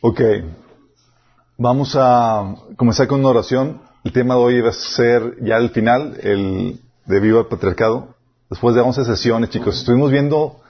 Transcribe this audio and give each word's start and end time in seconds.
Ok. 0.00 0.20
Vamos 1.58 1.96
a 1.98 2.54
comenzar 2.76 3.06
con 3.06 3.20
una 3.20 3.30
oración. 3.30 3.80
El 4.04 4.12
tema 4.12 4.34
de 4.34 4.40
hoy 4.40 4.60
va 4.60 4.70
a 4.70 4.72
ser 4.72 5.36
ya 5.42 5.56
el 5.56 5.70
final, 5.70 6.18
el 6.22 6.80
de 7.06 7.20
Viva 7.20 7.40
el 7.40 7.46
Patriarcado. 7.46 8.14
Después 8.50 8.74
de 8.74 8.82
11 8.82 9.04
sesiones, 9.04 9.50
chicos. 9.50 9.78
Estuvimos 9.78 10.10
viendo 10.10 10.60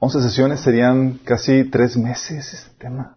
11 0.00 0.22
sesiones, 0.22 0.60
serían 0.60 1.18
casi 1.24 1.64
tres 1.64 1.96
meses 1.96 2.52
este 2.52 2.70
tema. 2.78 3.16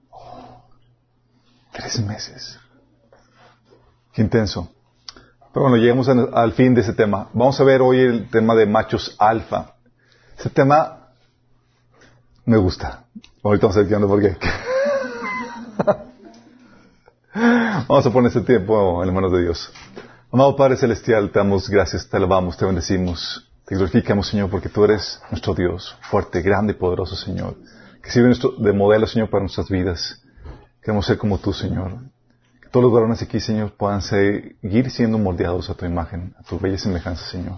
tres 1.72 2.00
meses. 2.02 2.60
Qué 4.14 4.22
intenso. 4.22 4.72
Pero 5.54 5.68
bueno, 5.68 5.78
llegamos 5.78 6.08
al 6.10 6.52
fin 6.54 6.76
de 6.76 6.82
ese 6.82 6.94
tema. 6.94 7.30
Vamos 7.34 7.60
a 7.60 7.64
ver 7.64 7.82
hoy 7.82 8.00
el 8.00 8.30
tema 8.30 8.56
de 8.56 8.66
machos 8.66 9.16
alfa. 9.20 9.76
Ese 10.38 10.50
tema 10.50 11.05
me 12.46 12.57
gusta. 12.57 13.05
Ahorita 13.43 13.67
vamos 13.67 13.77
a 13.77 13.81
ver 13.84 14.08
por 14.08 14.22
qué. 14.22 14.38
Vamos 17.88 18.05
a 18.05 18.09
poner 18.12 18.31
ese 18.31 18.41
tiempo 18.41 19.02
en 19.02 19.08
las 19.08 19.16
manos 19.16 19.31
de 19.31 19.41
Dios. 19.41 19.72
Amado 20.31 20.55
Padre 20.55 20.77
Celestial, 20.77 21.31
te 21.31 21.39
damos 21.39 21.70
gracias, 21.70 22.09
te 22.09 22.17
alabamos, 22.17 22.58
te 22.58 22.66
bendecimos, 22.66 23.50
te 23.66 23.76
glorificamos, 23.76 24.27
Señor, 24.27 24.50
porque 24.50 24.70
tú 24.70 24.84
eres 24.84 25.22
nuestro 25.30 25.53
Dios, 25.53 25.98
fuerte, 26.02 26.41
grande 26.41 26.73
y 26.73 26.76
poderoso, 26.76 27.16
Señor, 27.16 27.55
que 28.02 28.09
sirve 28.09 28.34
de 28.59 28.73
modelo, 28.73 29.05
Señor, 29.08 29.30
para 29.30 29.41
nuestras 29.44 29.70
vidas. 29.70 30.22
Queremos 30.81 31.05
ser 31.05 31.17
como 31.17 31.38
tú, 31.38 31.53
Señor. 31.53 32.00
Que 32.62 32.70
todos 32.70 32.84
los 32.84 32.94
varones 32.94 33.22
aquí, 33.22 33.39
Señor, 33.39 33.73
puedan 33.77 34.02
seguir 34.02 34.89
siendo 34.91 35.17
moldeados 35.17 35.70
a 35.70 35.73
tu 35.73 35.86
imagen, 35.86 36.36
a 36.39 36.44
tu 36.44 36.59
bella 36.59 36.77
semejanza, 36.77 37.25
Señor. 37.30 37.58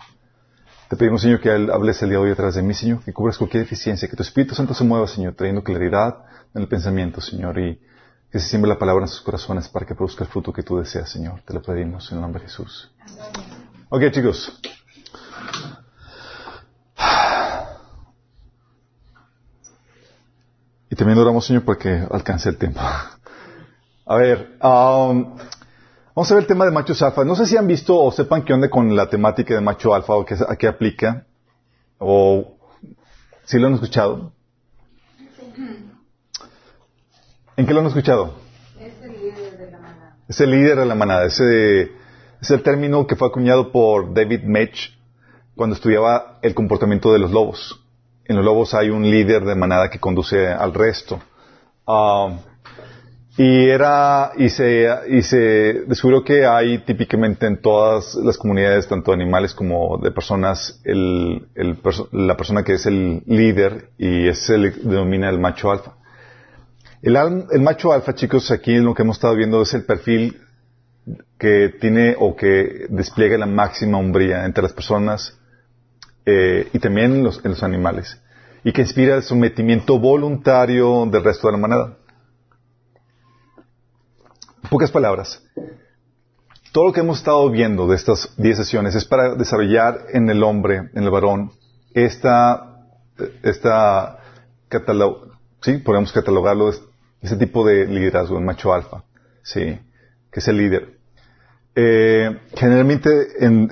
Te 0.89 0.95
pedimos, 0.95 1.21
Señor, 1.21 1.41
que 1.41 1.51
hables 1.51 2.01
el 2.01 2.09
día 2.09 2.17
de 2.17 2.23
hoy 2.23 2.31
a 2.31 2.35
través 2.35 2.55
de 2.55 2.61
mí, 2.61 2.73
Señor, 2.73 3.03
que 3.03 3.11
cubras 3.11 3.37
cualquier 3.37 3.63
deficiencia, 3.63 4.07
que 4.07 4.15
tu 4.15 4.23
Espíritu 4.23 4.55
Santo 4.55 4.73
se 4.73 4.85
mueva, 4.85 5.05
Señor, 5.05 5.33
trayendo 5.33 5.61
claridad 5.61 6.23
en 6.53 6.61
el 6.61 6.69
pensamiento, 6.69 7.19
Señor, 7.19 7.59
y 7.59 7.81
que 8.31 8.39
se 8.39 8.47
siembre 8.47 8.69
la 8.69 8.79
palabra 8.79 9.03
en 9.03 9.09
sus 9.09 9.19
corazones 9.19 9.67
para 9.67 9.85
que 9.85 9.95
produzca 9.95 10.23
el 10.23 10.29
fruto 10.29 10.53
que 10.53 10.63
tú 10.63 10.77
deseas, 10.77 11.09
Señor. 11.09 11.41
Te 11.41 11.53
lo 11.53 11.61
pedimos 11.61 12.09
en 12.11 12.17
el 12.17 12.21
nombre 12.21 12.41
de 12.41 12.47
Jesús. 12.47 12.89
Ok, 13.89 14.11
chicos. 14.11 14.61
Y 20.89 20.95
también 20.95 21.19
oramos, 21.19 21.45
Señor, 21.45 21.65
para 21.65 21.77
que 21.77 22.07
alcance 22.09 22.47
el 22.47 22.57
tiempo. 22.57 22.79
A 24.05 24.15
ver, 24.15 24.57
um, 24.63 25.35
vamos 26.17 26.31
a 26.31 26.33
ver 26.33 26.45
el 26.45 26.47
tema 26.47 26.65
de 26.65 26.71
machos 26.71 26.99
alfa. 27.03 27.23
No 27.23 27.35
sé 27.35 27.45
si 27.45 27.57
han 27.57 27.67
visto 27.67 27.95
o 27.95 28.11
sepan 28.11 28.43
qué 28.43 28.51
onda 28.51 28.71
con 28.71 28.95
la 28.95 29.07
temática 29.07 29.53
de 29.53 29.61
macho 29.61 29.93
alfa 29.93 30.15
o 30.15 30.25
qué, 30.25 30.33
a 30.33 30.55
qué 30.55 30.65
aplica. 30.65 31.27
O 31.99 32.57
si 33.45 33.59
lo 33.59 33.67
han 33.67 33.75
escuchado. 33.75 34.31
¿En 37.55 37.67
qué 37.67 37.73
lo 37.73 37.81
han 37.81 37.85
escuchado? 37.85 38.33
Es 38.79 38.99
el 39.03 39.11
líder 39.11 39.57
de 39.59 39.71
la 39.71 39.77
manada. 39.77 40.17
Es 40.27 40.41
el 40.41 40.49
líder 40.49 40.79
de 40.79 40.85
la 40.87 40.95
manada. 40.95 41.25
Ese 41.25 41.91
es 42.41 42.49
el 42.49 42.63
término 42.63 43.05
que 43.05 43.15
fue 43.15 43.27
acuñado 43.27 43.71
por 43.71 44.11
David 44.11 44.41
Mech 44.41 44.97
cuando 45.55 45.75
estudiaba 45.75 46.39
el 46.41 46.55
comportamiento 46.55 47.13
de 47.13 47.19
los 47.19 47.29
lobos. 47.29 47.79
En 48.25 48.37
los 48.37 48.43
lobos 48.43 48.73
hay 48.73 48.89
un 48.89 49.03
líder 49.03 49.45
de 49.45 49.53
manada 49.53 49.91
que 49.91 49.99
conduce 49.99 50.47
al 50.47 50.73
resto. 50.73 51.19
Ah, 51.85 52.39
y 53.37 53.69
era, 53.69 54.31
y 54.35 54.49
se, 54.49 54.87
y 55.09 55.21
se 55.21 55.37
descubrió 55.85 56.23
que 56.23 56.45
hay 56.47 56.79
típicamente 56.79 57.45
en 57.45 57.61
todas 57.61 58.15
las 58.15 58.35
comunidades, 58.35 58.87
tanto 58.87 59.13
animales 59.13 59.53
como 59.53 59.99
de 59.99 60.09
personas, 60.09 60.81
el, 60.83 61.47
el, 61.53 61.77
la 62.13 62.35
persona 62.35 62.63
que 62.63 62.73
es 62.73 62.87
el 62.87 63.21
líder 63.27 63.89
y 63.99 64.33
se 64.33 64.57
le 64.57 64.71
denomina 64.71 65.29
el 65.29 65.39
macho 65.39 65.71
alfa. 65.71 65.93
El, 67.03 67.61
macho 67.61 67.93
alfa, 67.93 68.15
chicos, 68.15 68.49
aquí 68.49 68.75
lo 68.77 68.95
que 68.95 69.03
hemos 69.03 69.17
estado 69.17 69.35
viendo 69.35 69.61
es 69.61 69.71
el 69.75 69.85
perfil 69.85 70.41
que 71.37 71.69
tiene 71.79 72.15
o 72.17 72.35
que 72.35 72.87
despliega 72.89 73.37
la 73.37 73.45
máxima 73.45 73.99
hombría 73.99 74.45
entre 74.45 74.63
las 74.63 74.73
personas 74.73 75.37
eh, 76.25 76.67
y 76.73 76.79
también 76.79 77.17
en 77.17 77.23
los, 77.23 77.63
animales 77.63 78.19
y 78.63 78.73
que 78.73 78.81
inspira 78.81 79.15
el 79.15 79.21
sometimiento 79.21 79.99
voluntario 79.99 81.05
del 81.05 81.23
resto 81.23 81.47
de 81.47 81.51
la 81.51 81.59
manada. 81.59 81.96
En 84.63 84.69
pocas 84.69 84.91
palabras, 84.91 85.41
todo 86.71 86.87
lo 86.87 86.93
que 86.93 86.99
hemos 86.99 87.19
estado 87.19 87.49
viendo 87.49 87.87
de 87.87 87.95
estas 87.95 88.33
10 88.37 88.57
sesiones 88.57 88.95
es 88.95 89.05
para 89.05 89.35
desarrollar 89.35 90.05
en 90.13 90.29
el 90.29 90.43
hombre, 90.43 90.89
en 90.93 91.03
el 91.03 91.09
varón, 91.09 91.51
esta, 91.93 92.85
esta 93.41 94.19
sí, 95.61 95.77
podemos 95.77 96.11
catalogarlo 96.11 96.71
ese 97.21 97.35
tipo 97.37 97.65
de 97.65 97.87
liderazgo, 97.87 98.37
el 98.37 98.45
macho 98.45 98.73
alfa, 98.73 99.03
sí, 99.41 99.79
que 100.31 100.39
es 100.39 100.47
el 100.47 100.57
líder. 100.57 100.97
Eh, 101.73 102.39
generalmente, 102.55 103.09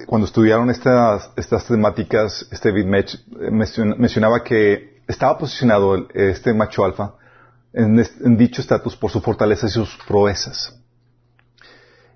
cuando 0.06 0.28
estudiaron 0.28 0.70
estas, 0.70 1.32
estas 1.36 1.66
temáticas, 1.66 2.48
este 2.52 2.72
Mech 2.72 3.16
eh, 3.16 3.52
mencionaba 3.98 4.44
que 4.44 5.02
estaba 5.08 5.38
posicionado 5.38 6.08
este 6.14 6.54
macho 6.54 6.86
alfa 6.86 7.16
en, 7.76 8.38
dicho 8.38 8.62
estatus 8.62 8.96
por 8.96 9.12
su 9.12 9.22
fortaleza 9.22 9.68
y 9.68 9.70
sus 9.70 9.98
proezas. 10.08 10.74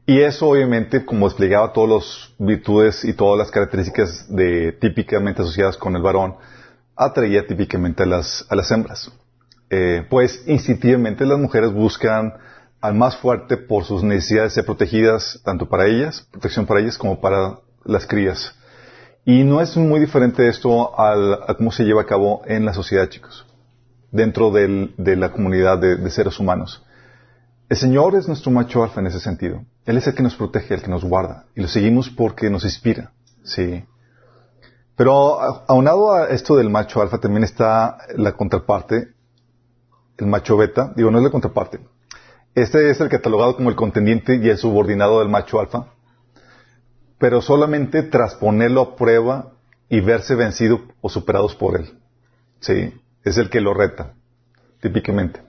Y 0.06 0.22
eso 0.22 0.48
obviamente, 0.48 1.06
como 1.06 1.28
desplegaba 1.28 1.72
todas 1.74 1.90
las 1.90 2.34
virtudes 2.40 3.04
y 3.06 3.14
todas 3.14 3.38
las 3.38 3.52
características 3.52 4.28
típicamente 4.80 5.44
asociadas 5.44 5.78
con 5.78 5.96
el 5.96 6.02
varón, 6.02 6.36
atraía 6.96 7.46
típicamente 7.46 8.04
a 8.04 8.06
las, 8.08 8.46
a 8.50 8.56
las 8.56 8.72
hembras. 8.72 9.12
Eh, 9.70 10.04
pues 10.10 10.44
instintivamente 10.48 11.26
las 11.26 11.38
mujeres 11.38 11.72
buscan 11.72 12.34
al 12.82 12.96
más 12.96 13.18
fuerte 13.18 13.58
por 13.58 13.84
sus 13.84 14.02
necesidades 14.02 14.54
de 14.54 14.56
ser 14.56 14.66
protegidas, 14.66 15.40
tanto 15.44 15.70
para 15.70 15.86
ellas, 15.86 16.26
protección 16.32 16.66
para 16.66 16.80
ellas, 16.80 16.98
como 16.98 17.22
para 17.22 17.60
las 17.84 18.08
crías. 18.08 18.56
Y 19.26 19.44
no 19.44 19.62
es 19.62 19.78
muy 19.78 20.00
diferente 20.00 20.48
esto 20.48 20.98
al, 21.00 21.34
a 21.34 21.54
cómo 21.56 21.72
se 21.72 21.84
lleva 21.84 22.02
a 22.02 22.06
cabo 22.06 22.42
en 22.46 22.66
la 22.66 22.74
sociedad, 22.74 23.10
chicos, 23.10 23.46
dentro 24.12 24.52
de 24.52 25.16
la 25.16 25.32
comunidad 25.32 25.78
de, 25.78 25.98
de, 25.98 26.10
seres 26.10 26.40
humanos. 26.40 26.84
El 27.70 27.78
Señor 27.78 28.16
es 28.16 28.28
nuestro 28.28 28.52
macho 28.52 28.84
alfa 28.84 29.00
en 29.00 29.08
ese 29.08 29.20
sentido. 29.20 29.64
Él 29.86 29.98
es 29.98 30.08
el 30.08 30.16
que 30.16 30.24
nos 30.24 30.36
protege, 30.36 30.74
el 30.74 30.82
que 30.82 30.90
nos 30.90 31.04
guarda. 31.04 31.46
Y 31.56 31.62
lo 31.62 31.68
seguimos 31.68 32.10
porque 32.10 32.50
nos 32.50 32.64
inspira. 32.64 33.12
Sí. 33.44 33.84
Pero 34.96 35.40
aunado 35.68 36.12
a 36.12 36.28
esto 36.28 36.58
del 36.58 36.70
macho 36.70 37.02
alfa 37.02 37.20
también 37.20 37.44
está 37.44 38.00
la 38.18 38.34
contraparte, 38.34 39.14
el 40.18 40.28
macho 40.28 40.58
beta, 40.58 40.92
digo, 40.96 41.10
no 41.10 41.20
es 41.20 41.24
la 41.24 41.30
contraparte. 41.30 41.80
Este 42.54 42.90
es 42.90 43.00
el 43.00 43.08
catalogado 43.08 43.56
como 43.56 43.70
el 43.70 43.78
contendiente 43.78 44.36
y 44.36 44.50
el 44.50 44.58
subordinado 44.58 45.20
del 45.20 45.30
macho 45.30 45.60
alfa, 45.60 45.94
pero 47.18 47.42
solamente 47.42 48.04
tras 48.04 48.36
ponerlo 48.36 48.82
a 48.82 48.96
prueba 48.96 49.54
y 49.88 50.02
verse 50.02 50.36
vencido 50.36 50.82
o 51.00 51.10
superados 51.10 51.56
por 51.56 51.80
él. 51.80 51.98
Sí, 52.60 52.94
es 53.30 53.38
el 53.38 53.50
que 53.50 53.62
lo 53.62 53.74
reta, 53.74 54.14
típicamente. 54.82 55.42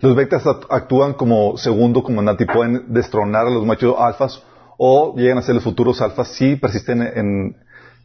Los 0.00 0.14
betas 0.14 0.46
actúan 0.46 1.14
como 1.14 1.56
segundo 1.56 2.02
comandante 2.02 2.44
y 2.44 2.46
pueden 2.46 2.92
destronar 2.92 3.46
a 3.46 3.50
los 3.50 3.64
machos 3.64 3.94
alfas 3.98 4.42
o 4.76 5.14
llegan 5.16 5.38
a 5.38 5.42
ser 5.42 5.54
los 5.54 5.64
futuros 5.64 6.00
alfas 6.02 6.28
si 6.28 6.56
persisten 6.56 7.02
en, 7.02 7.56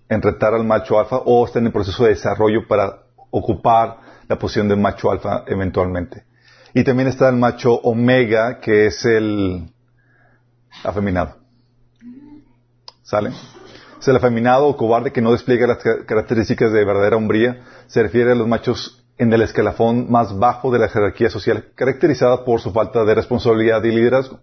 en 0.08 0.22
retar 0.22 0.54
al 0.54 0.64
macho 0.64 1.00
alfa 1.00 1.18
o 1.18 1.46
están 1.46 1.66
en 1.66 1.72
proceso 1.72 2.04
de 2.04 2.12
desarrollo 2.12 2.68
para 2.68 3.04
ocupar 3.30 3.98
la 4.28 4.38
posición 4.38 4.70
del 4.70 4.80
macho 4.80 5.12
alfa 5.12 5.44
eventualmente. 5.48 6.24
Y 6.74 6.84
también 6.84 7.10
está 7.10 7.28
el 7.28 7.36
macho 7.36 7.74
omega, 7.74 8.60
que 8.62 8.86
es 8.86 9.04
el 9.04 9.74
afeminado. 10.84 11.36
¿Sale? 13.04 13.32
Es 14.02 14.08
el 14.08 14.16
afeminado 14.16 14.66
o 14.68 14.76
cobarde 14.76 15.12
que 15.12 15.22
no 15.22 15.32
despliega 15.32 15.68
las 15.68 15.78
características 15.78 16.72
de 16.72 16.84
verdadera 16.84 17.18
hombría. 17.18 17.62
Se 17.86 18.02
refiere 18.02 18.32
a 18.32 18.36
los 18.36 18.48
machos 18.48 19.06
en 19.20 19.32
el 19.32 19.44
escalafón 19.44 20.10
más 20.10 20.40
bajo 20.40 20.72
de 20.72 20.80
la 20.80 20.90
jerarquía 20.90 21.30
social, 21.30 21.68
caracterizada 21.76 22.44
por 22.44 22.60
su 22.62 22.72
falta 22.72 23.06
de 23.06 23.14
responsabilidad 23.14 23.84
y 23.84 23.92
liderazgo. 23.92 24.40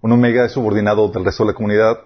Un 0.00 0.12
omega 0.12 0.44
es 0.44 0.52
subordinado 0.52 1.08
del 1.08 1.24
resto 1.24 1.42
de 1.42 1.48
la 1.48 1.54
comunidad 1.56 1.98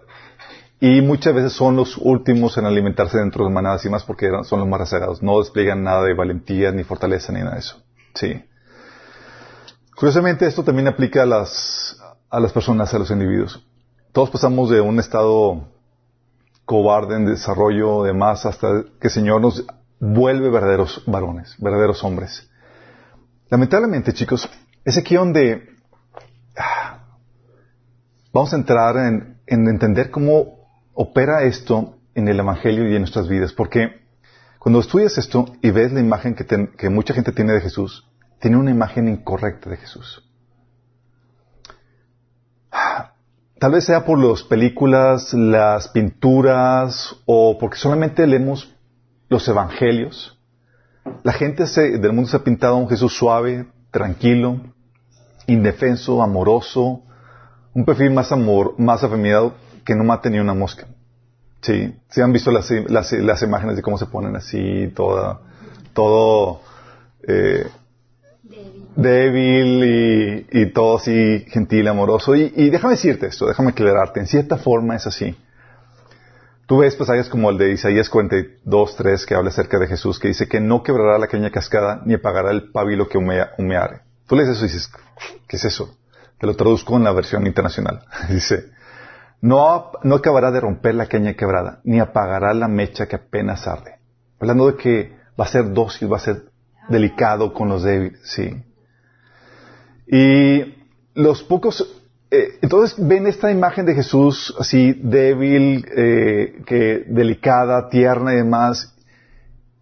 y 0.80 1.02
muchas 1.02 1.34
veces 1.34 1.52
son 1.52 1.76
los 1.76 1.98
últimos 1.98 2.56
en 2.56 2.64
alimentarse 2.64 3.18
dentro 3.18 3.44
de 3.44 3.50
manadas 3.50 3.84
y 3.84 3.90
más 3.90 4.04
porque 4.04 4.30
son 4.44 4.60
los 4.60 4.66
más 4.66 4.80
rezagados. 4.80 5.22
No 5.22 5.40
despliegan 5.40 5.82
nada 5.82 6.04
de 6.04 6.14
valentía, 6.14 6.72
ni 6.72 6.84
fortaleza, 6.84 7.34
ni 7.34 7.40
nada 7.40 7.52
de 7.52 7.60
eso. 7.60 7.82
Sí. 8.14 8.42
Curiosamente, 9.94 10.46
esto 10.46 10.64
también 10.64 10.88
aplica 10.88 11.24
a 11.24 11.26
las, 11.26 12.00
a 12.30 12.40
las 12.40 12.50
personas, 12.50 12.94
a 12.94 12.98
los 12.98 13.10
individuos. 13.10 13.62
Todos 14.12 14.30
pasamos 14.30 14.70
de 14.70 14.80
un 14.80 14.98
estado 14.98 15.70
cobarde 16.72 17.16
en 17.16 17.26
desarrollo 17.26 18.02
de 18.02 18.14
más 18.14 18.46
hasta 18.46 18.84
que 18.98 19.08
el 19.08 19.10
Señor 19.10 19.42
nos 19.42 19.66
vuelve 20.00 20.48
verdaderos 20.48 21.02
varones, 21.06 21.54
verdaderos 21.58 22.02
hombres. 22.02 22.48
Lamentablemente, 23.50 24.14
chicos, 24.14 24.48
es 24.82 24.96
aquí 24.96 25.16
donde 25.16 25.68
ah, 26.56 27.04
vamos 28.32 28.54
a 28.54 28.56
entrar 28.56 28.96
en, 28.96 29.36
en 29.46 29.68
entender 29.68 30.10
cómo 30.10 30.62
opera 30.94 31.42
esto 31.42 31.98
en 32.14 32.26
el 32.28 32.40
Evangelio 32.40 32.88
y 32.88 32.94
en 32.94 33.02
nuestras 33.02 33.28
vidas? 33.28 33.52
Porque 33.52 34.00
cuando 34.58 34.80
estudias 34.80 35.18
esto 35.18 35.44
y 35.60 35.70
ves 35.72 35.92
la 35.92 36.00
imagen 36.00 36.34
que, 36.34 36.88
mucha 36.88 37.12
gente 37.12 37.32
tiene 37.32 37.52
de 37.52 37.60
Jesús, 37.60 38.08
tiene 38.40 38.56
una 38.56 38.70
imagen 38.70 39.08
incorrecta 39.08 39.68
de 39.68 39.76
Jesús. 39.76 40.26
Tal 43.62 43.70
vez 43.70 43.84
sea 43.84 44.04
por 44.04 44.18
las 44.18 44.42
películas, 44.42 45.32
las 45.34 45.86
pinturas 45.86 47.14
o 47.26 47.56
porque 47.60 47.76
solamente 47.76 48.26
leemos 48.26 48.74
los 49.28 49.46
evangelios. 49.46 50.36
La 51.22 51.32
gente 51.32 51.64
del 51.66 52.12
mundo 52.12 52.28
se 52.28 52.38
ha 52.38 52.42
pintado 52.42 52.74
a 52.74 52.78
un 52.78 52.88
Jesús 52.88 53.16
suave, 53.16 53.68
tranquilo, 53.92 54.60
indefenso, 55.46 56.24
amoroso, 56.24 57.02
un 57.72 57.84
perfil 57.84 58.10
más 58.10 58.32
amor, 58.32 58.74
más 58.78 59.04
afeminado 59.04 59.54
que 59.84 59.94
no 59.94 60.02
mate 60.02 60.28
ni 60.28 60.40
una 60.40 60.54
mosca. 60.54 60.88
Sí, 61.60 61.94
¿sí 62.08 62.20
han 62.20 62.32
visto 62.32 62.50
las, 62.50 62.68
las, 62.88 63.42
imágenes 63.44 63.76
de 63.76 63.82
cómo 63.82 63.96
se 63.96 64.06
ponen 64.06 64.34
así, 64.34 64.90
toda, 64.92 65.38
todo 65.94 66.62
eh, 67.28 67.68
débil 68.96 70.46
y, 70.50 70.72
todo 70.72 70.98
así 70.98 71.44
gentil, 71.48 71.88
amoroso. 71.88 72.34
Y, 72.34 72.70
déjame 72.70 72.94
decirte 72.94 73.26
esto, 73.26 73.46
déjame 73.46 73.70
aclararte, 73.70 74.20
en 74.20 74.26
cierta 74.26 74.56
forma 74.56 74.96
es 74.96 75.06
así. 75.06 75.36
Tú 76.66 76.78
ves 76.78 76.94
pasajes 76.96 77.28
como 77.28 77.50
el 77.50 77.58
de 77.58 77.72
Isaías 77.72 78.08
42, 78.08 78.96
3, 78.96 79.26
que 79.26 79.34
habla 79.34 79.50
acerca 79.50 79.78
de 79.78 79.88
Jesús, 79.88 80.18
que 80.18 80.28
dice 80.28 80.48
que 80.48 80.60
no 80.60 80.82
quebrará 80.82 81.18
la 81.18 81.26
caña 81.26 81.50
cascada 81.50 82.02
ni 82.06 82.14
apagará 82.14 82.50
el 82.50 82.70
pabilo 82.70 83.08
que 83.08 83.18
humeare. 83.18 84.00
Tú 84.26 84.36
lees 84.36 84.48
eso 84.48 84.64
y 84.64 84.68
dices, 84.68 84.90
¿qué 85.48 85.56
es 85.56 85.64
eso? 85.64 85.96
Te 86.38 86.46
lo 86.46 86.56
traduzco 86.56 86.96
en 86.96 87.04
la 87.04 87.12
versión 87.12 87.46
internacional. 87.46 88.04
dice, 88.30 88.70
no, 89.40 89.90
no 90.04 90.14
acabará 90.14 90.50
de 90.50 90.60
romper 90.60 90.94
la 90.94 91.06
caña 91.06 91.34
quebrada, 91.34 91.80
ni 91.84 91.98
apagará 91.98 92.54
la 92.54 92.68
mecha 92.68 93.06
que 93.06 93.16
apenas 93.16 93.66
arde. 93.66 93.96
Hablando 94.40 94.70
de 94.70 94.76
que 94.76 95.16
va 95.38 95.44
a 95.44 95.48
ser 95.48 95.72
dócil, 95.72 96.10
va 96.12 96.16
a 96.16 96.20
ser 96.20 96.44
delicado 96.88 97.52
con 97.52 97.68
los 97.68 97.82
débiles, 97.82 98.20
sí. 98.22 98.62
Y 100.06 100.74
los 101.14 101.42
pocos, 101.42 102.02
eh, 102.30 102.58
entonces 102.62 102.96
ven 102.98 103.26
esta 103.26 103.50
imagen 103.50 103.86
de 103.86 103.94
Jesús 103.94 104.54
así 104.58 104.92
débil, 104.94 105.86
eh, 105.96 106.62
que 106.66 107.04
delicada, 107.06 107.88
tierna 107.88 108.32
y 108.32 108.36
demás, 108.36 108.94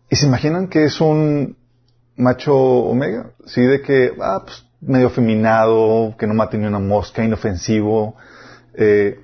y 0.09 0.17
se 0.17 0.27
imaginan 0.27 0.69
que 0.69 0.85
es 0.85 1.01
un 1.01 1.57
macho 2.17 2.55
omega, 2.55 3.31
sí, 3.47 3.63
de 3.63 3.81
que, 3.81 4.13
ah, 4.21 4.43
pues, 4.45 4.65
medio 4.81 5.09
afeminado, 5.09 6.15
que 6.19 6.27
no 6.27 6.35
mate 6.35 6.59
ni 6.59 6.67
una 6.67 6.79
mosca, 6.79 7.25
inofensivo, 7.25 8.17
eh, 8.75 9.21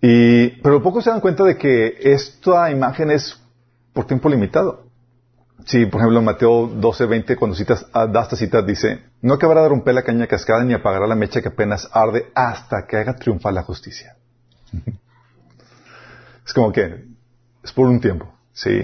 y, 0.00 0.48
pero 0.62 0.82
pocos 0.82 1.04
se 1.04 1.10
dan 1.10 1.20
cuenta 1.20 1.44
de 1.44 1.56
que 1.56 1.98
esta 2.00 2.70
imagen 2.70 3.10
es 3.10 3.40
por 3.92 4.06
tiempo 4.06 4.28
limitado. 4.28 4.87
Sí, 5.68 5.84
por 5.84 6.00
ejemplo, 6.00 6.20
en 6.20 6.24
Mateo 6.24 6.66
12, 6.66 7.04
20, 7.04 7.36
cuando 7.36 7.54
citas, 7.54 7.84
ah, 7.92 8.06
da 8.06 8.22
esta 8.22 8.36
cita, 8.36 8.62
dice, 8.62 9.02
no 9.20 9.34
acabará 9.34 9.62
de 9.64 9.68
romper 9.68 9.94
la 9.94 10.02
caña 10.02 10.26
cascada 10.26 10.64
ni 10.64 10.72
apagará 10.72 11.06
la 11.06 11.14
mecha 11.14 11.42
que 11.42 11.48
apenas 11.48 11.90
arde 11.92 12.32
hasta 12.34 12.86
que 12.86 12.96
haga 12.96 13.16
triunfar 13.16 13.52
la 13.52 13.64
justicia. 13.64 14.16
es 16.46 16.54
como 16.54 16.72
que 16.72 17.04
es 17.62 17.70
por 17.72 17.86
un 17.86 18.00
tiempo, 18.00 18.32
sí. 18.54 18.80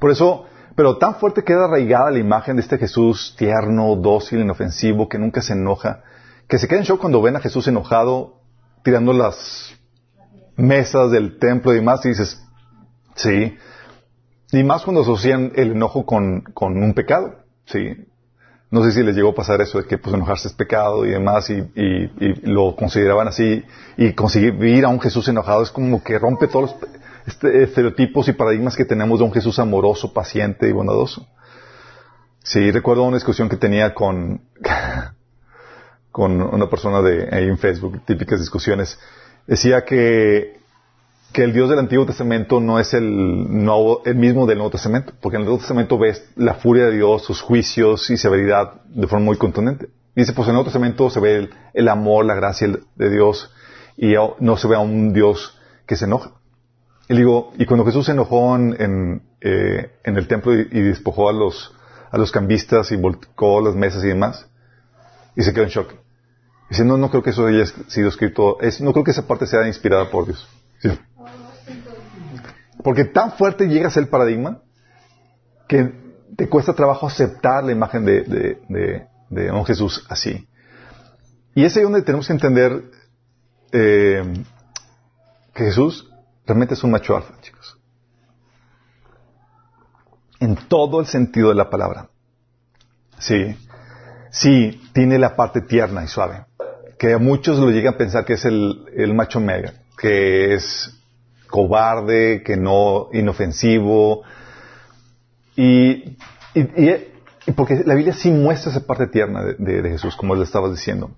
Por 0.00 0.10
eso, 0.10 0.46
pero 0.74 0.98
tan 0.98 1.14
fuerte 1.14 1.44
queda 1.44 1.66
arraigada 1.66 2.10
la 2.10 2.18
imagen 2.18 2.56
de 2.56 2.62
este 2.62 2.76
Jesús 2.76 3.36
tierno, 3.38 3.94
dócil, 3.94 4.40
inofensivo, 4.40 5.08
que 5.08 5.16
nunca 5.16 5.42
se 5.42 5.52
enoja, 5.52 6.02
que 6.48 6.58
se 6.58 6.66
queda 6.66 6.80
en 6.80 6.86
shock 6.86 7.00
cuando 7.00 7.22
ven 7.22 7.36
a 7.36 7.40
Jesús 7.40 7.68
enojado 7.68 8.40
tirando 8.82 9.12
las 9.12 9.72
mesas 10.56 11.12
del 11.12 11.38
templo 11.38 11.72
y 11.72 11.76
demás 11.76 12.04
y 12.04 12.08
dices, 12.08 12.42
sí, 13.14 13.56
y 14.52 14.64
más 14.64 14.82
cuando 14.82 15.02
asocian 15.02 15.52
el 15.54 15.72
enojo 15.72 16.04
con, 16.04 16.42
con 16.54 16.82
un 16.82 16.94
pecado. 16.94 17.36
Sí. 17.66 18.06
No 18.70 18.84
sé 18.84 18.92
si 18.92 19.02
les 19.02 19.16
llegó 19.16 19.30
a 19.30 19.34
pasar 19.34 19.60
eso 19.60 19.78
de 19.78 19.84
que 19.84 19.98
pues 19.98 20.14
enojarse 20.14 20.48
es 20.48 20.54
pecado 20.54 21.04
y 21.04 21.10
demás 21.10 21.50
y, 21.50 22.10
lo 22.42 22.76
consideraban 22.76 23.26
así 23.26 23.64
y 23.96 24.12
conseguir 24.12 24.84
a 24.84 24.88
un 24.88 25.00
Jesús 25.00 25.26
enojado 25.28 25.62
es 25.62 25.70
como 25.70 26.04
que 26.04 26.18
rompe 26.18 26.46
todos 26.46 26.70
los 26.70 26.90
este, 27.26 27.64
estereotipos 27.64 28.28
y 28.28 28.32
paradigmas 28.32 28.76
que 28.76 28.84
tenemos 28.84 29.18
de 29.18 29.24
un 29.24 29.32
Jesús 29.32 29.58
amoroso, 29.58 30.12
paciente 30.12 30.68
y 30.68 30.72
bondadoso. 30.72 31.26
Sí, 32.44 32.70
recuerdo 32.70 33.02
una 33.02 33.16
discusión 33.16 33.48
que 33.48 33.56
tenía 33.56 33.92
con, 33.92 34.42
con 36.12 36.40
una 36.40 36.70
persona 36.70 37.02
de 37.02 37.28
ahí 37.32 37.48
en 37.48 37.58
Facebook, 37.58 38.04
típicas 38.06 38.38
discusiones. 38.38 38.98
Decía 39.48 39.84
que 39.84 40.59
que 41.32 41.44
el 41.44 41.52
Dios 41.52 41.70
del 41.70 41.78
Antiguo 41.78 42.06
Testamento 42.06 42.60
no 42.60 42.80
es 42.80 42.92
el, 42.92 43.04
el 44.04 44.14
mismo 44.16 44.46
del 44.46 44.58
Nuevo 44.58 44.70
Testamento, 44.70 45.12
porque 45.20 45.36
en 45.36 45.42
el 45.42 45.46
Nuevo 45.46 45.60
Testamento 45.60 45.98
ves 45.98 46.28
la 46.36 46.54
furia 46.54 46.86
de 46.86 46.96
Dios, 46.96 47.22
sus 47.22 47.40
juicios 47.40 48.10
y 48.10 48.16
severidad 48.16 48.82
de 48.86 49.06
forma 49.06 49.26
muy 49.26 49.36
contundente. 49.36 49.88
Dice, 50.14 50.32
pues 50.32 50.46
en 50.46 50.50
el 50.50 50.54
Nuevo 50.54 50.64
Testamento 50.64 51.08
se 51.08 51.20
ve 51.20 51.48
el, 51.72 51.88
amor, 51.88 52.24
la 52.24 52.34
gracia 52.34 52.68
de 52.96 53.10
Dios 53.10 53.52
y 53.96 54.14
no 54.40 54.56
se 54.56 54.66
ve 54.66 54.74
a 54.74 54.80
un 54.80 55.12
Dios 55.12 55.56
que 55.86 55.96
se 55.96 56.06
enoja. 56.06 56.32
Y 57.08 57.16
digo, 57.16 57.52
y 57.58 57.66
cuando 57.66 57.84
Jesús 57.84 58.06
se 58.06 58.12
enojó 58.12 58.56
en, 58.56 59.22
eh, 59.40 59.90
el 60.04 60.26
templo 60.28 60.54
y, 60.54 60.64
despojó 60.64 61.28
a 61.28 61.32
los, 61.32 61.74
a 62.10 62.18
los 62.18 62.32
cambistas 62.32 62.90
y 62.92 62.96
volcó 62.96 63.60
las 63.60 63.74
mesas 63.76 64.02
y 64.04 64.08
demás, 64.08 64.48
y 65.36 65.42
se 65.42 65.52
quedó 65.52 65.64
en 65.64 65.70
shock. 65.70 65.94
Dice, 66.70 66.84
no, 66.84 66.96
no 66.96 67.10
creo 67.10 67.22
que 67.22 67.30
eso 67.30 67.46
haya 67.46 67.66
sido 67.66 68.08
escrito, 68.08 68.60
es, 68.60 68.80
no 68.80 68.92
creo 68.92 69.04
que 69.04 69.10
esa 69.10 69.26
parte 69.26 69.46
sea 69.46 69.66
inspirada 69.66 70.10
por 70.10 70.26
Dios. 70.26 70.48
Porque 72.82 73.04
tan 73.04 73.32
fuerte 73.32 73.68
llegas 73.68 73.96
el 73.96 74.08
paradigma 74.08 74.62
que 75.68 75.92
te 76.36 76.48
cuesta 76.48 76.72
trabajo 76.72 77.06
aceptar 77.06 77.64
la 77.64 77.72
imagen 77.72 78.04
de, 78.04 79.06
un 79.30 79.64
Jesús 79.64 80.06
así. 80.08 80.48
Y 81.54 81.64
es 81.64 81.76
ahí 81.76 81.82
donde 81.82 82.02
tenemos 82.02 82.26
que 82.26 82.32
entender 82.32 82.82
eh, 83.72 84.22
que 85.54 85.64
Jesús 85.64 86.08
realmente 86.46 86.74
es 86.74 86.82
un 86.82 86.90
macho 86.90 87.16
alfa, 87.16 87.34
chicos. 87.40 87.78
En 90.38 90.56
todo 90.56 91.00
el 91.00 91.06
sentido 91.06 91.50
de 91.50 91.54
la 91.54 91.68
palabra. 91.68 92.08
Sí. 93.18 93.56
Sí, 94.30 94.80
tiene 94.94 95.18
la 95.18 95.36
parte 95.36 95.60
tierna 95.60 96.04
y 96.04 96.08
suave. 96.08 96.46
Que 96.98 97.12
a 97.12 97.18
muchos 97.18 97.58
lo 97.58 97.70
llegan 97.70 97.94
a 97.94 97.98
pensar 97.98 98.24
que 98.24 98.34
es 98.34 98.44
el, 98.44 98.86
el 98.96 99.12
macho 99.12 99.40
mega, 99.40 99.74
que 99.98 100.54
es 100.54 100.99
cobarde, 101.50 102.42
que 102.42 102.56
no 102.56 103.08
inofensivo. 103.12 104.22
Y, 105.56 106.16
porque 107.54 107.82
la 107.84 107.94
Biblia 107.94 108.14
sí 108.14 108.30
muestra 108.30 108.70
esa 108.70 108.86
parte 108.86 109.06
tierna 109.08 109.42
de, 109.58 109.90
Jesús, 109.90 110.16
como 110.16 110.34
le 110.34 110.44
estabas 110.44 110.70
diciendo. 110.70 111.10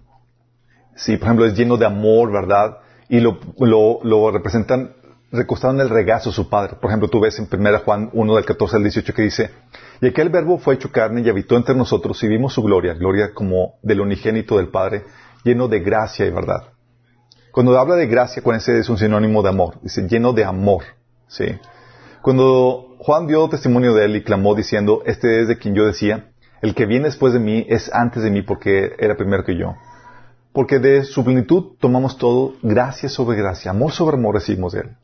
Sí, 0.96 1.16
por 1.16 1.26
ejemplo, 1.26 1.46
es 1.46 1.54
lleno 1.54 1.76
de 1.76 1.86
amor, 1.86 2.32
¿verdad? 2.32 2.78
Y 3.08 3.20
lo, 3.20 3.38
lo, 3.58 4.30
representan 4.30 4.94
recostado 5.30 5.72
en 5.74 5.80
el 5.80 5.88
regazo 5.88 6.30
de 6.30 6.36
su 6.36 6.48
Padre. 6.48 6.76
Por 6.80 6.90
ejemplo, 6.90 7.08
tú 7.08 7.20
ves 7.20 7.38
en 7.38 7.48
1 7.50 7.78
Juan 7.84 8.10
1 8.12 8.34
del 8.34 8.44
14 8.44 8.76
al 8.76 8.82
18 8.82 9.14
que 9.14 9.22
dice, 9.22 9.50
y 10.00 10.08
aquel 10.08 10.28
verbo 10.28 10.58
fue 10.58 10.74
hecho 10.74 10.90
carne 10.90 11.22
y 11.22 11.28
habitó 11.28 11.56
entre 11.56 11.74
nosotros 11.74 12.22
y 12.22 12.28
vimos 12.28 12.52
su 12.52 12.62
gloria, 12.62 12.94
gloria 12.94 13.32
como 13.32 13.74
del 13.82 14.00
unigénito 14.00 14.58
del 14.58 14.68
Padre, 14.68 15.04
lleno 15.44 15.68
de 15.68 15.80
gracia 15.80 16.26
y 16.26 16.30
verdad. 16.30 16.72
Cuando 17.52 17.78
habla 17.78 17.96
de 17.96 18.06
gracia, 18.06 18.40
acuérdense, 18.40 18.78
es 18.78 18.88
un 18.88 18.96
sinónimo 18.96 19.42
de 19.42 19.50
amor. 19.50 19.74
Dice, 19.82 20.08
lleno 20.08 20.32
de 20.32 20.44
amor. 20.44 20.84
¿sí? 21.28 21.44
Cuando 22.22 22.96
Juan 22.98 23.26
dio 23.26 23.48
testimonio 23.48 23.94
de 23.94 24.06
él 24.06 24.16
y 24.16 24.24
clamó 24.24 24.54
diciendo, 24.54 25.02
este 25.04 25.42
es 25.42 25.48
de 25.48 25.58
quien 25.58 25.74
yo 25.74 25.84
decía, 25.84 26.30
el 26.62 26.74
que 26.74 26.86
viene 26.86 27.06
después 27.06 27.34
de 27.34 27.40
mí 27.40 27.66
es 27.68 27.92
antes 27.92 28.22
de 28.22 28.30
mí 28.30 28.42
porque 28.42 28.94
era 28.98 29.16
primero 29.16 29.44
que 29.44 29.58
yo. 29.58 29.74
Porque 30.52 30.78
de 30.78 31.04
su 31.04 31.24
plenitud 31.24 31.76
tomamos 31.78 32.16
todo, 32.16 32.54
gracia 32.62 33.08
sobre 33.08 33.36
gracia, 33.36 33.70
amor 33.70 33.92
sobre 33.92 34.16
amor 34.16 34.36
recibimos 34.36 34.72
de 34.72 34.80
él. 34.80 34.96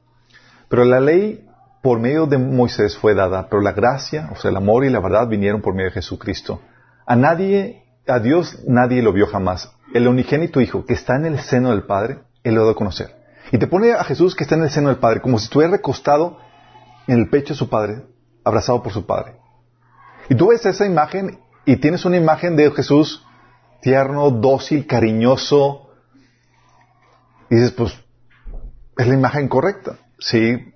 Pero 0.68 0.84
la 0.84 1.00
ley 1.00 1.46
por 1.82 2.00
medio 2.00 2.26
de 2.26 2.38
Moisés 2.38 2.96
fue 2.96 3.14
dada, 3.14 3.48
pero 3.48 3.60
la 3.60 3.72
gracia, 3.72 4.30
o 4.32 4.36
sea, 4.36 4.50
el 4.50 4.56
amor 4.56 4.84
y 4.84 4.90
la 4.90 5.00
verdad 5.00 5.28
vinieron 5.28 5.60
por 5.60 5.74
medio 5.74 5.88
de 5.88 5.94
Jesucristo. 5.94 6.60
A 7.06 7.16
nadie, 7.16 7.84
a 8.06 8.20
Dios 8.20 8.62
nadie 8.66 9.02
lo 9.02 9.12
vio 9.12 9.26
jamás. 9.26 9.72
El 9.92 10.06
unigénito 10.08 10.60
Hijo 10.60 10.84
que 10.84 10.94
está 10.94 11.16
en 11.16 11.26
el 11.26 11.40
seno 11.40 11.70
del 11.70 11.84
Padre, 11.84 12.18
él 12.48 12.54
lo 12.54 12.64
da 12.64 12.72
a 12.72 12.74
conocer. 12.74 13.14
Y 13.52 13.58
te 13.58 13.66
pone 13.66 13.92
a 13.92 14.04
Jesús 14.04 14.34
que 14.34 14.44
está 14.44 14.56
en 14.56 14.62
el 14.62 14.70
seno 14.70 14.88
del 14.88 14.98
Padre, 14.98 15.20
como 15.20 15.38
si 15.38 15.44
estuviera 15.44 15.72
recostado 15.72 16.38
en 17.06 17.18
el 17.18 17.30
pecho 17.30 17.54
de 17.54 17.58
su 17.58 17.68
Padre, 17.68 18.02
abrazado 18.44 18.82
por 18.82 18.92
su 18.92 19.06
Padre. 19.06 19.36
Y 20.28 20.34
tú 20.34 20.48
ves 20.48 20.64
esa 20.66 20.84
imagen 20.84 21.40
y 21.64 21.76
tienes 21.76 22.04
una 22.04 22.16
imagen 22.16 22.56
de 22.56 22.70
Jesús 22.70 23.24
tierno, 23.80 24.30
dócil, 24.30 24.86
cariñoso. 24.86 25.90
Y 27.50 27.56
dices, 27.56 27.72
pues, 27.72 27.94
es 28.96 29.06
la 29.06 29.14
imagen 29.14 29.48
correcta. 29.48 29.98
Sí. 30.18 30.72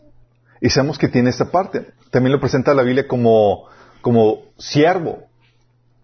Y 0.61 0.71
sabemos 0.71 0.99
que 0.99 1.09
tiene 1.09 1.31
esta 1.31 1.51
parte. 1.51 1.93
También 2.11 2.33
lo 2.33 2.41
presenta 2.41 2.75
la 2.75 2.83
Biblia 2.83 3.09
como, 3.09 3.65
como 4.01 4.43
siervo. 4.59 5.25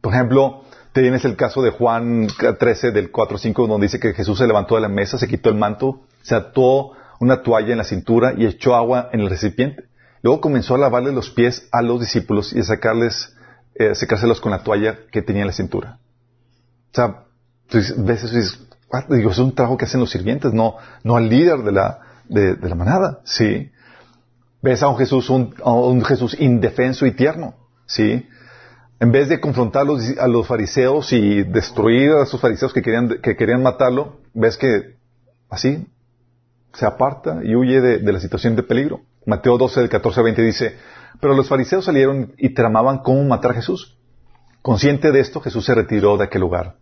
Por 0.01 0.13
ejemplo, 0.15 0.65
tienes 1.03 1.25
el 1.25 1.37
caso 1.37 1.63
de 1.63 1.71
Juan 1.71 2.27
13 2.59 2.93
del 2.93 3.13
4-5 3.13 3.67
donde 3.67 3.87
dice 3.87 4.01
que 4.01 4.15
Jesús 4.15 4.39
se 4.39 4.47
levantó 4.47 4.75
de 4.75 4.81
la 4.81 4.89
mesa, 4.89 5.19
se 5.19 5.29
quitó 5.29 5.49
el 5.49 5.57
manto, 5.57 6.03
se 6.23 6.35
ató 6.35 6.93
una 7.21 7.43
toalla 7.43 7.73
en 7.73 7.79
la 7.79 7.85
cintura 7.85 8.35
y 8.37 8.47
echó 8.47 8.75
agua 8.75 9.11
en 9.13 9.21
el 9.21 9.31
recipiente. 9.31 9.85
Luego 10.23 10.41
comenzó 10.41 10.75
a 10.75 10.79
lavarle 10.79 11.13
los 11.13 11.31
pies 11.31 11.69
a 11.73 11.83
los 11.83 12.01
discípulos 12.01 12.53
y 12.53 12.61
a 12.61 12.65
sacarles 12.65 13.37
eh, 13.75 13.95
secárselos 13.95 14.41
con 14.41 14.51
la 14.51 14.63
toalla 14.63 14.99
que 15.11 15.23
tenía 15.23 15.43
en 15.43 15.49
la 15.49 15.53
cintura. 15.53 15.99
O 16.91 16.95
sea, 16.95 17.25
tú 17.69 17.79
y 17.79 17.81
dices, 17.81 18.67
digo, 19.09 19.31
es 19.31 19.39
un 19.39 19.55
trabajo 19.55 19.77
que 19.77 19.85
hacen 19.85 20.01
los 20.01 20.11
sirvientes, 20.11 20.53
no, 20.53 20.77
no 21.05 21.17
al 21.17 21.29
líder 21.29 21.59
de 21.63 21.73
la, 21.73 22.01
de, 22.29 22.57
la 22.61 22.75
manada, 22.75 23.21
¿sí? 23.25 23.71
Ves 24.63 24.83
a 24.83 24.89
un 24.89 24.97
Jesús, 24.97 25.31
un, 25.31 25.55
un 25.63 26.05
Jesús 26.05 26.37
indefenso 26.41 27.07
y 27.07 27.13
tierno, 27.13 27.55
¿sí? 27.87 28.27
En 29.01 29.13
vez 29.13 29.29
de 29.29 29.41
confrontar 29.41 29.87
a 30.19 30.27
los 30.27 30.47
fariseos 30.47 31.13
y 31.13 31.45
destruir 31.45 32.11
a 32.11 32.25
esos 32.25 32.41
fariseos 32.41 32.73
que 32.73 32.83
querían, 32.83 33.21
que 33.23 33.37
querían 33.37 33.63
matarlo, 33.63 34.19
ves 34.35 34.57
que 34.57 34.97
así 35.49 35.87
se 36.73 36.85
aparta 36.85 37.41
y 37.45 37.55
huye 37.55 37.81
de, 37.81 38.13
la 38.13 38.19
situación 38.19 38.57
de 38.57 38.65
peligro. 38.65 39.03
Mateo 39.25 39.57
12, 39.57 39.81
del 39.81 39.89
14 39.89 40.21
al 40.21 40.25
20 40.25 40.43
dice, 40.43 40.77
pero 41.21 41.35
los 41.35 41.49
fariseos 41.49 41.85
salieron 41.85 42.35
y 42.39 42.55
tramaban 42.55 42.99
cómo 42.99 43.23
matar 43.25 43.53
a 43.53 43.55
Jesús. 43.55 43.97
Consciente 44.63 45.13
de 45.13 45.21
esto, 45.21 45.41
Jesús 45.41 45.65
se 45.65 45.75
retiró 45.75 46.17
de 46.17 46.25
aquel 46.25 46.41
lugar. 46.41 46.77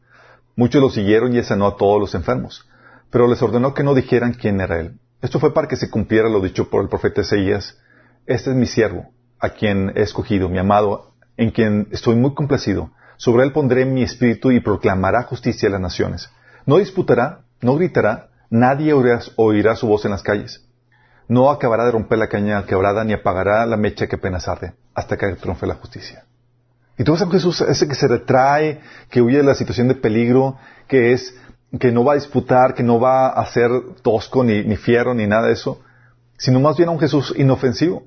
Muchos 0.54 0.80
lo 0.80 0.88
siguieron 0.88 1.36
y 1.36 1.42
sanó 1.42 1.66
a 1.66 1.76
todos 1.76 2.00
los 2.00 2.14
enfermos, 2.14 2.66
pero 3.10 3.28
les 3.28 3.42
ordenó 3.42 3.74
que 3.74 3.82
no 3.82 3.94
dijeran 3.94 4.32
quién 4.32 4.60
era 4.60 4.80
él. 4.80 4.98
Esto 5.20 5.38
fue 5.38 5.52
para 5.52 5.68
que 5.68 5.76
se 5.76 5.90
cumpliera 5.90 6.30
lo 6.30 6.40
dicho 6.40 6.70
por 6.70 6.82
el 6.82 6.88
profeta 6.88 7.20
Ezeías. 7.20 7.78
Este 8.26 8.50
es 8.50 8.56
mi 8.56 8.66
siervo, 8.66 9.10
a 9.38 9.50
quien 9.50 9.92
he 9.94 10.02
escogido, 10.02 10.48
mi 10.48 10.58
amado, 10.58 11.15
en 11.36 11.50
quien 11.50 11.88
estoy 11.90 12.16
muy 12.16 12.34
complacido. 12.34 12.90
Sobre 13.16 13.44
él 13.44 13.52
pondré 13.52 13.84
mi 13.84 14.02
espíritu 14.02 14.50
y 14.50 14.60
proclamará 14.60 15.22
justicia 15.22 15.68
a 15.68 15.72
las 15.72 15.80
naciones. 15.80 16.30
No 16.66 16.78
disputará, 16.78 17.40
no 17.60 17.76
gritará, 17.76 18.28
nadie 18.50 18.92
oirá, 18.92 19.76
su 19.76 19.86
voz 19.86 20.04
en 20.04 20.10
las 20.10 20.22
calles. 20.22 20.64
No 21.28 21.50
acabará 21.50 21.84
de 21.84 21.92
romper 21.92 22.18
la 22.18 22.28
caña 22.28 22.64
quebrada 22.66 23.04
ni 23.04 23.12
apagará 23.12 23.66
la 23.66 23.76
mecha 23.76 24.06
que 24.06 24.16
apenas 24.16 24.48
arde, 24.48 24.74
hasta 24.94 25.16
que 25.16 25.34
triunfe 25.34 25.66
la 25.66 25.74
justicia. 25.74 26.24
Y 26.98 27.04
tú 27.04 27.12
ves 27.12 27.22
a 27.22 27.30
Jesús, 27.30 27.60
ese 27.60 27.88
que 27.88 27.94
se 27.94 28.08
retrae, 28.08 28.80
que 29.10 29.20
huye 29.20 29.38
de 29.38 29.42
la 29.42 29.54
situación 29.54 29.88
de 29.88 29.94
peligro, 29.94 30.56
que 30.88 31.12
es, 31.12 31.34
que 31.78 31.92
no 31.92 32.04
va 32.04 32.12
a 32.12 32.16
disputar, 32.16 32.74
que 32.74 32.82
no 32.82 33.00
va 33.00 33.28
a 33.28 33.44
ser 33.46 33.70
tosco, 34.02 34.44
ni, 34.44 34.62
ni 34.64 34.76
fiero, 34.76 35.12
ni 35.14 35.26
nada 35.26 35.48
de 35.48 35.52
eso, 35.52 35.80
sino 36.38 36.60
más 36.60 36.76
bien 36.76 36.88
a 36.88 36.92
un 36.92 37.00
Jesús 37.00 37.34
inofensivo. 37.36 38.04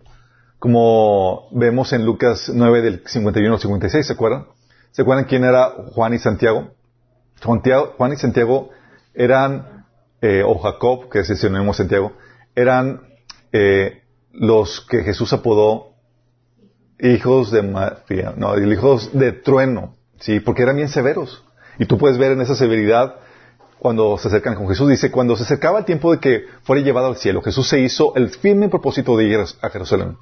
Como 0.59 1.47
vemos 1.51 1.93
en 1.93 2.05
Lucas 2.05 2.51
9 2.53 2.81
del 2.81 3.01
51 3.05 3.53
al 3.53 3.61
56, 3.61 4.05
¿se 4.05 4.13
acuerdan? 4.13 4.45
¿Se 4.91 5.03
acuerdan 5.03 5.23
quién 5.23 5.45
era 5.45 5.69
Juan 5.93 6.13
y 6.13 6.19
Santiago? 6.19 6.71
Juan 7.41 8.11
y 8.11 8.17
Santiago 8.17 8.69
eran, 9.13 9.85
eh, 10.21 10.43
o 10.45 10.59
Jacob, 10.59 11.09
que 11.09 11.19
es 11.19 11.29
el 11.29 11.37
sinónimo 11.37 11.73
Santiago, 11.73 12.11
eran 12.55 13.03
eh, 13.53 14.03
los 14.33 14.81
que 14.81 15.03
Jesús 15.03 15.31
apodó 15.31 15.93
hijos 16.99 17.51
de 17.51 17.61
María, 17.61 18.33
no, 18.35 18.57
hijos 18.59 19.17
de 19.17 19.31
trueno, 19.31 19.95
sí, 20.19 20.41
porque 20.41 20.63
eran 20.63 20.75
bien 20.75 20.89
severos. 20.89 21.41
Y 21.77 21.85
tú 21.85 21.97
puedes 21.97 22.17
ver 22.17 22.33
en 22.33 22.41
esa 22.41 22.55
severidad 22.55 23.15
cuando 23.77 24.17
se 24.17 24.27
acercan 24.27 24.55
con 24.55 24.67
Jesús. 24.67 24.89
Dice, 24.89 25.09
cuando 25.09 25.37
se 25.37 25.43
acercaba 25.43 25.79
el 25.79 25.85
tiempo 25.85 26.11
de 26.11 26.19
que 26.19 26.43
fuera 26.63 26.81
llevado 26.81 27.07
al 27.07 27.15
cielo, 27.15 27.41
Jesús 27.41 27.69
se 27.69 27.79
hizo 27.79 28.13
el 28.15 28.29
firme 28.29 28.67
propósito 28.67 29.15
de 29.15 29.23
ir 29.23 29.39
a 29.61 29.69
Jerusalén. 29.69 30.17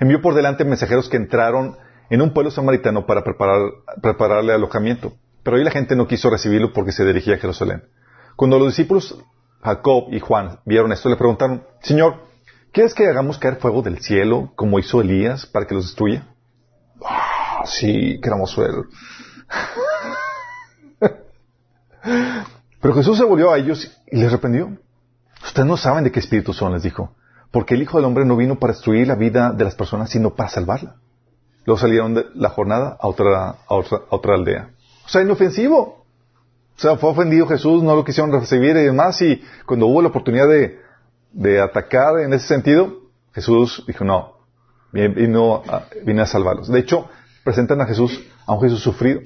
Envió 0.00 0.20
por 0.20 0.34
delante 0.34 0.64
mensajeros 0.64 1.08
que 1.08 1.16
entraron 1.16 1.76
en 2.10 2.22
un 2.22 2.32
pueblo 2.32 2.50
samaritano 2.50 3.06
para 3.06 3.24
preparar, 3.24 3.60
prepararle 4.02 4.52
alojamiento. 4.52 5.14
Pero 5.42 5.56
ahí 5.56 5.64
la 5.64 5.70
gente 5.70 5.96
no 5.96 6.06
quiso 6.06 6.30
recibirlo 6.30 6.72
porque 6.72 6.92
se 6.92 7.04
dirigía 7.04 7.34
a 7.34 7.38
Jerusalén. 7.38 7.84
Cuando 8.36 8.58
los 8.58 8.68
discípulos 8.68 9.18
Jacob 9.62 10.08
y 10.12 10.20
Juan 10.20 10.60
vieron 10.64 10.92
esto, 10.92 11.08
le 11.08 11.16
preguntaron, 11.16 11.64
Señor, 11.80 12.26
¿Quieres 12.76 12.92
que 12.92 13.08
hagamos 13.08 13.38
caer 13.38 13.56
fuego 13.56 13.80
del 13.80 14.00
cielo 14.00 14.52
como 14.54 14.78
hizo 14.78 15.00
Elías 15.00 15.46
para 15.46 15.66
que 15.66 15.74
los 15.74 15.86
destruya? 15.86 16.26
Ah, 17.02 17.62
sí, 17.64 18.20
queramos 18.22 18.54
ver. 18.54 18.70
Pero 22.82 22.94
Jesús 22.94 23.16
se 23.16 23.24
volvió 23.24 23.50
a 23.50 23.56
ellos 23.56 23.90
y 24.12 24.18
les 24.18 24.30
reprendió. 24.30 24.76
Ustedes 25.42 25.66
no 25.66 25.78
saben 25.78 26.04
de 26.04 26.12
qué 26.12 26.20
espíritu 26.20 26.52
son, 26.52 26.74
les 26.74 26.82
dijo. 26.82 27.15
Porque 27.50 27.74
el 27.74 27.82
Hijo 27.82 27.98
del 27.98 28.06
Hombre 28.06 28.24
no 28.24 28.36
vino 28.36 28.58
para 28.58 28.72
destruir 28.72 29.06
la 29.06 29.14
vida 29.14 29.52
de 29.52 29.64
las 29.64 29.74
personas, 29.74 30.10
sino 30.10 30.34
para 30.34 30.48
salvarla. 30.48 30.96
Luego 31.66 31.80
salieron 31.80 32.14
de 32.14 32.26
la 32.34 32.48
jornada 32.50 32.96
a 33.00 33.08
otra, 33.08 33.56
otra, 33.68 34.34
aldea. 34.34 34.70
O 35.04 35.08
sea, 35.08 35.22
inofensivo. 35.22 36.04
O 36.76 36.80
sea, 36.80 36.96
fue 36.96 37.10
ofendido 37.10 37.46
Jesús, 37.46 37.82
no 37.82 37.96
lo 37.96 38.04
quisieron 38.04 38.30
recibir 38.32 38.76
y 38.76 38.84
demás, 38.84 39.20
y 39.22 39.42
cuando 39.64 39.86
hubo 39.86 40.02
la 40.02 40.08
oportunidad 40.08 40.46
de, 40.46 41.60
atacar 41.60 42.20
en 42.20 42.32
ese 42.34 42.46
sentido, 42.46 42.98
Jesús 43.32 43.82
dijo, 43.86 44.04
no, 44.04 44.34
vino 44.92 45.62
a, 45.66 46.22
a 46.22 46.26
salvarlos. 46.26 46.68
De 46.68 46.78
hecho, 46.78 47.08
presentan 47.44 47.80
a 47.80 47.86
Jesús, 47.86 48.22
a 48.46 48.52
un 48.54 48.60
Jesús 48.60 48.80
sufrido. 48.80 49.20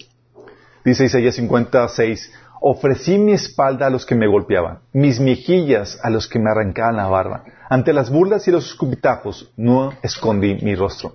Dice 0.85 1.05
Isaías 1.05 1.35
56, 1.35 2.33
ofrecí 2.61 3.19
mi 3.19 3.33
espalda 3.33 3.87
a 3.87 3.91
los 3.91 4.07
que 4.07 4.15
me 4.15 4.29
golpeaban, 4.29 4.81
mis 4.93 5.21
mejillas 5.21 5.99
a 6.03 6.11
los 6.11 6.29
que 6.29 6.39
me 6.39 6.51
arrancaban 6.51 6.97
la 6.97 7.09
barba. 7.09 7.45
Ante 7.71 7.93
las 7.93 8.11
burlas 8.11 8.49
y 8.49 8.51
los 8.51 8.67
escupitajos 8.67 9.53
no 9.57 9.93
escondí 10.03 10.57
mi 10.57 10.75
rostro. 10.75 11.15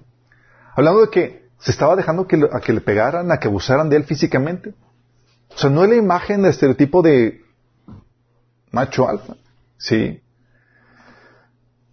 Hablando 0.73 1.01
de 1.01 1.09
que 1.09 1.49
se 1.59 1.71
estaba 1.71 1.97
dejando 1.97 2.27
que, 2.27 2.47
a 2.49 2.61
que 2.61 2.71
le 2.71 2.79
pegaran, 2.79 3.29
a 3.29 3.37
que 3.39 3.49
abusaran 3.49 3.89
de 3.89 3.97
él 3.97 4.05
físicamente. 4.05 4.73
O 5.53 5.57
sea, 5.57 5.69
no 5.69 5.83
es 5.83 5.89
la 5.89 5.97
imagen 5.97 6.43
de 6.43 6.49
estereotipo 6.49 7.01
de 7.01 7.41
macho 8.71 9.05
alfa. 9.09 9.35
Sí. 9.77 10.21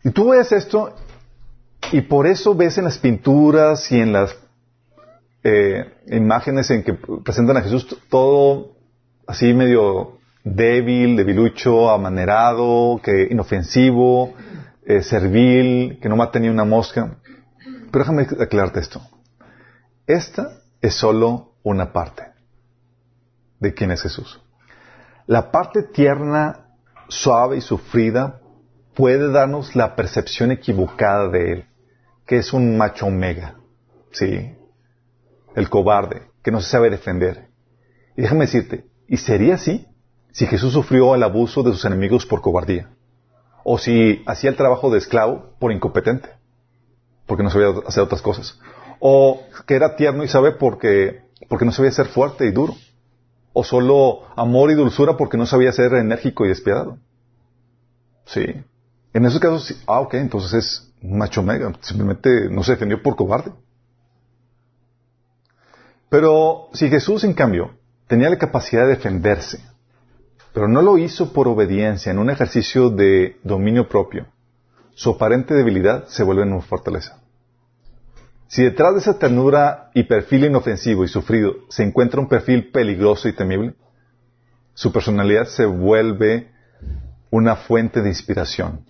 Y 0.05 0.11
tú 0.11 0.31
ves 0.31 0.53
esto 0.53 0.95
y 1.91 2.03
por 2.03 2.29
eso 2.29 2.55
ves 2.55 2.79
en 2.79 2.85
las 2.85 2.99
pinturas 2.99 3.91
y 3.91 3.99
en 3.99 4.13
las 4.13 4.37
eh, 5.43 5.93
imágenes 6.07 6.71
en 6.71 6.85
que 6.85 6.95
presentan 6.95 7.57
a 7.57 7.63
Jesús 7.63 7.99
todo 8.09 8.77
así 9.27 9.53
medio 9.55 10.19
débil, 10.45 11.17
debilucho, 11.17 11.91
amanerado, 11.91 13.01
que 13.03 13.29
inofensivo, 13.31 14.35
eh, 14.85 15.03
servil, 15.03 15.99
que 16.01 16.09
no 16.09 16.17
mata 16.17 16.39
ni 16.39 16.49
una 16.49 16.65
mosca. 16.65 17.19
Pero 17.91 18.05
déjame 18.05 18.23
aclararte 18.23 18.81
esto. 18.81 19.01
Esta 20.07 20.61
es 20.81 20.95
solo 20.95 21.55
una 21.63 21.93
parte 21.93 22.25
de 23.61 23.73
quién 23.75 23.91
es 23.93 24.03
Jesús. 24.03 24.41
La 25.27 25.53
parte 25.53 25.83
tierna, 25.85 26.67
suave 27.09 27.59
y 27.59 27.61
sufrida 27.61 28.41
puede 28.95 29.31
darnos 29.31 29.77
la 29.77 29.95
percepción 29.95 30.51
equivocada 30.51 31.29
de 31.29 31.53
él, 31.53 31.67
que 32.27 32.39
es 32.39 32.53
un 32.53 32.77
macho 32.77 33.07
omega, 33.07 33.57
¿sí? 34.11 34.55
El 35.55 35.69
cobarde, 35.69 36.23
que 36.43 36.51
no 36.51 36.61
se 36.61 36.71
sabe 36.71 36.91
defender. 36.91 37.49
Y 38.17 38.23
déjame 38.23 38.47
decirte, 38.47 38.87
¿y 39.07 39.19
sería 39.19 39.55
así 39.55 39.87
si 40.33 40.47
Jesús 40.47 40.73
sufrió 40.73 41.15
el 41.15 41.23
abuso 41.23 41.63
de 41.63 41.73
sus 41.73 41.85
enemigos 41.85 42.27
por 42.27 42.41
cobardía? 42.41 42.91
O 43.65 43.79
si 43.79 44.23
hacía 44.27 44.51
el 44.51 44.57
trabajo 44.57 44.91
de 44.91 44.99
esclavo 44.99 45.55
por 45.59 45.73
incompetente, 45.73 46.31
porque 47.27 47.43
no 47.43 47.51
sabía 47.51 47.69
hacer 47.87 48.03
otras 48.03 48.23
cosas. 48.23 48.59
O 48.99 49.43
que 49.67 49.75
era 49.75 49.97
tierno 49.97 50.25
y 50.25 50.29
sabe 50.29 50.53
porque, 50.53 51.23
porque 51.49 51.65
no 51.65 51.73
sabía 51.73 51.91
ser 51.91 52.07
fuerte 52.07 52.47
y 52.47 52.53
duro. 52.53 52.75
O 53.53 53.65
solo 53.65 54.23
amor 54.37 54.71
y 54.71 54.75
dulzura 54.75 55.17
porque 55.17 55.37
no 55.37 55.47
sabía 55.47 55.73
ser 55.73 55.95
enérgico 55.95 56.45
y 56.45 56.49
despiadado. 56.49 56.99
Sí. 58.25 58.45
En 59.13 59.27
esos 59.27 59.41
casos, 59.41 59.83
ah, 59.87 60.01
ok, 60.01 60.15
entonces 60.15 60.55
es 60.55 60.93
macho 61.03 61.43
mega, 61.43 61.73
simplemente 61.81 62.49
no 62.49 62.63
se 62.63 62.73
defendió 62.73 63.03
por 63.03 63.17
cobarde. 63.17 63.53
Pero 66.09 66.69
si 66.73 66.89
Jesús, 66.89 67.25
en 67.25 67.35
cambio, 67.35 67.73
tenía 68.07 68.31
la 68.31 68.39
capacidad 68.39 68.83
de 68.83 68.97
defenderse, 68.97 69.65
pero 70.53 70.69
no 70.69 70.83
lo 70.83 70.99
hizo 70.99 71.33
por 71.33 71.49
obediencia, 71.49 72.13
en 72.13 72.19
un 72.19 72.31
ejercicio 72.31 72.91
de 72.91 73.39
dominio 73.43 73.89
propio, 73.89 74.27
su 74.95 75.11
aparente 75.11 75.55
debilidad 75.55 76.07
se 76.09 76.23
vuelve 76.23 76.43
en 76.43 76.53
una 76.53 76.63
fortaleza. 76.63 77.21
Si 78.49 78.63
detrás 78.63 78.93
de 78.93 79.01
esa 79.01 79.19
ternura 79.19 79.91
y 79.95 80.03
perfil 80.03 80.45
inofensivo 80.45 81.05
y 81.05 81.09
sufrido 81.09 81.55
se 81.71 81.83
encuentra 81.83 82.21
un 82.21 82.29
perfil 82.29 82.71
peligroso 82.71 83.29
y 83.29 83.33
temible, 83.33 83.75
su 84.75 84.93
personalidad 84.93 85.47
se 85.47 85.65
vuelve 85.65 86.51
una 87.31 87.57
fuente 87.57 88.03
de 88.03 88.11
inspiración 88.11 88.85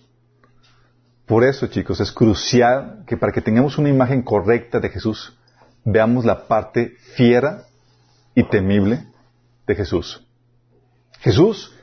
por 1.25 1.45
eso, 1.45 1.67
chicos, 1.67 2.01
es 2.01 2.11
crucial 2.11 3.03
que 3.07 3.15
para 3.15 3.31
que 3.31 3.41
tengamos 3.41 3.77
una 3.77 3.89
imagen 3.89 4.23
correcta 4.23 4.79
de 4.79 4.89
Jesús, 4.89 5.37
veamos 5.85 6.25
la 6.25 6.47
parte 6.47 6.97
fiera 7.15 7.63
y 8.35 8.43
temible 8.43 9.05
de 9.65 9.75
Jesús. 9.75 10.25
Jesús 11.23 11.73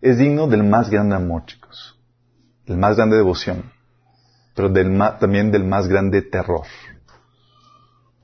es 0.00 0.16
digno 0.16 0.46
del 0.46 0.64
más 0.64 0.88
grande 0.88 1.16
amor, 1.16 1.44
chicos, 1.44 1.98
del 2.66 2.78
más 2.78 2.96
grande 2.96 3.16
devoción, 3.16 3.70
pero 4.54 4.72
también 5.18 5.52
del 5.52 5.64
más 5.64 5.86
grande 5.86 6.22
terror. 6.22 6.66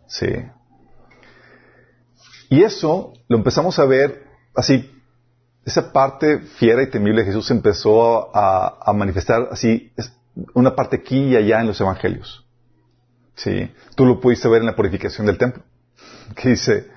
Sí. 0.06 0.28
Y 2.48 2.62
eso 2.62 3.12
lo 3.28 3.36
empezamos 3.36 3.78
a 3.78 3.84
ver 3.84 4.26
así, 4.54 4.90
esa 5.66 5.92
parte 5.92 6.38
fiera 6.38 6.82
y 6.82 6.90
temible 6.90 7.20
de 7.20 7.26
Jesús 7.26 7.50
empezó 7.50 8.34
a, 8.34 8.78
a 8.82 8.92
manifestar 8.94 9.48
así 9.50 9.92
una 10.54 10.74
parte 10.74 10.96
aquí 10.96 11.18
y 11.18 11.36
allá 11.36 11.60
en 11.60 11.66
los 11.66 11.80
evangelios. 11.82 12.46
Sí. 13.34 13.70
Tú 13.94 14.06
lo 14.06 14.20
pudiste 14.20 14.48
ver 14.48 14.60
en 14.60 14.66
la 14.66 14.76
purificación 14.76 15.26
del 15.26 15.36
templo. 15.36 15.62
que 16.34 16.50
dice, 16.50 16.88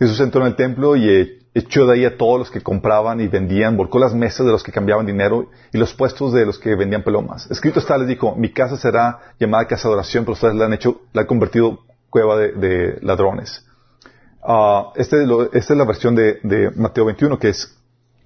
Jesús 0.00 0.18
entró 0.18 0.40
en 0.40 0.48
el 0.48 0.56
templo 0.56 0.96
y 0.96 1.45
echó 1.58 1.86
de 1.86 1.94
ahí 1.94 2.04
a 2.04 2.18
todos 2.18 2.38
los 2.38 2.50
que 2.50 2.60
compraban 2.60 3.18
y 3.18 3.28
vendían, 3.28 3.78
volcó 3.78 3.98
las 3.98 4.14
mesas 4.14 4.44
de 4.44 4.52
los 4.52 4.62
que 4.62 4.72
cambiaban 4.72 5.06
dinero 5.06 5.48
y 5.72 5.78
los 5.78 5.94
puestos 5.94 6.34
de 6.34 6.44
los 6.44 6.58
que 6.58 6.74
vendían 6.74 7.02
palomas. 7.02 7.50
Escrito 7.50 7.80
está, 7.80 7.96
les 7.96 8.08
dijo, 8.08 8.36
mi 8.36 8.50
casa 8.52 8.76
será 8.76 9.20
llamada 9.40 9.66
casa 9.66 9.88
de 9.88 9.94
oración, 9.94 10.24
pero 10.24 10.34
ustedes 10.34 10.54
la 10.54 10.66
han 10.66 10.74
hecho, 10.74 11.00
la 11.14 11.22
han 11.22 11.26
convertido 11.26 11.78
cueva 12.10 12.36
de, 12.36 12.98
ladrones. 13.00 13.64
Uh, 14.42 14.92
esta 14.96 15.16
es 15.50 15.70
la 15.70 15.84
versión 15.84 16.14
de, 16.14 16.72
Mateo 16.76 17.06
21, 17.06 17.38
que 17.38 17.48
es 17.48 17.74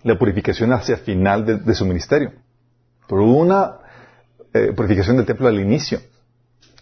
la 0.02 0.18
purificación 0.18 0.72
hacia 0.72 0.96
el 0.96 1.00
final 1.02 1.64
de, 1.64 1.75
su 1.75 1.87
ministerio. 1.87 2.32
Hubo 3.08 3.37
una 3.37 3.76
eh, 4.52 4.72
purificación 4.75 5.16
del 5.16 5.26
templo 5.26 5.46
al 5.46 5.60
inicio. 5.60 6.00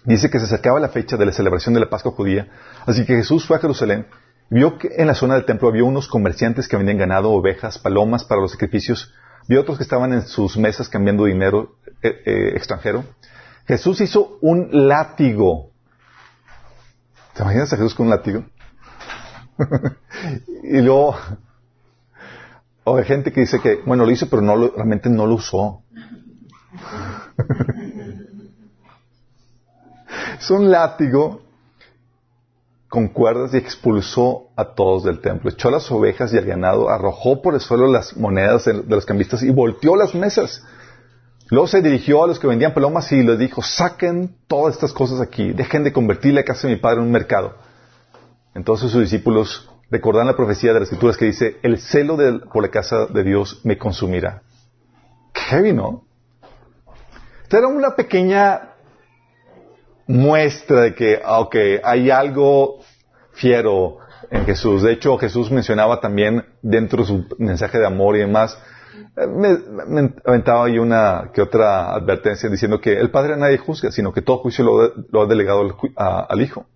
Dice 0.04 0.30
que 0.30 0.38
se 0.38 0.46
acercaba 0.46 0.80
la 0.80 0.88
fecha 0.88 1.18
de 1.18 1.26
la 1.26 1.32
celebración 1.32 1.74
de 1.74 1.80
la 1.80 1.90
Pascua 1.90 2.12
judía, 2.12 2.48
así 2.86 3.04
que 3.04 3.16
Jesús 3.16 3.46
fue 3.46 3.58
a 3.58 3.60
Jerusalén 3.60 4.06
Vio 4.50 4.78
que 4.78 4.88
en 4.96 5.06
la 5.06 5.14
zona 5.14 5.34
del 5.34 5.44
templo 5.44 5.68
había 5.68 5.84
unos 5.84 6.08
comerciantes 6.08 6.68
que 6.68 6.76
vendían 6.76 6.98
ganado, 6.98 7.30
ovejas, 7.30 7.78
palomas 7.78 8.24
para 8.24 8.40
los 8.40 8.50
sacrificios. 8.52 9.12
Vio 9.46 9.60
otros 9.60 9.76
que 9.76 9.82
estaban 9.82 10.14
en 10.14 10.22
sus 10.22 10.56
mesas 10.56 10.88
cambiando 10.88 11.26
dinero 11.26 11.76
eh, 12.02 12.22
eh, 12.24 12.52
extranjero. 12.54 13.04
Jesús 13.66 14.00
hizo 14.00 14.38
un 14.40 14.88
látigo. 14.88 15.70
¿Te 17.34 17.42
imaginas 17.42 17.70
a 17.72 17.76
Jesús 17.76 17.94
con 17.94 18.06
un 18.06 18.10
látigo? 18.10 18.44
y 20.62 20.80
luego, 20.80 21.16
o 22.84 22.96
hay 22.96 23.04
gente 23.04 23.32
que 23.32 23.40
dice 23.40 23.60
que, 23.60 23.82
bueno, 23.84 24.06
lo 24.06 24.10
hizo, 24.10 24.30
pero 24.30 24.40
no 24.40 24.56
realmente 24.56 25.10
no 25.10 25.26
lo 25.26 25.34
usó. 25.34 25.82
es 30.38 30.50
un 30.50 30.70
látigo 30.70 31.47
con 32.88 33.08
cuerdas 33.08 33.52
y 33.52 33.58
expulsó 33.58 34.48
a 34.56 34.74
todos 34.74 35.04
del 35.04 35.20
templo. 35.20 35.50
Echó 35.50 35.70
las 35.70 35.90
ovejas 35.90 36.32
y 36.32 36.38
al 36.38 36.44
ganado, 36.44 36.88
arrojó 36.88 37.42
por 37.42 37.54
el 37.54 37.60
suelo 37.60 37.86
las 37.86 38.16
monedas 38.16 38.64
de, 38.64 38.82
los 38.86 39.04
cambistas 39.04 39.42
y 39.42 39.50
volteó 39.50 39.94
las 39.96 40.14
mesas. 40.14 40.64
Luego 41.50 41.66
se 41.66 41.82
dirigió 41.82 42.24
a 42.24 42.26
los 42.26 42.38
que 42.38 42.46
vendían 42.46 42.74
palomas 42.74 43.10
y 43.12 43.22
les 43.22 43.38
dijo, 43.38 43.62
saquen 43.62 44.36
todas 44.46 44.74
estas 44.74 44.92
cosas 44.92 45.20
aquí, 45.20 45.52
dejen 45.52 45.84
de 45.84 45.92
convertir 45.92 46.34
la 46.34 46.44
casa 46.44 46.66
de 46.66 46.74
mi 46.74 46.80
padre 46.80 47.00
en 47.00 47.06
un 47.06 47.12
mercado. 47.12 47.56
Entonces 48.54 48.90
sus 48.90 49.02
discípulos 49.02 49.70
recordan 49.90 50.26
la 50.26 50.36
profecía 50.36 50.72
de 50.72 50.80
las 50.80 50.88
escrituras 50.88 51.16
que 51.16 51.26
dice, 51.26 51.58
el 51.62 51.78
celo 51.78 52.16
por 52.52 52.62
la 52.62 52.70
casa 52.70 53.06
de 53.06 53.22
Dios 53.22 53.60
me 53.64 53.78
consumirá. 53.78 54.42
Qué 55.32 55.72
¿no? 55.72 56.04
Esta 57.44 57.58
era 57.58 57.68
una 57.68 57.96
pequeña 57.96 58.67
muestra 60.08 60.80
de 60.80 60.94
que, 60.94 61.20
aunque 61.24 61.80
hay 61.84 62.10
algo 62.10 62.80
fiero 63.32 63.98
en 64.30 64.44
Jesús. 64.44 64.82
De 64.82 64.92
hecho, 64.92 65.16
Jesús 65.18 65.50
mencionaba 65.50 66.00
también 66.00 66.44
dentro 66.62 67.02
de 67.02 67.08
su 67.08 67.24
mensaje 67.38 67.78
de 67.78 67.86
amor 67.86 68.16
y 68.16 68.20
demás, 68.20 68.58
eh, 69.16 69.26
me, 69.26 70.14
aventaba 70.24 70.64
ahí 70.64 70.78
una 70.78 71.30
que 71.32 71.42
otra 71.42 71.94
advertencia 71.94 72.48
diciendo 72.48 72.80
que 72.80 72.98
el 72.98 73.10
Padre 73.10 73.36
nadie 73.36 73.58
juzga, 73.58 73.92
sino 73.92 74.12
que 74.12 74.22
todo 74.22 74.38
juicio 74.38 74.64
lo, 75.10 75.22
ha 75.22 75.26
delegado 75.26 75.62
al, 75.96 76.40
Hijo. 76.40 76.66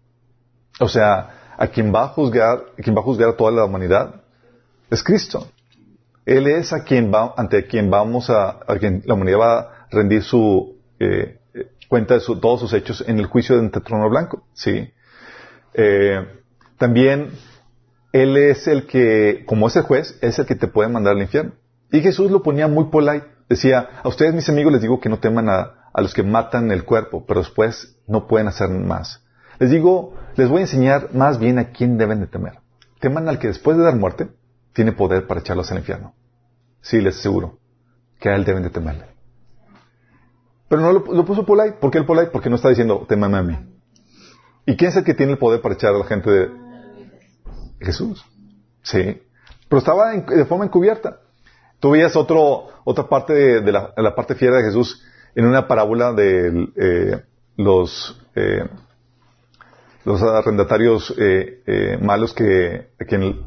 O 0.79 0.89
sea, 0.89 1.55
a 1.57 1.67
quien 1.69 1.93
va 1.93 2.05
a 2.05 2.09
juzgar, 2.09 2.65
a 2.79 2.83
quien 2.83 2.95
va 2.95 3.01
a 3.01 3.05
juzgar 3.05 3.31
a 3.31 3.37
toda 3.37 3.51
la 3.51 3.65
humanidad 3.65 4.23
es 4.91 5.03
Cristo. 5.03 5.47
Él 6.25 6.47
es 6.47 6.73
a 6.73 6.85
quien 6.85 7.13
va, 7.13 7.35
ante 7.37 7.67
quien 7.67 7.91
vamos 7.91 8.31
a, 8.31 8.61
a 8.67 8.77
quien 8.79 9.03
la 9.07 9.15
humanidad 9.15 9.39
va 9.39 9.59
a 9.59 9.87
rendir 9.91 10.23
su 10.23 10.77
eh, 11.01 11.39
cuenta 11.93 12.15
de 12.15 12.21
todos 12.21 12.59
sus 12.59 12.73
hechos 12.73 13.05
en 13.07 13.19
el 13.19 13.27
juicio 13.27 13.61
de 13.61 13.69
trono 13.69 14.09
blanco. 14.09 14.47
¿sí? 14.55 14.91
Eh, 15.75 16.27
también 16.79 17.33
Él 18.13 18.39
es 18.39 18.67
el 18.67 18.87
que, 18.87 19.45
como 19.45 19.69
es 19.69 19.77
el 19.77 19.83
juez, 19.83 20.19
es 20.23 20.39
el 20.39 20.47
que 20.47 20.55
te 20.55 20.69
puede 20.69 20.89
mandar 20.89 21.17
al 21.17 21.21
infierno. 21.21 21.53
Y 21.91 22.01
Jesús 22.01 22.31
lo 22.31 22.43
ponía 22.43 22.67
muy 22.67 22.85
polite. 22.85 23.27
Decía, 23.47 23.91
a 24.03 24.09
ustedes 24.09 24.33
mis 24.33 24.49
amigos 24.49 24.73
les 24.73 24.81
digo 24.81 25.01
que 25.01 25.11
no 25.11 25.19
teman 25.19 25.51
a, 25.51 25.91
a 25.93 26.01
los 26.01 26.15
que 26.15 26.23
matan 26.23 26.71
el 26.71 26.85
cuerpo, 26.85 27.27
pero 27.27 27.41
después 27.41 27.95
no 28.07 28.27
pueden 28.27 28.49
hacer 28.49 28.71
más. 28.71 29.23
Les 29.59 29.71
digo, 29.71 30.15
les 30.37 30.49
voy 30.49 30.61
a 30.61 30.63
enseñar 30.63 31.11
más 31.13 31.39
bien 31.39 31.59
a 31.59 31.73
quién 31.73 31.99
deben 31.99 32.21
de 32.21 32.27
temer. 32.27 32.55
Teman 33.01 33.29
al 33.29 33.39
que 33.39 33.49
después 33.49 33.77
de 33.77 33.83
dar 33.83 33.97
muerte 33.97 34.29
tiene 34.73 34.93
poder 34.93 35.27
para 35.27 35.41
echarlos 35.41 35.71
al 35.71 35.81
infierno. 35.81 36.15
Sí, 36.81 37.03
les 37.03 37.19
aseguro 37.19 37.59
que 38.19 38.31
a 38.31 38.35
él 38.35 38.47
deben 38.47 38.63
de 38.63 38.71
temerle. 38.71 39.12
Pero 40.73 40.81
no 40.81 40.93
lo, 40.95 41.25
puso 41.27 41.45
polite. 41.45 41.77
¿Por 41.79 41.91
qué 41.91 41.99
el 41.99 42.07
polite? 42.07 42.31
Porque 42.31 42.49
no 42.49 42.57
está 42.57 42.71
diciendo, 42.71 43.05
temame 43.07 43.37
a 43.37 43.43
mí. 43.43 43.59
¿Y 44.65 44.75
quién 44.75 44.89
es 44.89 44.97
el 44.97 45.05
que 45.05 45.13
tiene 45.13 45.33
el 45.33 45.39
poder 45.39 45.61
para 45.61 45.75
echar 45.75 45.95
a 45.95 45.99
la 45.99 46.07
gente 46.07 46.31
de 46.31 46.51
Jesús? 47.79 48.25
Sí. 48.81 49.21
Pero 49.69 49.79
estaba 49.79 50.13
de 50.13 50.47
forma 50.47 50.65
encubierta. 50.65 51.19
Tú 51.79 51.91
veías 51.91 52.17
otro, 52.17 52.69
otra 52.85 53.07
parte 53.07 53.35
de, 53.61 53.71
la, 53.71 54.15
parte 54.15 54.35
fiera 54.35 54.57
de 54.57 54.63
Jesús 54.63 55.03
en 55.35 55.45
una 55.45 55.69
parábola 55.69 56.15
de 56.15 56.71
eh, 56.77 57.23
los, 57.59 58.19
eh, 58.35 58.65
los 60.07 60.23
arrendatarios 60.23 61.15
eh, 61.19 61.99
malos 62.01 62.33
que, 62.33 62.93
quien 63.07 63.43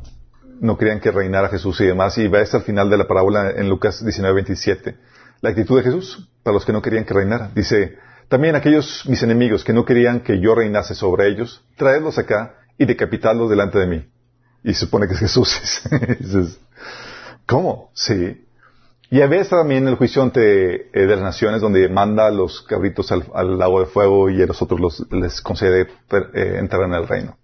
no 0.61 0.77
querían 0.77 0.99
que 0.99 1.09
reinara 1.09 1.49
Jesús 1.49 1.81
y 1.81 1.85
demás. 1.85 2.19
Y 2.19 2.27
ves 2.27 2.53
al 2.53 2.61
final 2.61 2.91
de 2.91 2.99
la 2.99 3.07
parábola 3.07 3.49
en 3.49 3.67
Lucas 3.67 4.03
19, 4.03 4.35
27 4.35 5.14
la 5.41 5.49
actitud 5.49 5.77
de 5.77 5.83
Jesús 5.83 6.29
para 6.43 6.53
los 6.53 6.65
que 6.65 6.73
no 6.73 6.81
querían 6.81 7.05
que 7.05 7.13
reinara. 7.13 7.51
Dice, 7.55 7.97
también 8.27 8.55
aquellos 8.55 9.03
mis 9.07 9.21
enemigos 9.23 9.63
que 9.63 9.73
no 9.73 9.85
querían 9.85 10.21
que 10.21 10.39
yo 10.39 10.55
reinase 10.55 10.95
sobre 10.95 11.27
ellos, 11.27 11.63
traedlos 11.75 12.17
acá 12.17 12.55
y 12.77 12.85
decapitarlos 12.85 13.49
delante 13.49 13.79
de 13.79 13.87
mí. 13.87 14.05
Y 14.63 14.73
se 14.73 14.81
supone 14.81 15.07
que 15.07 15.13
es 15.13 15.19
Jesús. 15.19 15.59
¿cómo? 17.45 17.91
Sí. 17.93 18.41
Y 19.11 19.21
a 19.21 19.27
veces 19.27 19.49
también 19.49 19.87
el 19.87 19.95
juicio 19.95 20.23
ante, 20.23 20.87
eh, 20.87 21.05
de 21.05 21.15
las 21.15 21.21
naciones 21.21 21.61
donde 21.61 21.87
manda 21.89 22.27
a 22.27 22.31
los 22.31 22.63
cabritos 22.63 23.11
al, 23.11 23.57
lago 23.57 23.79
de 23.79 23.85
fuego 23.85 24.29
y 24.29 24.41
a 24.41 24.47
los 24.47 24.61
otros 24.61 25.05
les 25.11 25.41
concede 25.41 25.81
eh, 25.83 26.57
entrar 26.59 26.83
en 26.83 26.93
el 26.93 27.07
reino. 27.07 27.37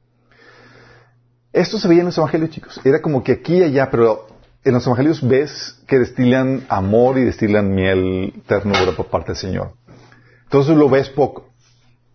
Esto 1.53 1.77
se 1.77 1.87
veía 1.87 2.01
en 2.01 2.07
los 2.07 2.17
evangelios, 2.17 2.49
chicos. 2.49 2.79
Era 2.83 3.01
como 3.01 3.23
que 3.23 3.33
aquí 3.33 3.57
y 3.57 3.63
allá, 3.63 3.89
pero 3.91 4.27
en 4.63 4.73
los 4.73 4.85
evangelios 4.85 5.27
ves 5.27 5.79
que 5.87 5.99
destilan 5.99 6.65
amor 6.69 7.17
y 7.17 7.23
destilan 7.23 7.73
miel 7.73 8.43
ternura 8.45 8.91
por 8.95 9.07
parte 9.07 9.29
del 9.29 9.37
Señor. 9.37 9.73
Entonces 10.43 10.75
lo 10.77 10.89
ves 10.89 11.09
poco. 11.09 11.49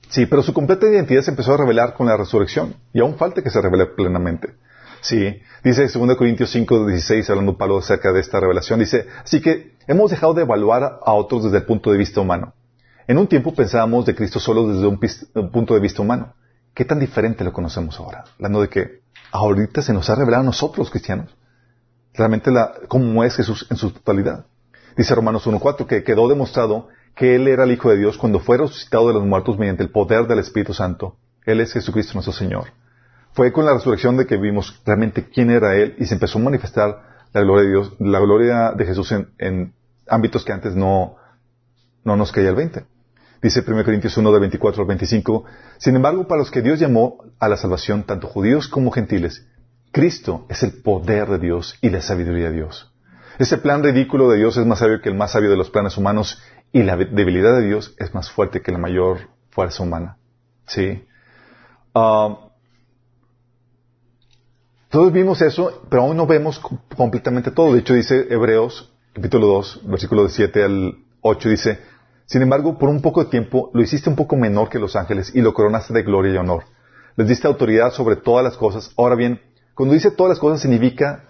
Sí, 0.09 0.27
pero 0.27 0.43
su 0.43 0.55
completa 0.55 0.87
identidad 0.87 1.23
se 1.23 1.31
empezó 1.31 1.55
a 1.55 1.57
revelar 1.57 1.95
con 1.95 2.07
la 2.07 2.17
resurrección 2.17 2.77
y 2.93 3.01
aún 3.01 3.17
falta 3.17 3.43
que 3.43 3.51
se 3.51 3.61
revele 3.61 3.87
plenamente. 3.87 4.55
Sí, 5.01 5.41
dice 5.65 5.89
2 5.89 6.17
Corintios 6.17 6.51
5, 6.51 6.87
16, 6.87 7.29
hablando 7.31 7.57
Pablo 7.57 7.79
acerca 7.79 8.13
de 8.13 8.21
esta 8.21 8.41
revelación, 8.41 8.81
dice, 8.81 9.07
así 9.25 9.41
que 9.41 9.77
hemos 9.87 10.11
dejado 10.11 10.35
de 10.35 10.43
evaluar 10.43 11.01
a 11.05 11.13
otros 11.13 11.45
desde 11.45 11.59
el 11.59 11.65
punto 11.65 11.91
de 11.91 11.99
vista 11.99 12.21
humano. 12.21 12.55
En 13.09 13.19
un 13.19 13.27
tiempo 13.27 13.55
pensábamos 13.55 14.07
de 14.07 14.15
Cristo 14.15 14.41
solo 14.41 14.67
desde 14.69 14.87
un, 14.87 15.51
punto 15.51 15.75
de 15.75 15.81
vista 15.81 16.03
humano. 16.03 16.35
¿Qué 16.75 16.85
tan 16.85 16.99
diferente 16.99 17.45
lo 17.45 17.53
conocemos 17.53 17.99
ahora? 17.99 18.25
Hablando 18.35 18.61
de 18.61 18.69
que 18.69 19.01
ahorita 19.33 19.83
se 19.83 19.93
nos 19.93 20.11
ha 20.11 20.15
revelado 20.15 20.43
a 20.43 20.47
nosotros 20.47 20.79
los 20.79 20.91
cristianos 20.91 21.36
realmente 22.17 22.51
la, 22.51 22.75
cómo 22.89 23.25
es 23.25 23.37
Jesús 23.37 23.67
en 23.71 23.77
su 23.77 23.91
totalidad. 23.91 24.47
Dice 24.97 25.15
Romanos 25.15 25.47
1.4 25.47 25.87
que 25.87 26.05
quedó 26.05 26.29
demostrado 26.29 26.89
que 27.15 27.35
Él 27.35 27.49
era 27.49 27.65
el 27.65 27.73
Hijo 27.73 27.91
de 27.91 27.99
Dios 27.99 28.19
cuando 28.19 28.41
fue 28.41 28.59
resucitado 28.59 29.09
de 29.09 29.15
los 29.15 29.25
muertos 29.25 29.59
mediante 29.59 29.83
el 29.83 29.91
poder 29.91 30.27
del 30.27 30.39
Espíritu 30.39 30.75
Santo. 30.75 31.17
Él 31.45 31.61
es 31.61 31.73
Jesucristo 31.73 32.15
nuestro 32.15 32.33
Señor. 32.33 32.67
Fue 33.33 33.53
con 33.53 33.67
la 33.67 33.75
resurrección 33.75 34.17
de 34.17 34.27
que 34.27 34.37
vimos 34.37 34.81
realmente 34.85 35.29
quién 35.29 35.51
era 35.51 35.77
Él 35.77 35.95
y 35.99 36.07
se 36.07 36.15
empezó 36.15 36.39
a 36.39 36.43
manifestar 36.43 37.03
la 37.33 37.41
gloria 37.43 37.65
de 37.65 37.71
Dios, 37.71 37.93
la 37.99 38.21
gloria 38.21 38.73
de 38.73 38.87
Jesús 38.87 39.13
en, 39.13 39.75
ámbitos 40.09 40.45
que 40.45 40.53
antes 40.53 40.75
no, 40.75 41.17
no 42.05 42.17
nos 42.17 42.33
caía 42.33 42.51
el 42.51 42.55
20. 42.55 42.85
Dice 43.43 43.63
1 43.67 43.85
Corintios 43.85 44.17
1 44.17 44.33
de 44.33 44.41
24 44.41 44.83
al 44.83 44.89
25, 44.89 45.45
sin 45.79 45.97
embargo, 45.97 46.27
para 46.27 46.39
los 46.39 46.51
que 46.51 46.63
Dios 46.63 46.81
llamó 46.81 47.19
a 47.39 47.49
la 47.49 47.57
salvación, 47.57 48.05
tanto 48.05 48.27
judíos 48.27 48.69
como 48.69 48.91
gentiles, 48.91 49.47
Cristo 49.97 50.45
es 50.51 50.63
el 50.63 50.83
poder 50.83 51.27
de 51.27 51.39
Dios 51.39 51.79
y 51.81 51.89
la 51.89 52.03
sabiduría 52.03 52.51
de 52.51 52.57
Dios. 52.57 52.93
Ese 53.39 53.57
plan 53.57 53.83
ridículo 53.83 54.29
de 54.29 54.37
Dios 54.37 54.55
es 54.59 54.67
más 54.67 54.81
sabio 54.81 55.01
que 55.01 55.09
el 55.09 55.15
más 55.15 55.33
sabio 55.33 55.49
de 55.49 55.57
los 55.57 55.71
planes 55.71 55.97
humanos 55.97 56.39
y 56.71 56.83
la 56.83 56.99
debilidad 56.99 57.57
de 57.57 57.65
Dios 57.65 57.95
es 57.97 58.13
más 58.13 58.31
fuerte 58.31 58.61
que 58.61 58.73
la 58.73 58.77
mayor 58.77 59.21
fuerza 59.49 59.83
humana. 59.83 60.19
¿Sí? 60.67 61.03
Ah, 61.95 62.51
todos 64.91 65.15
vimos 65.15 65.41
eso, 65.41 65.87
pero 65.89 66.03
aún 66.03 66.19
no 66.19 66.27
vemos 66.27 66.61
completamente 66.95 67.51
todo. 67.51 67.73
De 67.73 67.81
hecho, 67.81 67.95
dice 67.95 68.27
Hebreos, 68.29 68.93
capítulo 69.15 69.47
2, 69.47 69.81
versículo 69.89 70.29
7 70.29 70.63
al 70.63 70.95
8, 71.23 71.49
dice, 71.49 71.79
sin 72.27 72.43
embargo, 72.43 72.77
por 72.77 72.91
un 72.91 73.01
poco 73.01 73.25
de 73.25 73.31
tiempo 73.31 73.71
lo 73.73 73.81
hiciste 73.81 74.11
un 74.11 74.17
poco 74.17 74.37
menor 74.37 74.69
que 74.69 74.79
los 74.79 74.95
ángeles 74.95 75.35
y 75.35 75.41
lo 75.41 75.55
coronaste 75.55 75.95
de 75.95 76.03
gloria 76.03 76.35
y 76.35 76.37
honor. 76.37 76.65
Les 77.17 77.27
diste 77.27 77.47
autoridad 77.47 77.93
sobre 77.93 78.17
todas 78.17 78.45
las 78.45 78.59
cosas. 78.59 78.93
Ahora 78.99 79.15
bien, 79.15 79.41
cuando 79.77 79.95
dice 79.95 80.11
todas 80.11 80.31
las 80.31 80.39
cosas 80.39 80.63
significa 80.63 81.25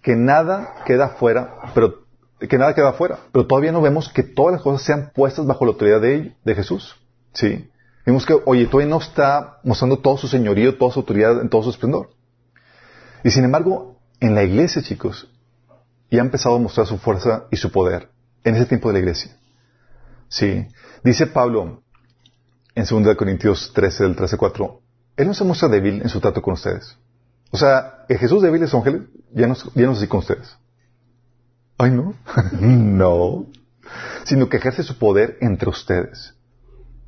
que 0.00 0.16
nada 0.16 0.76
queda 0.86 1.10
fuera, 1.10 1.70
pero 1.74 2.06
que 2.40 2.56
nada 2.56 2.74
queda 2.74 2.94
fuera, 2.94 3.18
pero 3.30 3.46
todavía 3.46 3.72
no 3.72 3.82
vemos 3.82 4.08
que 4.08 4.22
todas 4.22 4.54
las 4.54 4.62
cosas 4.62 4.80
sean 4.80 5.12
puestas 5.14 5.46
bajo 5.46 5.66
la 5.66 5.72
autoridad 5.72 6.00
de, 6.00 6.34
de 6.42 6.54
Jesús. 6.54 6.96
¿Sí? 7.34 7.68
Vemos 8.06 8.24
que, 8.24 8.34
oye, 8.46 8.66
todavía 8.66 8.88
no 8.88 8.98
está 8.98 9.58
mostrando 9.62 9.98
todo 9.98 10.16
su 10.16 10.28
señorío, 10.28 10.78
toda 10.78 10.92
su 10.92 11.00
autoridad, 11.00 11.42
en 11.42 11.50
todo 11.50 11.62
su 11.62 11.68
esplendor. 11.68 12.08
Y 13.22 13.30
sin 13.30 13.44
embargo, 13.44 14.00
en 14.18 14.34
la 14.34 14.44
iglesia, 14.44 14.80
chicos, 14.80 15.30
ya 16.10 16.22
ha 16.22 16.24
empezado 16.24 16.56
a 16.56 16.58
mostrar 16.58 16.86
su 16.86 16.96
fuerza 16.96 17.44
y 17.50 17.56
su 17.56 17.70
poder 17.70 18.08
en 18.44 18.56
ese 18.56 18.64
tiempo 18.64 18.88
de 18.88 18.94
la 18.94 18.98
iglesia. 19.00 19.36
Sí. 20.28 20.66
Dice 21.04 21.26
Pablo 21.26 21.82
en 22.74 22.86
2 22.86 23.14
Corintios 23.14 23.72
13, 23.74 24.04
del 24.04 24.16
13 24.16 24.38
4, 24.38 24.80
Él 25.18 25.26
no 25.26 25.34
se 25.34 25.44
muestra 25.44 25.68
débil 25.68 26.00
en 26.00 26.08
su 26.08 26.18
trato 26.18 26.40
con 26.40 26.54
ustedes. 26.54 26.96
O 27.50 27.56
sea, 27.56 28.04
el 28.08 28.18
Jesús 28.18 28.42
débil 28.42 28.62
es 28.62 28.74
ángel, 28.74 29.08
ya 29.32 29.46
no, 29.46 29.54
ya 29.74 29.86
no 29.86 29.92
así 29.92 30.06
con 30.06 30.20
ustedes. 30.20 30.56
Ay, 31.78 31.90
no. 31.90 32.14
no. 32.60 33.46
Sino 34.24 34.48
que 34.48 34.58
ejerce 34.58 34.82
su 34.82 34.98
poder 34.98 35.38
entre 35.40 35.68
ustedes. 35.68 36.34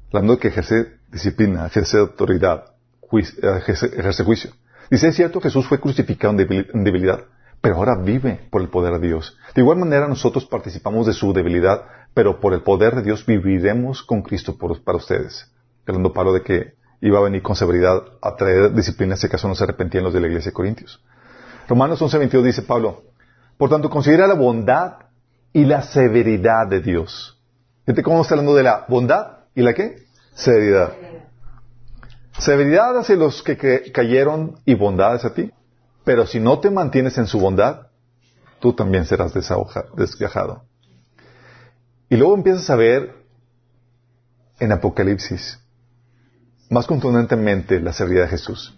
Hablando 0.08 0.34
de 0.34 0.40
que 0.40 0.48
ejerce 0.48 0.98
disciplina, 1.10 1.66
ejerce 1.66 1.98
autoridad, 1.98 2.64
ejerce, 3.12 4.24
juicio. 4.24 4.50
Dice, 4.90 5.08
es 5.08 5.16
cierto, 5.16 5.40
Jesús 5.40 5.66
fue 5.66 5.80
crucificado 5.80 6.34
en 6.38 6.84
debilidad, 6.84 7.24
pero 7.60 7.76
ahora 7.76 7.96
vive 7.96 8.48
por 8.50 8.60
el 8.60 8.68
poder 8.68 8.98
de 8.98 9.08
Dios. 9.08 9.38
De 9.54 9.62
igual 9.62 9.78
manera 9.78 10.08
nosotros 10.08 10.46
participamos 10.46 11.06
de 11.06 11.12
su 11.12 11.32
debilidad, 11.32 11.82
pero 12.14 12.40
por 12.40 12.52
el 12.52 12.62
poder 12.62 12.96
de 12.96 13.02
Dios 13.02 13.24
viviremos 13.24 14.02
con 14.02 14.22
Cristo 14.22 14.56
para 14.58 14.98
ustedes. 14.98 15.50
Hablando 15.86 16.12
Pablo 16.12 16.32
de 16.32 16.42
que 16.42 16.74
iba 17.02 17.18
a 17.18 17.22
venir 17.22 17.42
con 17.42 17.56
severidad 17.56 18.00
a 18.22 18.36
traer 18.36 18.72
disciplina 18.72 19.16
si 19.16 19.26
acaso 19.26 19.48
no 19.48 19.56
se 19.56 19.64
arrepentían 19.64 20.04
los 20.04 20.14
de 20.14 20.20
la 20.20 20.28
iglesia 20.28 20.50
de 20.50 20.54
Corintios. 20.54 21.02
Romanos 21.68 22.00
11:22 22.00 22.42
dice 22.42 22.62
Pablo, 22.62 23.02
por 23.58 23.68
tanto 23.68 23.90
considera 23.90 24.28
la 24.28 24.34
bondad 24.34 24.94
y 25.52 25.64
la 25.64 25.82
severidad 25.82 26.68
de 26.68 26.80
Dios. 26.80 27.38
Fíjate 27.84 28.04
cómo 28.04 28.22
está 28.22 28.34
hablando 28.34 28.54
de 28.54 28.62
la 28.62 28.86
bondad 28.88 29.38
y 29.54 29.62
la 29.62 29.74
qué? 29.74 30.04
Severidad. 30.34 30.92
Severidad 32.38 32.96
hacia 32.96 33.16
los 33.16 33.42
que 33.42 33.90
cayeron 33.92 34.60
y 34.64 34.74
bondad 34.74 35.14
hacia 35.14 35.34
ti. 35.34 35.50
Pero 36.04 36.26
si 36.26 36.40
no 36.40 36.60
te 36.60 36.70
mantienes 36.70 37.18
en 37.18 37.26
su 37.26 37.38
bondad, 37.38 37.88
tú 38.60 38.72
también 38.72 39.04
serás 39.06 39.34
desgajado. 39.34 40.62
Y 42.08 42.16
luego 42.16 42.34
empiezas 42.34 42.70
a 42.70 42.76
ver 42.76 43.14
en 44.58 44.72
Apocalipsis 44.72 45.62
más 46.72 46.86
contundentemente 46.86 47.80
la 47.80 47.92
severidad 47.92 48.24
de 48.24 48.30
Jesús. 48.30 48.74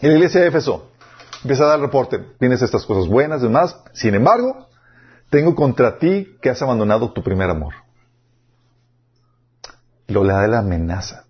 Y 0.00 0.08
la 0.08 0.14
iglesia 0.14 0.40
de 0.40 0.48
Éfeso 0.48 0.90
empieza 1.42 1.64
a 1.64 1.68
dar 1.68 1.80
reporte. 1.80 2.18
Tienes 2.40 2.60
estas 2.62 2.84
cosas 2.84 3.08
buenas 3.08 3.40
y 3.40 3.44
demás. 3.44 3.76
Sin 3.92 4.14
embargo, 4.14 4.66
tengo 5.30 5.54
contra 5.54 5.98
ti 5.98 6.36
que 6.42 6.50
has 6.50 6.60
abandonado 6.62 7.12
tu 7.12 7.22
primer 7.22 7.48
amor. 7.48 7.74
Lo 10.08 10.24
le 10.24 10.32
da 10.32 10.48
la 10.48 10.58
amenaza. 10.58 11.24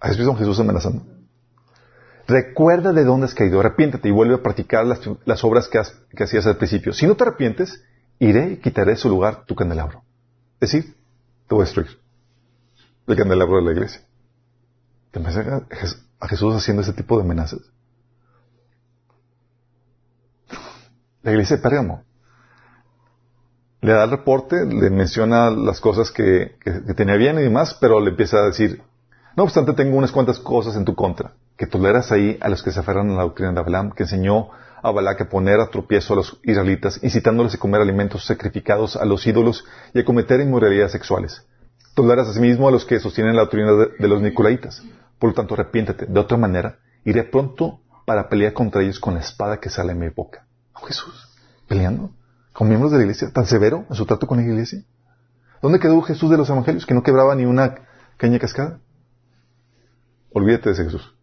¿Has 0.00 0.16
visto 0.16 0.32
a 0.32 0.36
Jesús 0.36 0.58
amenazando? 0.58 1.04
Recuerda 2.26 2.92
de 2.92 3.04
dónde 3.04 3.26
has 3.26 3.34
caído, 3.34 3.60
arrepiéntete 3.60 4.08
y 4.08 4.12
vuelve 4.12 4.34
a 4.34 4.42
practicar 4.42 4.84
las, 4.84 5.44
obras 5.44 5.68
que, 5.68 5.78
hacías 6.22 6.46
al 6.46 6.56
principio. 6.56 6.92
Si 6.92 7.06
no 7.06 7.16
te 7.16 7.22
arrepientes, 7.22 7.84
iré 8.18 8.52
y 8.52 8.56
quitaré 8.56 8.92
de 8.92 8.96
su 8.96 9.08
lugar 9.08 9.44
tu 9.46 9.54
candelabro. 9.54 10.02
Es 10.60 10.72
decir, 10.72 10.96
te 11.48 11.54
voy 11.54 11.62
a 11.62 11.64
destruir. 11.66 11.98
El 13.06 13.16
candelabro 13.16 13.56
de 13.56 13.62
la 13.62 13.72
iglesia. 13.72 14.02
¿Te 15.10 15.20
a 16.20 16.28
Jesús 16.28 16.54
haciendo 16.54 16.82
ese 16.82 16.92
tipo 16.92 17.16
de 17.16 17.24
amenazas? 17.24 17.60
La 21.22 21.32
iglesia 21.32 21.56
de 21.56 21.62
Pérgamo. 21.62 22.04
Le 23.80 23.92
da 23.92 24.04
el 24.04 24.10
reporte, 24.10 24.66
le 24.66 24.90
menciona 24.90 25.50
las 25.50 25.80
cosas 25.80 26.10
que, 26.10 26.56
que 26.62 26.94
tenía 26.94 27.16
bien 27.16 27.38
y 27.38 27.42
demás, 27.42 27.76
pero 27.80 27.98
le 28.00 28.10
empieza 28.10 28.38
a 28.38 28.46
decir, 28.46 28.82
no 29.36 29.44
obstante, 29.44 29.72
tengo 29.72 29.96
unas 29.96 30.12
cuantas 30.12 30.38
cosas 30.38 30.76
en 30.76 30.84
tu 30.84 30.94
contra 30.94 31.32
que 31.60 31.66
toleras 31.66 32.10
ahí 32.10 32.38
a 32.40 32.48
los 32.48 32.62
que 32.62 32.72
se 32.72 32.80
aferran 32.80 33.10
a 33.10 33.16
la 33.16 33.22
doctrina 33.22 33.52
de 33.52 33.60
Balaam, 33.60 33.92
que 33.92 34.04
enseñó 34.04 34.48
a 34.82 34.90
Balac 34.92 35.20
a 35.20 35.28
poner 35.28 35.60
a 35.60 35.68
tropiezo 35.68 36.14
a 36.14 36.16
los 36.16 36.40
israelitas, 36.42 36.98
incitándoles 37.02 37.54
a 37.54 37.58
comer 37.58 37.82
alimentos 37.82 38.24
sacrificados 38.24 38.96
a 38.96 39.04
los 39.04 39.26
ídolos 39.26 39.66
y 39.92 40.00
a 40.00 40.04
cometer 40.06 40.40
inmoralidades 40.40 40.92
sexuales. 40.92 41.44
Toleras 41.94 42.28
asimismo 42.28 42.66
a 42.66 42.70
los 42.70 42.86
que 42.86 42.98
sostienen 42.98 43.36
la 43.36 43.42
doctrina 43.42 43.72
de, 43.72 44.08
los 44.08 44.22
nicolaitas. 44.22 44.82
Por 45.20 45.30
lo 45.30 45.34
tanto, 45.34 45.54
arrepiéntete. 45.54 46.06
De 46.06 46.18
otra 46.18 46.36
manera, 46.36 46.80
iré 47.04 47.22
pronto 47.22 47.80
para 48.06 48.28
pelear 48.28 48.52
contra 48.52 48.82
ellos 48.82 48.98
con 48.98 49.14
la 49.14 49.20
espada 49.20 49.60
que 49.60 49.70
sale 49.70 49.92
en 49.92 50.00
mi 50.00 50.08
boca. 50.08 50.46
Oh, 50.72 50.80
Jesús, 50.80 51.28
peleando 51.68 52.10
con 52.52 52.66
miembros 52.66 52.90
de 52.90 52.98
la 52.98 53.04
iglesia, 53.04 53.30
tan 53.32 53.46
severo 53.46 53.86
en 53.88 53.94
su 53.94 54.06
trato 54.06 54.26
con 54.26 54.38
la 54.38 54.44
iglesia. 54.44 54.82
¿Dónde 55.62 55.78
quedó 55.78 56.00
Jesús 56.02 56.30
de 56.30 56.38
los 56.38 56.48
evangelios 56.50 56.86
que 56.86 56.94
no 56.94 57.02
quebraba 57.02 57.34
ni 57.34 57.44
una 57.44 57.76
caña 58.16 58.38
cascada? 58.38 58.80
Olvídate 60.32 60.70
de 60.70 60.72
ese 60.72 60.84
Jesús. 60.84 61.14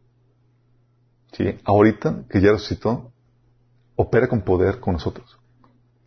¿sí? 1.34 1.60
ahorita 1.66 2.24
que 2.30 2.40
ya 2.40 2.52
resucitó, 2.52 3.12
opera 3.96 4.28
con 4.28 4.42
poder 4.42 4.80
con 4.80 4.94
nosotros. 4.94 5.38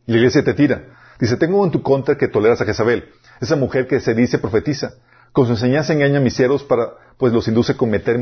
Y 0.07 0.13
la 0.13 0.19
iglesia 0.19 0.45
te 0.45 0.55
tira. 0.55 0.85
Dice, 1.19 1.37
tengo 1.37 1.65
en 1.65 1.71
tu 1.71 1.83
contra 1.83 2.17
que 2.17 2.29
toleras 2.29 2.61
a 2.61 2.65
Jezabel, 2.65 3.11
esa 3.41 3.57
mujer 3.57 3.87
que 3.87 4.01
se 4.01 4.15
dice 4.15 4.39
profetiza. 4.39 4.93
Con 5.33 5.47
su 5.47 5.53
enseñanza 5.53 5.93
engaña 5.93 6.19
a 6.19 6.23
mis 6.23 6.35
siervos 6.35 6.65
para, 6.65 6.91
pues 7.17 7.33
los 7.33 7.47
induce 7.47 7.73
a 7.73 7.77
cometer 7.77 8.17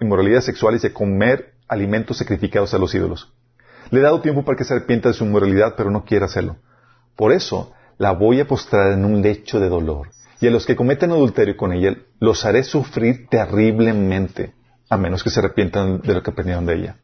inmoralidades 0.00 0.44
sexuales 0.44 0.84
y 0.84 0.88
a 0.88 0.94
comer 0.94 1.54
alimentos 1.68 2.18
sacrificados 2.18 2.74
a 2.74 2.78
los 2.78 2.94
ídolos. 2.94 3.32
Le 3.90 4.00
he 4.00 4.02
dado 4.02 4.20
tiempo 4.20 4.44
para 4.44 4.56
que 4.56 4.64
se 4.64 4.74
arrepienta 4.74 5.08
de 5.08 5.14
su 5.14 5.24
inmoralidad, 5.24 5.74
pero 5.76 5.90
no 5.90 6.04
quiere 6.04 6.26
hacerlo. 6.26 6.56
Por 7.16 7.32
eso 7.32 7.72
la 7.98 8.12
voy 8.12 8.40
a 8.40 8.46
postrar 8.46 8.92
en 8.92 9.04
un 9.04 9.22
lecho 9.22 9.58
de 9.58 9.68
dolor. 9.68 10.08
Y 10.40 10.46
a 10.46 10.50
los 10.50 10.64
que 10.66 10.76
cometen 10.76 11.10
adulterio 11.10 11.56
con 11.56 11.72
ella, 11.72 11.96
los 12.18 12.44
haré 12.44 12.62
sufrir 12.62 13.26
terriblemente 13.28 14.54
a 14.88 14.96
menos 14.96 15.22
que 15.22 15.30
se 15.30 15.38
arrepientan 15.40 16.00
de 16.00 16.14
lo 16.14 16.22
que 16.22 16.30
aprendieron 16.30 16.66
de 16.66 16.74
ella. 16.74 16.96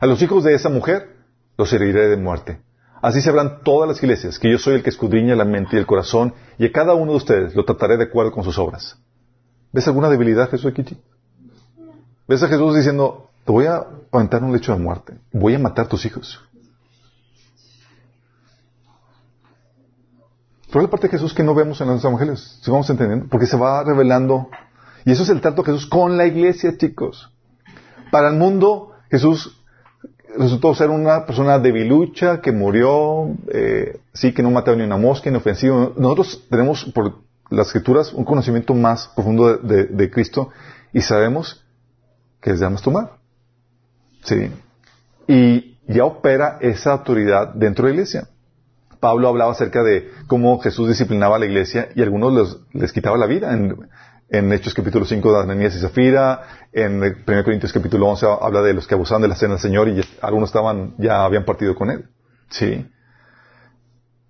A 0.00 0.06
los 0.06 0.22
hijos 0.22 0.44
de 0.44 0.54
esa 0.54 0.68
mujer 0.68 1.16
los 1.58 1.72
heriré 1.72 2.08
de 2.08 2.16
muerte. 2.16 2.60
Así 3.02 3.20
sabrán 3.20 3.64
todas 3.64 3.88
las 3.88 4.00
iglesias 4.00 4.38
que 4.38 4.48
yo 4.48 4.58
soy 4.58 4.76
el 4.76 4.84
que 4.84 4.90
escudriña 4.90 5.34
la 5.34 5.44
mente 5.44 5.74
y 5.74 5.78
el 5.80 5.86
corazón, 5.86 6.34
y 6.56 6.66
a 6.66 6.72
cada 6.72 6.94
uno 6.94 7.10
de 7.10 7.16
ustedes 7.16 7.54
lo 7.56 7.64
trataré 7.64 7.96
de 7.96 8.04
acuerdo 8.04 8.30
con 8.30 8.44
sus 8.44 8.56
obras. 8.58 8.96
¿Ves 9.72 9.88
alguna 9.88 10.08
debilidad, 10.08 10.48
Jesús 10.48 10.70
aquí? 10.70 10.96
¿Ves 12.28 12.42
a 12.44 12.48
Jesús 12.48 12.76
diciendo, 12.76 13.30
te 13.44 13.50
voy 13.50 13.66
a 13.66 13.84
aventar 14.12 14.44
un 14.44 14.52
lecho 14.52 14.72
de 14.72 14.78
muerte, 14.78 15.18
voy 15.32 15.56
a 15.56 15.58
matar 15.58 15.86
a 15.86 15.88
tus 15.88 16.06
hijos? 16.06 16.40
Pero 20.68 20.82
la 20.82 20.88
parte 20.88 21.08
de 21.08 21.10
Jesús 21.10 21.34
que 21.34 21.42
no 21.42 21.54
vemos 21.56 21.80
en 21.80 21.88
los 21.88 22.04
evangelios, 22.04 22.60
si 22.62 22.70
vamos 22.70 22.88
entendiendo, 22.88 23.26
porque 23.28 23.46
se 23.46 23.56
va 23.56 23.82
revelando. 23.82 24.48
Y 25.04 25.10
eso 25.10 25.24
es 25.24 25.28
el 25.28 25.40
trato 25.40 25.62
de 25.62 25.72
Jesús 25.72 25.86
con 25.86 26.16
la 26.16 26.24
iglesia, 26.24 26.78
chicos. 26.78 27.30
Para 28.12 28.28
el 28.30 28.36
mundo, 28.36 28.92
Jesús 29.10 29.61
resultó 30.38 30.74
ser 30.74 30.90
una 30.90 31.26
persona 31.26 31.58
debilucha 31.58 32.40
que 32.40 32.52
murió, 32.52 33.34
eh, 33.52 34.00
sí, 34.12 34.32
que 34.32 34.42
no 34.42 34.50
mataba 34.50 34.76
ni 34.76 34.84
una 34.84 34.96
mosca, 34.96 35.30
inofensivo. 35.30 35.92
Nosotros 35.96 36.46
tenemos 36.50 36.84
por 36.94 37.18
las 37.50 37.68
escrituras 37.68 38.12
un 38.12 38.24
conocimiento 38.24 38.74
más 38.74 39.08
profundo 39.14 39.56
de, 39.56 40.10
Cristo 40.10 40.50
y 40.92 41.02
sabemos 41.02 41.64
que 42.40 42.50
es 42.50 42.60
de 42.60 42.68
tomar. 42.82 43.12
Sí. 44.24 44.50
Y 45.28 45.76
ya 45.86 46.04
opera 46.04 46.58
esa 46.60 46.92
autoridad 46.92 47.54
dentro 47.54 47.86
de 47.86 47.90
la 47.90 47.94
iglesia. 47.94 48.28
Pablo 49.00 49.28
hablaba 49.28 49.52
acerca 49.52 49.82
de 49.82 50.10
cómo 50.28 50.60
Jesús 50.60 50.88
disciplinaba 50.88 51.36
a 51.36 51.38
la 51.40 51.46
iglesia 51.46 51.88
y 51.94 52.02
algunos 52.02 52.60
les, 52.72 52.92
quitaba 52.92 53.16
la 53.16 53.26
vida. 53.26 53.52
En, 53.52 53.76
en 54.32 54.50
Hechos 54.50 54.72
capítulo 54.72 55.04
5 55.04 55.30
de 55.30 55.42
Ananías 55.42 55.76
y 55.76 55.78
Zafira, 55.78 56.68
en 56.72 57.02
1 57.02 57.44
Corintios 57.44 57.70
capítulo 57.70 58.08
11 58.08 58.26
habla 58.40 58.62
de 58.62 58.72
los 58.72 58.86
que 58.86 58.94
abusaban 58.94 59.20
de 59.20 59.28
la 59.28 59.36
cena 59.36 59.52
del 59.52 59.60
Señor 59.60 59.88
y 59.90 60.02
algunos 60.22 60.48
estaban, 60.48 60.94
ya 60.96 61.22
habían 61.22 61.44
partido 61.44 61.74
con 61.74 61.90
Él. 61.90 62.08
Sí. 62.48 62.90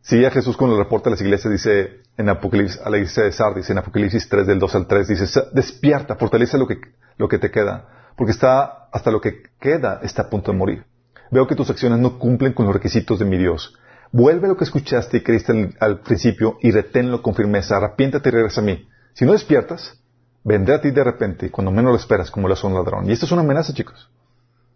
Sí, 0.00 0.24
a 0.24 0.32
Jesús 0.32 0.56
con 0.56 0.72
el 0.72 0.78
reporte 0.78 1.08
a 1.08 1.10
las 1.12 1.20
iglesias 1.20 1.52
dice 1.52 2.00
en 2.16 2.28
Apocalipsis, 2.28 2.80
a 2.80 2.90
la 2.90 2.96
iglesia 2.96 3.22
de 3.22 3.30
Sardis, 3.30 3.70
en 3.70 3.78
Apocalipsis 3.78 4.28
3 4.28 4.44
del 4.44 4.58
2 4.58 4.74
al 4.74 4.86
3, 4.88 5.06
dice, 5.06 5.40
despierta, 5.52 6.16
fortalece 6.16 6.58
lo 6.58 6.66
que, 6.66 6.80
lo 7.16 7.28
que 7.28 7.38
te 7.38 7.52
queda, 7.52 7.86
porque 8.16 8.32
está, 8.32 8.88
hasta 8.92 9.12
lo 9.12 9.20
que 9.20 9.44
queda 9.60 10.00
está 10.02 10.22
a 10.22 10.30
punto 10.30 10.50
de 10.50 10.58
morir. 10.58 10.84
Veo 11.30 11.46
que 11.46 11.54
tus 11.54 11.70
acciones 11.70 12.00
no 12.00 12.18
cumplen 12.18 12.54
con 12.54 12.66
los 12.66 12.74
requisitos 12.74 13.20
de 13.20 13.24
mi 13.24 13.38
Dios. 13.38 13.78
Vuelve 14.10 14.48
lo 14.48 14.56
que 14.56 14.64
escuchaste 14.64 15.18
y 15.18 15.20
creíste 15.22 15.52
al, 15.52 15.76
al 15.78 16.00
principio 16.00 16.58
y 16.60 16.72
reténlo 16.72 17.22
con 17.22 17.36
firmeza. 17.36 17.76
Arrepiéntate 17.76 18.30
y 18.30 18.32
regresa 18.32 18.60
a 18.60 18.64
mí. 18.64 18.88
Si 19.14 19.24
no 19.24 19.32
despiertas, 19.32 19.98
vendré 20.44 20.74
a 20.74 20.80
ti 20.80 20.90
de 20.90 21.04
repente, 21.04 21.50
cuando 21.50 21.70
menos 21.70 21.92
lo 21.92 21.98
esperas, 21.98 22.30
como 22.30 22.48
lo 22.48 22.54
hace 22.54 22.66
un 22.66 22.74
ladrón. 22.74 23.08
Y 23.08 23.12
esto 23.12 23.26
es 23.26 23.32
una 23.32 23.42
amenaza, 23.42 23.72
chicos. 23.72 24.10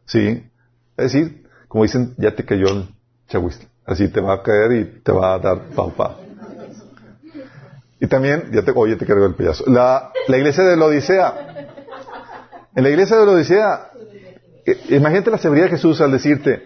Sí. 0.05 0.49
Es 0.97 1.13
decir, 1.13 1.47
como 1.69 1.85
dicen, 1.85 2.15
ya 2.19 2.35
te 2.35 2.45
cayó 2.45 2.69
el 2.69 2.89
chahuiste. 3.29 3.69
Así 3.85 4.09
te 4.09 4.21
va 4.21 4.35
a 4.35 4.43
caer 4.43 4.73
y 4.73 4.85
te 5.03 5.13
va 5.13 5.35
a 5.35 5.39
dar 5.39 5.61
paupa. 5.75 6.17
Y 8.01 8.07
también, 8.09 8.51
ya 8.53 8.63
te, 8.63 8.73
oye, 8.75 8.97
te 8.97 9.07
cargo 9.07 9.27
el 9.27 9.35
pedazo. 9.35 9.65
La, 9.67 10.13
iglesia 10.29 10.65
de 10.65 10.77
la 10.77 10.85
Odisea. 10.87 11.35
En 12.75 12.83
la 12.83 12.91
iglesia 12.91 13.17
de 13.17 13.27
la 13.27 13.33
Odisea, 13.33 13.91
imagínate 14.91 15.31
la 15.31 15.39
seguridad 15.39 15.67
de 15.67 15.71
Jesús 15.71 16.01
al 16.01 16.13
decirte, 16.13 16.63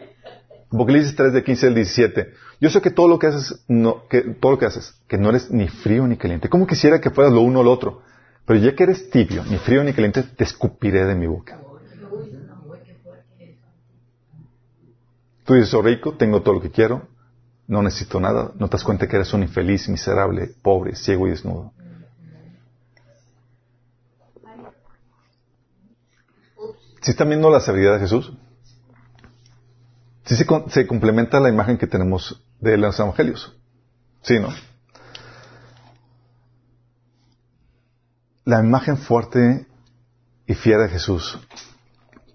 Apocalipsis 0.72 1.14
3 1.14 1.32
de 1.32 1.44
15 1.44 1.66
al 1.68 1.74
17, 1.74 2.34
yo 2.60 2.68
sé 2.68 2.82
que 2.82 2.90
todo 2.90 3.08
lo 3.08 3.18
que 3.18 3.26
haces, 3.28 3.64
no, 3.68 4.06
que 4.08 4.20
todo 4.20 4.52
lo 4.52 4.58
que 4.58 4.66
haces, 4.66 4.94
que 5.08 5.16
no 5.16 5.30
eres 5.30 5.50
ni 5.50 5.68
frío 5.68 6.06
ni 6.06 6.16
caliente. 6.18 6.50
¿Cómo 6.50 6.66
quisiera 6.66 7.00
que 7.00 7.10
fueras 7.10 7.32
lo 7.32 7.40
uno 7.40 7.60
o 7.60 7.62
lo 7.62 7.72
otro? 7.72 8.02
Pero 8.44 8.58
ya 8.60 8.74
que 8.74 8.82
eres 8.82 9.08
tibio, 9.10 9.44
ni 9.44 9.56
frío 9.56 9.82
ni 9.82 9.94
caliente, 9.94 10.22
te 10.22 10.44
escupiré 10.44 11.06
de 11.06 11.14
mi 11.14 11.26
boca. 11.26 11.58
Tú 15.44 15.54
dices, 15.54 15.70
soy 15.70 15.82
rico, 15.82 16.12
tengo 16.12 16.42
todo 16.42 16.54
lo 16.54 16.60
que 16.60 16.70
quiero, 16.70 17.08
no 17.66 17.82
necesito 17.82 18.20
nada. 18.20 18.52
No 18.56 18.68
te 18.68 18.72
das 18.72 18.84
cuenta 18.84 19.08
que 19.08 19.16
eres 19.16 19.32
un 19.32 19.42
infeliz, 19.42 19.88
miserable, 19.88 20.50
pobre, 20.62 20.94
ciego 20.94 21.26
y 21.26 21.30
desnudo. 21.30 21.72
¿Sí 27.00 27.12
están 27.12 27.28
viendo 27.28 27.48
la 27.48 27.60
sabiduría 27.60 27.94
de 27.94 28.00
Jesús? 28.00 28.32
Sí 30.24 30.36
se, 30.36 30.46
se 30.68 30.86
complementa 30.86 31.40
la 31.40 31.48
imagen 31.48 31.78
que 31.78 31.86
tenemos 31.86 32.42
de 32.60 32.76
los 32.76 32.98
evangelios. 32.98 33.56
Sí, 34.22 34.38
¿no? 34.38 34.48
la 38.50 38.60
imagen 38.60 38.96
fuerte 38.96 39.66
y 40.46 40.54
fiera 40.54 40.82
de 40.82 40.88
Jesús 40.88 41.38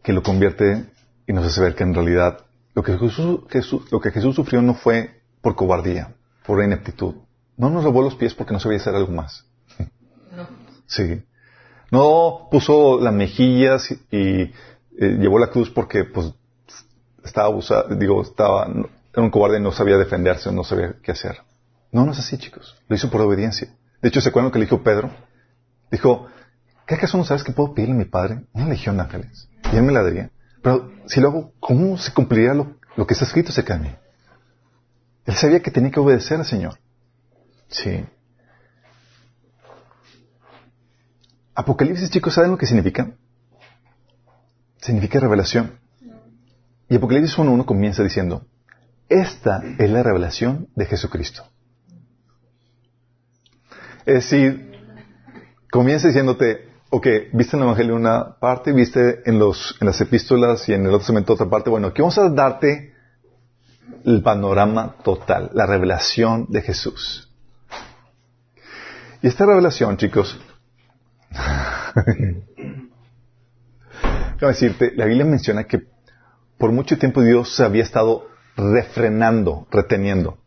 que 0.01 0.13
lo 0.13 0.23
convierte 0.23 0.85
y 1.27 1.33
nos 1.33 1.45
hace 1.45 1.59
ver 1.59 1.75
que 1.75 1.83
en 1.83 1.93
realidad 1.93 2.45
lo 2.73 2.83
que 2.83 2.97
Jesús, 2.97 3.91
lo 3.91 3.99
que 3.99 4.11
Jesús 4.11 4.35
sufrió 4.35 4.61
no 4.61 4.75
fue 4.75 5.21
por 5.41 5.55
cobardía, 5.55 6.15
por 6.45 6.63
ineptitud. 6.63 7.15
No 7.57 7.69
nos 7.69 7.83
robó 7.83 8.01
los 8.01 8.15
pies 8.15 8.33
porque 8.33 8.53
no 8.53 8.61
sabía 8.61 8.77
hacer 8.77 8.95
algo 8.95 9.11
más. 9.11 9.45
No. 10.35 10.47
Sí. 10.85 11.23
No 11.91 12.47
puso 12.51 12.99
las 12.99 13.13
mejillas 13.13 13.91
y 13.91 13.97
eh, 14.11 14.51
llevó 14.97 15.39
la 15.39 15.47
cruz 15.47 15.69
porque 15.69 16.03
pues 16.03 16.33
estaba 17.25 17.47
abusado, 17.47 17.93
digo, 17.95 18.21
estaba, 18.21 18.67
era 19.13 19.23
un 19.23 19.29
cobarde 19.29 19.59
no 19.59 19.71
sabía 19.71 19.97
defenderse, 19.97 20.51
no 20.51 20.63
sabía 20.63 20.95
qué 21.01 21.11
hacer. 21.11 21.37
No, 21.91 22.05
no 22.05 22.11
es 22.11 22.19
así, 22.19 22.37
chicos. 22.37 22.75
Lo 22.87 22.95
hizo 22.95 23.09
por 23.09 23.21
obediencia. 23.21 23.69
De 24.01 24.09
hecho, 24.09 24.21
¿se 24.21 24.29
acuerdan 24.29 24.49
lo 24.49 24.51
que 24.51 24.59
le 24.59 24.65
dijo 24.65 24.83
Pedro? 24.83 25.09
Dijo, 25.91 26.27
¿qué 26.85 26.95
acaso 26.95 27.17
no 27.17 27.23
sabes 27.23 27.43
que 27.43 27.51
puedo 27.51 27.73
pedirle 27.73 27.95
a 27.95 27.97
mi 27.99 28.05
padre 28.05 28.43
una 28.53 28.67
legión 28.67 28.97
de 28.97 29.03
ángeles? 29.03 29.49
Y 29.71 29.77
él 29.77 29.83
me 29.83 29.91
la 29.91 30.03
daría. 30.03 30.31
Pero 30.61 30.91
si 31.07 31.21
lo 31.21 31.29
hago, 31.29 31.53
¿cómo 31.59 31.97
se 31.97 32.13
cumpliría 32.13 32.53
lo, 32.53 32.77
que 33.07 33.13
está 33.13 33.25
escrito 33.25 33.49
acerca 33.49 33.77
de? 33.77 33.97
Él 35.25 35.35
sabía 35.35 35.61
que 35.61 35.71
tenía 35.71 35.91
que 35.91 35.99
obedecer 35.99 36.37
al 36.37 36.45
Señor. 36.45 36.77
Sí. 37.67 38.05
Apocalipsis, 41.55 42.09
chicos, 42.09 42.33
¿saben 42.33 42.51
lo 42.51 42.57
que 42.57 42.67
significa? 42.67 43.11
Significa 44.81 45.19
revelación. 45.19 45.84
Y 46.89 46.95
Apocalipsis 46.95 47.37
1.1 47.37 47.65
comienza 47.65 48.03
diciendo, 48.03 48.45
esta 49.09 49.63
es 49.77 49.89
la 49.89 50.03
revelación 50.03 50.67
de 50.75 50.85
Jesucristo. 50.85 51.43
Es 54.05 54.15
decir, 54.15 54.71
comienza 55.71 56.07
diciéndote, 56.07 56.69
ok, 56.91 57.07
viste 57.33 57.55
en 57.55 57.63
el 57.63 57.67
Evangelio 57.69 57.95
una 57.95 58.35
parte, 58.39 58.71
viste 58.71 59.21
en, 59.25 59.39
los, 59.39 59.77
en 59.81 59.87
las 59.87 59.99
epístolas 59.99 60.69
y 60.69 60.73
en 60.73 60.81
el 60.81 60.87
otro 60.87 60.99
Testamento 60.99 61.33
otra 61.33 61.49
parte, 61.49 61.69
bueno, 61.69 61.87
aquí 61.87 62.01
vamos 62.01 62.17
a 62.19 62.29
darte 62.29 62.93
el 64.03 64.21
panorama 64.21 64.95
total, 65.03 65.49
la 65.53 65.65
revelación 65.65 66.45
de 66.49 66.61
Jesús. 66.61 67.31
Y 69.23 69.27
esta 69.27 69.45
revelación, 69.47 69.97
chicos, 69.97 70.39
Quiero 74.37 74.49
decirte, 74.49 74.93
la 74.95 75.05
Biblia 75.05 75.25
menciona 75.25 75.63
que 75.63 75.94
por 76.57 76.71
mucho 76.71 76.97
tiempo 76.97 77.21
Dios 77.21 77.55
se 77.55 77.63
había 77.63 77.83
estado 77.83 78.27
refrenando, 78.55 79.67
reteniendo. 79.71 80.37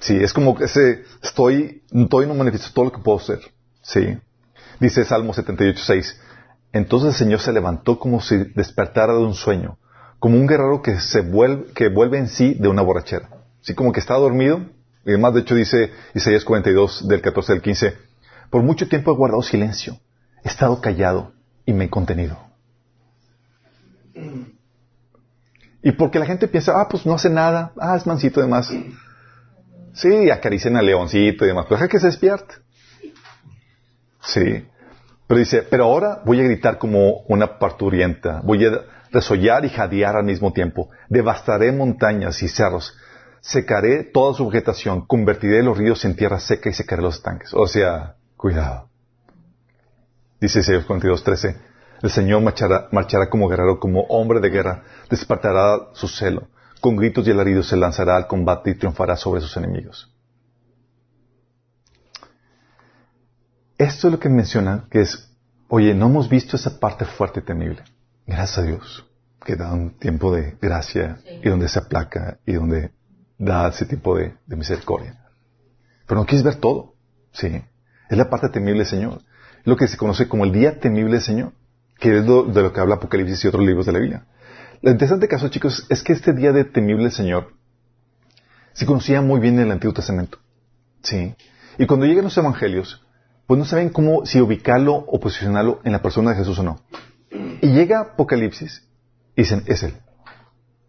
Sí, 0.00 0.16
es 0.16 0.32
como 0.32 0.54
que 0.54 0.64
ese, 0.64 1.04
estoy, 1.22 1.82
estoy 1.92 2.26
no 2.26 2.34
manifiesto 2.34 2.72
todo 2.72 2.86
lo 2.86 2.92
que 2.92 3.02
puedo 3.02 3.18
ser. 3.18 3.40
Sí. 3.82 4.18
Dice 4.80 5.04
Salmo 5.04 5.34
78, 5.34 5.78
6. 5.84 6.20
Entonces 6.72 7.10
el 7.10 7.14
Señor 7.14 7.40
se 7.40 7.52
levantó 7.52 7.98
como 7.98 8.20
si 8.20 8.36
despertara 8.54 9.12
de 9.12 9.18
un 9.18 9.34
sueño, 9.34 9.78
como 10.18 10.38
un 10.38 10.46
guerrero 10.46 10.80
que 10.80 10.98
se 11.00 11.20
vuelve, 11.20 11.72
que 11.74 11.88
vuelve 11.88 12.18
en 12.18 12.28
sí 12.28 12.54
de 12.54 12.68
una 12.68 12.82
borrachera. 12.82 13.28
Así 13.62 13.74
como 13.74 13.92
que 13.92 14.00
está 14.00 14.14
dormido. 14.14 14.62
Y 15.04 15.10
además, 15.10 15.34
de 15.34 15.40
hecho, 15.40 15.54
dice 15.54 15.90
Isaías 16.14 16.44
42, 16.44 17.08
del 17.08 17.20
14 17.20 17.52
al 17.52 17.62
15, 17.62 17.94
por 18.50 18.62
mucho 18.62 18.88
tiempo 18.88 19.12
he 19.12 19.16
guardado 19.16 19.42
silencio, 19.42 19.98
he 20.44 20.48
estado 20.48 20.80
callado 20.80 21.32
y 21.66 21.72
me 21.72 21.84
he 21.84 21.90
contenido. 21.90 22.49
Y 25.82 25.92
porque 25.92 26.18
la 26.18 26.26
gente 26.26 26.48
piensa, 26.48 26.80
ah, 26.80 26.88
pues 26.88 27.06
no 27.06 27.14
hace 27.14 27.30
nada, 27.30 27.72
ah, 27.78 27.96
es 27.96 28.06
mansito 28.06 28.40
demás. 28.40 28.70
Sí, 29.94 30.30
acaricien 30.30 30.76
al 30.76 30.86
leoncito 30.86 31.44
y 31.44 31.48
demás, 31.48 31.66
pero 31.68 31.76
deja 31.76 31.88
que 31.88 31.98
se 31.98 32.06
despierte. 32.06 32.54
Sí. 34.22 34.66
Pero 35.26 35.38
dice, 35.38 35.62
pero 35.62 35.84
ahora 35.84 36.20
voy 36.24 36.40
a 36.40 36.44
gritar 36.44 36.78
como 36.78 37.20
una 37.28 37.58
parturienta, 37.58 38.40
voy 38.42 38.66
a 38.66 38.82
resollar 39.10 39.64
y 39.64 39.70
jadear 39.70 40.16
al 40.16 40.24
mismo 40.24 40.52
tiempo, 40.52 40.90
devastaré 41.08 41.72
montañas 41.72 42.42
y 42.42 42.48
cerros, 42.48 42.96
secaré 43.40 44.04
toda 44.04 44.34
su 44.34 44.48
vegetación, 44.48 45.06
convertiré 45.06 45.62
los 45.62 45.78
ríos 45.78 46.04
en 46.04 46.16
tierra 46.16 46.40
seca 46.40 46.68
y 46.68 46.72
secaré 46.72 47.02
los 47.02 47.16
estanques. 47.16 47.54
O 47.54 47.66
sea, 47.66 48.16
cuidado. 48.36 48.88
Dice 50.40 50.60
Isaías 50.60 50.84
42, 50.84 51.22
13, 51.22 51.56
el 52.02 52.10
Señor 52.10 52.42
marchará, 52.42 53.28
como 53.28 53.48
guerrero, 53.48 53.78
como 53.78 54.02
hombre 54.02 54.40
de 54.40 54.48
guerra, 54.48 54.84
despertará 55.10 55.88
su 55.92 56.08
celo, 56.08 56.48
con 56.80 56.96
gritos 56.96 57.26
y 57.26 57.30
alaridos 57.30 57.68
se 57.68 57.76
lanzará 57.76 58.16
al 58.16 58.26
combate 58.26 58.70
y 58.70 58.74
triunfará 58.74 59.16
sobre 59.16 59.40
sus 59.40 59.56
enemigos. 59.56 60.12
Esto 63.76 64.08
es 64.08 64.12
lo 64.12 64.20
que 64.20 64.28
menciona, 64.28 64.84
que 64.90 65.02
es, 65.02 65.30
oye, 65.68 65.94
no 65.94 66.06
hemos 66.06 66.28
visto 66.28 66.56
esa 66.56 66.78
parte 66.78 67.04
fuerte 67.04 67.40
y 67.40 67.42
temible. 67.42 67.82
Gracias 68.26 68.58
a 68.58 68.62
Dios, 68.62 69.06
que 69.44 69.56
da 69.56 69.72
un 69.72 69.90
tiempo 69.98 70.34
de 70.34 70.56
gracia 70.60 71.18
y 71.42 71.48
donde 71.48 71.68
se 71.68 71.78
aplaca 71.78 72.38
y 72.46 72.52
donde 72.52 72.92
da 73.38 73.68
ese 73.68 73.86
tipo 73.86 74.16
de, 74.16 74.34
misericordia. 74.46 75.18
Pero 76.06 76.20
no 76.20 76.26
quieres 76.26 76.44
ver 76.44 76.56
todo, 76.56 76.94
¿sí? 77.32 77.62
Es 78.08 78.18
la 78.18 78.28
parte 78.28 78.50
temible 78.50 78.84
Señor. 78.84 79.22
Lo 79.64 79.76
que 79.76 79.88
se 79.88 79.96
conoce 79.96 80.28
como 80.28 80.44
el 80.44 80.52
día 80.52 80.78
temible 80.78 81.20
Señor, 81.20 81.52
que 82.00 82.18
es 82.18 82.26
de 82.26 82.62
lo 82.62 82.72
que 82.72 82.80
habla 82.80 82.96
Apocalipsis 82.96 83.44
y 83.44 83.48
otros 83.48 83.64
libros 83.64 83.86
de 83.86 83.92
la 83.92 83.98
Biblia. 83.98 84.26
Lo 84.82 84.90
interesante 84.90 85.28
caso, 85.28 85.48
chicos, 85.48 85.86
es 85.90 86.02
que 86.02 86.14
este 86.14 86.32
día 86.32 86.52
de 86.52 86.64
temible 86.64 87.10
Señor 87.10 87.52
se 88.72 88.86
conocía 88.86 89.20
muy 89.20 89.40
bien 89.40 89.58
en 89.58 89.66
el 89.66 89.72
Antiguo 89.72 89.92
Testamento. 89.92 90.38
¿Sí? 91.02 91.34
Y 91.78 91.86
cuando 91.86 92.06
llegan 92.06 92.24
los 92.24 92.36
evangelios, 92.38 93.06
pues 93.46 93.58
no 93.58 93.64
saben 93.64 93.90
cómo, 93.90 94.24
si 94.24 94.40
ubicarlo 94.40 94.94
o 94.94 95.20
posicionarlo 95.20 95.80
en 95.84 95.92
la 95.92 96.02
persona 96.02 96.30
de 96.30 96.36
Jesús 96.36 96.58
o 96.58 96.62
no. 96.62 96.80
Y 97.60 97.68
llega 97.68 98.00
Apocalipsis 98.00 98.86
y 99.36 99.42
dicen, 99.42 99.64
es 99.66 99.82
Él. 99.82 99.94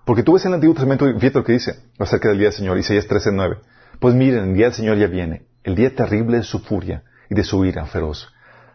Porque 0.05 0.23
tú 0.23 0.33
ves 0.33 0.45
en 0.45 0.51
el 0.51 0.55
Antiguo 0.55 0.73
Testamento, 0.73 1.05
fíjate 1.05 1.39
lo 1.39 1.43
que 1.43 1.53
dice 1.53 1.79
acerca 1.99 2.29
del 2.29 2.37
día 2.37 2.47
del 2.47 2.57
Señor, 2.57 2.77
Isaías 2.77 3.07
13:9. 3.07 3.59
Pues 3.99 4.15
miren, 4.15 4.49
el 4.49 4.53
día 4.55 4.65
del 4.65 4.73
Señor 4.73 4.97
ya 4.97 5.07
viene, 5.07 5.45
el 5.63 5.75
día 5.75 5.93
terrible 5.93 6.37
de 6.37 6.43
su 6.43 6.59
furia 6.59 7.03
y 7.29 7.35
de 7.35 7.43
su 7.43 7.63
ira 7.65 7.85
feroz. 7.85 8.31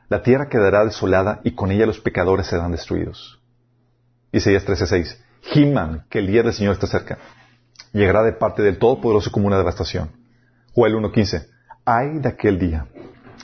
La 0.08 0.22
tierra 0.22 0.48
quedará 0.48 0.84
desolada 0.84 1.40
y 1.44 1.52
con 1.52 1.70
ella 1.70 1.86
los 1.86 2.00
pecadores 2.00 2.46
serán 2.46 2.72
destruidos. 2.72 3.40
Isaías 4.32 4.64
13:6. 4.64 5.18
Giman, 5.42 6.06
que 6.10 6.18
el 6.18 6.26
día 6.26 6.42
del 6.42 6.52
Señor 6.52 6.74
está 6.74 6.86
cerca. 6.86 7.18
Llegará 7.92 8.22
de 8.22 8.32
parte 8.32 8.62
del 8.62 8.78
Todopoderoso 8.78 9.30
como 9.30 9.46
una 9.46 9.58
devastación. 9.58 10.10
Joel 10.74 10.94
1:15. 10.94 11.48
Ay 11.84 12.18
de 12.18 12.28
aquel 12.28 12.58
día 12.58 12.86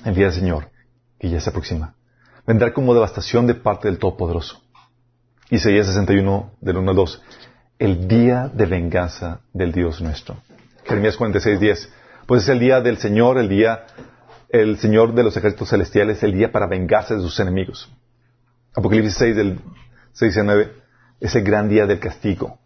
el 0.05 0.15
día 0.15 0.27
del 0.27 0.35
Señor, 0.35 0.71
que 1.19 1.31
ya 1.31 1.41
se 1.41 1.51
aproxima. 1.51 1.95
Vendrá 2.47 2.73
como 2.73 2.95
devastación 2.95 3.47
de 3.47 3.55
parte 3.55 3.89
del 3.89 3.99
Todopoderoso. 3.99 4.61
Isaías 5.51 5.87
61, 5.87 6.53
del 6.61 6.79
1 6.79 6.91
al 6.91 6.97
2. 6.97 7.23
El 7.79 8.09
día 8.09 8.51
de 8.53 8.67
venganza 8.67 9.41
del 9.53 9.73
Dios 9.73 10.01
nuestro. 10.01 10.37
Jeremías 10.85 11.17
46, 11.17 11.61
10. 11.61 11.93
Pues 12.27 12.43
es 12.43 12.49
el 12.49 12.59
día 12.59 12.81
del 12.81 12.99
Señor, 12.99 13.39
el 13.39 13.49
día, 13.49 13.85
el 14.53 14.79
Señor 14.79 15.15
de 15.15 15.25
los 15.25 15.37
ejércitos 15.37 15.71
celestiales, 15.71 16.23
el 16.23 16.35
día 16.35 16.53
para 16.53 16.67
vengarse 16.67 17.15
de 17.15 17.23
sus 17.23 17.41
enemigos. 17.41 17.91
Apocalipsis 18.75 19.15
6, 19.15 19.37
del 19.37 19.61
6 20.13 20.37
al 20.39 20.47
9. 20.47 20.73
Es 21.21 21.35
el 21.35 21.43
gran 21.43 21.69
día 21.71 21.87
del 21.87 21.99
castigo. 21.99 22.59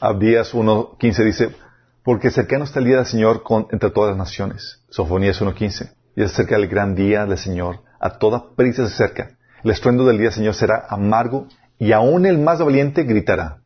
Abdías 0.00 0.52
1, 0.52 0.96
15 0.98 1.24
dice, 1.24 1.54
porque 2.02 2.30
cercano 2.30 2.64
está 2.64 2.80
el 2.80 2.86
día 2.86 2.96
del 2.96 3.06
Señor 3.06 3.44
con, 3.44 3.68
entre 3.70 3.90
todas 3.90 4.10
las 4.10 4.18
naciones. 4.18 4.82
Sofonías 4.90 5.40
1.15. 5.40 5.92
Y 6.16 6.22
es 6.24 6.32
cerca 6.32 6.56
del 6.56 6.66
gran 6.66 6.96
día 6.96 7.24
del 7.24 7.38
Señor. 7.38 7.78
A 8.00 8.18
toda 8.18 8.50
prisa 8.56 8.88
se 8.88 8.94
acerca. 8.94 9.38
El 9.62 9.70
estruendo 9.70 10.04
del 10.04 10.16
día 10.16 10.26
del 10.26 10.34
Señor 10.34 10.54
será 10.54 10.86
amargo 10.88 11.46
y 11.78 11.92
aún 11.92 12.26
el 12.26 12.38
más 12.38 12.58
valiente 12.58 13.04
gritará. 13.04 13.60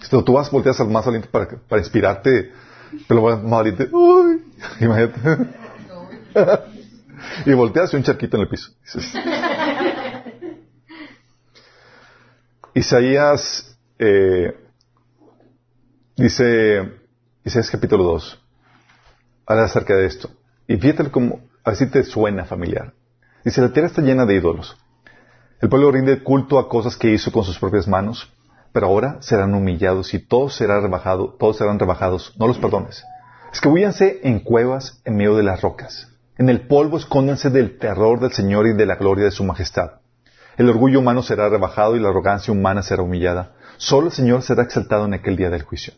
Esto, 0.00 0.24
tú 0.24 0.32
vas, 0.32 0.50
volteas 0.50 0.80
al 0.80 0.88
más 0.88 1.06
valiente 1.06 1.28
para, 1.30 1.48
para 1.68 1.80
inspirarte, 1.80 2.50
pero 3.06 3.28
el 3.28 3.42
más 3.42 3.50
valiente, 3.50 3.88
uy, 3.92 4.42
imagínate. 4.80 5.50
y 7.46 7.52
volteas 7.52 7.92
y 7.92 7.96
un 7.96 8.02
charquito 8.02 8.36
en 8.36 8.42
el 8.42 8.48
piso. 8.48 8.72
Isaías 12.74 13.76
eh, 13.98 14.56
Dice 16.16 17.00
Isaías 17.42 17.70
capítulo 17.70 18.04
2, 18.04 18.38
habla 19.46 19.64
acerca 19.64 19.96
de 19.96 20.06
esto. 20.06 20.30
Y 20.68 20.76
fíjate 20.76 21.10
como, 21.10 21.40
así 21.64 21.86
te 21.86 22.04
suena 22.04 22.44
familiar. 22.44 22.92
Dice, 23.44 23.62
la 23.62 23.72
tierra 23.72 23.88
está 23.88 24.02
llena 24.02 24.26
de 24.26 24.36
ídolos. 24.36 24.76
El 25.60 25.68
pueblo 25.68 25.90
rinde 25.90 26.22
culto 26.22 26.58
a 26.58 26.68
cosas 26.68 26.96
que 26.96 27.10
hizo 27.10 27.32
con 27.32 27.44
sus 27.44 27.58
propias 27.58 27.88
manos, 27.88 28.30
pero 28.72 28.86
ahora 28.86 29.18
serán 29.20 29.54
humillados 29.54 30.14
y 30.14 30.18
todos 30.18 30.54
serán 30.54 30.82
rebajados, 30.82 31.36
todos 31.38 31.58
serán 31.58 31.78
rebajados, 31.78 32.34
no 32.38 32.48
los 32.48 32.58
perdones. 32.58 33.04
Escabúllanse 33.52 34.20
en 34.22 34.40
cuevas 34.40 35.00
en 35.04 35.16
medio 35.16 35.36
de 35.36 35.42
las 35.42 35.60
rocas. 35.60 36.08
En 36.38 36.48
el 36.48 36.66
polvo 36.66 36.96
escóndanse 36.96 37.50
del 37.50 37.78
terror 37.78 38.18
del 38.18 38.32
Señor 38.32 38.66
y 38.66 38.72
de 38.72 38.86
la 38.86 38.96
gloria 38.96 39.26
de 39.26 39.30
su 39.30 39.44
majestad. 39.44 40.00
El 40.56 40.68
orgullo 40.68 41.00
humano 41.00 41.22
será 41.22 41.48
rebajado 41.48 41.96
y 41.96 42.00
la 42.00 42.08
arrogancia 42.08 42.52
humana 42.52 42.82
será 42.82 43.02
humillada. 43.02 43.52
Solo 43.76 44.06
el 44.06 44.12
Señor 44.12 44.42
será 44.42 44.62
exaltado 44.62 45.04
en 45.04 45.14
aquel 45.14 45.36
día 45.36 45.50
del 45.50 45.62
juicio. 45.62 45.94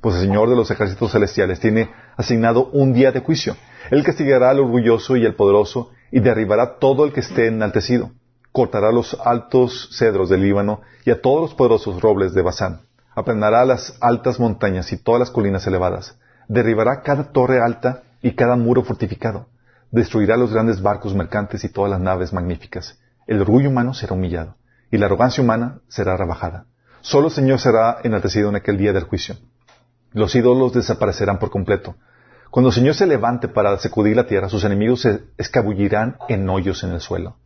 Pues 0.00 0.16
el 0.16 0.22
Señor 0.22 0.48
de 0.48 0.56
los 0.56 0.70
ejércitos 0.70 1.12
celestiales 1.12 1.60
tiene 1.60 1.90
asignado 2.16 2.70
un 2.72 2.92
día 2.92 3.12
de 3.12 3.20
juicio. 3.20 3.56
Él 3.90 4.02
castigará 4.02 4.50
al 4.50 4.60
orgulloso 4.60 5.16
y 5.16 5.26
al 5.26 5.34
poderoso 5.34 5.90
y 6.10 6.20
derribará 6.20 6.78
todo 6.78 7.04
el 7.04 7.12
que 7.12 7.20
esté 7.20 7.46
enaltecido. 7.46 8.10
Cortará 8.52 8.90
los 8.90 9.16
altos 9.24 9.90
cedros 9.92 10.28
del 10.28 10.42
Líbano 10.42 10.80
y 11.04 11.10
a 11.10 11.20
todos 11.20 11.40
los 11.40 11.54
poderosos 11.54 12.00
robles 12.00 12.34
de 12.34 12.42
Basán. 12.42 12.80
Aplanará 13.14 13.64
las 13.64 13.96
altas 14.00 14.40
montañas 14.40 14.92
y 14.92 14.96
todas 14.96 15.20
las 15.20 15.30
colinas 15.30 15.66
elevadas. 15.66 16.16
Derribará 16.48 17.02
cada 17.02 17.32
torre 17.32 17.62
alta 17.62 18.02
y 18.22 18.32
cada 18.32 18.56
muro 18.56 18.82
fortificado. 18.82 19.46
Destruirá 19.90 20.36
los 20.36 20.52
grandes 20.52 20.82
barcos 20.82 21.14
mercantes 21.14 21.64
y 21.64 21.68
todas 21.68 21.90
las 21.90 22.00
naves 22.00 22.32
magníficas. 22.32 22.98
El 23.26 23.40
orgullo 23.40 23.68
humano 23.68 23.94
será 23.94 24.14
humillado 24.14 24.56
y 24.90 24.98
la 24.98 25.06
arrogancia 25.06 25.42
humana 25.42 25.80
será 25.88 26.16
rebajada. 26.16 26.66
Solo 27.00 27.28
el 27.28 27.32
Señor 27.32 27.60
será 27.60 27.98
enaltecido 28.02 28.48
en 28.48 28.56
aquel 28.56 28.76
día 28.76 28.92
del 28.92 29.04
juicio. 29.04 29.36
Los 30.12 30.34
ídolos 30.34 30.72
desaparecerán 30.72 31.38
por 31.38 31.50
completo. 31.50 31.94
Cuando 32.50 32.70
el 32.70 32.74
Señor 32.74 32.94
se 32.94 33.06
levante 33.06 33.46
para 33.46 33.78
sacudir 33.78 34.16
la 34.16 34.26
tierra, 34.26 34.48
sus 34.48 34.64
enemigos 34.64 35.02
se 35.02 35.22
escabullirán 35.38 36.16
en 36.28 36.48
hoyos 36.48 36.82
en 36.82 36.92
el 36.92 37.00
suelo. 37.00 37.36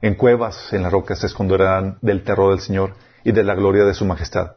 En 0.00 0.14
cuevas, 0.14 0.72
en 0.72 0.82
las 0.82 0.92
rocas, 0.92 1.20
se 1.20 1.26
esconderán 1.26 1.98
del 2.02 2.24
terror 2.24 2.50
del 2.50 2.60
Señor 2.60 2.94
y 3.24 3.32
de 3.32 3.44
la 3.44 3.54
gloria 3.54 3.84
de 3.84 3.94
su 3.94 4.04
majestad. 4.04 4.56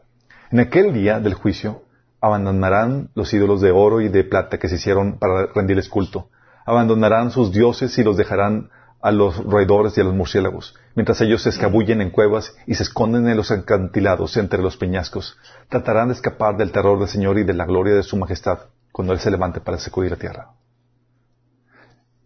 En 0.52 0.60
aquel 0.60 0.94
día 0.94 1.20
del 1.20 1.34
juicio, 1.34 1.84
abandonarán 2.22 3.10
los 3.16 3.34
ídolos 3.34 3.62
de 3.62 3.72
oro 3.72 4.02
y 4.02 4.10
de 4.10 4.24
plata 4.24 4.58
que 4.58 4.68
se 4.68 4.76
hicieron 4.76 5.18
para 5.20 5.48
rendirles 5.48 5.90
culto. 5.90 6.30
Abandonarán 6.66 7.32
sus 7.32 7.52
dioses 7.52 7.98
y 7.98 8.04
los 8.04 8.18
dejarán 8.18 8.70
a 9.02 9.12
los 9.12 9.38
roedores 9.38 9.98
y 9.98 10.02
a 10.02 10.04
los 10.04 10.16
murciélagos, 10.16 10.76
mientras 10.96 11.22
ellos 11.22 11.44
se 11.44 11.50
escabullen 11.50 12.02
en 12.02 12.10
cuevas 12.10 12.56
y 12.66 12.76
se 12.76 12.84
esconden 12.84 13.28
en 13.28 13.38
los 13.38 13.52
acantilados 13.52 14.36
entre 14.38 14.62
los 14.62 14.76
peñascos. 14.76 15.38
Tratarán 15.70 16.08
de 16.08 16.16
escapar 16.16 16.58
del 16.58 16.72
terror 16.72 17.00
del 17.00 17.08
Señor 17.08 17.38
y 17.38 17.44
de 17.44 17.54
la 17.54 17.66
gloria 17.66 17.94
de 17.94 18.04
su 18.04 18.18
majestad 18.18 18.60
cuando 18.92 19.14
Él 19.14 19.20
se 19.20 19.30
levante 19.30 19.62
para 19.62 19.78
sacudir 19.78 20.10
la 20.10 20.18
tierra. 20.18 20.50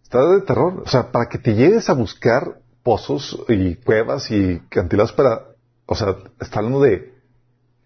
Está 0.04 0.26
de 0.26 0.42
terror. 0.42 0.84
O 0.86 0.90
sea, 0.90 1.12
para 1.12 1.28
que 1.28 1.38
te 1.38 1.54
llegues 1.54 1.90
a 1.90 1.94
buscar 1.94 2.60
pozos 2.84 3.44
y 3.48 3.76
cuevas 3.76 4.30
y 4.32 4.62
acantilados 4.68 5.14
para... 5.14 5.42
O 5.86 5.96
sea, 5.96 6.16
está 6.40 6.60
hablando 6.60 6.82
de 6.82 7.14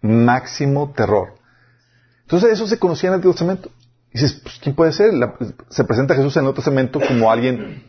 máximo 0.00 0.92
terror. 0.92 1.34
Entonces 2.22 2.52
eso 2.52 2.66
se 2.66 2.78
conocía 2.78 3.08
en 3.08 3.14
el 3.14 3.16
Antiguo 3.16 3.34
Testamento. 3.34 3.70
Y 4.10 4.18
dices, 4.18 4.40
pues, 4.42 4.58
¿quién 4.60 4.74
puede 4.74 4.92
ser? 4.92 5.12
se 5.68 5.84
presenta 5.84 6.14
Jesús 6.14 6.36
en 6.36 6.40
el 6.40 6.44
Nuevo 6.44 6.56
Testamento 6.56 7.00
como 7.00 7.30
alguien 7.30 7.84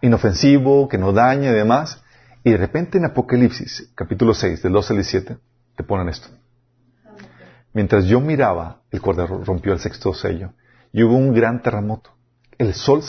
inofensivo, 0.00 0.88
que 0.88 0.98
no 0.98 1.12
daña 1.12 1.50
y 1.50 1.54
demás. 1.54 2.02
Y 2.44 2.52
de 2.52 2.56
repente 2.56 2.98
en 2.98 3.04
Apocalipsis, 3.04 3.90
capítulo 3.94 4.34
6, 4.34 4.62
del 4.62 4.72
12 4.72 4.92
al 4.92 4.96
17, 4.98 5.38
te 5.76 5.84
ponen 5.84 6.08
esto. 6.08 6.28
Mientras 7.72 8.06
yo 8.06 8.20
miraba, 8.20 8.82
el 8.90 9.00
cordero 9.00 9.42
rompió 9.44 9.72
el 9.72 9.80
sexto 9.80 10.14
sello 10.14 10.52
y 10.92 11.02
hubo 11.02 11.16
un 11.16 11.34
gran 11.34 11.62
terremoto. 11.62 12.10
El 12.56 12.74
sol 12.74 13.02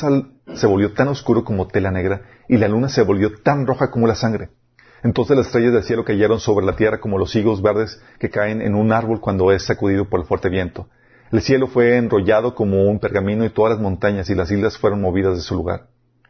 se 0.56 0.68
volvió 0.68 0.94
tan 0.94 1.08
oscuro 1.08 1.44
como 1.44 1.68
tela 1.68 1.92
negra 1.92 2.22
y 2.48 2.58
la 2.58 2.68
luna 2.68 2.90
se 2.90 3.04
volvió 3.04 3.42
tan 3.42 3.68
roja 3.68 3.92
como 3.92 4.08
la 4.08 4.16
sangre. 4.16 4.50
Entonces 5.04 5.38
las 5.38 5.48
estrellas 5.48 5.74
del 5.74 5.84
cielo 5.84 6.04
cayeron 6.04 6.40
sobre 6.40 6.66
la 6.66 6.76
tierra 6.76 7.00
como 7.00 7.18
los 7.18 7.36
higos 7.36 7.62
verdes 7.62 8.02
que 8.20 8.30
caen 8.30 8.62
en 8.62 8.76
un 8.76 8.92
árbol 8.92 9.22
cuando 9.22 9.52
es 9.52 9.64
sacudido 9.64 10.10
por 10.10 10.20
el 10.20 10.26
fuerte 10.26 10.50
viento. 10.50 10.90
El 11.32 11.42
cielo 11.42 11.68
fue 11.68 11.98
enrollado 11.98 12.56
como 12.56 12.84
un 12.84 13.00
pergamino 13.00 13.46
y 13.46 13.52
todas 13.52 13.74
las 13.74 13.82
montañas 13.82 14.30
y 14.30 14.36
las 14.36 14.52
islas 14.52 14.78
fueron 14.78 15.02
movidas 15.02 15.36
de 15.36 15.42
su 15.42 15.56
lugar. 15.56 15.88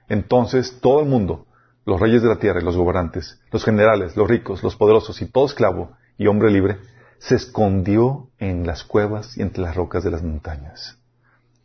Entonces 0.08 0.80
todo 0.82 1.00
el 1.00 1.08
mundo, 1.08 1.48
los 1.86 2.00
reyes 2.00 2.22
de 2.22 2.28
la 2.28 2.38
tierra 2.38 2.62
y 2.62 2.66
los 2.66 2.76
gobernantes, 2.76 3.40
los 3.52 3.64
generales, 3.64 4.18
los 4.18 4.28
ricos, 4.28 4.62
los 4.62 4.76
poderosos 4.76 5.22
y 5.22 5.26
todo 5.26 5.46
esclavo 5.46 5.92
y 6.18 6.28
hombre 6.28 6.52
libre, 6.52 6.78
se 7.18 7.36
escondió 7.36 8.30
en 8.40 8.68
las 8.68 8.84
cuevas 8.84 9.38
y 9.38 9.42
entre 9.42 9.64
las 9.64 9.76
rocas 9.76 10.04
de 10.04 10.12
las 10.12 10.24
montañas. 10.24 10.98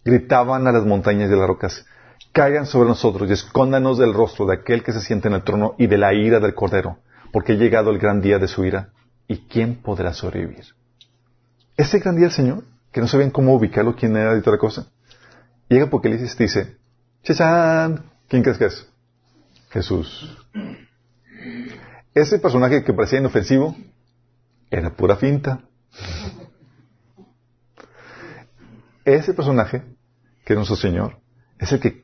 Gritaban 0.05 0.67
a 0.67 0.73
las 0.73 0.85
montañas 0.85 1.31
y 1.31 1.35
a 1.35 1.37
las 1.37 1.49
rocas, 1.49 1.87
caigan 2.35 2.67
sobre 2.67 2.89
nosotros 2.89 3.31
y 3.31 3.33
escóndanos 3.33 3.97
del 3.97 4.13
rostro 4.13 4.45
de 4.45 4.55
aquel 4.55 4.83
que 4.83 4.93
se 4.93 5.01
siente 5.01 5.29
en 5.29 5.35
el 5.35 5.45
trono 5.45 5.77
y 5.79 5.87
de 5.87 5.97
la 5.97 6.13
ira 6.13 6.41
del 6.41 6.53
Cordero, 6.53 6.99
porque 7.33 7.53
ha 7.53 7.57
llegado 7.57 7.91
el 7.91 7.99
gran 7.99 8.21
día 8.21 8.41
de 8.41 8.49
su 8.49 8.65
ira, 8.65 8.91
y 9.29 9.47
quién 9.47 9.77
podrá 9.77 10.13
sobrevivir. 10.13 10.65
Ese 11.77 12.01
gran 12.01 12.17
día 12.17 12.25
del 12.25 12.33
Señor, 12.33 12.65
que 12.91 13.01
no 13.01 13.07
sabían 13.07 13.31
cómo 13.31 13.55
ubicarlo, 13.55 13.95
quién 13.95 14.17
era 14.17 14.37
y 14.37 14.43
toda 14.43 14.59
cosa, 14.59 14.89
llega 15.69 15.85
Apocalipsis 15.85 16.35
y 16.35 16.43
dice, 16.43 16.77
¡Chachán! 17.23 18.11
¿Quién 18.29 18.43
crees 18.43 18.59
que 18.59 18.67
es? 18.67 18.89
Jesús. 19.71 20.37
Ese 22.15 22.41
personaje 22.41 22.83
que 22.83 22.93
parecía 22.93 23.21
inofensivo 23.21 23.77
era 24.71 24.91
pura 24.91 25.15
finta. 25.15 25.61
Ese 29.05 29.35
personaje, 29.35 29.85
que 30.45 30.53
es 30.53 30.57
nuestro 30.57 30.77
Señor, 30.77 31.19
es 31.59 31.71
el 31.71 31.79
que 31.79 32.04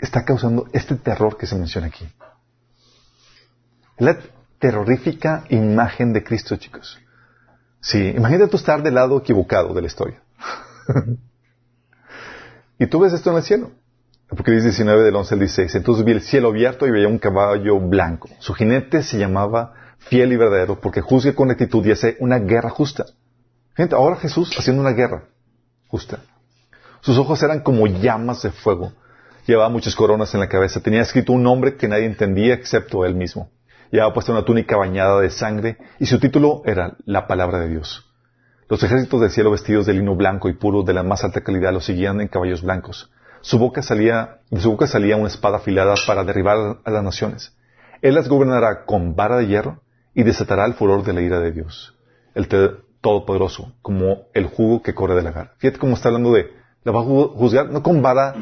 está 0.00 0.24
causando 0.24 0.66
este 0.72 0.96
terror 0.96 1.36
que 1.36 1.46
se 1.46 1.56
menciona 1.56 1.88
aquí. 1.88 2.08
la 3.98 4.18
terrorífica 4.58 5.44
imagen 5.48 6.12
de 6.12 6.22
Cristo, 6.22 6.56
chicos. 6.56 6.98
Sí, 7.80 8.12
imagínate 8.16 8.50
tú 8.50 8.56
estar 8.56 8.82
del 8.82 8.94
lado 8.94 9.18
equivocado 9.18 9.72
de 9.72 9.80
la 9.80 9.86
historia. 9.86 10.22
y 12.78 12.86
tú 12.86 13.00
ves 13.00 13.12
esto 13.12 13.30
en 13.30 13.36
el 13.36 13.42
cielo. 13.42 13.70
Dice 14.30 14.68
19 14.68 15.02
del 15.02 15.16
11 15.16 15.34
al 15.34 15.40
16. 15.40 15.74
Entonces 15.74 16.04
vi 16.04 16.12
el 16.12 16.20
cielo 16.20 16.48
abierto 16.48 16.86
y 16.86 16.90
veía 16.90 17.08
un 17.08 17.18
caballo 17.18 17.80
blanco. 17.80 18.28
Su 18.38 18.54
jinete 18.54 19.02
se 19.02 19.18
llamaba 19.18 19.74
fiel 19.98 20.32
y 20.32 20.36
verdadero 20.36 20.80
porque 20.80 21.00
juzga 21.00 21.34
con 21.34 21.48
rectitud 21.48 21.84
y 21.84 21.92
hace 21.92 22.16
una 22.20 22.38
guerra 22.38 22.70
justa. 22.70 23.06
Gente, 23.74 23.94
ahora 23.94 24.16
Jesús 24.16 24.54
haciendo 24.56 24.82
una 24.82 24.92
guerra 24.92 25.24
justa. 25.88 26.20
Sus 27.00 27.18
ojos 27.18 27.42
eran 27.42 27.60
como 27.60 27.86
llamas 27.86 28.42
de 28.42 28.50
fuego. 28.50 28.92
Llevaba 29.46 29.68
muchas 29.68 29.94
coronas 29.94 30.34
en 30.34 30.40
la 30.40 30.48
cabeza. 30.48 30.80
Tenía 30.80 31.02
escrito 31.02 31.32
un 31.32 31.42
nombre 31.42 31.76
que 31.76 31.88
nadie 31.88 32.06
entendía 32.06 32.54
excepto 32.54 33.04
él 33.04 33.14
mismo. 33.14 33.50
Llevaba 33.90 34.14
puesta 34.14 34.32
una 34.32 34.44
túnica 34.44 34.76
bañada 34.76 35.20
de 35.20 35.30
sangre 35.30 35.78
y 35.98 36.06
su 36.06 36.20
título 36.20 36.62
era 36.64 36.96
La 37.04 37.26
Palabra 37.26 37.60
de 37.60 37.68
Dios. 37.68 38.06
Los 38.68 38.82
ejércitos 38.84 39.20
del 39.20 39.30
cielo 39.30 39.50
vestidos 39.50 39.86
de 39.86 39.94
lino 39.94 40.14
blanco 40.14 40.48
y 40.48 40.52
puro 40.52 40.84
de 40.84 40.94
la 40.94 41.02
más 41.02 41.24
alta 41.24 41.40
calidad 41.40 41.72
lo 41.72 41.80
seguían 41.80 42.20
en 42.20 42.28
caballos 42.28 42.62
blancos. 42.62 43.10
Su 43.40 43.58
boca 43.58 43.82
salía, 43.82 44.38
de 44.50 44.60
su 44.60 44.70
boca 44.70 44.86
salía 44.86 45.16
una 45.16 45.28
espada 45.28 45.56
afilada 45.56 45.94
para 46.06 46.22
derribar 46.22 46.78
a 46.84 46.90
las 46.90 47.02
naciones. 47.02 47.56
Él 48.00 48.14
las 48.14 48.28
gobernará 48.28 48.84
con 48.84 49.16
vara 49.16 49.38
de 49.38 49.48
hierro 49.48 49.82
y 50.14 50.22
desatará 50.22 50.66
el 50.66 50.74
furor 50.74 51.02
de 51.02 51.12
la 51.12 51.22
ira 51.22 51.40
de 51.40 51.50
Dios, 51.50 51.96
el 52.34 52.48
Todopoderoso, 53.00 53.72
como 53.82 54.28
el 54.34 54.46
jugo 54.46 54.82
que 54.82 54.94
corre 54.94 55.16
de 55.16 55.22
la 55.22 55.32
gara. 55.32 55.54
Fíjate 55.58 55.78
cómo 55.78 55.94
está 55.94 56.08
hablando 56.08 56.32
de, 56.32 56.50
la 56.82 56.92
va 56.92 57.00
a 57.00 57.04
juzgar 57.04 57.70
no 57.70 57.82
con 57.82 58.00
vara, 58.00 58.34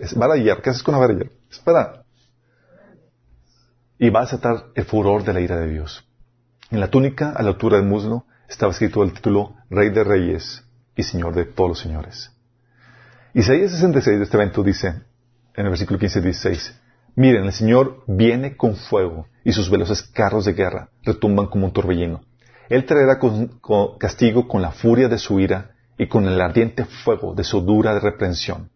es 0.00 0.14
vara 0.14 0.34
de 0.34 0.42
hierro. 0.42 0.62
¿Qué 0.62 0.70
haces 0.70 0.82
con 0.82 0.92
la 0.92 0.98
vara 0.98 1.14
de? 1.14 1.30
Espera. 1.50 2.04
Y 3.98 4.10
va 4.10 4.20
a 4.20 4.24
desatar 4.24 4.66
el 4.74 4.84
furor 4.84 5.24
de 5.24 5.32
la 5.32 5.40
ira 5.40 5.58
de 5.58 5.68
Dios. 5.68 6.04
En 6.70 6.80
la 6.80 6.88
túnica, 6.88 7.30
a 7.30 7.42
la 7.42 7.50
altura 7.50 7.76
del 7.76 7.86
muslo, 7.86 8.24
estaba 8.48 8.72
escrito 8.72 9.02
el 9.02 9.12
título 9.12 9.56
Rey 9.70 9.90
de 9.90 10.04
Reyes 10.04 10.64
y 10.96 11.02
Señor 11.02 11.34
de 11.34 11.44
todos 11.44 11.70
los 11.70 11.78
señores. 11.78 12.32
Isaías 13.34 13.70
66 13.72 14.18
de 14.18 14.24
este 14.24 14.36
evento 14.36 14.62
dice, 14.62 14.88
en 15.54 15.64
el 15.64 15.68
versículo 15.68 15.98
15 15.98 16.20
16, 16.20 16.80
Miren, 17.14 17.44
el 17.44 17.52
Señor 17.52 18.04
viene 18.06 18.56
con 18.56 18.74
fuego 18.74 19.26
y 19.44 19.52
sus 19.52 19.68
veloces 19.70 20.02
carros 20.02 20.46
de 20.46 20.54
guerra 20.54 20.88
retumban 21.02 21.46
como 21.46 21.66
un 21.66 21.72
torbellino. 21.72 22.22
Él 22.70 22.86
traerá 22.86 23.18
castigo 23.98 24.48
con 24.48 24.62
la 24.62 24.70
furia 24.70 25.08
de 25.08 25.18
su 25.18 25.38
ira 25.38 25.71
y 25.98 26.08
con 26.08 26.26
el 26.26 26.40
ardiente 26.40 26.84
fuego 26.84 27.34
de 27.34 27.44
su 27.44 27.60
dura 27.60 27.98
reprensión. 27.98 28.70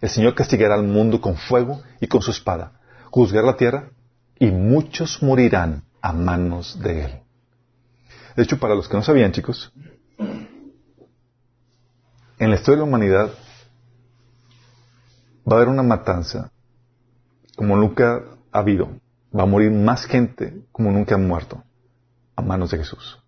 El 0.00 0.10
Señor 0.10 0.34
castigará 0.34 0.74
al 0.74 0.84
mundo 0.84 1.20
con 1.20 1.36
fuego 1.36 1.82
y 2.00 2.06
con 2.06 2.22
su 2.22 2.30
espada, 2.30 2.80
juzgará 3.10 3.46
la 3.46 3.56
tierra 3.56 3.90
y 4.38 4.50
muchos 4.50 5.22
morirán 5.22 5.84
a 6.02 6.12
manos 6.12 6.78
de 6.80 7.04
Él. 7.04 7.12
De 8.36 8.42
hecho, 8.42 8.58
para 8.58 8.74
los 8.74 8.88
que 8.88 8.96
no 8.96 9.02
sabían, 9.02 9.32
chicos, 9.32 9.72
en 12.38 12.50
la 12.50 12.56
historia 12.56 12.76
de 12.76 12.82
la 12.82 12.88
humanidad 12.88 13.30
va 15.50 15.52
a 15.52 15.56
haber 15.56 15.68
una 15.68 15.82
matanza 15.82 16.50
como 17.56 17.76
nunca 17.76 18.22
ha 18.52 18.58
habido. 18.58 18.90
Va 19.36 19.44
a 19.44 19.46
morir 19.46 19.70
más 19.70 20.04
gente 20.04 20.62
como 20.70 20.92
nunca 20.92 21.14
han 21.14 21.26
muerto 21.26 21.62
a 22.36 22.42
manos 22.42 22.70
de 22.70 22.78
Jesús. 22.78 23.18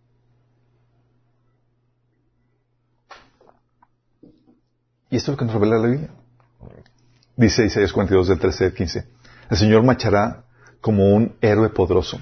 Y 5.10 5.16
esto 5.16 5.32
es 5.32 5.34
lo 5.34 5.38
que 5.38 5.44
nos 5.44 5.54
revela 5.54 5.78
la 5.78 5.88
Biblia. 5.88 6.10
Dice 7.36 7.64
Isaías 7.64 7.92
42 7.92 8.28
del 8.28 8.38
13 8.38 8.64
al 8.66 8.72
15. 8.72 9.04
El 9.50 9.56
Señor 9.56 9.82
marchará 9.82 10.44
como 10.80 11.14
un 11.14 11.36
héroe 11.40 11.70
poderoso. 11.70 12.20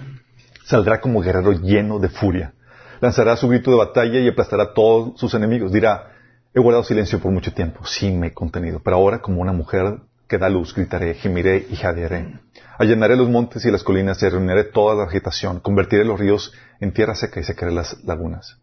Saldrá 0.64 1.00
como 1.00 1.20
guerrero 1.20 1.52
lleno 1.52 1.98
de 1.98 2.08
furia. 2.08 2.54
Lanzará 3.00 3.36
su 3.36 3.48
grito 3.48 3.70
de 3.70 3.76
batalla 3.76 4.20
y 4.20 4.28
aplastará 4.28 4.64
a 4.64 4.74
todos 4.74 5.18
sus 5.18 5.34
enemigos. 5.34 5.72
Dirá, 5.72 6.12
he 6.54 6.60
guardado 6.60 6.84
silencio 6.84 7.18
por 7.18 7.32
mucho 7.32 7.52
tiempo. 7.52 7.84
Sí, 7.84 8.10
me 8.10 8.28
he 8.28 8.32
contenido. 8.32 8.80
Pero 8.82 8.96
ahora, 8.96 9.20
como 9.20 9.40
una 9.40 9.52
mujer 9.52 9.98
que 10.28 10.38
da 10.38 10.48
luz, 10.48 10.74
gritaré, 10.74 11.14
gemiré 11.14 11.66
y 11.70 11.76
jadearé. 11.76 12.40
Allanaré 12.78 13.16
los 13.16 13.28
montes 13.28 13.64
y 13.64 13.70
las 13.70 13.82
colinas 13.82 14.22
y 14.22 14.28
reuniré 14.28 14.64
toda 14.64 14.94
la 14.94 15.04
agitación. 15.04 15.60
Convertiré 15.60 16.04
los 16.04 16.18
ríos 16.18 16.52
en 16.80 16.92
tierra 16.92 17.14
seca 17.14 17.40
y 17.40 17.44
secaré 17.44 17.72
las 17.72 18.02
lagunas. 18.04 18.58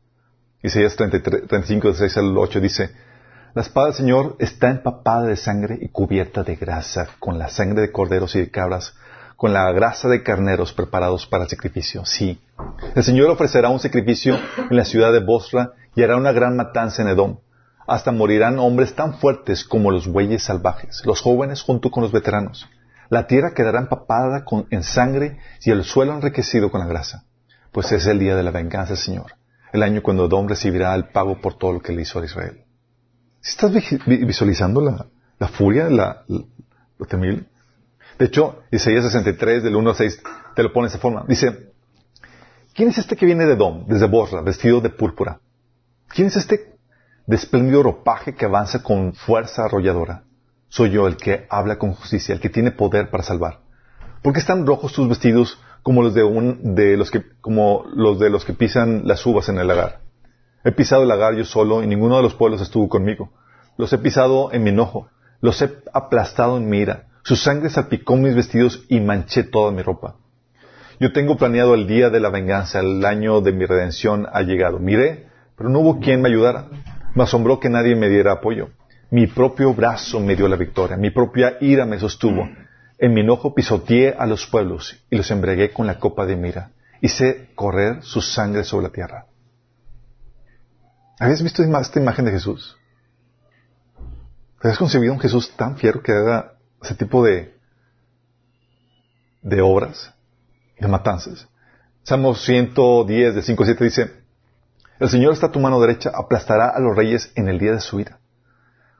Isaías 0.61 0.95
33, 0.95 1.47
35, 1.47 1.93
6 1.93 2.17
al 2.17 2.37
8 2.37 2.59
dice, 2.61 2.91
La 3.55 3.61
espada 3.61 3.87
del 3.87 3.95
Señor 3.95 4.35
está 4.39 4.71
empapada 4.71 5.27
de 5.27 5.35
sangre 5.35 5.77
y 5.79 5.89
cubierta 5.89 6.41
de 6.41 6.55
grasa, 6.55 7.09
con 7.19 7.37
la 7.37 7.49
sangre 7.49 7.81
de 7.81 7.91
corderos 7.91 8.35
y 8.35 8.39
de 8.39 8.49
cabras, 8.49 8.95
con 9.37 9.53
la 9.53 9.71
grasa 9.71 10.09
de 10.09 10.23
carneros 10.23 10.73
preparados 10.73 11.27
para 11.27 11.43
el 11.43 11.51
sacrificio. 11.51 12.03
Sí, 12.03 12.41
el 12.95 13.03
Señor 13.03 13.29
ofrecerá 13.29 13.69
un 13.69 13.79
sacrificio 13.79 14.39
en 14.71 14.75
la 14.75 14.85
ciudad 14.85 15.13
de 15.13 15.23
Bosra 15.23 15.73
y 15.95 16.01
hará 16.01 16.17
una 16.17 16.31
gran 16.31 16.55
matanza 16.55 17.03
en 17.03 17.09
Edom. 17.09 17.37
Hasta 17.85 18.11
morirán 18.11 18.57
hombres 18.57 18.95
tan 18.95 19.19
fuertes 19.19 19.63
como 19.63 19.91
los 19.91 20.07
bueyes 20.07 20.41
salvajes, 20.41 21.05
los 21.05 21.21
jóvenes 21.21 21.61
junto 21.61 21.91
con 21.91 22.01
los 22.01 22.11
veteranos. 22.11 22.67
La 23.09 23.27
tierra 23.27 23.53
quedará 23.53 23.81
empapada 23.81 24.45
en 24.71 24.81
sangre 24.81 25.37
y 25.63 25.69
el 25.69 25.83
suelo 25.83 26.15
enriquecido 26.15 26.71
con 26.71 26.79
la 26.79 26.87
grasa. 26.87 27.25
Pues 27.71 27.91
es 27.91 28.07
el 28.07 28.17
día 28.17 28.35
de 28.35 28.41
la 28.41 28.49
venganza 28.49 28.95
Señor, 28.95 29.33
el 29.73 29.83
año 29.83 30.01
cuando 30.01 30.25
Edom 30.25 30.47
recibirá 30.47 30.95
el 30.95 31.09
pago 31.09 31.39
por 31.39 31.55
todo 31.59 31.73
lo 31.73 31.81
que 31.81 31.93
le 31.93 32.01
hizo 32.01 32.19
a 32.19 32.25
Israel. 32.25 32.62
¿Estás 33.43 33.71
visualizando 34.05 34.81
la, 34.81 35.47
furia, 35.47 35.89
la, 35.89 36.23
lo 36.27 37.05
temible? 37.05 37.45
De 38.17 38.25
hecho, 38.25 38.63
Isaías 38.71 39.03
63, 39.03 39.63
del 39.63 39.75
1 39.75 39.89
al 39.89 39.95
6, 39.95 40.21
te 40.55 40.63
lo 40.63 40.71
pone 40.71 40.87
de 40.87 40.89
esa 40.89 40.99
forma. 40.99 41.25
Dice, 41.27 41.73
¿quién 42.73 42.89
es 42.89 42.97
este 42.97 43.15
que 43.15 43.25
viene 43.25 43.45
de 43.45 43.53
Edom, 43.53 43.85
desde 43.87 44.07
Borra, 44.07 44.41
vestido 44.41 44.79
de 44.79 44.89
púrpura? 44.89 45.39
¿Quién 46.07 46.27
es 46.27 46.37
este 46.37 46.73
de 47.25 47.83
ropaje 47.83 48.35
que 48.35 48.45
avanza 48.45 48.83
con 48.83 49.13
fuerza 49.13 49.65
arrolladora. 49.65 50.23
Soy 50.67 50.91
yo 50.91 51.07
el 51.07 51.17
que 51.17 51.45
habla 51.49 51.77
con 51.77 51.93
justicia, 51.93 52.33
el 52.33 52.41
que 52.41 52.49
tiene 52.49 52.71
poder 52.71 53.09
para 53.09 53.23
salvar. 53.23 53.59
¿Por 54.21 54.33
qué 54.33 54.39
están 54.39 54.65
rojos 54.65 54.93
tus 54.93 55.07
vestidos 55.07 55.59
como 55.83 56.01
los 56.01 56.13
de 56.13 56.23
un, 56.23 56.75
de 56.75 56.97
los 56.97 57.11
que, 57.11 57.23
como 57.41 57.85
los 57.93 58.19
de 58.19 58.29
los 58.29 58.45
que 58.45 58.53
pisan 58.53 59.03
las 59.05 59.25
uvas 59.25 59.49
en 59.49 59.57
el 59.57 59.67
lagar? 59.67 60.02
He 60.63 60.71
pisado 60.71 61.03
el 61.03 61.09
lagar 61.09 61.35
yo 61.35 61.43
solo 61.43 61.83
y 61.83 61.87
ninguno 61.87 62.17
de 62.17 62.23
los 62.23 62.35
pueblos 62.35 62.61
estuvo 62.61 62.87
conmigo. 62.87 63.31
Los 63.77 63.91
he 63.91 63.97
pisado 63.97 64.51
en 64.53 64.63
mi 64.63 64.69
enojo, 64.69 65.09
los 65.41 65.61
he 65.61 65.69
aplastado 65.93 66.57
en 66.57 66.69
mi 66.69 66.79
ira. 66.79 67.07
Su 67.23 67.35
sangre 67.35 67.69
salpicó 67.69 68.15
mis 68.15 68.35
vestidos 68.35 68.85
y 68.87 68.99
manché 68.99 69.43
toda 69.43 69.71
mi 69.71 69.81
ropa. 69.81 70.15
Yo 70.99 71.11
tengo 71.11 71.35
planeado 71.37 71.73
el 71.73 71.87
día 71.87 72.09
de 72.09 72.19
la 72.19 72.29
venganza, 72.29 72.79
el 72.79 73.03
año 73.05 73.41
de 73.41 73.51
mi 73.51 73.65
redención 73.65 74.27
ha 74.31 74.41
llegado. 74.41 74.79
Miré, 74.79 75.27
pero 75.57 75.69
no 75.69 75.79
hubo 75.79 75.99
quien 75.99 76.21
me 76.21 76.29
ayudara. 76.29 76.67
Me 77.13 77.23
asombró 77.23 77.59
que 77.59 77.69
nadie 77.69 77.95
me 77.95 78.09
diera 78.09 78.33
apoyo. 78.33 78.69
Mi 79.11 79.27
propio 79.27 79.73
brazo 79.73 80.19
me 80.19 80.35
dio 80.35 80.47
la 80.47 80.55
victoria, 80.55 80.97
mi 80.97 81.11
propia 81.11 81.57
ira 81.59 81.85
me 81.85 81.99
sostuvo. 81.99 82.47
En 82.97 83.13
mi 83.13 83.21
enojo 83.21 83.53
pisoteé 83.53 84.15
a 84.17 84.25
los 84.25 84.47
pueblos 84.47 85.03
y 85.09 85.17
los 85.17 85.29
embregué 85.29 85.71
con 85.71 85.87
la 85.87 85.99
copa 85.99 86.25
de 86.25 86.35
mira. 86.35 86.71
Hice 87.01 87.49
correr 87.53 88.01
su 88.01 88.21
sangre 88.21 88.63
sobre 88.63 88.87
la 88.87 88.93
tierra. 88.93 89.25
¿Habías 91.19 91.43
visto 91.43 91.63
esta 91.63 91.99
imagen 91.99 92.25
de 92.25 92.31
Jesús? 92.31 92.77
¿Habías 94.61 94.77
concebido 94.77 95.13
un 95.13 95.19
Jesús 95.19 95.55
tan 95.55 95.77
fiero 95.77 96.01
que 96.01 96.11
haga 96.11 96.53
ese 96.81 96.95
tipo 96.95 97.23
de, 97.23 97.55
de 99.41 99.61
obras, 99.61 100.13
de 100.79 100.87
matanzas? 100.87 101.47
Salmo 102.03 102.35
110, 102.35 103.35
de 103.35 103.41
5 103.41 103.63
a 103.63 103.65
7 103.65 103.83
dice, 103.83 104.23
el 104.99 105.09
Señor 105.09 105.33
está 105.33 105.47
a 105.47 105.51
tu 105.51 105.59
mano 105.59 105.81
derecha, 105.81 106.11
aplastará 106.13 106.69
a 106.69 106.79
los 106.79 106.95
reyes 106.95 107.31
en 107.35 107.47
el 107.49 107.59
día 107.59 107.73
de 107.73 107.81
su 107.81 107.99
ira. 107.99 108.19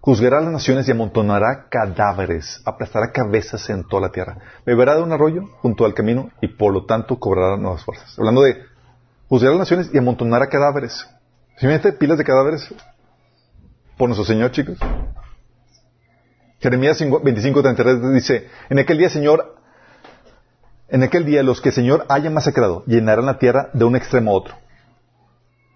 Juzgará 0.02 0.40
a 0.40 0.42
las 0.42 0.52
naciones 0.52 0.88
y 0.88 0.92
amontonará 0.92 1.68
cadáveres, 1.70 2.62
aplastará 2.66 3.14
cabezas 3.14 3.70
en 3.70 3.88
toda 3.88 4.02
la 4.02 4.12
tierra. 4.12 4.38
Beberá 4.66 4.96
de 4.96 5.02
un 5.02 5.14
arroyo 5.14 5.48
junto 5.62 5.86
al 5.86 5.94
camino 5.94 6.30
y 6.42 6.50
por 6.50 6.74
lo 6.74 6.86
tanto 6.86 7.20
cobrará 7.20 7.56
nuevas 7.56 7.86
fuerzas. 7.86 8.14
Hablando 8.20 8.42
de 8.42 8.64
juzgará 9.30 9.54
a 9.54 9.58
las 9.58 9.70
naciones 9.70 9.92
y 9.94 9.98
amontonará 9.98 10.48
cadáveres. 10.48 11.08
¿Se 11.58 11.68
mete 11.68 11.94
pilas 11.94 12.18
de 12.18 12.24
cadáveres 12.24 12.68
por 13.98 14.10
nuestro 14.10 14.26
Señor, 14.26 14.52
chicos? 14.52 14.78
Jeremías 16.60 17.00
25:33 17.02 18.14
dice, 18.14 18.48
en 18.70 18.80
aquel 18.80 18.98
día, 18.98 19.10
Señor, 19.10 19.56
en 20.88 21.04
aquel 21.04 21.26
día 21.26 21.44
los 21.44 21.62
que 21.62 21.70
el 21.70 21.76
Señor 21.76 22.06
haya 22.10 22.30
masacrado 22.30 22.84
llenarán 22.86 23.26
la 23.26 23.38
tierra 23.38 23.70
de 23.74 23.84
un 23.84 23.96
extremo 23.96 24.32
a 24.32 24.36
otro. 24.36 24.56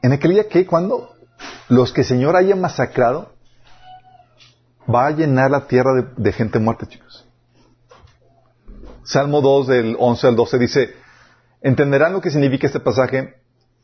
En 0.02 0.14
aquel 0.14 0.32
día 0.32 0.48
que 0.48 0.66
cuando 0.66 1.14
los 1.70 1.92
que 1.92 2.02
el 2.02 2.08
Señor 2.08 2.36
haya 2.36 2.56
masacrado 2.56 3.34
va 4.94 5.08
a 5.08 5.12
llenar 5.12 5.52
la 5.52 5.68
tierra 5.68 6.14
de, 6.16 6.32
gente 6.32 6.60
muerta, 6.60 6.88
chicos. 6.88 7.26
Salmo 9.04 9.42
2 9.42 9.68
del 9.68 9.98
11 10.00 10.28
al 10.28 10.36
12 10.36 10.58
dice, 10.58 10.96
entenderán 11.62 12.14
lo 12.14 12.22
que 12.22 12.30
significa 12.30 12.68
este 12.68 12.80
pasaje, 12.80 13.42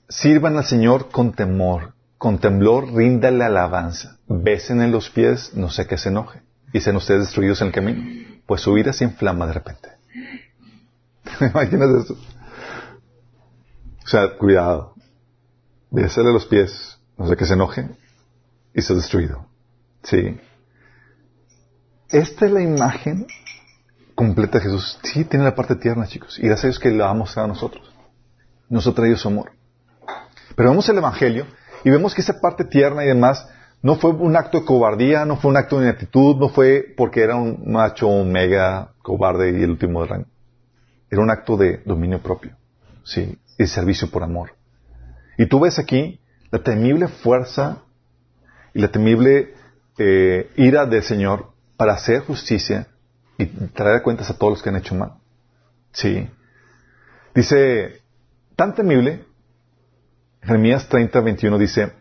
sirvan 0.09 0.57
al 0.57 0.65
Señor 0.65 1.09
con 1.09 1.33
temor, 1.33 1.93
con 2.17 2.39
temblor 2.39 2.93
ríndale 2.93 3.43
alabanza, 3.43 4.17
besen 4.27 4.81
en 4.81 4.91
los 4.91 5.09
pies, 5.09 5.53
no 5.55 5.69
sé 5.69 5.87
qué 5.87 5.97
se 5.97 6.09
enoje, 6.09 6.41
y 6.71 6.79
sean 6.79 6.95
ustedes 6.95 7.21
destruidos 7.21 7.61
en 7.61 7.67
el 7.67 7.73
camino, 7.73 8.41
pues 8.45 8.61
su 8.61 8.77
ira 8.77 8.93
se 8.93 9.05
inflama 9.05 9.47
de 9.47 9.53
repente. 9.53 9.89
¿Te 11.39 11.45
imaginas 11.47 12.05
eso? 12.05 12.17
O 14.03 14.07
sea, 14.07 14.37
cuidado 14.37 14.93
hacerle 16.01 16.33
los 16.33 16.45
pies, 16.45 16.97
no 17.17 17.27
sé 17.27 17.37
que 17.37 17.45
se 17.45 17.53
enoje 17.53 17.87
y 18.73 18.81
se 18.81 18.93
ha 18.93 18.95
destruido. 18.95 19.45
Sí. 20.01 20.39
Esta 22.09 22.45
es 22.45 22.51
la 22.51 22.61
imagen 22.61 23.27
completa 24.15 24.57
de 24.57 24.65
Jesús. 24.65 24.99
Sí, 25.03 25.25
tiene 25.25 25.45
la 25.45 25.55
parte 25.55 25.75
tierna, 25.75 26.07
chicos. 26.07 26.39
Y 26.39 26.43
gracias 26.43 26.63
a 26.63 26.67
Dios 26.67 26.79
que 26.79 26.91
la 26.91 27.09
ha 27.09 27.13
mostrado 27.13 27.45
a 27.45 27.49
nosotros. 27.49 27.93
Nos 28.69 28.87
ha 28.87 28.93
traído 28.93 29.17
su 29.17 29.27
amor. 29.27 29.51
Pero 30.55 30.69
vemos 30.69 30.87
el 30.89 30.97
Evangelio 30.97 31.45
y 31.83 31.89
vemos 31.89 32.13
que 32.13 32.21
esa 32.21 32.39
parte 32.39 32.65
tierna 32.65 33.03
y 33.03 33.07
demás 33.07 33.47
no 33.81 33.95
fue 33.95 34.11
un 34.11 34.35
acto 34.35 34.59
de 34.59 34.65
cobardía, 34.65 35.25
no 35.25 35.37
fue 35.37 35.51
un 35.51 35.57
acto 35.57 35.77
de 35.77 35.87
inactitud, 35.87 36.37
no 36.37 36.49
fue 36.49 36.85
porque 36.95 37.21
era 37.21 37.35
un 37.35 37.71
macho 37.71 38.09
mega 38.23 38.93
cobarde 39.01 39.51
y 39.51 39.63
el 39.63 39.71
último 39.71 40.01
de 40.01 40.07
rango. 40.07 40.27
Era 41.09 41.21
un 41.21 41.29
acto 41.29 41.57
de 41.57 41.81
dominio 41.85 42.19
propio. 42.19 42.55
Sí, 43.03 43.37
y 43.57 43.67
servicio 43.67 44.09
por 44.09 44.23
amor. 44.23 44.55
Y 45.37 45.47
tú 45.47 45.59
ves 45.59 45.79
aquí 45.79 46.19
la 46.49 46.59
temible 46.59 47.07
fuerza 47.07 47.79
y 48.73 48.79
la 48.79 48.89
temible 48.89 49.53
eh, 49.97 50.49
ira 50.55 50.85
del 50.85 51.03
Señor 51.03 51.51
para 51.75 51.93
hacer 51.93 52.21
justicia 52.21 52.87
y 53.37 53.45
traer 53.45 54.01
cuentas 54.01 54.29
a 54.29 54.37
todos 54.37 54.53
los 54.53 54.63
que 54.63 54.69
han 54.69 54.77
hecho 54.77 54.95
mal. 54.95 55.13
Sí. 55.91 56.29
Dice, 57.35 58.01
tan 58.55 58.75
temible, 58.75 59.25
Jeremías 60.43 60.87
30, 60.89 61.19
21 61.21 61.57
dice, 61.57 61.93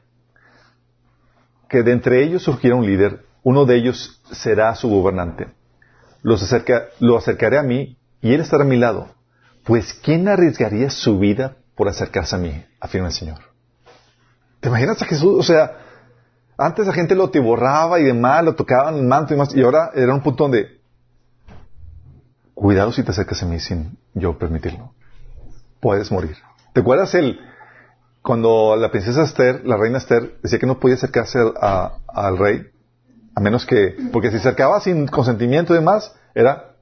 que 1.68 1.82
de 1.82 1.92
entre 1.92 2.22
ellos 2.22 2.42
surgiera 2.42 2.76
un 2.76 2.84
líder, 2.84 3.24
uno 3.42 3.64
de 3.64 3.76
ellos 3.76 4.20
será 4.30 4.74
su 4.74 4.88
gobernante. 4.88 5.48
Lo 6.22 6.36
acercaré 7.16 7.58
a 7.58 7.62
mí 7.62 7.96
y 8.20 8.34
él 8.34 8.40
estará 8.40 8.64
a 8.64 8.66
mi 8.66 8.76
lado. 8.76 9.08
Pues 9.64 9.94
¿quién 9.94 10.28
arriesgaría 10.28 10.90
su 10.90 11.18
vida 11.18 11.56
por 11.74 11.88
acercarse 11.88 12.36
a 12.36 12.38
mí, 12.38 12.64
afirma 12.80 13.08
el 13.08 13.12
Señor. 13.12 13.38
¿Te 14.60 14.68
imaginas 14.68 15.00
a 15.02 15.06
Jesús? 15.06 15.38
O 15.38 15.42
sea, 15.42 15.78
antes 16.58 16.86
la 16.86 16.92
gente 16.92 17.14
lo 17.14 17.30
tiborraba 17.30 17.98
y 17.98 18.04
demás, 18.04 18.44
lo 18.44 18.54
tocaban 18.54 18.96
el 18.96 19.04
manto 19.04 19.34
y 19.34 19.36
más, 19.36 19.54
y 19.54 19.62
ahora 19.62 19.90
era 19.94 20.14
un 20.14 20.22
punto 20.22 20.44
donde, 20.44 20.80
cuidado 22.54 22.92
si 22.92 23.02
te 23.02 23.10
acercas 23.10 23.42
a 23.42 23.46
mí 23.46 23.58
sin 23.58 23.98
yo 24.14 24.38
permitirlo. 24.38 24.94
Puedes 25.80 26.12
morir. 26.12 26.36
¿Te 26.72 26.80
acuerdas 26.80 27.14
el, 27.14 27.40
cuando 28.22 28.76
la 28.76 28.90
princesa 28.90 29.24
Esther, 29.24 29.62
la 29.64 29.76
reina 29.76 29.98
Esther, 29.98 30.38
decía 30.42 30.58
que 30.58 30.66
no 30.66 30.78
podía 30.78 30.94
acercarse 30.94 31.38
al 31.38 32.38
rey, 32.38 32.70
a 33.34 33.40
menos 33.40 33.66
que, 33.66 33.96
porque 34.12 34.28
si 34.28 34.34
se 34.34 34.48
acercaba 34.48 34.80
sin 34.80 35.06
consentimiento 35.08 35.72
y 35.72 35.78
demás, 35.78 36.14
era 36.34 36.76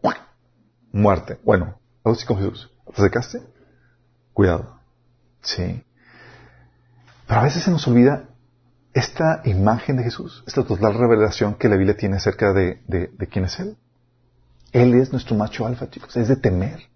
muerte. 0.92 1.38
Bueno, 1.44 1.78
algo 2.04 2.16
así 2.16 2.26
con 2.26 2.38
Jesús. 2.38 2.70
¿Te 2.86 2.92
acercaste? 2.92 3.42
Cuidado. 4.32 4.80
Sí. 5.42 5.84
Pero 7.26 7.40
a 7.40 7.44
veces 7.44 7.62
se 7.62 7.70
nos 7.70 7.86
olvida 7.86 8.24
esta 8.92 9.42
imagen 9.44 9.96
de 9.96 10.02
Jesús, 10.02 10.42
esta 10.46 10.64
total 10.64 10.94
revelación 10.94 11.54
que 11.54 11.68
la 11.68 11.76
Biblia 11.76 11.96
tiene 11.96 12.16
acerca 12.16 12.52
de, 12.52 12.80
quién 13.30 13.44
es 13.44 13.58
Él. 13.60 13.76
Él 14.72 14.94
es 14.94 15.12
nuestro 15.12 15.36
macho 15.36 15.66
alfa, 15.66 15.90
chicos, 15.90 16.16
es 16.16 16.28
de 16.28 16.36
temer. 16.36 16.88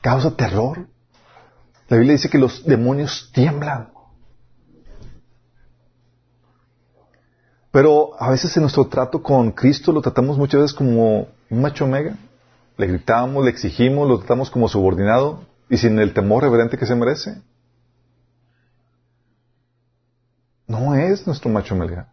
Causa 0.00 0.36
terror. 0.36 0.86
La 1.90 1.96
Biblia 1.96 2.12
dice 2.12 2.30
que 2.30 2.38
los 2.38 2.64
demonios 2.64 3.32
tiemblan. 3.34 3.90
Pero 7.72 8.12
a 8.22 8.30
veces 8.30 8.56
en 8.56 8.62
nuestro 8.62 8.86
trato 8.86 9.20
con 9.20 9.50
Cristo 9.50 9.90
lo 9.90 10.00
tratamos 10.00 10.38
muchas 10.38 10.60
veces 10.60 10.76
como 10.76 11.26
un 11.50 11.60
macho 11.60 11.88
mega. 11.88 12.16
Le 12.76 12.86
gritamos, 12.86 13.44
le 13.44 13.50
exigimos, 13.50 14.08
lo 14.08 14.18
tratamos 14.18 14.50
como 14.50 14.68
subordinado 14.68 15.44
y 15.68 15.78
sin 15.78 15.98
el 15.98 16.14
temor 16.14 16.44
reverente 16.44 16.78
que 16.78 16.86
se 16.86 16.94
merece. 16.94 17.42
No 20.68 20.94
es 20.94 21.26
nuestro 21.26 21.50
macho 21.50 21.74
melga. 21.74 22.12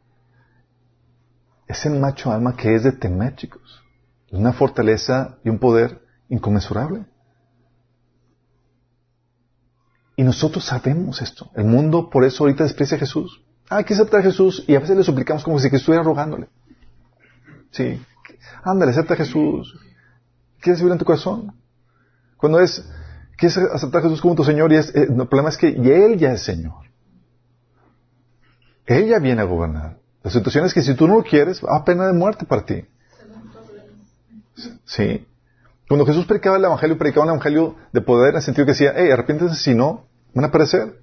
Es 1.68 1.86
el 1.86 2.00
macho 2.00 2.32
alma 2.32 2.56
que 2.56 2.74
es 2.74 2.82
de 2.82 2.94
temer, 2.94 3.36
chicos. 3.36 3.84
Una 4.32 4.54
fortaleza 4.54 5.38
y 5.44 5.50
un 5.50 5.60
poder 5.60 6.02
inconmensurable. 6.30 7.06
Y 10.18 10.24
nosotros 10.24 10.66
sabemos 10.66 11.22
esto. 11.22 11.52
El 11.56 11.66
mundo 11.66 12.10
por 12.10 12.26
eso 12.26 12.44
ahorita 12.44 12.64
desprecia 12.64 12.98
a 12.98 13.00
Jesús. 13.00 13.40
Ah, 13.70 13.78
hay 13.78 13.84
que 13.84 13.94
aceptar 13.94 14.22
a 14.22 14.24
Jesús 14.24 14.66
y 14.68 14.76
a 14.76 14.80
veces 14.80 14.98
le 14.98 15.04
suplicamos 15.04 15.44
como 15.44 15.60
si 15.60 15.68
estuviera 15.68 16.04
rogándole. 16.04 16.48
Sí. 17.70 18.02
Ándale, 18.64 18.92
acepta 18.92 19.14
a 19.14 19.18
Jesús. 19.18 19.78
¿Quieres 20.60 20.80
vivir 20.80 20.94
en 20.94 20.98
tu 20.98 21.06
corazón? 21.06 21.54
Cuando 22.36 22.60
es, 22.60 22.84
quieres 23.38 23.58
aceptar 23.58 24.00
a 24.00 24.04
Jesús 24.06 24.20
como 24.20 24.34
tu 24.34 24.44
Señor 24.44 24.74
y 24.74 24.78
es, 24.78 24.90
eh, 24.96 25.04
el 25.08 25.28
problema 25.28 25.50
es 25.50 25.58
que 25.58 25.68
Él 25.68 26.18
ya 26.18 26.34
es 26.34 26.42
Señor. 26.42 26.88
Él 28.88 29.08
ya 29.08 29.20
viene 29.20 29.42
a 29.42 29.46
gobernar. 29.46 30.00
La 30.24 30.32
situación 30.32 30.66
es 30.66 30.74
que 30.74 30.82
si 30.82 30.96
tú 30.96 31.08
no 31.08 31.18
lo 31.18 31.24
quieres, 31.24 31.64
va 31.64 31.78
a 31.78 31.86
pena 31.86 32.08
de 32.08 32.14
muerte 32.14 32.46
para 32.46 32.66
ti. 32.66 32.86
Sí. 34.86 35.28
Cuando 35.88 36.06
Jesús 36.06 36.26
predicaba 36.26 36.58
el 36.58 36.66
Evangelio, 36.66 36.98
predicaba 36.98 37.26
un 37.26 37.30
Evangelio 37.34 37.76
de 37.94 38.02
poder 38.02 38.32
en 38.32 38.38
el 38.38 38.42
sentido 38.42 38.66
que 38.66 38.72
decía, 38.72 38.94
hey, 38.96 39.10
arrepiéntense 39.12 39.56
si 39.56 39.74
no, 39.74 40.07
van 40.34 40.46
a 40.46 40.52
perecer. 40.52 41.02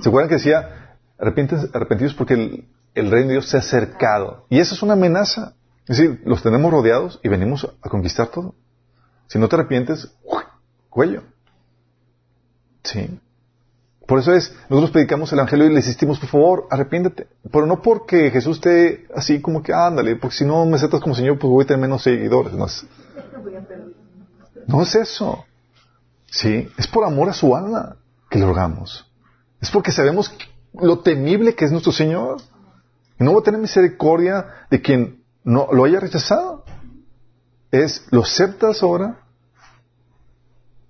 ¿Se 0.00 0.08
acuerdan 0.08 0.28
que 0.28 0.36
decía, 0.36 0.96
arrepentidos 1.18 2.14
porque 2.14 2.34
el, 2.34 2.68
el, 2.94 3.10
reino 3.10 3.28
de 3.28 3.34
Dios 3.34 3.48
se 3.48 3.56
ha 3.56 3.60
acercado? 3.60 4.46
Y 4.48 4.58
esa 4.58 4.74
es 4.74 4.82
una 4.82 4.94
amenaza. 4.94 5.54
Es 5.86 5.98
decir, 5.98 6.22
los 6.24 6.42
tenemos 6.42 6.72
rodeados 6.72 7.20
y 7.22 7.28
venimos 7.28 7.70
a 7.82 7.88
conquistar 7.88 8.28
todo. 8.28 8.54
Si 9.26 9.38
no 9.38 9.48
te 9.48 9.56
arrepientes, 9.56 10.12
cuello. 10.88 11.22
Sí. 12.82 13.20
Por 14.06 14.18
eso 14.18 14.34
es, 14.34 14.54
nosotros 14.68 14.90
predicamos 14.90 15.32
el 15.32 15.38
Evangelio 15.38 15.66
y 15.66 15.70
le 15.70 15.76
insistimos, 15.76 16.18
por 16.18 16.28
favor, 16.28 16.66
arrepiéntete. 16.70 17.26
Pero 17.50 17.66
no 17.66 17.80
porque 17.80 18.30
Jesús 18.30 18.56
esté 18.56 19.06
así 19.14 19.40
como 19.40 19.62
que, 19.62 19.72
ándale, 19.72 20.16
porque 20.16 20.36
si 20.36 20.44
no 20.44 20.66
me 20.66 20.76
aceptas 20.76 21.00
como 21.00 21.14
Señor, 21.14 21.38
pues 21.38 21.50
voy 21.50 21.64
a 21.64 21.66
tener 21.66 21.80
menos 21.80 22.02
seguidores. 22.02 22.52
No 22.52 22.66
es, 22.66 22.86
no 24.66 24.82
es 24.82 24.94
eso. 24.94 25.44
Sí, 26.26 26.68
es 26.76 26.86
por 26.86 27.04
amor 27.04 27.30
a 27.30 27.32
su 27.32 27.56
alma 27.56 27.96
que 28.34 28.40
le 28.40 28.46
rogamos. 28.46 29.08
Es 29.60 29.70
porque 29.70 29.92
sabemos 29.92 30.36
lo 30.72 30.98
temible 30.98 31.54
que 31.54 31.66
es 31.66 31.70
nuestro 31.70 31.92
Señor. 31.92 32.38
Y 33.20 33.22
no 33.22 33.32
va 33.32 33.38
a 33.38 33.42
tener 33.44 33.60
misericordia 33.60 34.66
de 34.72 34.82
quien 34.82 35.22
no 35.44 35.68
lo 35.70 35.84
haya 35.84 36.00
rechazado. 36.00 36.64
Es, 37.70 38.04
¿lo 38.10 38.22
aceptas 38.22 38.82
ahora? 38.82 39.20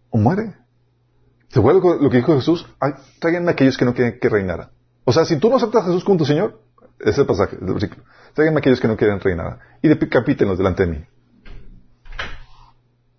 ¿O 0.09 0.17
muere? 0.17 0.55
¿Se 1.49 1.59
acuerdan 1.59 2.03
lo 2.03 2.09
que 2.09 2.17
dijo 2.17 2.35
Jesús? 2.35 2.67
Tráiganme 3.19 3.51
a 3.51 3.53
aquellos 3.53 3.77
que 3.77 3.85
no 3.85 3.93
quieren 3.93 4.19
que 4.19 4.31
reinara. 4.31 4.71
O 5.05 5.13
sea, 5.13 5.27
si 5.27 5.37
tú 5.37 5.51
no 5.51 5.57
aceptas 5.57 5.83
a 5.83 5.87
Jesús 5.89 6.03
como 6.03 6.17
tu 6.17 6.25
Señor, 6.25 6.63
ese 6.99 7.11
es 7.11 7.19
el 7.19 7.27
pasaje 7.27 7.59
del 7.59 7.75
versículo. 7.75 8.05
Tráiganme 8.33 8.57
a 8.57 8.61
aquellos 8.61 8.81
que 8.81 8.89
no 8.89 8.97
quieren 8.97 9.21
reinar. 9.21 9.59
Y 9.83 9.89
decapítenlos 9.89 10.57
delante 10.57 10.87
de 10.87 10.93
mí. 10.93 11.05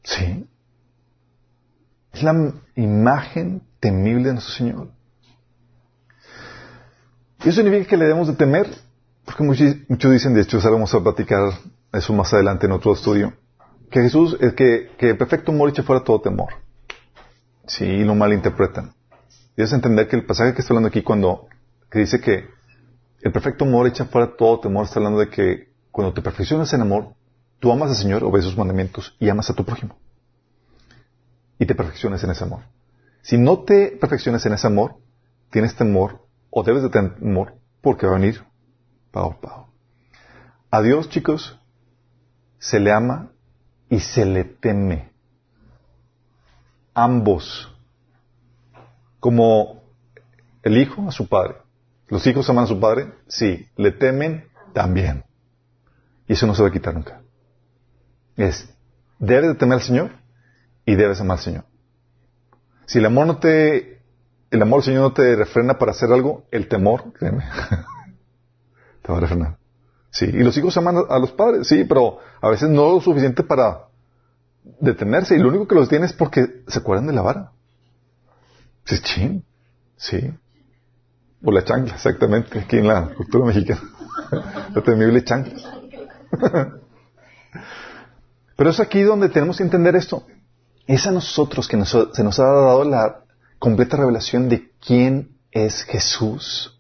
Sí. 0.04 0.48
Es 2.16 2.24
la 2.24 2.54
imagen 2.76 3.62
temible 3.82 4.28
de 4.28 4.34
nuestro 4.36 4.54
Señor. 4.54 4.88
Y 7.44 7.50
eso 7.50 7.62
significa 7.62 7.90
que 7.90 7.98
le 7.98 8.06
debemos 8.06 8.30
de 8.30 8.36
temer, 8.36 8.68
porque 9.26 9.44
muchos, 9.44 10.12
dicen, 10.12 10.34
de 10.34 10.42
hecho, 10.42 10.60
vamos 10.64 10.94
a 10.94 11.04
platicar 11.04 11.42
eso 11.92 12.14
más 12.14 12.34
adelante 12.34 12.68
en 12.68 12.72
otro 12.72 12.94
estudio, 12.94 13.34
que 13.92 14.02
Jesús, 14.02 14.38
es 14.40 14.54
que, 14.54 14.92
que 14.98 15.10
el 15.10 15.18
perfecto 15.18 15.52
amor 15.52 15.70
echa 15.70 15.84
fuera 15.84 16.06
todo 16.06 16.22
temor. 16.22 16.54
Sí, 17.68 17.86
lo 18.06 18.16
malinterpretan. 18.16 18.94
Debes 19.58 19.74
entender 19.74 20.08
que 20.08 20.16
el 20.16 20.26
pasaje 20.26 20.54
que 20.54 20.62
está 20.62 20.74
hablando 20.74 20.88
aquí 20.88 21.02
cuando 21.02 21.48
que 21.92 22.00
dice 22.00 22.22
que 22.22 22.46
el 23.24 23.32
perfecto 23.34 23.66
amor 23.66 23.88
echa 23.88 24.06
fuera 24.06 24.38
todo 24.38 24.62
temor, 24.62 24.86
está 24.86 25.00
hablando 25.00 25.20
de 25.20 25.28
que 25.28 25.70
cuando 25.92 26.14
te 26.14 26.22
perfeccionas 26.22 26.72
en 26.74 26.82
amor, 26.82 27.14
tú 27.60 27.74
amas 27.74 27.90
al 27.90 27.98
Señor, 27.98 28.24
obedeces 28.24 28.52
sus 28.52 28.58
mandamientos 28.58 29.16
y 29.20 29.28
amas 29.28 29.50
a 29.50 29.54
tu 29.54 29.66
prójimo. 29.66 29.98
Y 31.60 31.66
te 31.66 31.76
perfeccionas 31.76 32.24
en 32.24 32.32
ese 32.32 32.44
amor. 32.44 32.64
Si 33.22 33.38
no 33.38 33.64
te 33.64 33.98
perfeccionas 34.00 34.46
en 34.46 34.54
ese 34.54 34.68
amor, 34.68 34.98
tienes 35.50 35.76
temor 35.76 36.26
o 36.50 36.64
debes 36.64 36.84
de 36.84 36.90
tener 36.90 37.16
temor 37.16 37.56
porque 37.82 38.06
va 38.06 38.14
a 38.14 38.20
venir 38.20 38.44
pago, 39.12 39.40
pago. 39.40 39.70
A 40.70 40.82
Dios, 40.82 41.10
chicos, 41.10 41.60
se 42.60 42.80
le 42.80 42.92
ama 42.92 43.32
y 43.90 44.00
se 44.00 44.26
le 44.26 44.44
teme 44.44 45.12
ambos. 46.94 47.72
Como 49.20 49.84
el 50.64 50.78
hijo 50.78 51.08
a 51.08 51.12
su 51.12 51.28
padre. 51.28 51.58
¿Los 52.08 52.26
hijos 52.28 52.50
aman 52.50 52.64
a 52.64 52.68
su 52.68 52.80
padre? 52.80 53.14
Sí. 53.28 53.68
¿Le 53.76 53.92
temen? 53.92 54.48
También. 54.74 55.24
Y 56.28 56.34
eso 56.34 56.48
no 56.48 56.56
se 56.56 56.64
va 56.64 56.70
a 56.70 56.72
quitar 56.72 56.94
nunca. 56.94 57.22
Es, 58.36 58.74
debes 59.20 59.50
de 59.50 59.56
temer 59.56 59.76
al 59.76 59.84
Señor 59.84 60.12
y 60.86 60.96
debes 60.96 61.20
amar 61.22 61.38
al 61.38 61.44
Señor. 61.44 61.66
Si 62.86 63.00
el 63.00 63.06
amor 63.06 63.28
no 63.28 63.38
te, 63.38 64.02
el 64.52 64.62
amor 64.62 64.80
al 64.80 64.84
Señor 64.86 65.02
no 65.02 65.14
te 65.14 65.36
refrena 65.36 65.78
para 65.78 65.92
hacer 65.92 66.12
algo, 66.12 66.46
el 66.52 66.68
temor, 66.68 67.14
créeme, 67.14 67.44
te 69.02 69.12
va 69.12 69.18
a 69.18 69.22
refrenar. 69.22 69.58
Sí, 70.12 70.26
y 70.26 70.44
los 70.44 70.56
hijos 70.58 70.78
aman 70.78 70.98
a 71.10 71.20
los 71.20 71.32
padres, 71.32 71.68
sí, 71.68 71.84
pero 71.84 72.20
a 72.42 72.50
veces 72.50 72.70
no 72.70 72.94
lo 72.94 73.02
suficiente 73.02 73.44
para 73.44 73.88
detenerse 74.80 75.36
y 75.36 75.40
lo 75.40 75.50
único 75.50 75.68
que 75.68 75.76
los 75.76 75.90
tiene 75.90 76.06
es 76.06 76.14
porque 76.14 76.64
se 76.68 76.80
acuerdan 76.80 77.08
de 77.08 77.14
la 77.14 77.22
vara. 77.22 77.52
Es 78.86 79.02
chin, 79.02 79.44
sí. 79.98 80.32
O 81.44 81.52
la 81.52 81.64
chancla, 81.64 81.96
exactamente, 81.96 82.60
aquí 82.60 82.78
en 82.78 82.88
la 82.88 83.10
cultura 83.10 83.46
mexicana. 83.46 83.82
la 84.74 84.82
temible 84.82 85.24
chancla. 85.24 85.54
Pero 88.56 88.70
es 88.70 88.80
aquí 88.80 89.02
donde 89.02 89.30
tenemos 89.30 89.58
que 89.58 89.64
entender 89.64 89.96
esto. 89.96 90.26
Es 90.88 91.08
a 91.08 91.12
nosotros 91.12 91.68
que 91.68 91.84
se 91.86 92.24
nos 92.24 92.40
ha 92.40 92.46
dado 92.46 92.84
la 92.84 93.22
completa 93.60 93.98
revelación 93.98 94.50
de 94.50 94.72
quién 94.86 95.38
es 95.52 95.84
Jesús. 95.84 96.80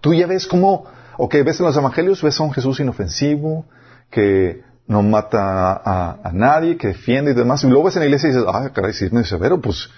Tú 0.00 0.14
ya 0.14 0.26
ves 0.26 0.46
cómo, 0.46 0.84
o 1.16 1.28
que 1.28 1.42
ves 1.42 1.58
en 1.60 1.66
los 1.66 1.76
evangelios, 1.76 2.22
ves 2.22 2.38
a 2.38 2.42
un 2.42 2.52
Jesús 2.52 2.80
inofensivo, 2.80 3.66
que 4.10 4.62
no 4.86 5.02
mata 5.02 5.72
a, 5.84 6.32
nadie, 6.32 6.76
que 6.76 6.88
defiende 6.88 7.32
y 7.32 7.34
demás. 7.34 7.62
Y 7.62 7.68
luego 7.68 7.84
ves 7.84 7.96
en 7.96 8.00
la 8.00 8.06
iglesia 8.06 8.28
y 8.28 8.32
dices, 8.32 8.46
ah, 8.48 8.70
caray, 8.72 8.92
si 8.92 9.04
es 9.04 9.12
medio 9.12 9.26
severo, 9.26 9.60
pues 9.60 9.90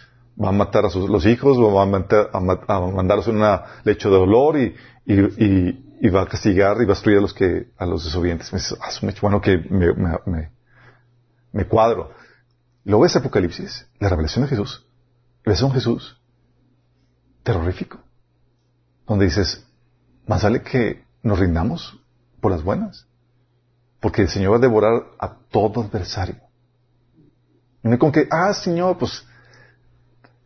va 0.43 0.49
a 0.49 0.53
matar 0.53 0.85
a 0.85 0.91
sus, 0.91 1.09
los 1.09 1.27
hijos, 1.27 1.59
va 1.59 1.83
a, 1.83 1.87
matar, 1.87 2.31
a, 2.33 2.41
mandarlos 2.41 3.29
en 3.29 3.41
un 3.41 3.61
lecho 3.85 4.11
de 4.11 4.17
dolor 4.17 4.59
y, 4.59 4.75
y, 5.07 6.09
va 6.11 6.23
a 6.23 6.27
castigar 6.27 6.77
y 6.81 6.87
va 6.87 6.93
a 6.93 6.95
destruir 6.95 7.19
a 7.19 7.21
los 7.21 7.35
que, 7.35 7.69
a 7.77 7.87
los 7.87 8.05
desobedientes. 8.05 8.53
Me 8.53 8.59
dices, 8.59 8.79
ah, 8.81 8.89
bueno 9.21 9.41
que 9.41 9.59
me, 9.59 9.93
me, 9.95 10.51
me, 11.53 11.65
cuadro. 11.67 12.11
Luego 12.85 13.03
ves 13.03 13.17
Apocalipsis, 13.17 13.87
la 13.99 14.09
revelación 14.09 14.45
de 14.45 14.51
Jesús, 14.51 14.87
ves 15.45 15.63
a 15.63 15.67
un 15.67 15.73
Jesús 15.73 16.21
terrorífico, 17.43 17.99
donde 19.07 19.27
dices, 19.27 19.67
más 20.27 20.43
vale 20.43 20.63
que 20.63 21.05
nos 21.23 21.39
rindamos 21.39 21.99
por 22.41 22.53
las 22.53 22.63
buenas. 22.63 23.07
Porque 24.01 24.23
el 24.23 24.29
Señor 24.29 24.53
va 24.53 24.57
a 24.57 24.61
devorar 24.61 25.03
a 25.19 25.37
todo 25.51 25.83
adversario. 25.83 26.37
No 27.83 27.99
como 27.99 28.13
que, 28.13 28.27
ah, 28.31 28.53
Señor, 28.55 28.97
pues, 28.99 29.27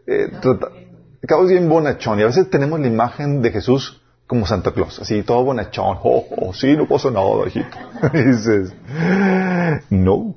eh, 0.07 0.31
bien 1.47 1.69
bonachón. 1.69 2.19
Y 2.19 2.23
a 2.23 2.27
veces 2.27 2.51
tenemos 2.51 2.81
la 2.81 2.87
imagen 2.87 3.43
de 3.43 3.51
Jesús 3.51 4.01
como 4.27 4.47
Santa 4.47 4.73
Claus, 4.73 4.99
así, 4.99 5.23
todo 5.23 5.45
bonachón. 5.45 5.99
Oh, 6.03 6.25
oh, 6.37 6.53
sí, 6.53 6.77
no 6.77 6.89
pasa 6.89 7.11
nada, 7.11 7.47
hijito. 7.47 7.77
y 8.15 8.23
dices, 8.23 8.73
no. 9.91 10.37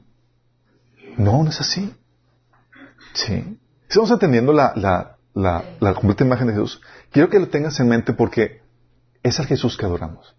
No, 1.17 1.43
no 1.43 1.49
es 1.49 1.59
así. 1.59 1.93
Sí. 3.13 3.59
Estamos 3.89 4.11
entendiendo 4.11 4.53
la, 4.53 5.17
completa 5.95 6.23
imagen 6.23 6.47
de 6.47 6.53
Jesús. 6.53 6.81
Quiero 7.11 7.29
que 7.29 7.39
lo 7.39 7.47
tengas 7.47 7.79
en 7.79 7.89
mente 7.89 8.13
porque 8.13 8.61
es 9.23 9.39
el 9.39 9.47
Jesús 9.47 9.77
que 9.77 9.85
adoramos. 9.85 10.35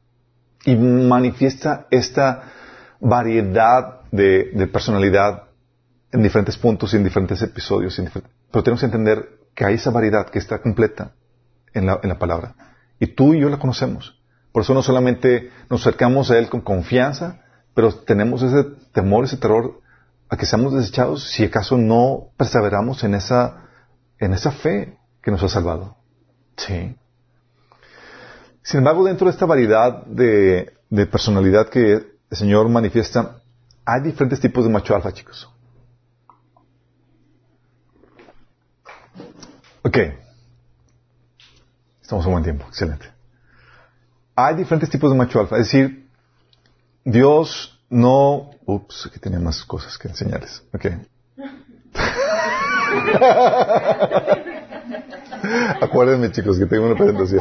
Y 0.65 0.77
manifiesta 0.77 1.87
esta 1.91 2.45
variedad 3.01 4.03
de, 4.13 4.69
personalidad 4.73 5.45
en 6.13 6.23
diferentes 6.23 6.57
puntos 6.57 6.95
y 6.95 6.97
en 6.97 7.05
diferentes 7.05 7.43
episodios. 7.43 8.01
pero 8.51 8.63
tenemos 8.63 8.81
que 8.81 8.87
entender 8.87 9.29
que 9.55 9.65
hay 9.65 9.75
esa 9.75 9.91
variedad 9.91 10.29
que 10.31 10.39
está 10.39 10.61
completa 10.61 11.13
en 11.75 11.87
la, 11.87 12.01
en 12.03 12.09
la 12.09 12.19
palabra. 12.19 12.55
Y 13.01 13.09
tú 13.09 13.35
y 13.35 13.41
yo 13.41 13.49
la 13.49 13.59
conocemos. 13.59 14.21
Por 14.53 14.63
eso 14.63 14.75
no 14.75 14.83
solamente 14.83 15.51
nos 15.69 15.81
acercamos 15.83 16.31
a 16.31 16.39
Él 16.39 16.49
con 16.49 16.61
confianza, 16.61 17.41
pero 17.75 17.93
tenemos 17.95 18.43
ese 18.43 18.65
temor, 18.93 19.25
ese 19.25 19.37
terror 19.37 19.81
a 20.29 20.37
que 20.37 20.47
seamos 20.47 20.75
desechados 20.75 21.31
si 21.31 21.45
acaso 21.45 21.77
no 21.77 22.31
perseveramos 22.37 23.03
en 23.05 23.15
esa, 23.15 23.69
en 24.19 24.35
esa 24.35 24.51
fe 24.51 24.99
que 25.23 25.31
nos 25.31 25.43
ha 25.43 25.49
salvado. 25.49 25.97
Sí. 26.57 26.97
Sin 28.63 28.79
embargo, 28.79 29.05
dentro 29.05 29.27
de 29.27 29.31
esta 29.31 29.47
variedad 29.47 30.05
de, 30.05 30.75
personalidad 31.11 31.69
que 31.71 31.93
el 31.93 32.37
Señor 32.37 32.69
manifiesta, 32.69 33.41
hay 33.85 34.03
diferentes 34.03 34.41
tipos 34.41 34.65
de 34.65 34.71
macho 34.71 34.95
alfa, 34.95 35.13
chicos. 35.13 35.51
Ok. 39.83 39.97
Estamos 42.03 42.27
a 42.27 42.29
buen 42.29 42.45
tiempo. 42.45 42.67
Excelente. 42.69 43.07
Hay 44.35 44.57
diferentes 44.57 44.91
tipos 44.91 45.11
de 45.11 45.17
macho 45.17 45.41
alfa. 45.41 45.57
Es 45.57 45.65
decir, 45.65 46.11
Dios 47.05 47.78
no... 47.91 48.51
Ups, 48.67 49.07
aquí 49.07 49.19
tenía 49.19 49.41
más 49.41 49.65
cosas 49.65 49.97
que 49.97 50.09
enseñarles. 50.09 50.63
Ok. 50.75 50.87
Acuérdenme, 55.81 56.31
chicos, 56.33 56.59
que 56.59 56.67
tengo 56.67 56.85
una 56.87 56.97
presentación. 56.97 57.41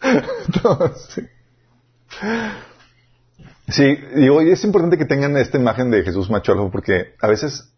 sí. 3.68 3.96
digo, 4.14 4.42
y 4.42 4.50
es 4.50 4.62
importante 4.64 4.98
que 4.98 5.04
tengan 5.04 5.36
esta 5.36 5.58
imagen 5.58 5.90
de 5.90 6.04
Jesús 6.04 6.30
macho 6.30 6.70
porque 6.70 7.16
a 7.20 7.26
veces 7.26 7.72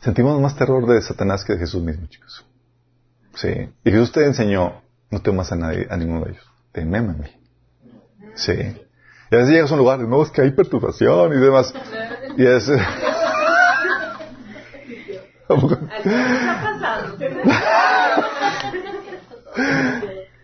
sentimos 0.00 0.40
más 0.40 0.56
terror 0.56 0.86
de 0.86 1.02
Satanás 1.02 1.44
que 1.44 1.54
de 1.54 1.58
Jesús 1.60 1.82
mismo, 1.82 2.06
chicos. 2.06 2.44
Sí. 3.34 3.68
Y 3.84 3.90
Jesús 3.90 4.12
te 4.12 4.24
enseñó, 4.24 4.82
no 5.10 5.20
temas 5.20 5.50
a 5.52 5.56
nadie, 5.56 5.86
a 5.90 5.96
ninguno 5.96 6.24
de 6.24 6.30
ellos. 6.32 6.46
Tememe 6.72 7.10
a 7.10 7.14
mí. 7.14 7.28
Sí. 8.34 8.52
Y 9.32 9.34
a 9.34 9.38
veces 9.38 9.54
llegas 9.54 9.70
a 9.70 9.74
un 9.74 9.78
lugar, 9.78 9.98
no, 10.00 10.22
es 10.22 10.30
que 10.30 10.42
hay 10.42 10.50
perturbación 10.50 11.32
y 11.32 11.36
demás. 11.36 11.72
Y 12.36 12.44
es... 12.44 12.68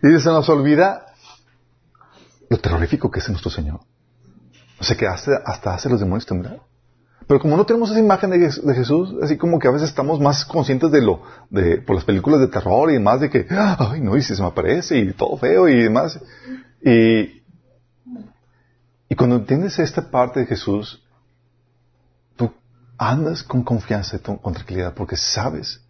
y 0.01 0.19
se 0.19 0.29
nos 0.29 0.49
olvida 0.49 1.05
lo 2.49 2.57
terrorífico 2.57 3.11
que 3.11 3.19
es 3.19 3.29
nuestro 3.29 3.51
Señor. 3.51 3.81
O 4.79 4.83
sea 4.83 4.97
que 4.97 5.05
hasta, 5.05 5.35
hasta 5.45 5.75
hace 5.75 5.87
los 5.87 5.99
demonios 5.99 6.25
temblar. 6.25 6.59
Pero 7.27 7.39
como 7.39 7.57
no 7.57 7.67
tenemos 7.67 7.91
esa 7.91 7.99
imagen 7.99 8.31
de, 8.31 8.39
Jesús, 8.73 9.13
así 9.21 9.37
como 9.37 9.59
que 9.59 9.67
a 9.67 9.71
veces 9.71 9.89
estamos 9.89 10.19
más 10.19 10.45
conscientes 10.45 10.89
de 10.89 11.03
lo, 11.03 11.21
de, 11.51 11.77
por 11.77 11.95
las 11.95 12.05
películas 12.05 12.39
de 12.39 12.47
terror 12.47 12.89
y 12.89 12.93
demás, 12.93 13.19
de 13.19 13.29
que, 13.29 13.45
ay, 13.51 14.01
no, 14.01 14.17
y 14.17 14.23
si 14.23 14.35
se 14.35 14.41
me 14.41 14.47
aparece 14.47 14.97
y 14.97 15.13
todo 15.13 15.37
feo 15.37 15.67
y 15.67 15.83
demás. 15.83 16.19
Y, 16.83 17.38
y 19.09 19.15
cuando 19.15 19.37
entiendes 19.37 19.79
esta 19.79 20.11
parte 20.11 20.41
de 20.41 20.45
Jesús, 20.45 21.03
tú 22.35 22.53
andas 22.97 23.41
con 23.41 23.63
confianza 23.63 24.17
y 24.17 24.19
con 24.19 24.53
tranquilidad 24.53 24.93
porque 24.93 25.17
sabes 25.17 25.83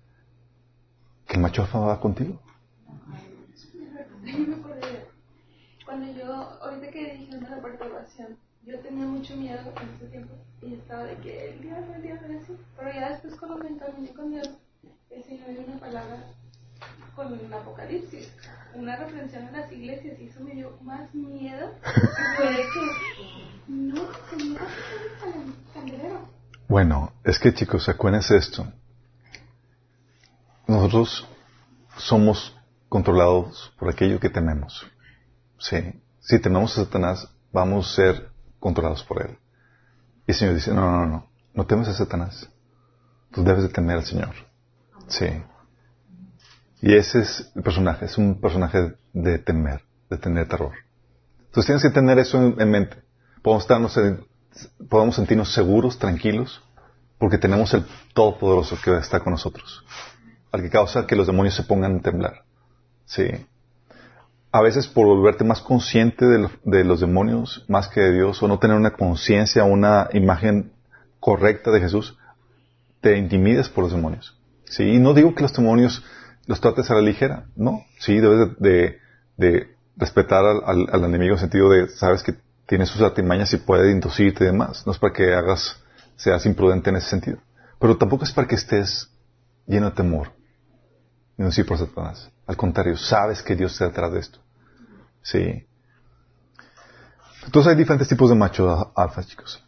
que 1.28 1.36
el 1.36 1.42
macho 1.42 1.68
va 1.74 2.00
contigo. 2.00 2.42
Cuando 5.86 6.14
yo, 6.14 6.34
ahorita 6.34 6.92
que 6.92 7.14
dijiste 7.14 7.50
la 7.50 7.62
perturbación, 7.62 8.38
yo 8.66 8.80
tenía 8.80 9.06
mucho 9.06 9.36
miedo 9.36 9.60
en 9.82 9.90
ese 9.96 10.08
tiempo 10.08 10.34
y 10.62 10.76
estaba 10.76 11.04
de 11.04 11.18
que 11.18 11.52
el 11.52 11.62
diablo, 11.62 11.96
el 11.96 12.02
diablo, 12.02 12.40
así. 12.40 12.58
Pero 12.78 12.94
ya 12.94 13.10
después 13.10 13.36
cuando 13.36 13.58
me 13.58 13.70
encaminé 13.70 14.14
con 14.14 14.32
Dios, 14.32 14.50
el 15.10 15.24
Señor 15.24 15.50
dio 15.50 15.66
una 15.68 15.80
palabra 15.80 16.24
con 17.16 17.34
el 17.34 17.54
Apocalipsis, 17.54 18.32
una 18.74 18.96
reflexión 18.96 19.48
en 19.48 19.54
las 19.54 19.72
iglesias 19.72 20.20
y 20.20 20.28
eso 20.28 20.42
me 20.42 20.54
dio 20.54 20.78
más 20.82 21.14
miedo 21.14 21.72
fue 22.38 22.48
que 22.74 23.72
no, 23.72 24.02
Señor, 24.30 24.62
candelero. 25.74 26.30
Bueno, 26.68 27.14
es 27.24 27.40
que 27.40 27.54
chicos, 27.54 27.90
acuérdense 27.90 28.38
esto. 28.38 28.66
Nosotros 30.68 31.28
somos 31.98 32.56
controlados 32.90 33.74
por 33.78 33.90
aquello 33.90 34.20
que 34.20 34.30
tememos. 34.30 34.86
Sí. 35.58 36.02
Si 36.20 36.40
tememos 36.40 36.78
a 36.78 36.86
Satanás, 36.86 37.28
vamos 37.52 37.92
a 37.92 37.96
ser 37.96 38.32
controlados 38.60 39.04
por 39.04 39.22
él. 39.22 39.38
Y 40.28 40.32
el 40.32 40.38
Señor 40.38 40.56
dice, 40.56 40.74
no, 40.74 40.92
no, 40.92 41.06
no, 41.06 41.30
no 41.54 41.66
temes 41.66 41.88
a 41.88 41.94
Satanás. 41.94 42.50
Tú 43.32 43.44
debes 43.44 43.64
de 43.64 43.70
temer 43.70 43.98
al 43.98 44.06
Señor. 44.06 44.36
Sí. 45.08 45.28
Y 46.82 46.96
ese 46.96 47.22
es 47.22 47.52
el 47.56 47.64
personaje, 47.64 48.06
es 48.06 48.18
un 48.18 48.40
personaje 48.40 48.94
de 49.14 49.40
temer, 49.40 49.82
de 50.10 50.18
tener 50.18 50.48
terror. 50.48 50.74
Entonces 51.48 51.66
tienes 51.66 51.84
que 51.84 51.90
tener 51.90 52.20
eso 52.20 52.38
en, 52.58 52.72
mente. 52.72 52.98
Podemos, 53.42 53.64
estarnos 53.64 54.00
podemos 54.90 55.16
sentirnos 55.16 55.54
seguros, 55.54 56.00
tranquilos, 56.00 56.62
porque 57.18 57.38
tenemos 57.38 57.74
el 57.74 57.86
Todopoderoso 58.14 58.78
que 58.84 58.98
está 58.98 59.20
con 59.20 59.32
nosotros, 59.32 59.84
al 60.52 60.62
que 60.62 60.70
causa 60.70 61.06
que 61.06 61.16
los 61.16 61.28
demonios 61.28 61.56
se 61.56 61.64
pongan 61.64 61.98
a 61.98 62.02
temblar. 62.02 62.44
Sí 63.06 63.30
a 64.52 64.62
veces 64.62 64.88
por 64.88 65.06
volverte 65.06 65.44
más 65.44 65.62
consciente 65.62 66.26
de, 66.26 66.84
los 66.84 67.00
demonios 67.00 67.66
más 67.68 67.88
que 67.88 68.02
de 68.02 68.14
Dios 68.14 68.42
o 68.42 68.48
no 68.48 68.58
tener 68.58 68.76
una 68.76 68.92
conciencia, 68.92 69.64
una 69.64 70.10
imagen 70.14 70.72
correcta 71.20 71.72
de 71.72 71.82
Jesús, 71.82 72.18
te 73.02 73.18
intimides 73.18 73.70
por 73.70 73.84
los 73.84 73.94
demonios. 73.94 74.38
Sí, 74.66 74.84
y 74.84 75.00
no 75.00 75.14
digo 75.14 75.36
que 75.36 75.44
los 75.44 75.54
demonios 75.54 76.04
los 76.48 76.62
trates 76.62 76.90
a 76.90 76.96
la 76.96 77.02
ligera, 77.02 77.46
no. 77.56 77.86
Sí, 78.00 78.20
debes 78.20 78.58
de, 78.58 79.76
respetar 79.96 80.44
al, 80.46 81.04
enemigo 81.04 81.34
en 81.34 81.40
sentido 81.40 81.70
de, 81.70 81.90
sabes 81.90 82.24
que 82.24 82.36
tiene 82.66 82.86
sus 82.86 83.02
artimañas 83.02 83.54
y 83.54 83.58
puede 83.58 83.92
inducirte 83.92 84.44
y 84.44 84.48
demás. 84.48 84.86
No 84.86 84.92
es 84.92 85.00
para 85.00 85.14
que 85.14 85.34
hagas, 85.34 85.82
seas 86.16 86.46
imprudente 86.46 86.90
en 86.90 86.98
ese 86.98 87.10
sentido. 87.10 87.38
Pero 87.80 87.98
tampoco 87.98 88.24
es 88.24 88.32
para 88.32 88.48
que 88.48 88.56
estés 88.56 89.10
lleno 89.66 89.90
de 89.90 89.96
temor. 89.96 90.32
Y 91.38 91.64
por 91.64 91.78
Satanás. 91.78 92.30
Al 92.46 92.58
contrario, 92.58 92.98
sabes 92.98 93.42
que 93.42 93.56
Dios 93.56 93.72
está 93.72 93.86
detrás 93.86 94.12
de 94.12 94.20
esto. 94.20 94.40
Sí. 95.22 95.66
Entonces 97.46 97.72
hay 97.72 97.78
diferentes 97.78 98.10
tipos 98.10 98.30
de 98.30 98.36
machos 98.36 98.88
alfa, 98.94 99.24
chicos. 99.24 99.64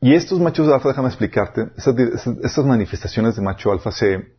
Y 0.00 0.14
estos 0.14 0.38
machos 0.38 0.68
alfa, 0.68 0.90
déjame 0.90 1.08
explicarte, 1.08 1.70
estas, 1.76 2.64
manifestaciones 2.66 3.36
de 3.36 3.42
macho 3.42 3.72
alfa 3.72 3.90
se, 3.90 4.35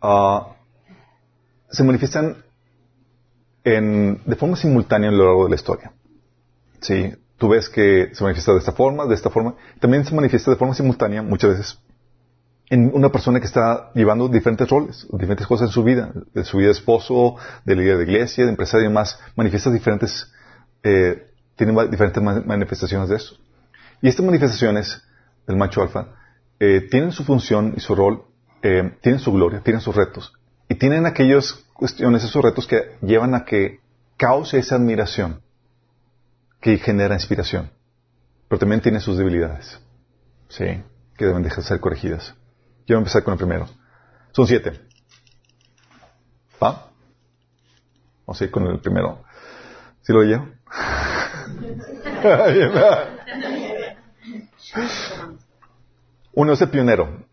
ah, 0.00 0.56
se 1.70 1.84
manifiestan 1.84 2.44
en, 3.64 4.22
de 4.24 4.36
forma 4.36 4.56
simultánea 4.56 5.10
a 5.10 5.12
lo 5.12 5.24
largo 5.24 5.44
de 5.44 5.50
la 5.50 5.56
historia. 5.56 5.92
Sí, 6.80 7.14
tú 7.36 7.48
ves 7.48 7.68
que 7.68 8.10
se 8.12 8.22
manifiesta 8.22 8.52
de 8.52 8.58
esta 8.58 8.72
forma, 8.72 9.06
de 9.06 9.14
esta 9.14 9.30
forma. 9.30 9.54
También 9.80 10.04
se 10.04 10.14
manifiesta 10.14 10.50
de 10.50 10.56
forma 10.56 10.74
simultánea 10.74 11.22
muchas 11.22 11.50
veces 11.50 11.78
en 12.70 12.92
una 12.94 13.10
persona 13.10 13.40
que 13.40 13.46
está 13.46 13.90
llevando 13.94 14.28
diferentes 14.28 14.68
roles, 14.68 15.06
diferentes 15.10 15.46
cosas 15.46 15.68
en 15.68 15.72
su 15.72 15.82
vida, 15.82 16.12
de 16.32 16.44
su 16.44 16.56
vida 16.56 16.68
de 16.68 16.72
esposo, 16.72 17.34
de 17.64 17.74
líder 17.74 17.98
de 17.98 18.04
iglesia, 18.04 18.44
de 18.44 18.50
empresario 18.50 18.86
y 18.86 18.88
demás, 18.88 19.18
manifiesta 19.34 19.72
diferentes, 19.72 20.32
eh, 20.84 21.30
tienen 21.56 21.90
diferentes 21.90 22.22
manifestaciones 22.22 23.08
de 23.08 23.16
eso. 23.16 23.36
Y 24.00 24.08
estas 24.08 24.24
manifestaciones 24.24 25.02
del 25.48 25.56
macho 25.56 25.82
alfa 25.82 26.14
eh, 26.60 26.86
tienen 26.88 27.10
su 27.10 27.24
función 27.24 27.74
y 27.76 27.80
su 27.80 27.96
rol, 27.96 28.22
eh, 28.62 28.96
tienen 29.00 29.20
su 29.20 29.32
gloria, 29.32 29.60
tienen 29.60 29.80
sus 29.80 29.94
retos, 29.94 30.32
y 30.68 30.74
tienen 30.74 31.06
aquellas 31.06 31.52
cuestiones, 31.74 32.24
esos 32.24 32.42
retos 32.42 32.66
que 32.66 32.96
llevan 33.02 33.34
a 33.34 33.44
que 33.44 33.80
cause 34.16 34.58
esa 34.58 34.76
admiración 34.76 35.40
que 36.60 36.76
genera 36.78 37.14
inspiración, 37.14 37.70
pero 38.48 38.58
también 38.58 38.80
tiene 38.80 39.00
sus 39.00 39.16
debilidades, 39.16 39.80
sí, 40.48 40.82
que 41.16 41.24
deben 41.24 41.42
dejar 41.42 41.60
de 41.60 41.68
ser 41.68 41.80
corregidas. 41.80 42.34
Quiero 42.86 42.98
empezar 42.98 43.22
con 43.22 43.32
el 43.32 43.38
primero. 43.38 43.66
Son 44.32 44.46
siete. 44.46 44.80
¿Va? 46.62 46.90
Vamos 48.26 48.40
a 48.40 48.44
ir 48.44 48.50
con 48.50 48.66
el 48.66 48.80
primero. 48.80 49.22
¿Sí 50.02 50.12
lo 50.12 50.20
oye? 50.20 50.40
Uno 56.32 56.52
es 56.52 56.60
el 56.60 56.68
pionero. 56.70 57.26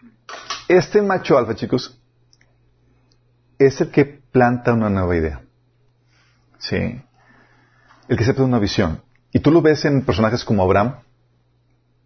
Este 0.68 1.02
macho 1.02 1.38
alfa, 1.38 1.56
chicos, 1.56 2.00
es 3.58 3.80
el 3.82 3.90
que 3.90 4.06
planta 4.06 4.74
una 4.74 4.90
nueva 4.90 5.16
idea. 5.16 5.42
¿Sí? 6.60 7.02
El 8.08 8.18
que 8.18 8.24
se 8.24 8.42
una 8.42 8.60
visión. 8.60 9.02
Y 9.32 9.40
tú 9.40 9.52
lo 9.52 9.62
ves 9.62 9.86
en 9.86 10.04
personajes 10.04 10.44
como 10.44 10.64
Abraham, 10.64 10.96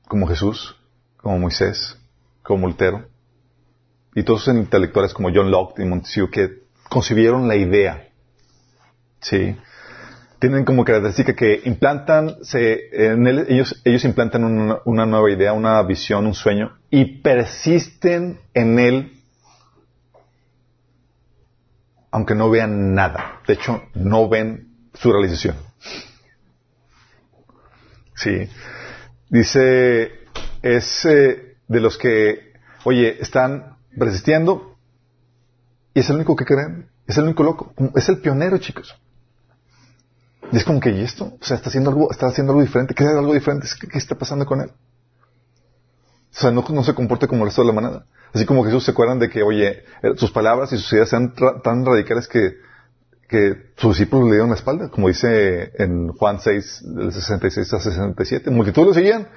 como 0.07 0.27
Jesús, 0.27 0.75
como 1.17 1.39
Moisés, 1.39 1.97
como 2.43 2.67
Lutero, 2.67 3.07
y 4.13 4.23
todos 4.23 4.41
esos 4.43 4.55
intelectuales 4.55 5.13
como 5.13 5.29
John 5.33 5.51
Locke 5.51 5.79
y 5.79 5.85
Montesquieu 5.85 6.29
que 6.29 6.63
concibieron 6.89 7.47
la 7.47 7.55
idea. 7.55 8.09
¿Sí? 9.21 9.55
Tienen 10.39 10.65
como 10.65 10.83
característica 10.83 11.33
que 11.33 11.61
implantan, 11.65 12.43
se, 12.43 12.89
en 12.91 13.27
ellos, 13.27 13.79
ellos 13.85 14.03
implantan 14.03 14.43
una, 14.43 15.05
nueva 15.05 15.31
idea, 15.31 15.53
una 15.53 15.81
visión, 15.83 16.25
un 16.25 16.33
sueño, 16.33 16.77
y 16.91 17.21
persisten 17.21 18.39
en 18.53 18.77
él 18.77 19.21
aunque 22.11 22.35
no 22.35 22.49
vean 22.49 22.93
nada. 22.93 23.41
De 23.47 23.53
hecho, 23.53 23.81
no 23.95 24.27
ven 24.27 24.75
su 24.93 25.11
realización. 25.11 25.55
Sí. 28.15 28.49
Dice, 29.29 30.11
es 30.61 31.05
eh, 31.05 31.55
de 31.67 31.79
los 31.79 31.97
que, 31.97 32.53
oye, 32.83 33.21
están 33.21 33.77
resistiendo 33.93 34.77
y 35.93 36.01
es 36.01 36.09
el 36.09 36.17
único 36.17 36.35
que 36.35 36.45
creen. 36.45 36.89
Es 37.07 37.17
el 37.17 37.23
único 37.23 37.43
loco. 37.43 37.73
Es 37.95 38.09
el 38.09 38.19
pionero, 38.19 38.57
chicos. 38.57 38.95
Y 40.51 40.57
es 40.57 40.65
como 40.65 40.81
que, 40.81 40.91
¿y 40.91 41.01
esto? 41.01 41.37
O 41.39 41.43
sea, 41.43 41.55
está 41.55 41.69
haciendo 41.69 41.89
algo, 41.89 42.11
está 42.11 42.27
haciendo 42.27 42.51
algo 42.51 42.61
diferente. 42.61 42.93
¿Qué 42.93 43.05
es 43.05 43.09
algo 43.09 43.33
diferente? 43.33 43.67
¿Qué, 43.89 43.97
está 43.97 44.15
pasando 44.15 44.45
con 44.45 44.61
él? 44.61 44.71
O 46.31 46.39
sea, 46.39 46.51
no, 46.51 46.63
no, 46.69 46.83
se 46.83 46.93
comporta 46.93 47.27
como 47.27 47.43
el 47.43 47.49
resto 47.49 47.61
de 47.61 47.67
la 47.67 47.73
manada. 47.73 48.05
Así 48.33 48.45
como 48.45 48.63
Jesús 48.63 48.85
se 48.85 48.91
acuerdan 48.91 49.19
de 49.19 49.29
que, 49.29 49.43
oye, 49.43 49.83
eh, 50.01 50.13
sus 50.15 50.31
palabras 50.31 50.71
y 50.71 50.77
sus 50.77 50.93
ideas 50.93 51.09
sean 51.09 51.33
tan 51.63 51.85
radicales 51.85 52.27
que, 52.27 52.57
que 53.27 53.71
sus 53.75 53.97
discípulos 53.97 54.25
le 54.25 54.31
dieron 54.35 54.49
la 54.49 54.55
espalda, 54.55 54.89
como 54.89 55.09
dice 55.09 55.73
en 55.75 56.09
Juan 56.13 56.39
6, 56.39 56.83
del 56.95 57.11
66 57.11 57.73
a 57.73 57.79
67. 57.79 58.49
Multitud 58.49 58.85
lo 58.85 58.93
seguían. 58.93 59.27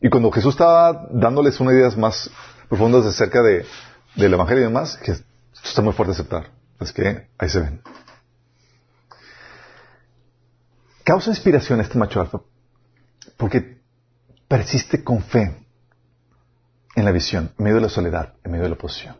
Y 0.00 0.08
cuando 0.10 0.30
Jesús 0.30 0.54
estaba 0.54 1.08
dándoles 1.10 1.58
unas 1.58 1.74
ideas 1.74 1.96
más 1.96 2.30
profundas 2.68 3.04
acerca 3.04 3.42
de, 3.42 3.66
del 4.14 4.34
Evangelio 4.34 4.62
y 4.62 4.66
demás, 4.66 4.96
que 4.96 5.10
esto 5.10 5.24
está 5.64 5.82
muy 5.82 5.92
fuerte 5.92 6.12
aceptar. 6.12 6.52
Es 6.80 6.92
que 6.92 7.26
ahí 7.36 7.48
se 7.48 7.60
ven. 7.60 7.82
Causa 11.02 11.30
inspiración 11.30 11.80
este 11.80 11.98
macho 11.98 12.20
alfa 12.20 12.40
porque 13.38 13.78
persiste 14.46 15.02
con 15.02 15.22
fe 15.22 15.66
en 16.98 17.04
la 17.04 17.12
visión, 17.12 17.52
en 17.56 17.64
medio 17.64 17.76
de 17.76 17.82
la 17.82 17.88
soledad, 17.88 18.34
en 18.42 18.50
medio 18.50 18.64
de 18.64 18.70
la 18.70 18.74
oposición. 18.74 19.16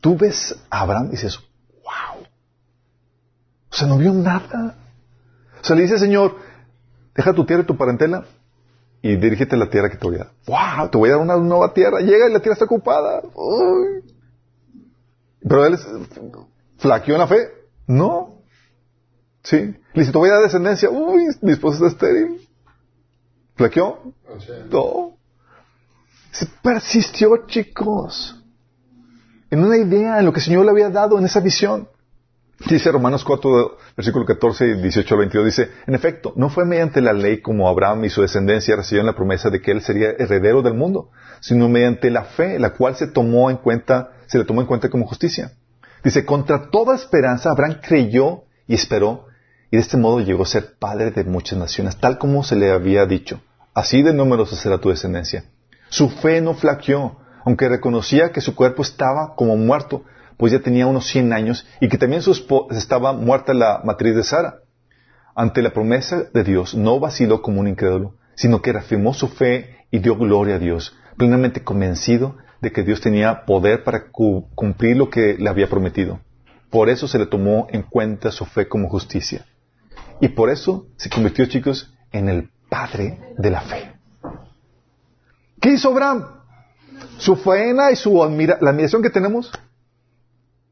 Tú 0.00 0.16
ves 0.16 0.54
a 0.68 0.80
Abraham 0.80 1.06
y 1.08 1.10
dices, 1.12 1.38
wow. 1.84 2.24
O 3.70 3.74
sea, 3.74 3.86
no 3.86 3.96
vio 3.96 4.12
nada. 4.12 4.76
O 5.60 5.64
sea, 5.64 5.76
le 5.76 5.82
dice, 5.82 5.98
Señor, 5.98 6.36
deja 7.14 7.32
tu 7.32 7.46
tierra 7.46 7.62
y 7.62 7.66
tu 7.66 7.76
parentela 7.76 8.26
y 9.00 9.16
dirígete 9.16 9.54
a 9.54 9.58
la 9.58 9.70
tierra 9.70 9.90
que 9.90 9.96
te 9.96 10.06
voy 10.06 10.16
a 10.16 10.24
dar. 10.24 10.32
¡Wow! 10.46 10.90
Te 10.90 10.98
voy 10.98 11.10
a 11.10 11.12
dar 11.12 11.22
una 11.22 11.36
nueva 11.36 11.72
tierra. 11.72 12.00
Llega 12.00 12.28
y 12.28 12.32
la 12.32 12.40
tierra 12.40 12.54
está 12.54 12.64
ocupada. 12.64 13.22
Pero 15.40 15.66
él 15.66 15.78
flaqueó 16.78 17.14
en 17.14 17.20
la 17.20 17.28
fe. 17.28 17.48
No. 17.86 18.40
¿Sí? 19.44 19.56
Le 19.58 20.00
dice, 20.00 20.10
te 20.10 20.18
voy 20.18 20.30
a 20.30 20.34
dar 20.34 20.42
descendencia. 20.42 20.90
Uy, 20.90 21.28
mi 21.42 21.52
esposa 21.52 21.76
está 21.76 22.06
estéril. 22.06 22.48
¿Flaqueó? 23.54 24.14
No. 24.70 25.13
Se 26.34 26.46
persistió, 26.46 27.46
chicos. 27.46 28.42
En 29.50 29.62
una 29.62 29.76
idea, 29.76 30.18
en 30.18 30.24
lo 30.24 30.32
que 30.32 30.40
el 30.40 30.44
Señor 30.44 30.64
le 30.64 30.72
había 30.72 30.90
dado, 30.90 31.16
en 31.16 31.24
esa 31.24 31.38
visión. 31.38 31.88
Dice 32.68 32.90
Romanos 32.90 33.22
4, 33.22 33.78
versículo 33.96 34.26
14 34.26 34.66
y 34.66 34.82
18 34.82 35.14
al 35.14 35.18
22, 35.20 35.44
dice, 35.46 35.70
en 35.86 35.94
efecto, 35.94 36.32
no 36.34 36.48
fue 36.48 36.64
mediante 36.64 37.00
la 37.00 37.12
ley 37.12 37.40
como 37.40 37.68
Abraham 37.68 38.04
y 38.04 38.10
su 38.10 38.20
descendencia 38.20 38.74
recibieron 38.74 39.06
la 39.06 39.14
promesa 39.14 39.48
de 39.48 39.62
que 39.62 39.70
él 39.70 39.80
sería 39.80 40.10
heredero 40.10 40.60
del 40.60 40.74
mundo, 40.74 41.10
sino 41.38 41.68
mediante 41.68 42.10
la 42.10 42.24
fe, 42.24 42.58
la 42.58 42.70
cual 42.70 42.96
se 42.96 43.06
tomó 43.06 43.48
en 43.48 43.58
cuenta, 43.58 44.10
se 44.26 44.38
le 44.38 44.44
tomó 44.44 44.60
en 44.60 44.66
cuenta 44.66 44.90
como 44.90 45.06
justicia. 45.06 45.52
Dice, 46.02 46.24
contra 46.24 46.68
toda 46.70 46.96
esperanza 46.96 47.52
Abraham 47.52 47.78
creyó 47.80 48.42
y 48.66 48.74
esperó, 48.74 49.26
y 49.70 49.76
de 49.76 49.82
este 49.82 49.98
modo 49.98 50.18
llegó 50.18 50.42
a 50.42 50.46
ser 50.46 50.74
padre 50.80 51.12
de 51.12 51.22
muchas 51.22 51.60
naciones, 51.60 51.96
tal 51.96 52.18
como 52.18 52.42
se 52.42 52.56
le 52.56 52.72
había 52.72 53.06
dicho. 53.06 53.40
Así 53.72 54.02
de 54.02 54.12
numerosa 54.12 54.56
será 54.56 54.78
tu 54.78 54.88
descendencia. 54.88 55.44
Su 55.94 56.08
fe 56.08 56.40
no 56.40 56.54
flaqueó, 56.54 57.20
aunque 57.44 57.68
reconocía 57.68 58.32
que 58.32 58.40
su 58.40 58.56
cuerpo 58.56 58.82
estaba 58.82 59.36
como 59.36 59.56
muerto, 59.56 60.02
pues 60.36 60.50
ya 60.50 60.58
tenía 60.58 60.88
unos 60.88 61.06
100 61.06 61.32
años 61.32 61.68
y 61.80 61.88
que 61.88 61.98
también 61.98 62.20
estaba 62.70 63.12
muerta 63.12 63.54
la 63.54 63.80
matriz 63.84 64.16
de 64.16 64.24
Sara. 64.24 64.56
Ante 65.36 65.62
la 65.62 65.70
promesa 65.70 66.24
de 66.34 66.42
Dios 66.42 66.74
no 66.74 66.98
vaciló 66.98 67.42
como 67.42 67.60
un 67.60 67.68
incrédulo, 67.68 68.16
sino 68.34 68.60
que 68.60 68.72
reafirmó 68.72 69.14
su 69.14 69.28
fe 69.28 69.86
y 69.92 70.00
dio 70.00 70.16
gloria 70.16 70.56
a 70.56 70.58
Dios, 70.58 70.96
plenamente 71.16 71.62
convencido 71.62 72.38
de 72.60 72.72
que 72.72 72.82
Dios 72.82 73.00
tenía 73.00 73.44
poder 73.44 73.84
para 73.84 74.06
cumplir 74.10 74.96
lo 74.96 75.10
que 75.10 75.36
le 75.38 75.48
había 75.48 75.68
prometido. 75.68 76.18
Por 76.70 76.88
eso 76.88 77.06
se 77.06 77.20
le 77.20 77.26
tomó 77.26 77.68
en 77.70 77.82
cuenta 77.82 78.32
su 78.32 78.44
fe 78.46 78.66
como 78.66 78.88
justicia. 78.88 79.46
Y 80.20 80.26
por 80.26 80.50
eso 80.50 80.88
se 80.96 81.08
convirtió, 81.08 81.46
chicos, 81.46 81.94
en 82.10 82.28
el 82.28 82.50
padre 82.68 83.20
de 83.38 83.50
la 83.52 83.60
fe. 83.60 83.93
¿Qué 85.64 85.70
hizo 85.70 85.88
Abraham? 85.88 86.26
Su 87.16 87.36
faena 87.36 87.90
y 87.90 87.96
su 87.96 88.14
la 88.16 88.70
admiración 88.70 89.00
que 89.00 89.08
tenemos 89.08 89.50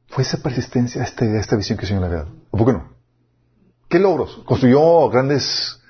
fue 0.08 0.22
esa 0.22 0.36
persistencia, 0.36 1.02
esta 1.02 1.24
idea, 1.24 1.40
esta 1.40 1.56
visión 1.56 1.78
que 1.78 1.84
el 1.84 1.88
Señor 1.88 2.02
le 2.02 2.08
había 2.08 2.18
dado. 2.24 2.36
¿O 2.50 2.58
por 2.58 2.66
qué 2.66 2.72
no? 2.74 2.92
¿Qué 3.88 3.98
logros? 3.98 4.42
Construyó 4.44 5.08
grandes 5.08 5.80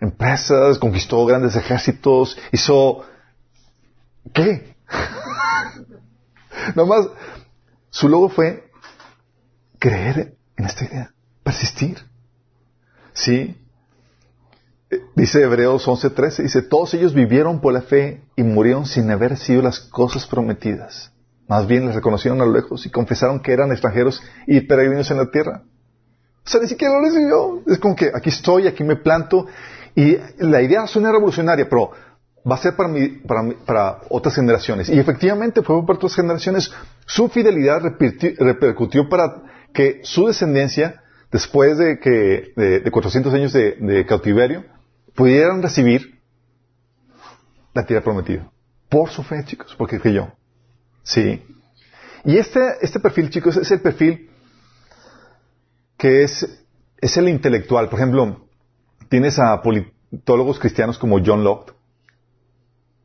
empresas, 0.00 0.78
conquistó 0.78 1.26
grandes 1.26 1.56
ejércitos, 1.56 2.38
hizo... 2.52 3.04
¿Qué? 4.32 4.76
Nomás, 6.76 7.08
su 7.90 8.08
logro 8.08 8.28
fue 8.28 8.70
creer 9.80 10.36
en 10.56 10.64
esta 10.66 10.84
idea, 10.84 11.12
persistir. 11.42 11.98
¿Sí? 13.12 13.60
Dice 15.14 15.42
Hebreos 15.42 15.86
11:13, 15.86 16.42
dice, 16.42 16.62
todos 16.62 16.92
ellos 16.94 17.14
vivieron 17.14 17.60
por 17.60 17.72
la 17.72 17.82
fe 17.82 18.22
y 18.36 18.42
murieron 18.42 18.86
sin 18.86 19.10
haber 19.10 19.36
sido 19.36 19.62
las 19.62 19.80
cosas 19.80 20.26
prometidas. 20.26 21.12
Más 21.48 21.66
bien 21.66 21.86
les 21.86 21.94
reconocieron 21.94 22.40
a 22.40 22.46
lo 22.46 22.52
lejos 22.52 22.86
y 22.86 22.90
confesaron 22.90 23.40
que 23.40 23.52
eran 23.52 23.72
extranjeros 23.72 24.22
y 24.46 24.60
peregrinos 24.60 25.10
en 25.10 25.18
la 25.18 25.30
tierra. 25.30 25.62
O 26.44 26.48
sea, 26.48 26.60
ni 26.60 26.68
siquiera 26.68 26.94
lo 26.94 27.04
recibió. 27.04 27.62
Es 27.66 27.78
como 27.78 27.94
que 27.94 28.10
aquí 28.12 28.30
estoy, 28.30 28.66
aquí 28.66 28.82
me 28.84 28.96
planto. 28.96 29.46
Y 29.94 30.16
la 30.38 30.62
idea 30.62 30.86
suena 30.86 31.12
revolucionaria, 31.12 31.68
pero 31.68 31.90
va 32.50 32.54
a 32.54 32.58
ser 32.58 32.74
para, 32.74 32.92
para, 33.26 33.42
para 33.64 33.98
otras 34.08 34.34
generaciones. 34.34 34.88
Y 34.88 34.98
efectivamente 34.98 35.62
fue 35.62 35.80
para 35.86 35.96
otras 35.96 36.14
generaciones. 36.14 36.72
Su 37.06 37.28
fidelidad 37.28 37.82
repercutió 37.82 39.08
para 39.08 39.42
que 39.72 40.00
su 40.02 40.26
descendencia, 40.26 41.02
después 41.30 41.78
de, 41.78 41.98
que, 41.98 42.52
de, 42.56 42.90
400 42.90 43.32
años 43.34 43.52
de, 43.52 43.76
de, 43.78 44.06
cautiverio, 44.06 44.64
pudieran 45.14 45.62
recibir 45.62 46.20
la 47.74 47.84
tierra 47.84 48.02
prometida. 48.02 48.50
Por 48.88 49.10
su 49.10 49.22
fe, 49.22 49.44
chicos, 49.44 49.74
porque 49.76 49.98
creyó. 49.98 50.32
Sí. 51.02 51.42
Y 52.24 52.36
este, 52.36 52.60
este 52.82 53.00
perfil, 53.00 53.30
chicos, 53.30 53.56
es 53.56 53.70
el 53.70 53.80
perfil 53.80 54.30
que 55.96 56.24
es, 56.24 56.64
es 56.98 57.16
el 57.16 57.28
intelectual. 57.28 57.88
Por 57.88 57.98
ejemplo, 57.98 58.46
tienes 59.08 59.38
a 59.38 59.60
politólogos 59.62 60.58
cristianos 60.58 60.98
como 60.98 61.24
John 61.24 61.44
Locke. 61.44 61.74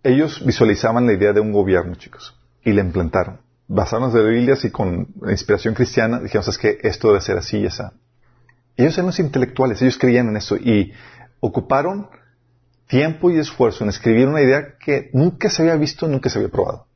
Ellos 0.03 0.43
visualizaban 0.45 1.05
la 1.05 1.14
idea 1.14 1.34
de 1.34 1.39
un 1.39 1.51
gobierno, 1.51 1.95
chicos, 1.95 2.36
y 2.64 2.74
la 2.74 2.82
implantaron. 2.82 3.41
Basados 3.68 4.16
en 4.16 4.26
Biblias 4.26 4.64
y 4.66 4.72
con 4.72 5.08
inspiración 5.28 5.74
cristiana, 5.74 6.20
dijimos, 6.20 6.47
es 6.47 6.58
que 6.58 6.80
esto 6.82 7.10
debe 7.10 7.22
ser 7.22 7.38
así 7.38 7.60
y 7.60 7.68
así. 7.68 7.84
Ellos 8.78 8.93
eran 8.93 9.08
los 9.08 9.20
intelectuales, 9.20 9.82
ellos 9.82 9.97
creían 9.97 10.30
en 10.30 10.38
eso 10.38 10.55
y 10.55 10.93
ocuparon 11.39 12.09
tiempo 12.88 13.29
y 13.29 13.38
esfuerzo 13.38 13.83
en 13.83 13.89
escribir 13.89 14.27
una 14.27 14.41
idea 14.41 14.77
que 14.79 15.09
nunca 15.13 15.49
se 15.49 15.61
había 15.61 15.75
visto, 15.75 16.07
nunca 16.07 16.29
se 16.29 16.39
había 16.39 16.49
probado. 16.49 16.88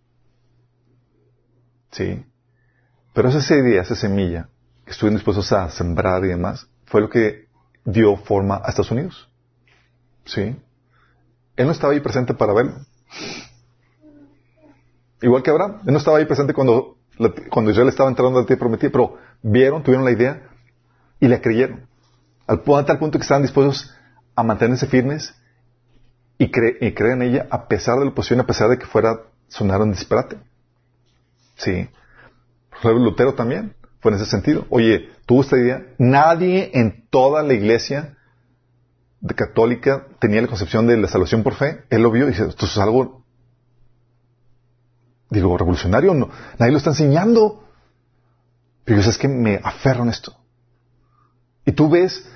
¿Sí? 1.91 2.25
Pero 3.13 3.29
esa 3.29 3.55
idea, 3.55 3.81
esa 3.81 3.95
semilla 3.95 4.49
que 4.85 4.91
estuvieron 4.91 5.17
dispuestos 5.17 5.51
a 5.51 5.69
sembrar 5.69 6.23
y 6.23 6.29
demás, 6.29 6.67
fue 6.85 7.01
lo 7.01 7.09
que 7.09 7.47
dio 7.83 8.15
forma 8.15 8.61
a 8.63 8.69
Estados 8.69 8.91
Unidos. 8.91 9.29
¿Sí? 10.25 10.55
Él 11.55 11.65
no 11.65 11.71
estaba 11.71 11.93
ahí 11.93 11.99
presente 11.99 12.33
para 12.33 12.53
verlo. 12.53 12.75
Igual 15.21 15.43
que 15.43 15.51
Abraham, 15.51 15.81
él 15.85 15.91
no 15.91 15.99
estaba 15.99 16.17
ahí 16.17 16.25
presente 16.25 16.53
cuando, 16.53 16.97
cuando 17.49 17.71
Israel 17.71 17.89
estaba 17.89 18.09
entrando 18.09 18.39
a 18.39 18.41
la 18.41 18.47
tierra 18.47 18.67
pero 18.79 19.17
vieron, 19.43 19.83
tuvieron 19.83 20.05
la 20.05 20.11
idea 20.11 20.49
y 21.19 21.27
la 21.27 21.41
creyeron. 21.41 21.85
Al, 22.47 22.63
tal 22.63 22.97
punto 22.97 23.19
que 23.19 23.23
estaban 23.23 23.43
dispuestos 23.43 23.93
a 24.41 24.45
mantenerse 24.45 24.87
firmes 24.87 25.33
y, 26.37 26.45
y 26.45 26.93
creer 26.93 27.13
en 27.13 27.21
ella 27.21 27.47
a 27.49 27.67
pesar 27.67 27.97
de 27.97 28.05
la 28.05 28.11
oposición, 28.11 28.39
a 28.39 28.45
pesar 28.47 28.69
de 28.69 28.77
que 28.77 28.85
fuera, 28.85 29.21
sonar 29.47 29.81
un 29.81 29.91
disparate. 29.91 30.37
Sí. 31.55 31.89
Lutero 32.83 33.35
también 33.35 33.75
fue 33.99 34.11
en 34.11 34.17
ese 34.17 34.25
sentido. 34.25 34.65
Oye, 34.69 35.09
tuvo 35.25 35.41
esta 35.41 35.57
idea. 35.57 35.85
Nadie 35.97 36.71
en 36.73 37.07
toda 37.09 37.43
la 37.43 37.53
iglesia 37.53 38.17
de 39.19 39.35
católica 39.35 40.07
tenía 40.19 40.41
la 40.41 40.47
concepción 40.47 40.87
de 40.87 40.97
la 40.97 41.07
salvación 41.07 41.43
por 41.43 41.53
fe. 41.53 41.83
Él 41.89 42.01
lo 42.01 42.11
vio 42.11 42.25
y 42.25 42.31
dice, 42.31 42.47
esto 42.47 42.65
es 42.65 42.77
algo, 42.77 43.23
digo, 45.29 45.55
revolucionario. 45.57 46.13
No, 46.13 46.29
nadie 46.57 46.71
lo 46.71 46.79
está 46.79 46.89
enseñando. 46.89 47.63
Pero 48.83 48.99
es 48.99 49.17
que 49.17 49.27
me 49.27 49.59
aferro 49.63 50.03
en 50.03 50.09
esto. 50.09 50.35
Y 51.65 51.73
tú 51.73 51.89
ves 51.89 52.27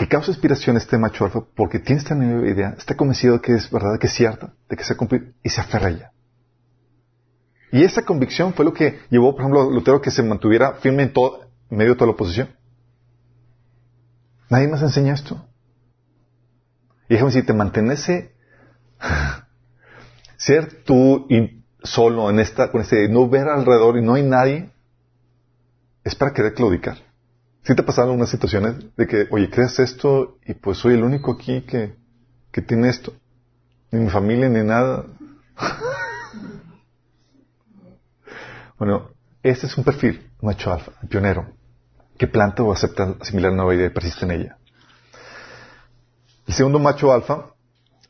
que 0.00 0.08
causa 0.08 0.30
inspiración 0.30 0.78
este 0.78 0.96
macho 0.96 1.26
alfa 1.26 1.42
porque 1.54 1.78
tiene 1.78 2.00
esta 2.00 2.14
nueva 2.14 2.48
idea, 2.48 2.74
está 2.78 2.96
convencido 2.96 3.34
de 3.34 3.40
que 3.42 3.52
es 3.52 3.70
verdad, 3.70 3.98
que 3.98 4.06
es 4.06 4.14
cierta, 4.14 4.54
de 4.66 4.74
que 4.74 4.82
se 4.82 4.96
cumple 4.96 5.34
y 5.42 5.50
se 5.50 5.60
aferra 5.60 5.88
a 5.88 5.90
ella. 5.90 6.12
Y 7.70 7.84
esa 7.84 8.00
convicción 8.00 8.54
fue 8.54 8.64
lo 8.64 8.72
que 8.72 9.00
llevó, 9.10 9.32
por 9.32 9.42
ejemplo, 9.42 9.60
a 9.60 9.70
Lutero 9.70 10.00
que 10.00 10.10
se 10.10 10.22
mantuviera 10.22 10.72
firme 10.76 11.02
en, 11.02 11.12
todo, 11.12 11.50
medio 11.68 11.90
de 11.90 11.96
toda 11.96 12.06
la 12.06 12.12
oposición. 12.14 12.48
Nadie 14.48 14.68
más 14.68 14.80
enseña 14.80 15.12
esto. 15.12 15.44
Y 17.06 17.12
déjame 17.12 17.32
decirte, 17.32 17.52
mantenerse, 17.52 18.32
ser 20.38 20.82
tú 20.82 21.28
solo 21.82 22.30
en 22.30 22.38
esta, 22.40 22.72
con 22.72 22.80
este, 22.80 23.06
no 23.10 23.28
ver 23.28 23.48
alrededor 23.48 23.98
y 23.98 24.02
no 24.02 24.14
hay 24.14 24.22
nadie, 24.22 24.70
es 26.04 26.14
para 26.14 26.32
querer 26.32 26.54
claudicar. 26.54 27.09
Si 27.62 27.74
te 27.74 27.82
pasaron 27.82 28.14
unas 28.14 28.30
situaciones 28.30 28.76
de 28.96 29.06
que, 29.06 29.28
oye, 29.30 29.50
crees 29.50 29.78
esto 29.78 30.38
y 30.46 30.54
pues 30.54 30.78
soy 30.78 30.94
el 30.94 31.04
único 31.04 31.32
aquí 31.32 31.62
que, 31.62 31.94
que 32.50 32.62
tiene 32.62 32.88
esto? 32.88 33.12
Ni 33.90 34.00
mi 34.00 34.10
familia 34.10 34.48
ni 34.48 34.62
nada. 34.62 35.04
bueno, 38.78 39.10
este 39.42 39.66
es 39.66 39.76
un 39.76 39.84
perfil 39.84 40.30
macho 40.40 40.72
alfa, 40.72 40.92
pionero, 41.08 41.46
que 42.16 42.26
planta 42.26 42.62
o 42.62 42.72
acepta 42.72 43.16
asimilar 43.20 43.52
nueva 43.52 43.74
idea 43.74 43.86
y 43.86 43.90
persiste 43.90 44.24
en 44.24 44.30
ella. 44.30 44.56
El 46.46 46.54
segundo 46.54 46.78
macho 46.78 47.12
alfa, 47.12 47.52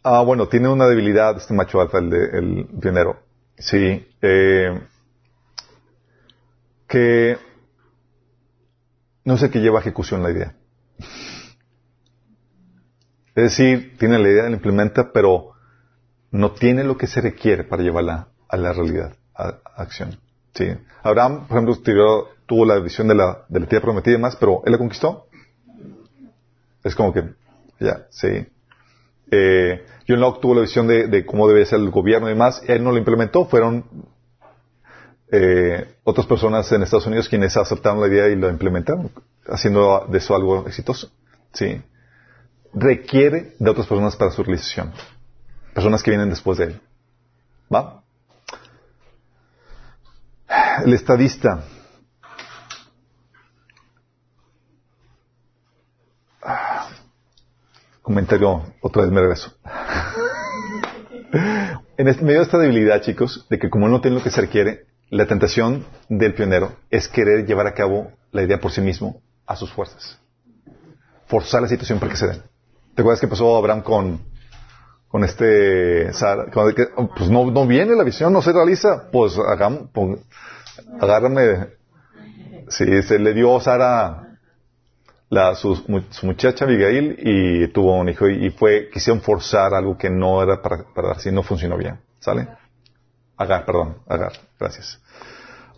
ah, 0.02 0.22
bueno, 0.22 0.48
tiene 0.48 0.68
una 0.68 0.86
debilidad 0.86 1.36
este 1.36 1.54
macho 1.54 1.80
alfa, 1.80 1.98
el, 1.98 2.10
de, 2.10 2.24
el 2.38 2.68
pionero. 2.80 3.20
Sí, 3.58 4.08
eh, 4.22 4.80
que 6.88 7.36
no 9.24 9.36
sé 9.36 9.50
qué 9.50 9.60
lleva 9.60 9.78
a 9.78 9.82
ejecución 9.82 10.22
la 10.22 10.30
idea. 10.30 10.54
Es 13.34 13.56
decir, 13.56 13.96
tiene 13.98 14.18
la 14.18 14.28
idea, 14.28 14.42
la 14.44 14.50
implementa, 14.50 15.12
pero 15.12 15.52
no 16.30 16.52
tiene 16.52 16.84
lo 16.84 16.96
que 16.96 17.06
se 17.06 17.20
requiere 17.20 17.64
para 17.64 17.82
llevarla 17.82 18.28
a 18.48 18.56
la 18.56 18.72
realidad, 18.72 19.14
a, 19.34 19.60
acción. 19.76 20.18
Sí. 20.54 20.66
Abraham, 21.02 21.46
por 21.46 21.56
ejemplo, 21.56 22.28
tuvo 22.46 22.64
la 22.64 22.78
visión 22.80 23.08
de 23.08 23.14
la, 23.14 23.44
de 23.48 23.60
tierra 23.66 23.84
prometida 23.84 24.14
y 24.14 24.16
demás, 24.16 24.36
pero 24.36 24.62
él 24.64 24.72
la 24.72 24.78
conquistó. 24.78 25.26
Es 26.82 26.94
como 26.94 27.12
que, 27.12 27.24
ya, 27.78 28.06
sí. 28.10 28.46
Eh, 29.30 29.86
John 30.08 30.20
Locke 30.20 30.40
tuvo 30.40 30.56
la 30.56 30.62
visión 30.62 30.88
de, 30.88 31.06
de, 31.06 31.24
cómo 31.24 31.46
debe 31.46 31.64
ser 31.64 31.78
el 31.78 31.90
gobierno 31.90 32.26
y 32.28 32.32
demás, 32.32 32.62
él 32.66 32.82
no 32.82 32.90
lo 32.90 32.98
implementó, 32.98 33.44
fueron 33.44 33.84
eh, 35.32 35.96
otras 36.02 36.26
personas 36.26 36.70
en 36.72 36.82
Estados 36.82 37.06
Unidos 37.06 37.28
quienes 37.28 37.56
aceptaron 37.56 38.00
la 38.00 38.08
idea 38.08 38.28
y 38.28 38.36
lo 38.36 38.50
implementaron, 38.50 39.10
haciendo 39.46 40.06
de 40.08 40.18
eso 40.18 40.34
algo 40.34 40.66
exitoso. 40.66 41.10
Sí. 41.52 41.80
Requiere 42.72 43.54
de 43.58 43.70
otras 43.70 43.86
personas 43.86 44.16
para 44.16 44.30
su 44.30 44.42
realización. 44.42 44.92
Personas 45.74 46.02
que 46.02 46.10
vienen 46.10 46.30
después 46.30 46.58
de 46.58 46.64
él. 46.64 46.80
¿Va? 47.72 48.02
El 50.84 50.94
estadista. 50.94 51.62
Comentario, 58.02 58.64
otra 58.80 59.02
vez 59.02 59.12
me 59.12 59.20
regreso. 59.20 59.54
en 61.96 62.08
este, 62.08 62.24
medio 62.24 62.38
de 62.38 62.44
esta 62.44 62.58
debilidad, 62.58 63.00
chicos, 63.02 63.46
de 63.48 63.60
que 63.60 63.70
como 63.70 63.88
no 63.88 64.00
tiene 64.00 64.16
lo 64.16 64.24
que 64.24 64.30
se 64.30 64.40
requiere, 64.40 64.89
la 65.10 65.26
tentación 65.26 65.84
del 66.08 66.34
pionero 66.34 66.72
es 66.88 67.08
querer 67.08 67.44
llevar 67.44 67.66
a 67.66 67.74
cabo 67.74 68.12
la 68.30 68.42
idea 68.42 68.60
por 68.60 68.70
sí 68.70 68.80
mismo 68.80 69.20
a 69.44 69.56
sus 69.56 69.72
fuerzas. 69.72 70.18
Forzar 71.26 71.62
la 71.62 71.68
situación 71.68 71.98
para 71.98 72.12
que 72.12 72.16
se 72.16 72.28
den. 72.28 72.42
¿Te 72.94 73.02
acuerdas 73.02 73.20
que 73.20 73.28
pasó 73.28 73.56
Abraham 73.56 73.82
con, 73.82 74.20
con 75.08 75.24
este 75.24 76.12
Sara? 76.12 76.46
pues 77.16 77.28
no, 77.28 77.50
no 77.50 77.66
viene 77.66 77.96
la 77.96 78.04
visión, 78.04 78.32
no 78.32 78.40
se 78.40 78.52
realiza. 78.52 79.10
Pues 79.10 79.36
agárrame. 81.00 81.68
Sí, 82.68 83.02
se 83.02 83.18
le 83.18 83.34
dio 83.34 83.58
Sara 83.58 84.38
la, 85.28 85.54
su, 85.56 85.74
su, 86.10 86.26
muchacha 86.26 86.64
Abigail 86.64 87.16
y 87.18 87.68
tuvo 87.68 87.96
un 87.96 88.08
hijo 88.08 88.28
y, 88.28 88.50
fue, 88.50 88.88
quisieron 88.92 89.22
forzar 89.22 89.74
algo 89.74 89.96
que 89.96 90.10
no 90.10 90.42
era 90.42 90.60
para, 90.62 90.84
para 90.94 91.08
dar, 91.08 91.20
si 91.20 91.32
no 91.32 91.42
funcionó 91.42 91.76
bien. 91.76 91.98
¿Sale? 92.20 92.48
Agar, 93.40 93.64
perdón, 93.64 93.96
Agar, 94.06 94.32
gracias. 94.58 95.00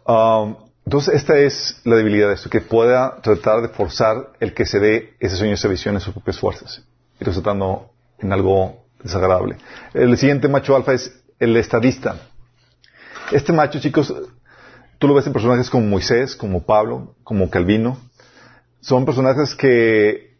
Um, 0.04 0.56
entonces, 0.84 1.14
esta 1.14 1.38
es 1.38 1.80
la 1.84 1.94
debilidad 1.94 2.26
de 2.26 2.34
esto, 2.34 2.50
que 2.50 2.60
pueda 2.60 3.20
tratar 3.22 3.62
de 3.62 3.68
forzar 3.68 4.32
el 4.40 4.52
que 4.52 4.66
se 4.66 4.80
dé 4.80 5.14
ese 5.20 5.36
sueño, 5.36 5.54
esa 5.54 5.68
visión 5.68 5.94
en 5.94 6.00
sus 6.00 6.12
propias 6.12 6.40
fuerzas, 6.40 6.82
y 7.20 7.24
resultando 7.24 7.92
en 8.18 8.32
algo 8.32 8.82
desagradable. 9.00 9.58
El 9.94 10.18
siguiente 10.18 10.48
macho 10.48 10.74
alfa 10.74 10.94
es 10.94 11.22
el 11.38 11.56
estadista. 11.56 12.16
Este 13.30 13.52
macho, 13.52 13.78
chicos, 13.78 14.12
tú 14.98 15.06
lo 15.06 15.14
ves 15.14 15.28
en 15.28 15.32
personajes 15.32 15.70
como 15.70 15.86
Moisés, 15.86 16.34
como 16.34 16.64
Pablo, 16.64 17.14
como 17.22 17.48
Calvino. 17.48 17.96
Son 18.80 19.04
personajes 19.04 19.54
que 19.54 20.36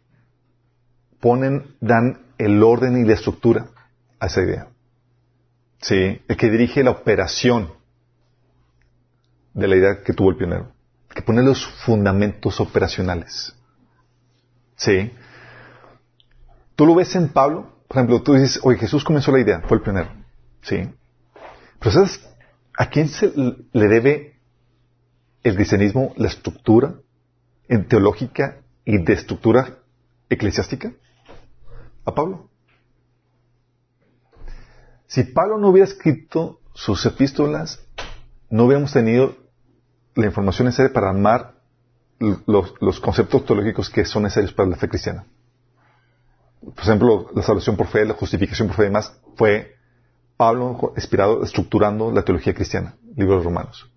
ponen, 1.21 1.77
dan 1.79 2.33
el 2.37 2.61
orden 2.61 2.97
y 2.97 3.07
la 3.07 3.13
estructura 3.13 3.67
a 4.19 4.25
esa 4.25 4.41
idea. 4.41 4.72
Sí, 5.83 6.21
el 6.29 6.37
que 6.37 6.49
dirige 6.49 6.81
la 6.81 6.91
operación 6.91 7.73
de 9.53 9.67
la 9.67 9.75
idea 9.75 10.01
que 10.01 10.13
tuvo 10.13 10.29
el 10.29 10.37
pionero. 10.37 10.71
Que 11.13 11.21
pone 11.21 11.43
los 11.43 11.65
fundamentos 11.85 12.61
operacionales. 12.61 13.53
Sí. 14.77 15.11
Tú 16.77 16.85
lo 16.85 16.95
ves 16.95 17.13
en 17.17 17.27
Pablo, 17.27 17.83
por 17.89 17.97
ejemplo, 17.97 18.23
tú 18.23 18.33
dices, 18.33 18.61
oye, 18.63 18.77
Jesús 18.77 19.03
comenzó 19.03 19.33
la 19.33 19.41
idea, 19.41 19.61
fue 19.67 19.77
el 19.77 19.83
pionero. 19.83 20.09
Sí. 20.61 20.89
Pero 21.79 21.91
¿sabes 21.91 22.29
a 22.77 22.89
quién 22.89 23.09
se 23.09 23.33
le 23.35 23.87
debe 23.87 24.39
el 25.43 25.55
cristianismo, 25.55 26.13
la 26.15 26.29
estructura 26.29 26.95
en 27.67 27.89
teológica 27.89 28.61
y 28.85 29.03
de 29.03 29.13
estructura 29.13 29.79
eclesiástica? 30.29 30.93
A 32.05 32.15
Pablo. 32.15 32.52
Si 35.13 35.23
Pablo 35.23 35.59
no 35.59 35.69
hubiera 35.69 35.87
escrito 35.87 36.59
sus 36.73 37.05
epístolas, 37.05 37.79
no 38.49 38.63
hubiéramos 38.63 38.93
tenido 38.93 39.35
la 40.15 40.25
información 40.25 40.65
necesaria 40.65 40.91
para 40.91 41.11
armar 41.11 41.53
los, 42.47 42.99
conceptos 42.99 43.45
teológicos 43.45 43.91
que 43.91 44.05
son 44.05 44.23
necesarios 44.23 44.53
para 44.53 44.69
la 44.69 44.75
fe 44.75 44.89
cristiana. 44.89 45.27
Por 46.61 46.79
ejemplo, 46.79 47.29
la 47.35 47.43
salvación 47.43 47.77
por 47.77 47.85
fe, 47.89 48.05
la 48.05 48.15
justificación 48.15 48.69
por 48.69 48.77
fe 48.77 48.81
y 48.81 48.85
demás, 48.85 49.15
fue 49.35 49.75
Pablo 50.35 50.93
inspirado, 50.95 51.43
estructurando 51.43 52.11
la 52.11 52.23
teología 52.23 52.55
cristiana, 52.55 52.95
libros 53.15 53.43
romanos. 53.43 53.87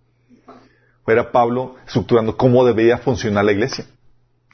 Era 1.06 1.32
Pablo 1.32 1.76
estructurando 1.86 2.36
cómo 2.36 2.62
debía 2.66 2.98
funcionar 2.98 3.46
la 3.46 3.52
iglesia. 3.52 3.86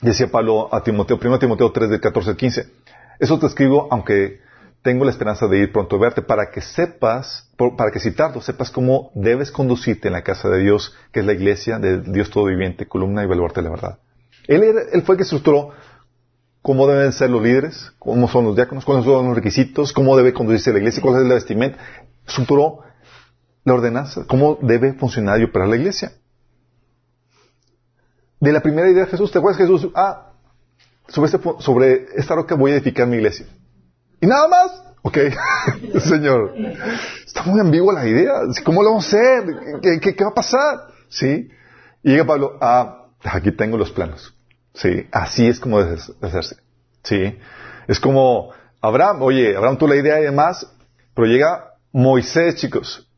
Decía 0.00 0.30
Pablo 0.30 0.72
a 0.72 0.84
Timoteo, 0.84 1.18
1 1.20 1.40
Timoteo 1.40 1.72
3, 1.72 1.90
de 1.90 1.98
14 1.98 2.30
al 2.30 2.36
15. 2.36 2.72
Eso 3.18 3.40
te 3.40 3.46
escribo, 3.46 3.88
aunque 3.90 4.51
tengo 4.82 5.04
la 5.04 5.12
esperanza 5.12 5.46
de 5.46 5.58
ir 5.58 5.72
pronto 5.72 5.96
a 5.96 6.00
verte 6.00 6.22
para 6.22 6.50
que 6.50 6.60
sepas, 6.60 7.48
para 7.78 7.90
que 7.92 8.00
si 8.00 8.10
tardo, 8.10 8.40
sepas 8.40 8.70
cómo 8.70 9.12
debes 9.14 9.52
conducirte 9.52 10.08
en 10.08 10.14
la 10.14 10.22
casa 10.22 10.48
de 10.48 10.58
Dios, 10.58 10.94
que 11.12 11.20
es 11.20 11.26
la 11.26 11.32
iglesia 11.32 11.78
de 11.78 12.00
Dios 12.00 12.30
todo 12.30 12.46
viviente, 12.46 12.86
columna 12.86 13.22
y 13.22 13.26
baluarte 13.26 13.60
de 13.60 13.64
la 13.64 13.70
verdad. 13.70 13.98
Él, 14.48 14.62
él 14.92 15.02
fue 15.02 15.14
el 15.14 15.16
que 15.18 15.22
estructuró 15.22 15.70
cómo 16.62 16.88
deben 16.88 17.12
ser 17.12 17.30
los 17.30 17.42
líderes, 17.42 17.92
cómo 17.98 18.28
son 18.28 18.44
los 18.44 18.56
diáconos, 18.56 18.84
cuáles 18.84 19.04
son 19.04 19.26
los 19.26 19.36
requisitos, 19.36 19.92
cómo 19.92 20.16
debe 20.16 20.32
conducirse 20.32 20.72
la 20.72 20.78
iglesia, 20.78 21.00
cuál 21.00 21.22
es 21.22 21.28
la 21.28 21.34
vestimenta. 21.34 21.78
Estructuró 22.26 22.80
la 23.64 23.74
ordenanza, 23.74 24.24
cómo 24.26 24.58
debe 24.60 24.94
funcionar 24.94 25.40
y 25.40 25.44
operar 25.44 25.68
la 25.68 25.76
iglesia. 25.76 26.12
De 28.40 28.52
la 28.52 28.60
primera 28.60 28.90
idea 28.90 29.04
de 29.04 29.10
Jesús, 29.10 29.30
¿te 29.30 29.38
acuerdas 29.38 29.60
Jesús? 29.60 29.88
Ah, 29.94 30.32
este, 31.06 31.38
sobre 31.60 32.06
esta 32.16 32.34
roca 32.34 32.56
voy 32.56 32.72
a 32.72 32.74
edificar 32.74 33.06
mi 33.06 33.16
iglesia. 33.16 33.46
¿Y 34.22 34.26
nada 34.28 34.46
más? 34.46 34.82
Ok, 35.02 35.18
Señor. 35.98 36.54
Está 37.26 37.42
muy 37.42 37.58
ambigua 37.58 37.92
la 37.92 38.06
idea. 38.06 38.34
¿Cómo 38.64 38.84
lo 38.84 38.90
vamos 38.90 39.04
a 39.04 39.08
hacer? 39.08 39.80
¿Qué, 40.00 40.24
va 40.24 40.30
a 40.30 40.34
pasar? 40.34 40.86
¿Sí? 41.08 41.50
Y 42.04 42.10
llega 42.10 42.24
Pablo, 42.24 42.56
ah, 42.60 43.08
aquí 43.24 43.50
tengo 43.50 43.76
los 43.76 43.90
planos. 43.90 44.32
Sí, 44.74 45.08
así 45.10 45.48
es 45.48 45.58
como 45.58 45.82
debe 45.82 45.98
hacerse. 46.20 46.56
Sí. 47.02 47.36
Es 47.88 47.98
como 47.98 48.50
Abraham, 48.80 49.22
oye, 49.22 49.56
Abraham 49.56 49.76
tuvo 49.76 49.88
la 49.88 49.96
idea 49.96 50.20
y 50.20 50.24
demás, 50.24 50.68
pero 51.14 51.26
llega 51.26 51.74
Moisés, 51.90 52.54
chicos. 52.54 53.08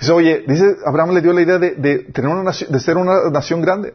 Dice, 0.00 0.12
oye, 0.12 0.44
dice, 0.48 0.64
Abraham 0.86 1.12
le 1.12 1.20
dio 1.20 1.34
la 1.34 1.42
idea 1.42 1.58
de, 1.58 1.98
tener 2.10 2.30
una 2.30 2.42
nación, 2.42 2.72
de 2.72 2.80
ser 2.80 2.96
una 2.96 3.28
nación 3.30 3.60
grande. 3.60 3.92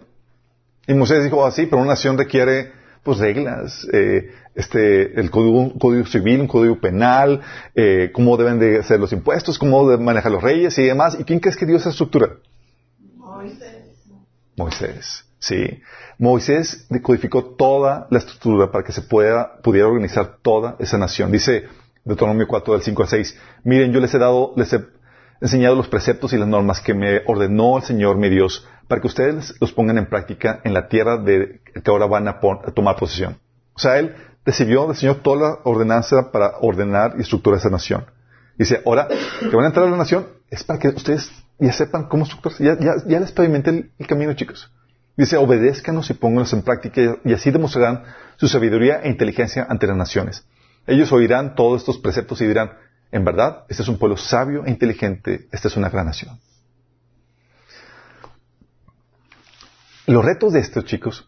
Y 0.86 0.94
Moisés 0.94 1.24
dijo, 1.24 1.44
así, 1.44 1.64
ah, 1.64 1.68
pero 1.68 1.82
una 1.82 1.94
nación 1.94 2.16
requiere 2.16 2.76
pues 3.04 3.20
reglas, 3.20 3.88
eh, 3.91 4.32
este, 4.56 5.20
el 5.20 5.30
código, 5.30 5.78
código, 5.78 6.06
civil, 6.06 6.41
un 6.41 6.48
código 6.48 6.80
penal, 6.80 7.41
eh, 7.76 8.12
cómo 8.14 8.38
deben 8.38 8.60
de 8.60 8.84
ser 8.84 9.00
los 9.00 9.14
impuestos, 9.14 9.60
cómo 9.60 9.88
deben 9.89 10.06
manejar 10.06 10.32
los 10.32 10.41
reyes 10.41 10.78
y 10.78 10.84
demás. 10.84 11.18
¿Y 11.20 11.24
quién 11.24 11.39
crees 11.39 11.56
que 11.56 11.66
dio 11.66 11.78
esa 11.78 11.89
estructura? 11.89 12.32
Moisés. 13.16 14.04
Moisés, 14.56 15.26
sí. 15.39 15.82
Moisés 16.18 16.88
codificó 17.04 17.43
toda 17.43 18.08
la 18.10 18.18
estructura 18.18 18.72
para 18.72 18.84
que 18.84 18.91
se 18.91 19.04
pueda, 19.04 19.58
pudiera 19.62 19.88
organizar 19.88 20.38
toda 20.41 20.76
esa 20.80 20.98
nación. 20.98 21.32
Dice 21.32 21.66
Deuteronomio 22.04 22.48
4 22.48 22.74
del 22.74 22.82
5 22.82 23.04
al 23.04 23.10
6, 23.10 23.39
miren, 23.64 23.93
yo 23.93 24.00
les 24.00 24.14
he 24.14 24.18
dado, 24.18 24.54
les 24.56 24.74
he 24.74 24.84
enseñado 25.41 25.76
los 25.76 25.88
preceptos 25.88 26.34
y 26.34 26.38
las 26.38 26.48
normas 26.48 26.82
que 26.82 26.93
me 26.93 27.22
ordenó 27.28 27.78
el 27.78 27.84
Señor 27.84 28.18
mi 28.18 28.30
Dios 28.30 28.68
para 28.88 29.02
que 29.02 29.08
ustedes 29.08 29.54
los 29.60 29.72
pongan 29.72 29.98
en 29.98 30.08
práctica 30.08 30.62
en 30.64 30.74
la 30.74 30.88
tierra 30.88 31.18
de 31.18 31.62
que 31.84 31.92
ahora 31.92 32.06
van 32.06 32.28
a, 32.28 32.40
tomar 32.74 32.96
posesión. 32.96 33.38
O 33.74 33.80
sea, 33.80 34.00
Él 34.00 34.16
decidió, 34.46 34.88
diseñó 34.88 35.18
toda 35.18 35.50
la 35.50 35.58
ordenanza 35.64 36.32
para 36.32 36.58
ordenar 36.62 37.16
y 37.18 37.22
estructurar 37.22 37.60
esa 37.60 37.70
nación. 37.70 38.06
Dice, 38.58 38.82
ahora 38.86 39.08
que 39.08 39.56
van 39.56 39.66
a 39.66 39.68
entrar 39.68 39.88
a 39.88 39.90
la 39.92 39.98
nación 39.98 40.28
es 40.50 40.64
para 40.64 40.80
que 40.80 40.90
ustedes 40.90 41.30
ya 41.60 41.72
sepan 41.72 42.08
cómo 42.08 42.24
estructurarse. 42.24 42.64
Ya, 42.64 42.78
ya, 43.06 43.20
les 43.20 43.32
pavimenté 43.32 43.92
el, 43.98 44.08
camino, 44.08 44.34
chicos. 44.34 44.72
Dice, 45.16 45.38
obedézcanos 45.38 46.10
y 46.10 46.14
pónganlos 46.14 46.54
en 46.54 46.62
práctica 46.62 47.18
y 47.24 47.34
así 47.34 47.52
demostrarán 47.52 48.04
su 48.38 48.48
sabiduría 48.48 49.02
e 49.04 49.10
inteligencia 49.10 49.66
ante 49.70 49.88
las 49.88 49.98
naciones. 49.98 50.46
Ellos 50.86 51.12
oirán 51.12 51.56
todos 51.56 51.82
estos 51.82 51.98
preceptos 51.98 52.40
y 52.42 52.48
dirán, 52.48 52.72
en 53.12 53.26
verdad, 53.26 53.66
este 53.68 53.84
es 53.84 53.90
un 53.90 53.98
pueblo 53.98 54.18
sabio 54.18 54.66
e 54.66 54.70
inteligente, 54.70 55.48
esta 55.52 55.68
es 55.68 55.78
una 55.78 55.90
gran 55.90 56.06
nación. 56.06 56.40
Los 60.08 60.24
retos 60.24 60.53
de 60.53 60.62
estos 60.62 60.86
chicos 60.86 61.28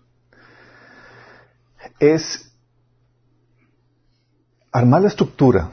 es 2.00 2.50
armar 4.72 5.02
la 5.02 5.10
estructura 5.10 5.72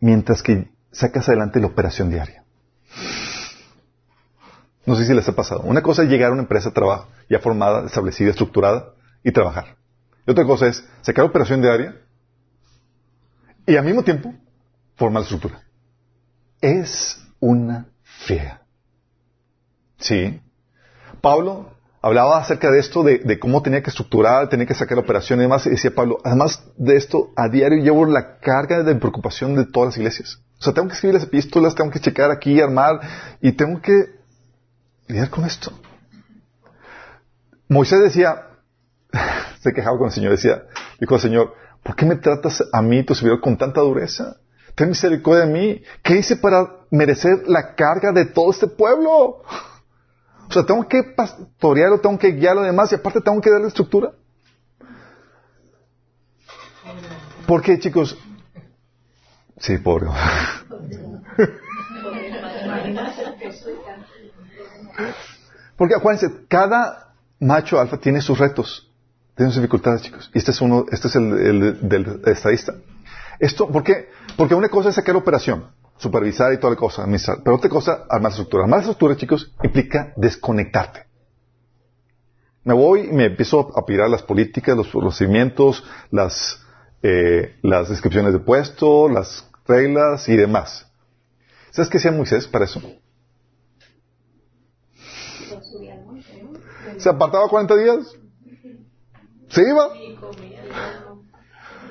mientras 0.00 0.42
que 0.42 0.68
sacas 0.90 1.28
adelante 1.28 1.60
la 1.60 1.68
operación 1.68 2.10
diaria. 2.10 2.42
No 4.84 4.96
sé 4.96 5.04
si 5.06 5.14
les 5.14 5.28
ha 5.28 5.36
pasado. 5.36 5.60
Una 5.60 5.82
cosa 5.82 6.02
es 6.02 6.08
llegar 6.08 6.30
a 6.30 6.32
una 6.32 6.42
empresa 6.42 6.72
trabajo 6.72 7.08
ya 7.30 7.38
formada, 7.38 7.86
establecida, 7.86 8.30
estructurada 8.30 8.92
y 9.22 9.30
trabajar. 9.30 9.76
Y 10.26 10.30
otra 10.32 10.44
cosa 10.44 10.66
es 10.66 10.84
sacar 11.02 11.26
operación 11.26 11.62
diaria 11.62 11.94
y 13.66 13.76
al 13.76 13.84
mismo 13.84 14.02
tiempo 14.02 14.34
formar 14.96 15.20
la 15.20 15.24
estructura. 15.24 15.62
Es 16.60 17.24
una 17.38 17.86
fea. 18.02 18.62
Sí. 19.98 20.40
Pablo 21.20 21.77
hablaba 22.00 22.38
acerca 22.38 22.70
de 22.70 22.78
esto, 22.78 23.02
de, 23.02 23.38
cómo 23.38 23.62
tenía 23.62 23.82
que 23.82 23.90
estructurar, 23.90 24.48
tenía 24.48 24.66
que 24.66 24.74
sacar 24.74 24.96
la 24.96 25.04
operación 25.04 25.38
y 25.40 25.42
demás, 25.42 25.66
y 25.66 25.70
decía 25.70 25.94
Pablo, 25.94 26.18
además 26.24 26.64
de 26.76 26.96
esto, 26.96 27.30
a 27.36 27.48
diario 27.48 27.82
llevo 27.82 28.06
la 28.06 28.38
carga 28.38 28.82
de 28.82 28.94
preocupación 28.94 29.54
de 29.54 29.66
todas 29.66 29.88
las 29.88 29.98
iglesias. 29.98 30.40
O 30.60 30.62
sea, 30.62 30.72
tengo 30.72 30.88
que 30.88 30.94
escribir 30.94 31.14
las 31.14 31.24
epístolas, 31.24 31.74
tengo 31.74 31.90
que 31.90 32.00
checar 32.00 32.30
aquí, 32.30 32.60
armar, 32.60 33.00
y 33.40 33.52
tengo 33.52 33.80
que 33.80 33.92
lidiar 35.06 35.30
con 35.30 35.44
esto. 35.44 35.72
Moisés 37.68 38.00
decía, 38.02 38.46
se 39.60 39.72
quejaba 39.72 39.98
con 39.98 40.06
el 40.06 40.12
Señor, 40.12 40.32
decía, 40.32 40.62
dijo 41.00 41.14
al 41.14 41.20
Señor, 41.20 41.54
¿por 41.82 41.96
qué 41.96 42.06
me 42.06 42.16
tratas 42.16 42.62
a 42.72 42.82
mí, 42.82 43.04
tu 43.04 43.14
servidor, 43.14 43.40
con 43.40 43.56
tanta 43.56 43.80
dureza? 43.80 44.36
Ten 44.74 44.90
misericordia 44.90 45.44
de 45.44 45.52
mí. 45.52 45.82
¿Qué 46.04 46.18
hice 46.18 46.36
para 46.36 46.68
merecer 46.90 47.48
la 47.48 47.74
carga 47.74 48.12
de 48.12 48.26
todo 48.26 48.52
este 48.52 48.68
pueblo? 48.68 49.42
O 50.48 50.52
sea, 50.52 50.64
tengo 50.64 50.88
que 50.88 51.02
pastorearlo, 51.02 52.00
tengo 52.00 52.18
que 52.18 52.28
guiarlo 52.28 52.62
demás 52.62 52.90
y 52.92 52.94
aparte 52.94 53.20
tengo 53.20 53.40
que 53.40 53.50
darle 53.50 53.68
estructura. 53.68 54.12
¿Por 57.46 57.62
qué, 57.62 57.78
chicos? 57.78 58.16
Sí, 59.58 59.76
pobre. 59.78 60.06
Porque 65.76 65.94
acuérdense, 65.94 66.46
cada 66.48 67.12
macho 67.38 67.78
alfa 67.78 67.98
tiene 67.98 68.20
sus 68.20 68.38
retos, 68.38 68.90
tiene 69.36 69.52
sus 69.52 69.60
dificultades, 69.60 70.02
chicos. 70.02 70.30
Y 70.34 70.38
este 70.38 70.50
es 70.52 70.60
uno, 70.60 70.86
este 70.90 71.08
es 71.08 71.16
el, 71.16 71.88
del 71.88 72.22
estadista. 72.24 72.74
Esto, 73.38 73.68
¿por 73.68 73.84
qué? 73.84 74.08
Porque 74.36 74.54
una 74.54 74.68
cosa 74.68 74.88
es 74.88 74.94
sacar 74.94 75.14
operación 75.14 75.66
supervisar 75.98 76.52
y 76.52 76.58
toda 76.58 76.72
la 76.72 76.78
cosa. 76.78 77.04
Pero 77.44 77.56
otra 77.56 77.68
cosa, 77.68 78.04
armar 78.08 78.30
estructura. 78.30 78.64
Armar 78.64 78.80
estructura, 78.80 79.16
chicos, 79.16 79.52
implica 79.62 80.12
desconectarte. 80.16 81.06
Me 82.64 82.74
voy 82.74 83.08
y 83.08 83.12
me 83.12 83.26
empiezo 83.26 83.72
a 83.76 83.84
pirar 83.84 84.10
las 84.10 84.22
políticas, 84.22 84.76
los 84.76 84.88
procedimientos, 84.88 85.84
las, 86.10 86.60
eh, 87.02 87.56
las 87.62 87.88
descripciones 87.88 88.32
de 88.32 88.40
puesto, 88.40 89.08
las 89.08 89.48
reglas 89.66 90.28
y 90.28 90.36
demás. 90.36 90.86
¿Sabes 91.70 91.90
qué 91.90 91.98
hacía 91.98 92.12
Moisés 92.12 92.46
para 92.46 92.64
eso? 92.64 92.80
Se 96.98 97.08
apartaba 97.08 97.48
40 97.48 97.76
días. 97.76 98.18
Se 99.48 99.62
iba. 99.62 99.88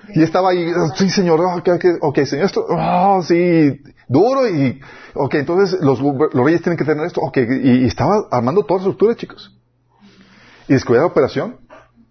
Y 0.10 0.24
estaba 0.24 0.52
ahí, 0.52 0.72
sí, 0.96 1.10
señor, 1.10 1.42
ok, 1.42 1.70
okay, 2.02 2.26
señor, 2.26 2.46
esto, 2.46 2.66
oh, 2.70 3.22
sí, 3.24 3.82
duro 4.08 4.48
y, 4.48 4.80
ok, 5.14 5.36
entonces 5.36 5.80
los, 5.82 6.00
los 6.00 6.46
reyes 6.46 6.62
tienen 6.62 6.78
que 6.78 6.86
tener 6.86 7.06
esto, 7.06 7.22
ok, 7.22 7.38
y, 7.38 7.86
estaba 7.86 8.28
armando 8.32 8.64
toda 8.64 8.80
la 8.80 8.84
estructura, 8.84 9.16
chicos. 9.16 9.54
Y 10.68 10.74
descubría 10.74 11.02
la 11.02 11.08
operación. 11.08 11.58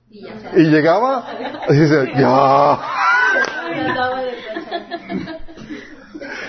Y, 0.09 0.63
llegaba, 0.65 1.27
y 1.69 1.75
dice, 1.75 2.13
ya. 2.17 2.81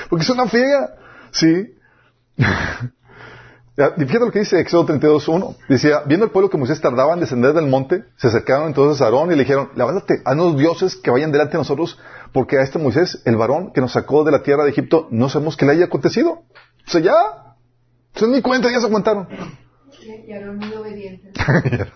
Porque 0.10 0.24
es 0.24 0.30
una 0.30 0.48
friega, 0.48 0.96
sí. 1.32 1.74
Fíjate 3.78 4.26
lo 4.26 4.32
que 4.32 4.40
dice 4.40 4.60
Éxodo 4.60 4.88
32.1. 4.88 5.56
Decía, 5.70 6.02
viendo 6.08 6.26
el 6.26 6.32
pueblo 6.32 6.50
que 6.50 6.58
Moisés 6.58 6.82
tardaba 6.82 7.14
en 7.14 7.20
descender 7.20 7.54
del 7.54 7.68
monte, 7.68 8.06
se 8.16 8.28
acercaron 8.28 8.66
entonces 8.66 9.00
a 9.04 9.06
Aarón 9.06 9.32
y 9.32 9.36
le 9.36 9.44
dijeron, 9.44 9.70
levántate, 9.76 10.24
haznos 10.26 10.58
dioses 10.58 10.96
que 10.96 11.12
vayan 11.12 11.32
delante 11.32 11.52
de 11.52 11.58
nosotros, 11.60 12.00
porque 12.34 12.58
a 12.58 12.64
este 12.64 12.80
Moisés, 12.80 13.22
el 13.26 13.36
varón 13.36 13.72
que 13.74 13.82
nos 13.82 13.92
sacó 13.92 14.24
de 14.24 14.32
la 14.32 14.42
tierra 14.42 14.64
de 14.64 14.72
Egipto, 14.72 15.08
no 15.12 15.30
sabemos 15.30 15.58
qué 15.58 15.68
le 15.68 15.74
haya 15.74 15.86
acontecido. 15.86 16.32
O 16.32 16.90
sea, 16.90 17.02
ya, 17.02 17.14
se 18.16 18.28
ni 18.28 18.42
cuenta, 18.42 18.72
ya 18.72 18.80
se 18.80 18.88
aguantaron. 18.88 19.28
Y 20.28 20.32
Aarón 20.34 20.58
muy 20.58 20.74
obediente. 20.74 21.34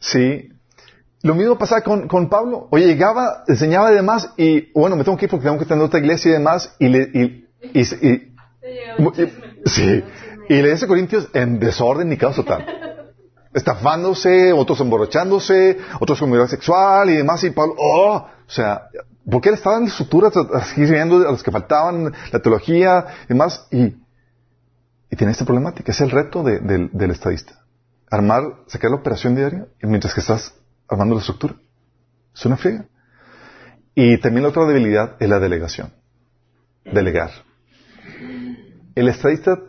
sí. 0.00 0.50
Lo 1.22 1.34
mismo 1.34 1.56
pasaba 1.56 1.80
con, 1.80 2.08
con, 2.08 2.28
Pablo. 2.28 2.68
Oye, 2.70 2.86
llegaba, 2.86 3.44
enseñaba 3.48 3.90
y 3.90 3.94
demás, 3.94 4.34
y 4.36 4.70
bueno, 4.78 4.96
me 4.96 5.04
tengo 5.04 5.16
que 5.16 5.24
ir 5.24 5.30
porque 5.30 5.46
tengo 5.46 5.58
que 5.58 5.64
tener 5.64 5.82
otra 5.82 5.98
iglesia 5.98 6.28
y 6.28 6.32
demás, 6.34 6.76
y, 6.78 6.88
le, 6.88 7.10
y, 7.14 7.48
y 7.72 8.28
Sí. 9.64 10.04
Y 10.48 10.62
le 10.62 10.70
dice 10.70 10.86
Corintios 10.86 11.28
en 11.34 11.58
desorden 11.58 12.12
y 12.12 12.16
caos 12.16 12.36
total. 12.36 12.64
Estafándose, 13.54 14.52
otros 14.52 14.80
emborrachándose, 14.80 15.78
otros 16.00 16.18
con 16.18 16.30
vida 16.30 16.46
sexual 16.46 17.10
y 17.10 17.16
demás. 17.16 17.42
Y 17.44 17.50
Pablo, 17.50 17.74
oh, 17.78 18.16
o 18.16 18.50
sea, 18.50 18.88
porque 19.30 19.50
él 19.50 19.56
estaba 19.56 19.78
en 19.78 19.84
estructuras, 19.84 20.32
escribiendo 20.62 21.28
a 21.28 21.32
los 21.32 21.42
que 21.42 21.50
faltaban, 21.50 22.12
la 22.32 22.38
teología 22.40 23.06
y 23.24 23.28
demás. 23.28 23.66
Y, 23.70 23.96
y 25.10 25.16
tiene 25.16 25.32
esta 25.32 25.44
problemática. 25.44 25.92
Es 25.92 26.00
el 26.00 26.10
reto 26.10 26.42
del 26.42 27.10
estadista. 27.10 27.54
Armar, 28.10 28.44
sacar 28.66 28.90
la 28.90 28.96
operación 28.96 29.34
diaria 29.34 29.66
mientras 29.82 30.14
que 30.14 30.20
estás 30.20 30.54
armando 30.88 31.14
la 31.14 31.20
estructura. 31.20 31.56
Es 32.34 32.46
una 32.46 32.56
friega. 32.56 32.86
Y 33.94 34.16
también 34.18 34.44
la 34.44 34.50
otra 34.50 34.64
debilidad 34.64 35.16
es 35.20 35.28
la 35.28 35.40
delegación. 35.40 35.92
Delegar. 36.84 37.30
El 38.98 39.06
estadista 39.06 39.60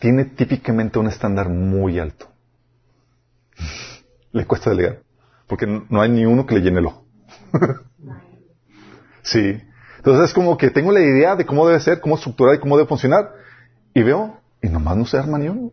tiene 0.00 0.24
típicamente 0.24 0.98
un 0.98 1.06
estándar 1.06 1.48
muy 1.48 2.00
alto. 2.00 2.26
le 4.32 4.44
cuesta 4.44 4.70
delegar, 4.70 5.02
porque 5.46 5.68
no 5.88 6.00
hay 6.00 6.10
ni 6.10 6.26
uno 6.26 6.44
que 6.44 6.56
le 6.56 6.62
llene 6.62 6.80
el 6.80 6.86
ojo. 6.86 7.06
sí. 9.22 9.62
Entonces 9.98 10.30
es 10.30 10.34
como 10.34 10.58
que 10.58 10.70
tengo 10.70 10.90
la 10.90 10.98
idea 10.98 11.36
de 11.36 11.46
cómo 11.46 11.64
debe 11.68 11.78
ser, 11.78 12.00
cómo 12.00 12.16
estructurar 12.16 12.56
y 12.56 12.58
cómo 12.58 12.76
debe 12.76 12.88
funcionar, 12.88 13.34
y 13.94 14.02
veo, 14.02 14.40
y 14.60 14.68
nomás 14.68 14.96
no 14.96 15.06
se 15.06 15.16
arma 15.16 15.38
ni 15.38 15.48
uno. 15.48 15.70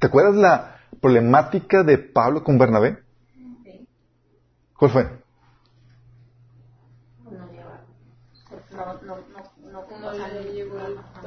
¿Te 0.00 0.08
acuerdas 0.08 0.34
la 0.34 0.80
problemática 1.00 1.84
de 1.84 1.98
Pablo 1.98 2.42
con 2.42 2.58
Bernabé? 2.58 2.98
¿Cuál 4.76 4.90
fue? 4.90 5.19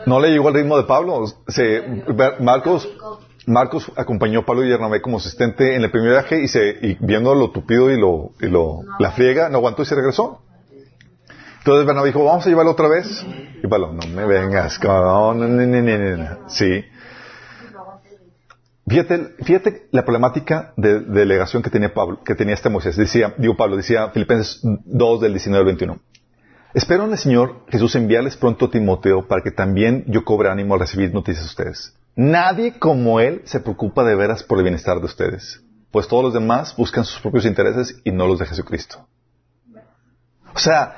No 0.06 0.20
le 0.20 0.32
llegó 0.32 0.49
al 0.49 0.54
ritmo 0.54 0.78
de 0.78 0.84
Pablo. 0.84 1.26
Se, 1.47 1.84
Marcos, 2.39 2.89
Marcos 3.45 3.91
acompañó 3.95 4.39
a 4.39 4.45
Pablo 4.45 4.64
y 4.64 4.70
Bernabé 4.70 5.01
como 5.01 5.18
asistente 5.18 5.76
en 5.76 5.84
el 5.84 5.91
primer 5.91 6.12
viaje 6.12 6.41
y, 6.41 6.47
se, 6.47 6.70
y 6.82 6.97
viendo 6.99 7.34
lo 7.36 7.51
tupido 7.51 7.91
y 7.91 7.99
lo, 7.99 8.32
y 8.41 8.47
lo 8.47 8.82
la 8.99 9.12
friega, 9.12 9.49
no 9.49 9.58
aguantó 9.58 9.84
y 9.84 9.86
se 9.86 9.95
regresó. 9.95 10.41
Entonces 11.60 11.86
Bernabé 11.86 12.08
dijo, 12.08 12.24
vamos 12.24 12.45
a 12.45 12.49
llevarlo 12.49 12.72
otra 12.72 12.89
vez. 12.89 13.26
Y 13.64 13.68
Pablo, 13.68 13.93
no 13.93 14.08
me 14.08 14.26
vengas, 14.26 14.84
no, 14.84 15.34
no, 15.34 15.47
no, 15.47 16.18
no, 16.18 16.49
Sí. 16.49 16.84
Fíjate, 18.86 19.36
fíjate 19.43 19.88
la 19.91 20.04
problemática 20.04 20.74
de, 20.76 20.99
delegación 20.99 21.64
que 21.64 21.70
tenía 21.70 21.93
Pablo, 21.93 22.22
que 22.24 22.36
tenía 22.36 22.54
este 22.54 22.70
Moisés. 22.70 22.97
Decía, 22.97 23.34
digo 23.38 23.56
Pablo, 23.56 23.78
decía 23.78 24.10
Filipenses 24.10 24.60
2 24.62 25.22
del 25.22 25.32
19 25.32 25.60
al 25.60 25.66
21. 25.66 25.99
Espero 26.74 27.05
en 27.05 27.11
el 27.11 27.19
Señor 27.19 27.65
Jesús 27.69 27.93
enviarles 27.95 28.36
pronto 28.36 28.65
a 28.65 28.71
Timoteo 28.71 29.28
para 29.28 29.43
que 29.43 29.51
también 29.51 30.05
yo 30.07 30.26
cobre 30.26 30.49
ánimo 30.49 30.74
al 30.74 30.80
recibir 30.80 31.13
noticias 31.13 31.43
de 31.43 31.49
ustedes. 31.49 31.95
Nadie 32.15 32.80
como 32.80 33.19
él 33.19 33.43
se 33.45 33.59
preocupa 33.59 34.03
de 34.03 34.15
veras 34.15 34.43
por 34.43 34.57
el 34.57 34.63
bienestar 34.63 34.99
de 34.99 35.05
ustedes, 35.05 35.61
pues 35.91 36.07
todos 36.07 36.24
los 36.24 36.34
demás 36.34 36.76
buscan 36.76 37.05
sus 37.05 37.21
propios 37.21 37.45
intereses 37.45 38.01
y 38.03 38.11
no 38.11 38.26
los 38.28 38.39
de 38.39 38.47
Jesucristo. 38.47 39.07
O 40.55 40.59
sea, 40.59 40.95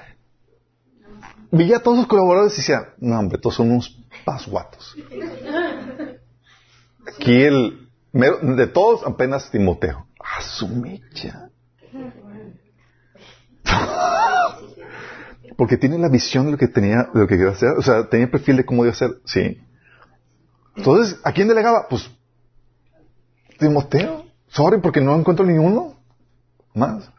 veía 1.51 1.77
a 1.77 1.79
todos 1.81 1.97
sus 1.99 2.07
colaboradores 2.07 2.53
y 2.53 2.57
decía, 2.57 2.93
no 2.97 3.19
hombre, 3.19 3.37
todos 3.37 3.55
son 3.55 3.71
unos 3.71 3.97
pasguatos. 4.23 4.95
Aquí 7.05 7.43
el, 7.43 7.89
de 8.13 8.67
todos 8.67 9.05
apenas 9.05 9.51
Timoteo. 9.51 10.07
A 10.19 10.41
su 10.41 10.67
mecha. 10.69 11.49
Porque 15.57 15.77
tiene 15.77 15.97
la 15.97 16.09
visión 16.09 16.45
de 16.45 16.51
lo 16.51 16.57
que 16.57 16.67
tenía, 16.67 17.09
de 17.13 17.19
lo 17.19 17.27
que 17.27 17.37
quería 17.37 17.51
hacer. 17.51 17.71
O 17.77 17.81
sea, 17.81 18.09
tenía 18.09 18.29
perfil 18.29 18.57
de 18.57 18.65
cómo 18.65 18.83
iba 18.83 18.91
a 18.91 18.95
ser. 18.95 19.11
Sí. 19.25 19.61
Entonces, 20.75 21.19
¿a 21.23 21.31
quién 21.31 21.47
delegaba? 21.47 21.87
Pues, 21.89 22.09
Timoteo. 23.57 24.25
Sorry, 24.49 24.79
porque 24.79 25.01
no 25.01 25.15
encuentro 25.15 25.45
ninguno 25.45 25.95
más. 26.73 27.09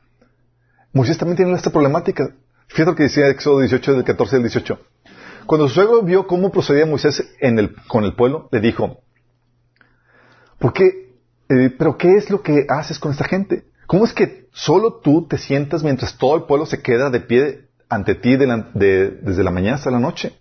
Moisés 0.92 1.18
también 1.18 1.36
tiene 1.36 1.52
esta 1.52 1.70
problemática. 1.70 2.34
Fíjate 2.68 2.90
lo 2.90 2.96
que 2.96 3.04
decía 3.04 3.28
Éxodo 3.28 3.60
18, 3.60 3.92
del 3.92 4.04
14 4.04 4.36
al 4.36 4.42
18. 4.42 4.78
Cuando 5.46 5.68
su 5.68 5.74
suegro 5.74 6.02
vio 6.02 6.26
cómo 6.26 6.50
procedía 6.50 6.86
Moisés 6.86 7.22
en 7.40 7.58
el, 7.58 7.74
con 7.86 8.04
el 8.04 8.14
pueblo, 8.14 8.48
le 8.50 8.60
dijo, 8.60 9.00
¿por 10.58 10.72
qué? 10.72 11.12
Eh, 11.48 11.70
¿Pero 11.78 11.96
qué 11.96 12.16
es 12.16 12.30
lo 12.30 12.42
que 12.42 12.66
haces 12.68 12.98
con 12.98 13.12
esta 13.12 13.24
gente? 13.24 13.64
¿Cómo 13.86 14.04
es 14.04 14.12
que 14.12 14.48
solo 14.52 14.94
tú 14.94 15.26
te 15.28 15.38
sientas 15.38 15.84
mientras 15.84 16.18
todo 16.18 16.34
el 16.36 16.44
pueblo 16.44 16.66
se 16.66 16.82
queda 16.82 17.10
de 17.10 17.20
pie 17.20 17.65
ante 17.88 18.14
ti 18.14 18.36
desde 18.36 19.44
la 19.44 19.50
mañana 19.50 19.76
hasta 19.76 19.90
la 19.90 20.00
noche? 20.00 20.38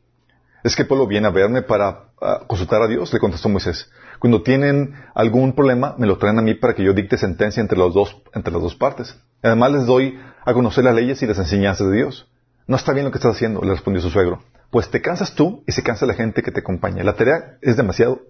Es 0.63 0.75
que 0.75 0.83
el 0.83 0.87
pueblo 0.87 1.07
viene 1.07 1.27
a 1.27 1.31
verme 1.31 1.61
para 1.61 2.05
consultar 2.47 2.81
a 2.81 2.87
Dios, 2.87 3.13
le 3.13 3.19
contestó 3.19 3.49
Moisés. 3.49 3.89
Cuando 4.19 4.41
tienen 4.41 4.95
algún 5.13 5.53
problema, 5.53 5.95
me 5.97 6.07
lo 6.07 6.17
traen 6.17 6.39
a 6.39 6.41
mí 6.41 6.55
para 6.55 6.73
que 6.73 6.83
yo 6.83 6.93
dicte 6.93 7.17
sentencia 7.17 7.61
entre, 7.61 7.77
los 7.77 7.93
dos, 7.93 8.21
entre 8.33 8.51
las 8.51 8.61
dos 8.61 8.75
partes. 8.75 9.15
Además 9.43 9.71
les 9.73 9.85
doy 9.85 10.19
a 10.43 10.53
conocer 10.53 10.83
las 10.83 10.95
leyes 10.95 11.21
y 11.21 11.27
las 11.27 11.37
enseñanzas 11.37 11.87
de 11.87 11.97
Dios. 11.97 12.27
No 12.67 12.77
está 12.77 12.93
bien 12.93 13.05
lo 13.05 13.11
que 13.11 13.17
estás 13.17 13.35
haciendo, 13.35 13.61
le 13.61 13.71
respondió 13.71 14.01
su 14.01 14.09
suegro. 14.09 14.43
Pues 14.71 14.89
te 14.89 15.01
cansas 15.01 15.35
tú 15.35 15.63
y 15.67 15.71
se 15.71 15.83
cansa 15.83 16.05
la 16.05 16.15
gente 16.15 16.41
que 16.41 16.51
te 16.51 16.61
acompaña. 16.61 17.03
La 17.03 17.13
tarea 17.13 17.57
es 17.61 17.77
demasiado 17.77 18.21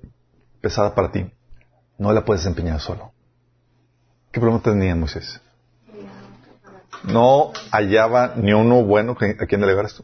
pesada 0.60 0.94
para 0.94 1.12
ti. 1.12 1.32
No 1.98 2.12
la 2.12 2.26
puedes 2.26 2.44
desempeñar 2.44 2.82
solo. 2.82 3.14
¿Qué 4.32 4.42
problema 4.42 4.62
tenía 4.62 4.96
Moisés? 4.96 5.40
No 7.08 7.52
hallaba 7.72 8.34
ni 8.36 8.54
uno 8.54 8.84
bueno 8.84 9.14
a 9.14 9.46
quien 9.46 9.62
delegar 9.62 9.86
esto. 9.86 10.04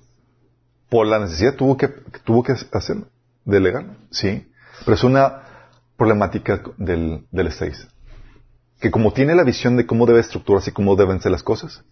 Por 0.90 1.08
la 1.08 1.20
necesidad 1.20 1.56
tuvo 1.56 1.78
que, 1.78 1.88
tuvo 2.24 2.44
que 2.44 2.54
hacerlo, 2.72 3.08
delegarlo, 3.46 3.96
sí. 4.12 4.52
Pero 4.86 4.96
es 4.96 5.04
una 5.04 5.44
problemática 5.98 6.62
del, 6.78 7.26
del 7.32 7.48
estadista. 7.48 7.88
Que 8.80 8.92
como 8.92 9.14
tiene 9.14 9.36
la 9.36 9.44
visión 9.44 9.78
de 9.78 9.86
cómo 9.86 10.06
debe 10.06 10.20
estructurarse 10.20 10.72
y 10.72 10.74
cómo 10.74 10.96
deben 10.96 11.22
ser 11.22 11.32
las 11.32 11.44
cosas, 11.44 11.84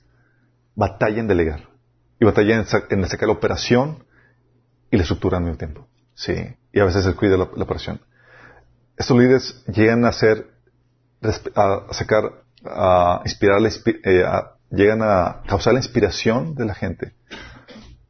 batalla 0.76 1.20
en 1.20 1.28
delegar. 1.28 1.70
Y 2.20 2.26
batalla 2.26 2.55
en, 2.55 2.66
en 2.89 3.07
sacar 3.07 3.28
la 3.28 3.34
operación 3.34 4.03
y 4.91 4.97
la 4.97 5.03
estructura 5.03 5.38
al 5.38 5.43
mismo 5.43 5.57
tiempo. 5.57 5.88
Sí. 6.16 6.34
Y 6.74 6.80
a 6.80 6.86
veces 6.86 7.05
se 7.05 7.16
cuida 7.16 7.38
la, 7.38 7.43
operación. 7.43 8.01
Estos 8.97 9.18
líderes 9.18 9.64
llegan 9.68 10.03
a 10.05 10.10
hacer, 10.10 10.47
a 11.55 11.93
sacar, 11.93 12.43
a 12.66 13.22
inspirar, 13.24 13.62
eh, 14.03 14.26
llegan 14.72 15.01
a 15.01 15.41
causar 15.47 15.74
la 15.74 15.80
inspiración 15.80 16.55
de 16.55 16.65
la 16.65 16.74
gente 16.74 17.13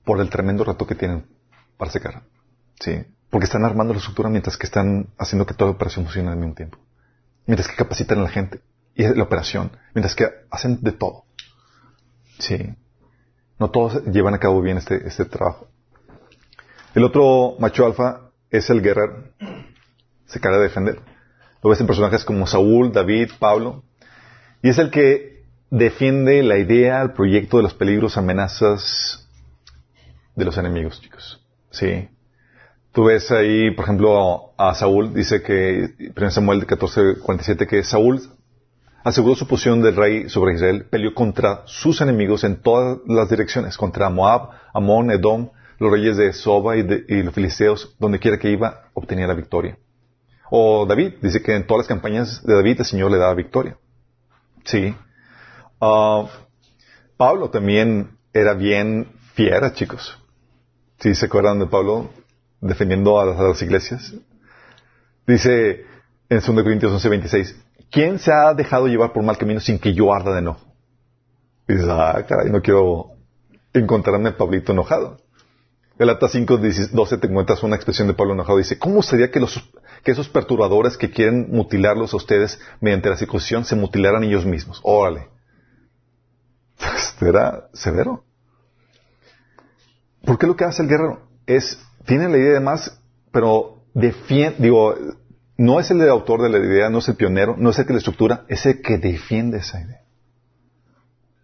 por 0.03 0.20
el 0.20 0.30
tremendo 0.30 0.64
reto 0.64 0.86
que 0.88 0.95
tienen 0.95 1.28
para 1.78 1.91
secar. 1.91 2.24
Sí. 2.80 3.03
Porque 3.30 3.45
están 3.45 3.64
armando 3.64 3.93
la 3.93 3.99
estructura 3.99 4.30
mientras 4.30 4.57
que 4.57 4.66
están 4.66 5.10
haciendo 5.18 5.45
que 5.45 5.53
toda 5.53 5.70
la 5.70 5.76
operación 5.76 6.05
funcione 6.05 6.30
al 6.30 6.38
mismo 6.38 6.55
tiempo. 6.55 6.80
Mientras 7.45 7.68
que 7.68 7.76
capacitan 7.76 8.20
a 8.20 8.24
la 8.24 8.30
gente 8.30 8.62
y 8.95 9.07
la 9.07 9.24
operación. 9.24 9.72
Mientras 9.93 10.16
que 10.16 10.28
hacen 10.49 10.82
de 10.82 10.91
todo. 10.91 11.26
Sí. 12.39 12.76
No 13.60 13.70
todos 13.70 14.03
llevan 14.05 14.34
a 14.34 14.39
cabo 14.39 14.62
bien 14.62 14.78
este, 14.78 15.07
este 15.07 15.26
trabajo. 15.26 15.68
El 16.95 17.03
otro 17.03 17.55
macho 17.60 17.86
alfa 17.86 18.32
es 18.49 18.70
el 18.70 18.82
guerrero. 18.82 19.26
Se 20.26 20.39
carga 20.39 20.57
de 20.57 20.64
defender. 20.64 20.99
Lo 21.62 21.70
ves 21.70 21.82
en 21.82 21.88
personajes 21.88 22.24
como 22.26 22.47
Saúl, 22.47 22.91
David, 22.91 23.32
Pablo. 23.38 23.84
Y 24.62 24.70
es 24.70 24.78
el 24.80 24.89
que 24.89 25.28
defiende 25.70 26.43
la 26.43 26.57
idea, 26.57 27.01
el 27.01 27.13
proyecto 27.13 27.57
de 27.57 27.63
los 27.63 27.74
peligros, 27.74 28.17
amenazas 28.17 29.28
de 30.36 30.45
los 30.45 30.57
enemigos, 30.57 31.01
chicos. 31.01 31.45
Sí. 31.72 32.09
Tú 32.91 33.05
ves 33.05 33.30
ahí, 33.32 33.72
por 33.72 33.86
ejemplo, 33.86 34.53
a 34.57 34.74
Saúl, 34.74 35.13
dice 35.13 35.43
que, 35.43 36.11
1 36.15 36.32
Samuel 36.32 36.65
14:47, 36.65 37.67
que 37.67 37.84
Saúl 37.84 38.22
aseguró 39.03 39.36
su 39.36 39.47
posición 39.47 39.82
del 39.82 39.95
rey 39.95 40.30
sobre 40.30 40.55
Israel, 40.55 40.86
peleó 40.89 41.13
contra 41.13 41.61
sus 41.65 42.01
enemigos 42.01 42.43
en 42.43 42.61
todas 42.61 42.97
las 43.05 43.30
direcciones, 43.30 43.78
contra 43.78 44.09
Moab, 44.09 44.49
Amón, 44.74 45.11
Edom, 45.11 45.49
los 45.80 45.91
reyes 45.91 46.17
de 46.17 46.34
Soba 46.34 46.76
y, 46.76 46.84
los 47.24 47.34
filisteos, 47.34 47.95
donde 47.99 48.20
quiera 48.20 48.38
que 48.38 48.51
iba, 48.51 48.89
obtenía 48.93 49.28
la 49.28 49.34
victoria. 49.34 49.78
O 50.49 50.86
David, 50.86 51.13
dice 51.22 51.41
que 51.41 51.55
en 51.55 51.65
todas 51.65 51.82
las 51.82 51.88
campañas 51.88 52.43
de 52.43 52.55
David 52.55 52.80
el 52.80 52.86
Señor 52.86 53.11
le 53.11 53.17
daba 53.17 53.34
victoria. 53.36 53.78
Sí. 54.65 54.95
Ah, 55.80 56.27
Pablo 57.17 57.49
también 57.49 58.17
era 58.34 58.53
bien 58.53 59.07
fiera, 59.34 59.73
chicos. 59.73 60.17
¿Sí 60.99 61.15
se 61.15 61.25
acuerdan 61.25 61.59
de 61.59 61.67
Pablo 61.67 62.09
defendiendo 62.61 63.19
a 63.19 63.25
las, 63.25 63.61
iglesias? 63.61 64.13
Dice 65.25 65.86
en 66.30 66.39
2 66.39 66.45
Corintios 66.63 66.91
11:26, 66.91 67.55
¿quién 67.89 68.19
se 68.19 68.32
ha 68.32 68.53
dejado 68.53 68.88
llevar 68.88 69.13
por 69.13 69.23
mal 69.23 69.38
camino 69.38 69.59
sin 69.59 69.80
que 69.80 69.93
yo 69.93 70.13
arda 70.13 70.34
de 70.34 70.39
enojo? 70.39 70.65
Y 71.67 71.73
dices, 71.73 71.88
ah, 71.89 72.25
caray, 72.27 72.49
no 72.49 72.61
quiero 72.61 73.11
encontrarme 73.73 74.30
a 74.30 74.38
Pablito 74.38 74.71
enojado. 74.71 75.17
Galatas 75.97 76.32
5, 76.32 76.59
12 76.91 77.17
te 77.17 77.27
encuentras 77.27 77.61
una 77.61 77.75
expresión 77.75 78.07
de 78.07 78.13
Pablo 78.13 78.34
enojado. 78.34 78.57
Dice, 78.57 78.80
¿cómo 78.80 79.03
sería 79.03 79.32
que, 79.32 79.39
los, 79.39 79.61
que 80.03 80.11
esos 80.11 80.30
perturbadores 80.30 80.97
que 80.97 81.11
quieren 81.11 81.49
mutilarlos 81.51 82.13
a 82.13 82.17
ustedes 82.17 82.59
mediante 82.80 83.09
la 83.09 83.17
circuncisión 83.17 83.65
se 83.65 83.75
mutilaran 83.75 84.23
ellos 84.23 84.45
mismos? 84.45 84.80
Órale. 84.84 85.27
Este 87.20 87.28
era 87.28 87.67
severo. 87.74 88.24
¿Por 90.24 90.38
qué 90.38 90.47
lo 90.47 90.55
que 90.55 90.63
hace 90.63 90.84
el 90.84 90.88
guerrero? 90.88 91.28
Es, 91.45 91.78
tiene 92.05 92.30
la 92.30 92.38
idea 92.38 92.53
de 92.53 92.59
más, 92.61 93.01
pero 93.34 93.84
defiende, 93.93 94.55
digo, 94.59 94.95
no 95.57 95.82
es 95.82 95.91
el 95.91 96.07
autor 96.07 96.41
de 96.41 96.47
la 96.47 96.59
idea, 96.59 96.89
no 96.89 96.99
es 96.99 97.09
el 97.09 97.17
pionero, 97.17 97.57
no 97.57 97.72
es 97.72 97.80
el 97.80 97.86
que 97.86 97.91
la 97.91 97.97
estructura, 97.97 98.45
es 98.47 98.65
el 98.65 98.82
que 98.82 98.97
defiende 98.97 99.57
esa 99.57 99.82
idea. 99.82 100.01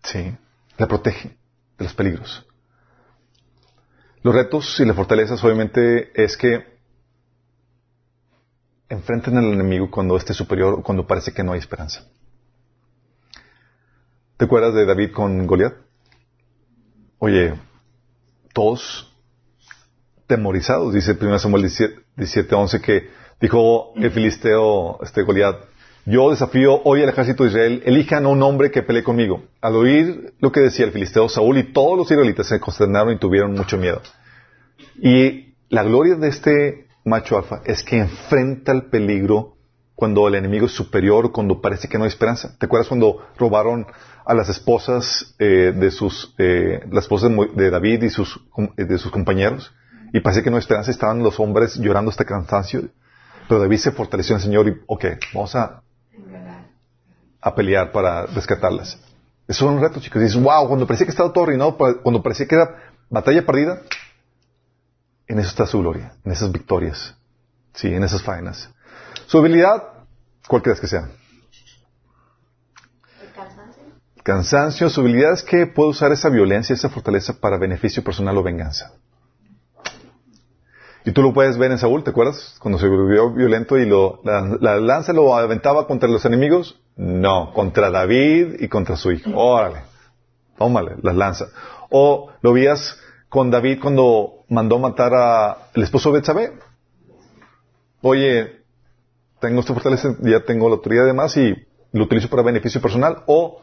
Sí. 0.03 0.37
La 0.77 0.87
protege 0.87 1.35
de 1.77 1.83
los 1.83 1.93
peligros. 1.93 2.45
Los 4.21 4.33
retos 4.33 4.79
y 4.79 4.85
las 4.85 4.95
fortalezas 4.95 5.43
obviamente 5.43 6.09
es 6.23 6.37
que 6.37 6.63
enfrenten 8.87 9.37
al 9.37 9.51
enemigo 9.51 9.91
cuando 9.91 10.15
esté 10.15 10.33
superior, 10.33 10.81
cuando 10.83 11.05
parece 11.05 11.33
que 11.33 11.43
no 11.43 11.51
hay 11.51 11.59
esperanza. 11.59 12.07
¿Te 14.37 14.43
acuerdas 14.43 14.73
de 14.73 14.85
David 14.85 15.11
con 15.11 15.47
Goliat? 15.47 15.75
Oye, 17.19 17.53
todos 18.53 19.09
temorizados, 20.27 20.93
dice 20.93 21.17
1 21.19 21.39
Samuel 21.39 21.63
17, 22.17 22.53
11, 22.53 22.81
que 22.81 23.09
dijo 23.39 23.93
el 23.95 24.11
filisteo, 24.11 24.99
este 25.01 25.23
Goliat, 25.23 25.55
yo 26.05 26.31
desafío 26.31 26.81
hoy 26.83 27.01
al 27.01 27.09
ejército 27.09 27.43
de 27.43 27.49
Israel, 27.49 27.83
elijan 27.85 28.25
a 28.25 28.27
un 28.27 28.43
hombre 28.43 28.71
que 28.71 28.83
pelee 28.83 29.03
conmigo. 29.03 29.43
Al 29.61 29.77
oír 29.77 30.33
lo 30.41 30.51
que 30.51 30.59
decía 30.59 30.85
el 30.85 30.91
filisteo 30.91 31.29
Saúl 31.29 31.57
y 31.57 31.71
todos 31.71 31.97
los 31.97 32.11
israelitas 32.11 32.47
se 32.47 32.59
consternaron 32.59 33.13
y 33.13 33.19
tuvieron 33.19 33.53
mucho 33.53 33.77
miedo. 33.77 34.01
Y 35.01 35.55
la 35.69 35.83
gloria 35.83 36.15
de 36.15 36.27
este 36.27 36.87
macho 37.05 37.37
alfa 37.37 37.61
es 37.63 37.83
que 37.83 37.99
enfrenta 37.99 38.73
el 38.73 38.87
peligro 38.87 39.55
cuando 39.95 40.27
el 40.27 40.35
enemigo 40.35 40.65
es 40.65 40.73
superior, 40.73 41.31
cuando 41.31 41.61
parece 41.61 41.87
que 41.87 41.97
no 41.97 42.03
hay 42.03 42.09
esperanza. 42.09 42.53
¿Te 42.59 42.65
acuerdas 42.65 42.89
cuando 42.89 43.25
robaron 43.37 43.87
a 44.25 44.33
las 44.33 44.49
esposas 44.49 45.35
eh, 45.39 45.73
de 45.75 45.91
sus, 45.91 46.33
eh, 46.37 46.83
las 46.91 47.05
esposas 47.05 47.31
de 47.55 47.69
David 47.69 48.03
y 48.03 48.09
sus, 48.09 48.39
de 48.75 48.97
sus 48.97 49.11
compañeros? 49.11 49.73
Y 50.13 50.19
parece 50.19 50.43
que 50.43 50.49
no 50.49 50.57
esperanza, 50.57 50.91
estaban 50.91 51.23
los 51.23 51.39
hombres 51.39 51.75
llorando 51.75 52.09
hasta 52.09 52.25
cansancio. 52.25 52.89
Pero 53.47 53.59
David 53.59 53.77
se 53.77 53.91
fortaleció 53.91 54.35
en 54.35 54.37
el 54.37 54.43
Señor 54.43 54.67
y, 54.67 54.81
ok, 54.87 55.05
vamos 55.33 55.55
a 55.55 55.81
a 57.45 57.53
pelear 57.53 57.91
para 57.91 58.25
rescatarlas. 58.25 58.97
Eso 59.47 59.65
es 59.65 59.71
un 59.71 59.79
reto, 59.79 59.99
chicos. 59.99 60.19
dices, 60.19 60.41
wow, 60.41 60.67
cuando 60.67 60.87
parecía 60.87 61.05
que 61.05 61.11
estaba 61.11 61.31
todo 61.31 61.43
arruinado, 61.43 61.77
cuando 61.77 62.23
parecía 62.23 62.47
que 62.47 62.55
era 62.55 62.91
batalla 63.07 63.45
perdida, 63.45 63.81
en 65.27 65.37
eso 65.37 65.49
está 65.49 65.67
su 65.67 65.79
gloria, 65.79 66.13
en 66.25 66.31
esas 66.31 66.51
victorias, 66.51 67.15
sí, 67.75 67.93
en 67.93 68.03
esas 68.03 68.23
faenas. 68.23 68.71
Su 69.27 69.37
habilidad, 69.37 69.83
¿cuál 70.47 70.63
crees 70.63 70.79
que 70.79 70.87
sea? 70.87 71.07
El 74.14 74.14
cansancio. 74.25 74.89
Su 74.89 75.01
habilidad 75.01 75.33
es 75.33 75.43
que 75.43 75.67
puede 75.67 75.91
usar 75.91 76.11
esa 76.11 76.29
violencia, 76.29 76.73
esa 76.73 76.89
fortaleza 76.89 77.39
para 77.39 77.57
beneficio 77.57 78.03
personal 78.03 78.35
o 78.37 78.43
venganza. 78.43 78.91
Y 81.05 81.11
tú 81.11 81.21
lo 81.21 81.31
puedes 81.31 81.59
ver 81.59 81.71
en 81.71 81.77
Saúl, 81.77 82.03
¿te 82.03 82.09
acuerdas? 82.09 82.55
Cuando 82.59 82.79
se 82.79 82.87
volvió 82.87 83.31
violento 83.31 83.77
y 83.77 83.85
lo, 83.85 84.21
la, 84.23 84.79
lanza 84.79 85.13
lo 85.13 85.35
aventaba 85.35 85.85
contra 85.85 86.09
los 86.09 86.25
enemigos. 86.25 86.81
No, 86.97 87.53
contra 87.53 87.91
David 87.91 88.55
y 88.59 88.67
contra 88.67 88.95
su 88.95 89.11
hijo. 89.11 89.29
Órale, 89.35 89.81
tómale, 90.57 90.95
las 91.03 91.15
lanza. 91.15 91.45
O 91.91 92.31
lo 92.41 92.53
vías 92.53 92.99
con 93.29 93.51
David 93.51 93.79
cuando 93.79 94.45
mandó 94.49 94.79
matar 94.79 95.13
al 95.13 95.83
esposo 95.83 96.09
de 96.09 96.17
Betsabé. 96.17 96.53
Oye, 98.01 98.63
tengo 99.39 99.59
esta 99.59 99.75
fortaleza, 99.75 100.15
ya 100.21 100.39
tengo 100.39 100.67
la 100.67 100.75
autoridad 100.75 101.05
de 101.05 101.13
más 101.13 101.37
y 101.37 101.53
lo 101.91 102.05
utilizo 102.05 102.27
para 102.27 102.41
beneficio 102.41 102.81
personal. 102.81 103.21
O 103.27 103.61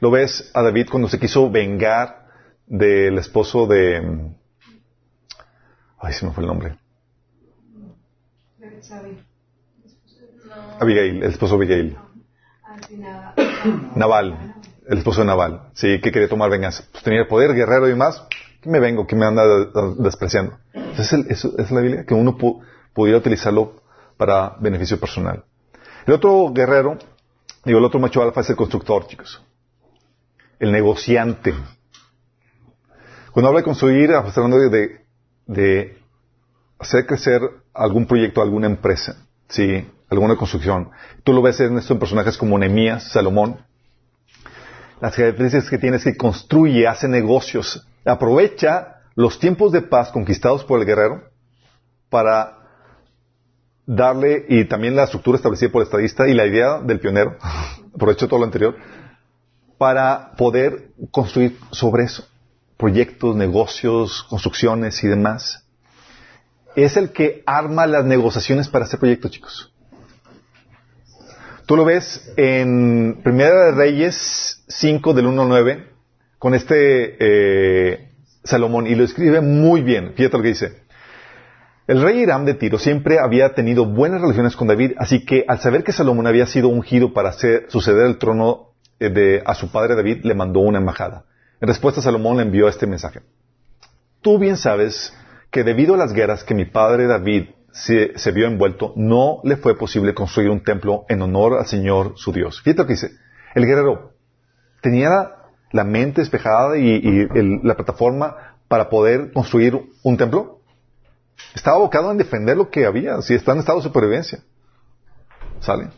lo 0.00 0.10
ves 0.10 0.50
a 0.54 0.62
David 0.62 0.88
cuando 0.90 1.08
se 1.08 1.18
quiso 1.18 1.50
vengar 1.50 2.26
del 2.66 3.18
esposo 3.18 3.66
de, 3.66 4.34
Ay, 6.00 6.14
se 6.14 6.24
me 6.24 6.32
fue 6.32 6.42
el 6.42 6.48
nombre. 6.48 6.78
Abigail, 10.80 11.22
el 11.22 11.30
esposo 11.30 11.58
de 11.58 11.64
Abigail. 11.64 11.98
Naval, 13.94 14.54
el 14.88 14.98
esposo 14.98 15.20
de 15.20 15.26
Naval. 15.26 15.68
Sí, 15.74 16.00
que 16.00 16.10
quería 16.10 16.28
tomar 16.28 16.48
venganza. 16.50 16.84
Pues 16.90 17.04
tenía 17.04 17.20
el 17.20 17.26
poder, 17.28 17.54
guerrero 17.54 17.88
y 17.88 17.94
más. 17.94 18.24
Que 18.62 18.70
me 18.70 18.80
vengo, 18.80 19.06
que 19.06 19.14
me 19.14 19.26
anda 19.26 19.42
despreciando. 19.98 20.58
Entonces, 20.72 21.26
eso 21.28 21.54
es 21.58 21.70
la 21.70 21.80
habilidad, 21.80 22.06
que 22.06 22.14
uno 22.14 22.36
pudiera 22.94 23.18
utilizarlo 23.18 23.82
para 24.16 24.56
beneficio 24.58 24.98
personal. 24.98 25.44
El 26.06 26.14
otro 26.14 26.50
guerrero, 26.52 26.98
digo, 27.64 27.78
el 27.78 27.84
otro 27.84 28.00
macho 28.00 28.22
alfa 28.22 28.40
es 28.40 28.50
el 28.50 28.56
constructor, 28.56 29.06
chicos. 29.06 29.42
El 30.60 30.70
negociante. 30.70 31.52
Cuando 33.32 33.48
habla 33.48 33.60
de 33.60 33.64
construir, 33.64 34.10
está 34.10 34.40
hablando 34.40 34.58
de, 34.58 35.00
de 35.46 35.98
hacer 36.78 37.06
crecer 37.06 37.40
algún 37.74 38.06
proyecto, 38.06 38.42
alguna 38.42 38.66
empresa, 38.66 39.16
¿sí? 39.48 39.86
alguna 40.08 40.36
construcción. 40.36 40.90
Tú 41.24 41.32
lo 41.32 41.42
ves 41.42 41.60
en 41.60 41.78
estos 41.78 41.98
personajes 41.98 42.36
como 42.36 42.58
Nemías, 42.58 43.10
Salomón. 43.10 43.58
Las 45.00 45.14
características 45.14 45.70
que 45.70 45.78
tiene 45.78 45.96
es 45.96 46.04
que 46.04 46.16
construye, 46.16 46.86
hace 46.86 47.08
negocios, 47.08 47.86
aprovecha 48.04 49.00
los 49.14 49.38
tiempos 49.38 49.72
de 49.72 49.82
paz 49.82 50.10
conquistados 50.10 50.64
por 50.64 50.80
el 50.80 50.86
guerrero 50.86 51.22
para 52.10 52.58
darle, 53.86 54.44
y 54.48 54.64
también 54.66 54.94
la 54.94 55.04
estructura 55.04 55.36
establecida 55.36 55.70
por 55.70 55.82
el 55.82 55.86
estadista 55.86 56.28
y 56.28 56.34
la 56.34 56.46
idea 56.46 56.80
del 56.80 57.00
pionero, 57.00 57.36
aprovecho 57.94 58.28
todo 58.28 58.40
lo 58.40 58.46
anterior, 58.46 58.76
para 59.80 60.32
poder 60.36 60.90
construir 61.10 61.56
sobre 61.70 62.04
eso 62.04 62.28
proyectos, 62.76 63.34
negocios, 63.34 64.26
construcciones 64.28 65.02
y 65.02 65.08
demás. 65.08 65.64
Es 66.76 66.98
el 66.98 67.12
que 67.12 67.42
arma 67.46 67.86
las 67.86 68.04
negociaciones 68.04 68.68
para 68.68 68.84
hacer 68.84 69.00
proyectos, 69.00 69.30
chicos. 69.30 69.72
Tú 71.64 71.78
lo 71.78 71.86
ves 71.86 72.30
en 72.36 73.22
Primera 73.24 73.66
de 73.66 73.72
Reyes 73.72 74.62
5 74.68 75.14
del 75.14 75.24
1 75.24 75.42
al 75.42 75.48
9 75.48 75.86
con 76.38 76.54
este 76.54 77.16
eh, 77.18 78.10
Salomón 78.44 78.86
y 78.86 78.94
lo 78.94 79.04
escribe 79.04 79.40
muy 79.40 79.80
bien. 79.80 80.12
Fíjate 80.14 80.36
lo 80.36 80.42
que 80.42 80.48
dice. 80.50 80.82
El 81.86 82.02
rey 82.02 82.20
Hiram 82.20 82.44
de 82.44 82.52
Tiro 82.52 82.78
siempre 82.78 83.18
había 83.18 83.54
tenido 83.54 83.86
buenas 83.86 84.20
relaciones 84.20 84.56
con 84.56 84.68
David, 84.68 84.92
así 84.98 85.24
que 85.24 85.46
al 85.48 85.58
saber 85.60 85.84
que 85.84 85.92
Salomón 85.92 86.26
había 86.26 86.44
sido 86.44 86.68
ungido 86.68 87.14
para 87.14 87.30
hacer, 87.30 87.64
suceder 87.68 88.04
el 88.04 88.18
trono 88.18 88.69
de, 89.08 89.42
a 89.46 89.54
su 89.54 89.72
padre 89.72 89.94
David, 89.94 90.24
le 90.24 90.34
mandó 90.34 90.60
una 90.60 90.78
embajada. 90.78 91.24
En 91.60 91.68
respuesta, 91.68 92.02
Salomón 92.02 92.36
le 92.36 92.42
envió 92.42 92.68
este 92.68 92.86
mensaje. 92.86 93.20
Tú 94.20 94.38
bien 94.38 94.56
sabes 94.56 95.14
que 95.50 95.64
debido 95.64 95.94
a 95.94 95.98
las 95.98 96.12
guerras 96.12 96.44
que 96.44 96.54
mi 96.54 96.66
padre 96.66 97.06
David 97.06 97.50
se, 97.72 98.32
vio 98.32 98.46
envuelto, 98.46 98.92
no 98.96 99.40
le 99.44 99.56
fue 99.56 99.76
posible 99.76 100.14
construir 100.14 100.50
un 100.50 100.62
templo 100.62 101.04
en 101.08 101.22
honor 101.22 101.58
al 101.58 101.66
Señor 101.66 102.14
su 102.16 102.32
Dios. 102.32 102.60
Fíjate 102.62 102.82
lo 102.82 102.86
que 102.86 102.94
dice. 102.94 103.10
El 103.54 103.66
guerrero 103.66 104.12
tenía 104.80 105.32
la 105.72 105.84
mente 105.84 106.20
despejada 106.20 106.76
y, 106.76 107.28
la 107.62 107.76
plataforma 107.76 108.56
para 108.68 108.88
poder 108.88 109.32
construir 109.32 109.80
un 110.02 110.16
templo. 110.16 110.60
Estaba 111.54 111.76
abocado 111.76 112.10
en 112.10 112.18
defender 112.18 112.56
lo 112.56 112.70
que 112.70 112.86
había, 112.86 113.22
si 113.22 113.34
está 113.34 113.52
en 113.52 113.58
estado 113.58 113.78
de 113.78 113.84
supervivencia. 113.84 114.40
¿Sale? 115.60 115.88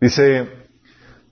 Dice, 0.00 0.48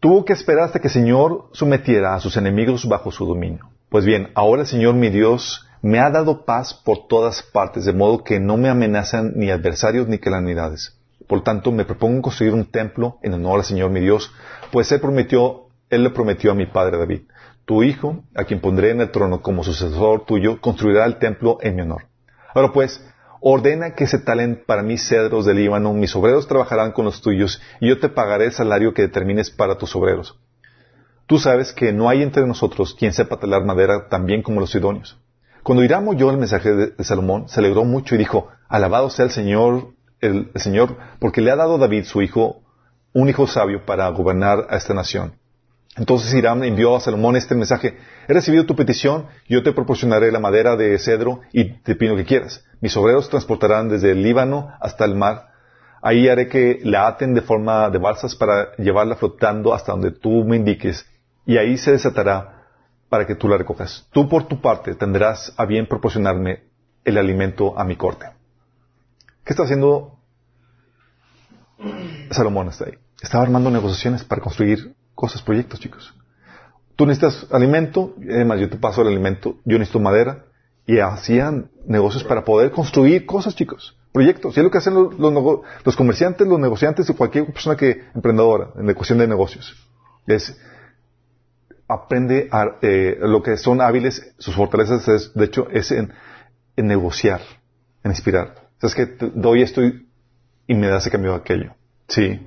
tuvo 0.00 0.24
que 0.24 0.32
esperar 0.32 0.64
hasta 0.64 0.80
que 0.80 0.88
el 0.88 0.94
Señor 0.94 1.48
sometiera 1.52 2.14
a 2.14 2.20
sus 2.20 2.36
enemigos 2.36 2.88
bajo 2.88 3.12
su 3.12 3.26
dominio. 3.26 3.68
Pues 3.90 4.04
bien, 4.04 4.30
ahora 4.34 4.62
el 4.62 4.68
Señor 4.68 4.94
mi 4.94 5.10
Dios 5.10 5.66
me 5.82 5.98
ha 5.98 6.10
dado 6.10 6.44
paz 6.44 6.74
por 6.74 7.06
todas 7.06 7.42
partes, 7.42 7.84
de 7.84 7.92
modo 7.92 8.24
que 8.24 8.40
no 8.40 8.56
me 8.56 8.68
amenazan 8.68 9.32
ni 9.36 9.50
adversarios 9.50 10.08
ni 10.08 10.18
calamidades. 10.18 10.96
Por 11.26 11.42
tanto, 11.42 11.70
me 11.70 11.84
propongo 11.84 12.22
construir 12.22 12.54
un 12.54 12.70
templo 12.70 13.18
en 13.22 13.34
honor 13.34 13.60
al 13.60 13.64
Señor 13.64 13.90
mi 13.90 14.00
Dios, 14.00 14.32
pues 14.72 14.90
él 14.90 15.00
prometió, 15.00 15.68
él 15.90 16.02
le 16.02 16.10
prometió 16.10 16.50
a 16.50 16.54
mi 16.54 16.66
padre 16.66 16.98
David, 16.98 17.22
tu 17.64 17.82
hijo, 17.82 18.24
a 18.34 18.44
quien 18.44 18.60
pondré 18.60 18.90
en 18.90 19.00
el 19.00 19.10
trono 19.10 19.42
como 19.42 19.62
sucesor 19.62 20.24
tuyo, 20.24 20.60
construirá 20.60 21.04
el 21.04 21.18
templo 21.18 21.58
en 21.60 21.76
mi 21.76 21.82
honor. 21.82 22.06
Ahora 22.54 22.72
pues, 22.72 23.04
ordena 23.40 23.94
que 23.94 24.06
se 24.06 24.18
talen 24.18 24.62
para 24.66 24.82
mí 24.82 24.98
cedros 24.98 25.46
del 25.46 25.56
Líbano, 25.56 25.92
mis 25.92 26.14
obreros 26.14 26.46
trabajarán 26.46 26.92
con 26.92 27.04
los 27.04 27.20
tuyos, 27.22 27.60
y 27.80 27.88
yo 27.88 27.98
te 27.98 28.08
pagaré 28.08 28.46
el 28.46 28.52
salario 28.52 28.94
que 28.94 29.02
determines 29.02 29.50
para 29.50 29.78
tus 29.78 29.94
obreros. 29.96 30.38
Tú 31.26 31.38
sabes 31.38 31.72
que 31.72 31.92
no 31.92 32.08
hay 32.08 32.22
entre 32.22 32.46
nosotros 32.46 32.94
quien 32.94 33.12
sepa 33.12 33.38
talar 33.38 33.64
madera 33.64 34.08
tan 34.08 34.26
bien 34.26 34.42
como 34.42 34.60
los 34.60 34.74
idóneos. 34.74 35.16
Cuando 35.62 35.84
Hiram 35.84 36.08
oyó 36.08 36.30
el 36.30 36.38
mensaje 36.38 36.72
de, 36.72 37.04
Salomón, 37.04 37.48
se 37.48 37.60
alegró 37.60 37.84
mucho 37.84 38.14
y 38.14 38.18
dijo, 38.18 38.48
alabado 38.68 39.10
sea 39.10 39.26
el 39.26 39.30
Señor, 39.30 39.94
el, 40.20 40.50
Señor, 40.56 40.96
porque 41.18 41.40
le 41.40 41.50
ha 41.50 41.56
dado 41.56 41.78
David, 41.78 42.04
su 42.04 42.22
hijo, 42.22 42.62
un 43.12 43.28
hijo 43.28 43.46
sabio 43.46 43.84
para 43.84 44.08
gobernar 44.08 44.66
a 44.70 44.76
esta 44.76 44.94
nación. 44.94 45.34
Entonces 45.96 46.32
Hiram 46.32 46.62
envió 46.62 46.94
a 46.94 47.00
Salomón 47.00 47.36
este 47.36 47.54
mensaje, 47.54 47.98
he 48.28 48.32
recibido 48.32 48.64
tu 48.64 48.76
petición, 48.76 49.26
yo 49.48 49.62
te 49.62 49.72
proporcionaré 49.72 50.30
la 50.30 50.38
madera 50.38 50.76
de 50.76 50.98
cedro 50.98 51.40
y 51.52 51.78
te 51.82 51.96
pino 51.96 52.16
que 52.16 52.24
quieras. 52.24 52.64
Mis 52.80 52.96
obreros 52.96 53.28
transportarán 53.28 53.88
desde 53.88 54.12
el 54.12 54.22
Líbano 54.22 54.72
hasta 54.80 55.04
el 55.04 55.16
mar. 55.16 55.48
Ahí 56.00 56.28
haré 56.28 56.48
que 56.48 56.80
la 56.84 57.08
aten 57.08 57.34
de 57.34 57.42
forma 57.42 57.90
de 57.90 57.98
balsas 57.98 58.34
para 58.36 58.74
llevarla 58.76 59.16
flotando 59.16 59.74
hasta 59.74 59.92
donde 59.92 60.12
tú 60.12 60.44
me 60.44 60.56
indiques, 60.56 61.06
y 61.44 61.58
ahí 61.58 61.76
se 61.76 61.92
desatará 61.92 62.66
para 63.08 63.26
que 63.26 63.34
tú 63.34 63.48
la 63.48 63.58
recojas. 63.58 64.06
Tú 64.12 64.28
por 64.28 64.46
tu 64.46 64.60
parte 64.60 64.94
tendrás 64.94 65.52
a 65.56 65.66
bien 65.66 65.86
proporcionarme 65.86 66.62
el 67.04 67.18
alimento 67.18 67.78
a 67.78 67.84
mi 67.84 67.96
corte. 67.96 68.26
¿Qué 69.44 69.52
está 69.52 69.64
haciendo 69.64 70.18
Salomón? 72.30 72.68
Está 72.68 72.84
ahí. 72.86 72.94
Estaba 73.20 73.42
armando 73.42 73.70
negociaciones 73.70 74.24
para 74.24 74.40
construir 74.40 74.94
cosas, 75.20 75.42
proyectos, 75.42 75.78
chicos. 75.78 76.14
Tú 76.96 77.04
necesitas 77.04 77.46
alimento, 77.52 78.14
además 78.18 78.58
yo 78.58 78.70
te 78.70 78.78
paso 78.78 79.02
el 79.02 79.08
alimento, 79.08 79.56
yo 79.66 79.78
necesito 79.78 80.00
madera, 80.00 80.46
y 80.86 80.98
hacían 80.98 81.70
negocios 81.86 82.24
para 82.24 82.42
poder 82.42 82.70
construir 82.70 83.26
cosas, 83.26 83.54
chicos, 83.54 83.98
proyectos. 84.12 84.56
Y 84.56 84.60
es 84.60 84.64
lo 84.64 84.70
que 84.70 84.78
hacen 84.78 84.94
los, 84.94 85.14
los 85.84 85.96
comerciantes, 85.96 86.48
los 86.48 86.58
negociantes 86.58 87.10
y 87.10 87.12
cualquier 87.12 87.44
persona 87.52 87.76
que 87.76 88.04
emprendedora 88.14 88.70
en 88.76 88.86
la 88.86 88.94
cuestión 88.94 89.18
de 89.18 89.28
negocios. 89.28 89.76
Es 90.26 90.58
aprende 91.86 92.48
a, 92.50 92.78
eh, 92.80 93.18
lo 93.20 93.42
que 93.42 93.58
son 93.58 93.82
hábiles, 93.82 94.34
sus 94.38 94.54
fortalezas, 94.54 95.06
es, 95.08 95.34
de 95.34 95.44
hecho, 95.44 95.68
es 95.70 95.90
en, 95.90 96.12
negociar, 96.76 97.42
en 98.02 98.12
inspirar. 98.12 98.54
O 98.80 98.86
es 98.86 98.94
que 98.94 99.06
doy 99.34 99.62
esto 99.62 99.82
y, 99.82 100.74
me 100.74 100.86
da 100.86 100.98
ese 100.98 101.10
cambio 101.10 101.34
aquello. 101.34 101.74
Sí. 102.08 102.40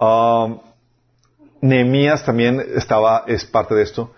Um, 0.00 0.60
Nehemías 1.60 2.24
también 2.24 2.62
estaba, 2.74 3.24
es 3.26 3.44
parte 3.44 3.74
de 3.74 3.82
esto, 3.82 4.14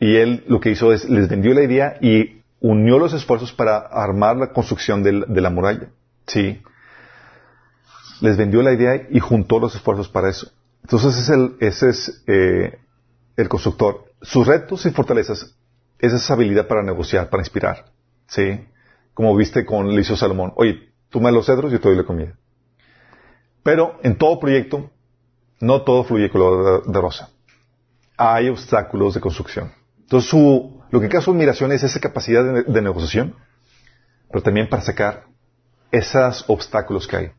y 0.00 0.16
él 0.16 0.44
lo 0.46 0.60
que 0.60 0.70
hizo 0.70 0.92
es, 0.92 1.08
les 1.08 1.28
vendió 1.28 1.54
la 1.54 1.62
idea 1.62 1.96
y 2.00 2.42
unió 2.60 2.98
los 2.98 3.12
esfuerzos 3.12 3.52
para 3.52 3.78
armar 3.78 4.36
la 4.36 4.52
construcción 4.52 5.02
de 5.02 5.40
la, 5.40 5.50
muralla. 5.50 5.88
Sí. 6.26 6.62
Les 8.20 8.36
vendió 8.36 8.62
la 8.62 8.72
idea 8.72 9.06
y 9.10 9.20
juntó 9.20 9.58
los 9.58 9.74
esfuerzos 9.74 10.08
para 10.08 10.30
eso. 10.30 10.50
Entonces 10.82 11.18
es 11.18 11.28
el, 11.28 11.56
ese 11.60 11.90
es 11.90 12.22
eh, 12.26 12.78
el 13.36 13.48
constructor, 13.48 14.04
sus 14.22 14.46
retos 14.46 14.86
y 14.86 14.90
fortalezas 14.90 15.54
es 15.98 16.12
esa 16.12 16.34
habilidad 16.34 16.66
para 16.66 16.82
negociar, 16.82 17.28
para 17.28 17.42
inspirar. 17.42 17.86
¿Sí? 18.26 18.66
Como 19.14 19.34
viste 19.36 19.64
con 19.64 19.94
Licio 19.94 20.16
Salomón. 20.16 20.52
Oye, 20.56 20.90
tú 21.08 21.20
me 21.20 21.32
los 21.32 21.46
cedros, 21.46 21.72
yo 21.72 21.80
te 21.80 21.88
doy 21.88 21.96
la 21.96 22.04
comida. 22.04 22.34
Pero 23.62 23.98
en 24.02 24.16
todo 24.16 24.38
proyecto, 24.38 24.90
no 25.60 25.82
todo 25.82 26.04
fluye 26.04 26.30
color 26.30 26.86
de, 26.86 27.00
rosa. 27.00 27.30
Hay 28.16 28.48
obstáculos 28.48 29.14
de 29.14 29.20
construcción. 29.20 29.72
Entonces, 30.00 30.30
su, 30.30 30.80
lo 30.90 31.00
que 31.00 31.08
causa 31.08 31.30
admiración 31.30 31.72
es 31.72 31.82
esa 31.82 32.00
capacidad 32.00 32.64
de, 32.64 32.82
negociación, 32.82 33.34
pero 34.30 34.42
también 34.42 34.68
para 34.68 34.82
sacar 34.82 35.24
esos 35.90 36.44
obstáculos 36.48 37.06
que 37.06 37.16
hay. 37.16 37.30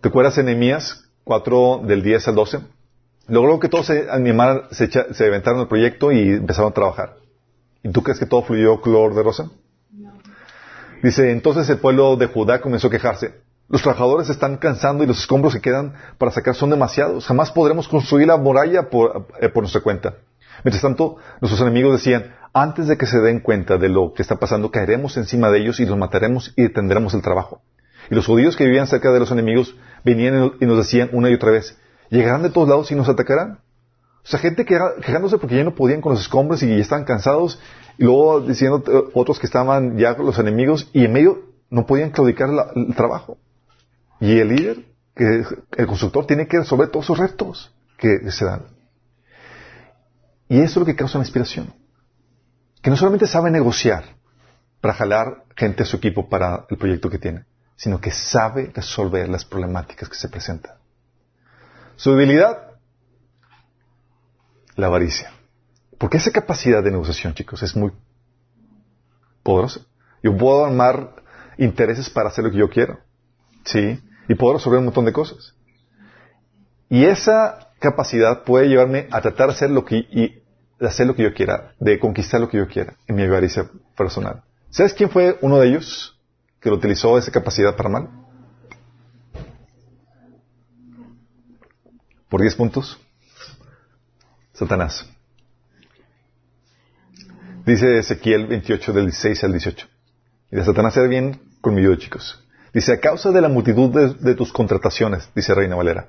¿Te 0.00 0.08
acuerdas 0.08 0.36
en 0.38 0.46
Nehemías 0.46 1.08
4 1.24 1.82
del 1.84 2.02
10 2.02 2.28
al 2.28 2.34
12? 2.34 2.58
Logró 3.28 3.58
que 3.58 3.68
todos 3.68 3.86
se 3.86 4.10
animaran, 4.10 4.64
se, 4.70 4.88
se 4.90 5.26
aventaron 5.26 5.60
el 5.60 5.68
proyecto 5.68 6.12
y 6.12 6.30
empezaron 6.30 6.70
a 6.70 6.74
trabajar. 6.74 7.16
¿Y 7.82 7.90
tú 7.90 8.02
crees 8.02 8.18
que 8.18 8.26
todo 8.26 8.42
fluyó 8.42 8.80
color 8.80 9.14
de 9.14 9.22
rosa? 9.22 9.50
No. 9.90 10.12
Dice, 11.02 11.30
entonces 11.30 11.68
el 11.70 11.78
pueblo 11.78 12.16
de 12.16 12.26
Judá 12.26 12.60
comenzó 12.60 12.88
a 12.88 12.90
quejarse. 12.90 13.43
Los 13.68 13.82
trabajadores 13.82 14.28
están 14.28 14.58
cansando 14.58 15.04
y 15.04 15.06
los 15.06 15.20
escombros 15.20 15.54
que 15.54 15.60
quedan 15.60 15.94
para 16.18 16.30
sacar 16.30 16.54
son 16.54 16.70
demasiados. 16.70 17.26
Jamás 17.26 17.50
podremos 17.50 17.88
construir 17.88 18.28
la 18.28 18.36
muralla 18.36 18.90
por, 18.90 19.26
eh, 19.40 19.48
por 19.48 19.62
nuestra 19.62 19.80
cuenta. 19.80 20.14
Mientras 20.64 20.82
tanto, 20.82 21.16
nuestros 21.40 21.60
enemigos 21.62 21.92
decían, 21.92 22.34
antes 22.52 22.86
de 22.86 22.96
que 22.96 23.06
se 23.06 23.20
den 23.20 23.40
cuenta 23.40 23.78
de 23.78 23.88
lo 23.88 24.12
que 24.12 24.22
está 24.22 24.36
pasando, 24.36 24.70
caeremos 24.70 25.16
encima 25.16 25.50
de 25.50 25.60
ellos 25.60 25.80
y 25.80 25.86
los 25.86 25.98
mataremos 25.98 26.52
y 26.56 26.62
detendremos 26.62 27.14
el 27.14 27.22
trabajo. 27.22 27.62
Y 28.10 28.14
los 28.14 28.26
judíos 28.26 28.56
que 28.56 28.64
vivían 28.64 28.86
cerca 28.86 29.10
de 29.12 29.20
los 29.20 29.30
enemigos 29.30 29.74
venían 30.04 30.52
y 30.60 30.66
nos 30.66 30.78
decían 30.78 31.08
una 31.12 31.30
y 31.30 31.34
otra 31.34 31.50
vez, 31.50 31.76
llegarán 32.10 32.42
de 32.42 32.50
todos 32.50 32.68
lados 32.68 32.92
y 32.92 32.94
nos 32.94 33.08
atacarán. 33.08 33.58
O 34.24 34.26
sea, 34.26 34.38
gente 34.38 34.64
quejándose 34.64 35.38
porque 35.38 35.56
ya 35.56 35.64
no 35.64 35.74
podían 35.74 36.00
con 36.00 36.12
los 36.12 36.20
escombros 36.20 36.62
y 36.62 36.68
ya 36.68 36.76
estaban 36.76 37.04
cansados, 37.04 37.60
y 37.98 38.04
luego 38.04 38.40
diciendo 38.40 38.82
otros 39.14 39.38
que 39.38 39.46
estaban 39.46 39.98
ya 39.98 40.16
con 40.16 40.26
los 40.26 40.38
enemigos 40.38 40.88
y 40.92 41.04
en 41.04 41.12
medio 41.12 41.42
no 41.70 41.86
podían 41.86 42.10
claudicar 42.10 42.50
el 42.74 42.94
trabajo. 42.94 43.36
Y 44.24 44.38
el 44.38 44.48
líder, 44.48 44.86
que 45.14 45.44
el 45.76 45.86
constructor, 45.86 46.26
tiene 46.26 46.48
que 46.48 46.58
resolver 46.58 46.88
todos 46.88 47.04
sus 47.04 47.18
retos 47.18 47.74
que 47.98 48.30
se 48.30 48.46
dan. 48.46 48.64
Y 50.48 50.60
eso 50.60 50.64
es 50.64 50.76
lo 50.76 50.86
que 50.86 50.96
causa 50.96 51.18
la 51.18 51.24
inspiración. 51.24 51.74
Que 52.80 52.88
no 52.88 52.96
solamente 52.96 53.26
sabe 53.26 53.50
negociar 53.50 54.16
para 54.80 54.94
jalar 54.94 55.44
gente 55.54 55.82
a 55.82 55.86
su 55.86 55.98
equipo 55.98 56.26
para 56.26 56.64
el 56.70 56.78
proyecto 56.78 57.10
que 57.10 57.18
tiene, 57.18 57.44
sino 57.76 58.00
que 58.00 58.10
sabe 58.12 58.72
resolver 58.74 59.28
las 59.28 59.44
problemáticas 59.44 60.08
que 60.08 60.16
se 60.16 60.30
presentan. 60.30 60.72
Su 61.96 62.12
debilidad, 62.12 62.70
la 64.74 64.86
avaricia. 64.86 65.32
Porque 65.98 66.16
esa 66.16 66.30
capacidad 66.30 66.82
de 66.82 66.92
negociación, 66.92 67.34
chicos, 67.34 67.62
es 67.62 67.76
muy 67.76 67.92
poderosa. 69.42 69.80
Yo 70.22 70.34
puedo 70.34 70.64
armar 70.64 71.14
intereses 71.58 72.08
para 72.08 72.30
hacer 72.30 72.44
lo 72.44 72.50
que 72.50 72.56
yo 72.56 72.70
quiero. 72.70 73.00
¿Sí? 73.66 74.00
Y 74.28 74.34
puedo 74.34 74.54
resolver 74.54 74.78
un 74.78 74.86
montón 74.86 75.04
de 75.04 75.12
cosas. 75.12 75.54
Y 76.88 77.04
esa 77.04 77.70
capacidad 77.78 78.44
puede 78.44 78.68
llevarme 78.68 79.08
a 79.10 79.20
tratar 79.20 79.48
de 79.48 79.54
hacer 79.54 79.70
lo 79.70 79.84
que, 79.84 79.96
y 79.96 80.42
de 80.78 80.86
hacer 80.86 81.06
lo 81.06 81.14
que 81.14 81.22
yo 81.22 81.34
quiera, 81.34 81.74
de 81.78 81.98
conquistar 81.98 82.40
lo 82.40 82.48
que 82.48 82.58
yo 82.58 82.68
quiera 82.68 82.96
en 83.06 83.16
mi 83.16 83.22
avaricia 83.22 83.68
personal. 83.96 84.42
¿Sabes 84.70 84.94
quién 84.94 85.10
fue 85.10 85.38
uno 85.40 85.58
de 85.58 85.68
ellos 85.68 86.18
que 86.60 86.70
lo 86.70 86.76
utilizó 86.76 87.18
esa 87.18 87.30
capacidad 87.30 87.76
para 87.76 87.88
mal? 87.88 88.08
Por 92.28 92.40
10 92.40 92.54
puntos. 92.56 93.00
Satanás. 94.52 95.08
Dice 97.66 97.98
Ezequiel 97.98 98.46
28 98.46 98.92
del 98.92 99.06
16 99.06 99.44
al 99.44 99.52
18. 99.52 99.86
Y 100.52 100.56
de 100.56 100.64
Satanás 100.64 100.96
era 100.96 101.08
bien 101.08 101.40
conmigo, 101.60 101.94
chicos. 101.96 102.43
Dice, 102.74 102.92
a 102.92 102.98
causa 102.98 103.30
de 103.30 103.40
la 103.40 103.48
multitud 103.48 103.88
de, 104.20 104.34
tus 104.34 104.52
contrataciones, 104.52 105.30
dice 105.32 105.54
Reina 105.54 105.76
Valera. 105.76 106.08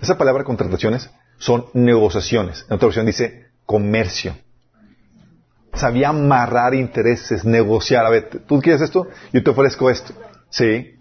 Esa 0.00 0.16
palabra 0.16 0.44
contrataciones 0.44 1.10
son 1.36 1.66
negociaciones. 1.74 2.64
En 2.68 2.76
otra 2.76 2.86
versión 2.86 3.06
dice 3.06 3.48
comercio. 3.66 4.36
Sabía 5.74 6.10
amarrar 6.10 6.74
intereses, 6.74 7.44
negociar. 7.44 8.06
A 8.06 8.10
ver, 8.10 8.30
¿tú 8.46 8.60
quieres 8.60 8.82
esto? 8.82 9.08
Yo 9.32 9.42
te 9.42 9.50
ofrezco 9.50 9.90
esto. 9.90 10.14
Sí. 10.48 10.94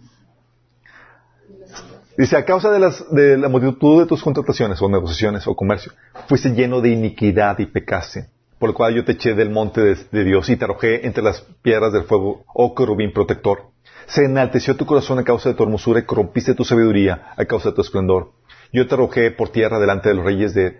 Dice, 2.18 2.38
a 2.38 2.44
causa 2.44 2.72
de, 2.72 2.80
las, 2.80 3.06
de 3.14 3.38
la 3.38 3.48
multitud 3.48 4.02
de 4.02 4.08
tus 4.08 4.24
contrataciones 4.24 4.82
o 4.82 4.90
negociaciones 4.90 5.46
o 5.46 5.56
comercio, 5.56 5.92
fuiste 6.28 6.50
lleno 6.50 6.82
de 6.82 6.90
iniquidad 6.90 7.60
y 7.60 7.68
pecaste, 7.68 8.30
por 8.58 8.70
lo 8.70 8.74
cual 8.74 8.96
yo 8.96 9.06
te 9.06 9.12
eché 9.12 9.36
del 9.36 9.52
monte 9.52 9.82
de, 9.82 10.24
Dios 10.24 10.50
y 10.50 10.56
te 10.56 10.66
arrojé 10.66 11.06
entre 11.06 11.24
las 11.24 11.42
piedras 11.62 11.94
del 11.94 12.06
fuego, 12.06 12.44
oh 12.54 12.74
querubín 12.74 13.14
protector. 13.14 13.75
Se 14.08 14.26
enalteció 14.26 14.76
tu 14.76 14.86
corazón 14.86 15.20
a 15.20 15.24
causa 15.24 15.50
de 15.50 15.56
tu 15.56 15.64
hermosura 15.64 16.00
y 16.00 16.04
corrompiste 16.04 16.54
tu 16.54 16.64
sabiduría 16.64 17.32
a 17.36 17.46
causa 17.46 17.70
de 17.70 17.76
tu 17.76 17.82
esplendor. 17.82 18.32
Yo 18.72 18.88
te 18.88 18.94
arrojé 18.94 19.32
por 19.32 19.50
tierra 19.50 19.80
delante 19.80 20.10
de 20.10 20.16
los 20.16 20.26
reyes 20.26 20.54
de, 20.54 20.80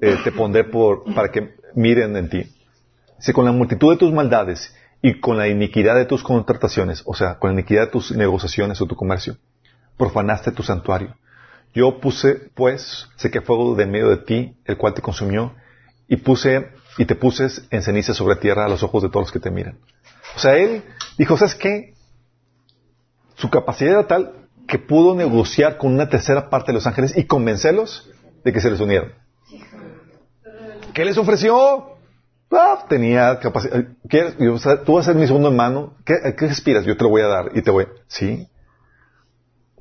eh, 0.00 0.16
te 0.24 0.32
pondré 0.32 0.64
por, 0.64 1.04
para 1.14 1.30
que 1.30 1.54
miren 1.74 2.16
en 2.16 2.28
ti. 2.28 2.44
Si 3.18 3.32
con 3.32 3.44
la 3.44 3.52
multitud 3.52 3.92
de 3.92 3.98
tus 3.98 4.12
maldades 4.12 4.74
y 5.02 5.20
con 5.20 5.36
la 5.36 5.48
iniquidad 5.48 5.94
de 5.96 6.06
tus 6.06 6.22
contrataciones, 6.22 7.02
o 7.04 7.14
sea, 7.14 7.38
con 7.38 7.50
la 7.50 7.60
iniquidad 7.60 7.82
de 7.82 7.90
tus 7.92 8.12
negociaciones 8.12 8.80
o 8.80 8.86
tu 8.86 8.96
comercio, 8.96 9.36
profanaste 9.96 10.52
tu 10.52 10.62
santuario. 10.62 11.14
Yo 11.74 12.00
puse, 12.00 12.50
pues, 12.54 13.08
sequé 13.16 13.40
fuego 13.40 13.74
de 13.74 13.86
medio 13.86 14.10
de 14.10 14.18
ti, 14.18 14.56
el 14.64 14.76
cual 14.76 14.94
te 14.94 15.02
consumió, 15.02 15.54
y 16.08 16.16
puse, 16.16 16.68
y 16.98 17.04
te 17.04 17.14
puse 17.14 17.48
en 17.70 17.82
ceniza 17.82 18.14
sobre 18.14 18.36
tierra 18.36 18.64
a 18.64 18.68
los 18.68 18.82
ojos 18.82 19.02
de 19.02 19.08
todos 19.08 19.24
los 19.26 19.32
que 19.32 19.40
te 19.40 19.50
miran. 19.50 19.78
O 20.36 20.38
sea, 20.38 20.56
él 20.56 20.84
dijo, 21.18 21.36
¿sabes 21.36 21.54
qué? 21.54 21.94
Su 23.36 23.50
capacidad 23.50 23.92
era 23.92 24.06
tal 24.06 24.32
que 24.66 24.78
pudo 24.78 25.14
negociar 25.14 25.76
con 25.76 25.92
una 25.92 26.08
tercera 26.08 26.48
parte 26.48 26.68
de 26.68 26.74
los 26.74 26.86
ángeles 26.86 27.16
y 27.16 27.24
convencerlos 27.24 28.10
de 28.44 28.52
que 28.52 28.60
se 28.60 28.70
les 28.70 28.80
unieran. 28.80 29.12
¿Qué 30.92 31.04
les 31.04 31.18
ofreció? 31.18 31.96
Ah, 32.50 32.84
tenía 32.88 33.40
capacidad. 33.40 33.84
tú 34.84 34.94
vas 34.94 35.08
a 35.08 35.12
ser 35.12 35.16
mi 35.16 35.26
segundo 35.26 35.48
hermano. 35.48 35.94
¿Qué, 36.04 36.14
¿Qué 36.36 36.46
aspiras? 36.46 36.84
Yo 36.84 36.96
te 36.96 37.02
lo 37.02 37.10
voy 37.10 37.22
a 37.22 37.26
dar 37.26 37.50
y 37.54 37.62
te 37.62 37.70
voy. 37.70 37.88
Sí. 38.06 38.48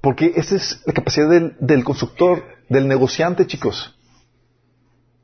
Porque 0.01 0.33
esa 0.35 0.55
es 0.55 0.81
la 0.85 0.93
capacidad 0.93 1.29
del, 1.29 1.55
del 1.59 1.83
constructor, 1.83 2.43
del 2.69 2.87
negociante, 2.87 3.45
chicos. 3.45 3.97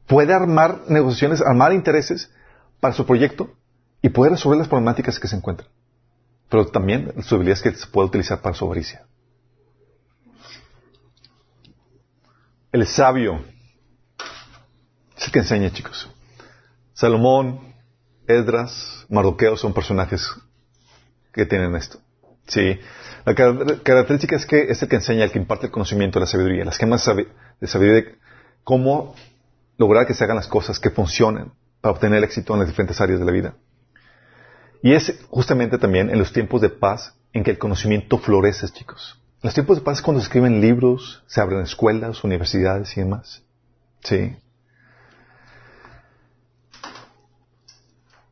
Puede 0.05 0.33
armar 0.33 0.81
negociaciones, 0.87 1.41
armar 1.41 1.73
intereses 1.73 2.31
para 2.79 2.93
su 2.93 3.05
proyecto 3.05 3.49
y 4.01 4.09
puede 4.09 4.31
resolver 4.31 4.59
las 4.59 4.67
problemáticas 4.67 5.19
que 5.19 5.27
se 5.27 5.35
encuentran. 5.35 5.69
Pero 6.49 6.65
también 6.67 7.13
su 7.23 7.35
habilidad 7.35 7.57
es 7.57 7.61
que 7.61 7.73
se 7.73 7.87
puede 7.87 8.07
utilizar 8.07 8.41
para 8.41 8.55
su 8.55 8.65
avaricia. 8.65 9.05
El 12.71 12.85
sabio 12.85 13.43
es 15.17 15.25
el 15.25 15.31
que 15.31 15.39
enseña, 15.39 15.71
chicos. 15.71 16.09
Salomón, 16.93 17.73
Esdras, 18.27 19.05
Mardoqueo 19.09 19.57
son 19.57 19.73
personajes 19.73 20.29
que 21.33 21.45
tienen 21.45 21.75
esto. 21.75 21.99
Sí. 22.47 22.79
La 23.25 23.35
característica 23.35 24.35
es 24.35 24.45
que 24.45 24.71
es 24.71 24.81
el 24.81 24.89
que 24.89 24.95
enseña, 24.95 25.23
el 25.23 25.31
que 25.31 25.39
imparte 25.39 25.67
el 25.67 25.71
conocimiento 25.71 26.19
de 26.19 26.25
la 26.25 26.27
sabiduría, 26.27 26.65
las 26.65 26.77
gemas 26.77 27.05
de 27.05 27.67
sabiduría 27.67 28.01
de 28.01 28.15
cómo 28.63 29.15
lograr 29.77 30.05
que 30.05 30.13
se 30.13 30.23
hagan 30.23 30.35
las 30.35 30.47
cosas 30.47 30.79
que 30.79 30.89
funcionen 30.89 31.51
para 31.81 31.93
obtener 31.93 32.23
éxito 32.23 32.53
en 32.53 32.59
las 32.59 32.69
diferentes 32.69 32.99
áreas 33.01 33.19
de 33.19 33.25
la 33.25 33.31
vida. 33.31 33.53
Y 34.81 34.93
es 34.93 35.19
justamente 35.29 35.77
también 35.77 36.09
en 36.09 36.19
los 36.19 36.31
tiempos 36.31 36.61
de 36.61 36.69
paz 36.69 37.15
en 37.33 37.43
que 37.43 37.51
el 37.51 37.57
conocimiento 37.57 38.17
florece, 38.17 38.67
chicos. 38.69 39.19
Los 39.41 39.53
tiempos 39.53 39.77
de 39.77 39.83
paz 39.83 39.97
es 39.97 40.03
cuando 40.03 40.21
se 40.21 40.25
escriben 40.25 40.61
libros, 40.61 41.23
se 41.27 41.41
abren 41.41 41.61
escuelas, 41.61 42.23
universidades 42.23 42.95
y 42.97 43.01
demás. 43.01 43.43
Sí. 44.03 44.35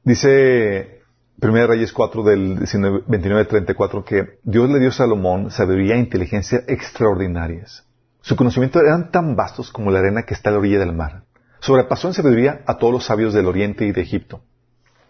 Dice 0.04 1.02
1 1.42 1.68
Reyes 1.68 1.94
4 1.94 2.24
del 2.24 2.60
29-34 2.60 4.04
que 4.04 4.40
Dios 4.44 4.70
le 4.70 4.80
dio 4.80 4.90
a 4.90 4.94
Salomón 4.94 5.52
sabiduría 5.52 5.96
e 5.96 6.00
inteligencia 6.00 6.64
extraordinarias. 6.68 7.86
Su 8.22 8.36
conocimiento 8.36 8.80
eran 8.80 9.12
tan 9.12 9.36
vastos 9.36 9.72
como 9.72 9.92
la 9.92 10.00
arena 10.00 10.24
que 10.24 10.34
está 10.34 10.50
a 10.50 10.54
la 10.54 10.60
orilla 10.60 10.80
del 10.80 10.94
mar. 10.94 11.24
Sobrepasó 11.60 12.08
en 12.08 12.14
sabiduría 12.14 12.62
a 12.66 12.78
todos 12.78 12.92
los 12.94 13.06
sabios 13.06 13.34
del 13.34 13.48
oriente 13.48 13.86
y 13.86 13.92
de 13.92 14.02
Egipto. 14.02 14.42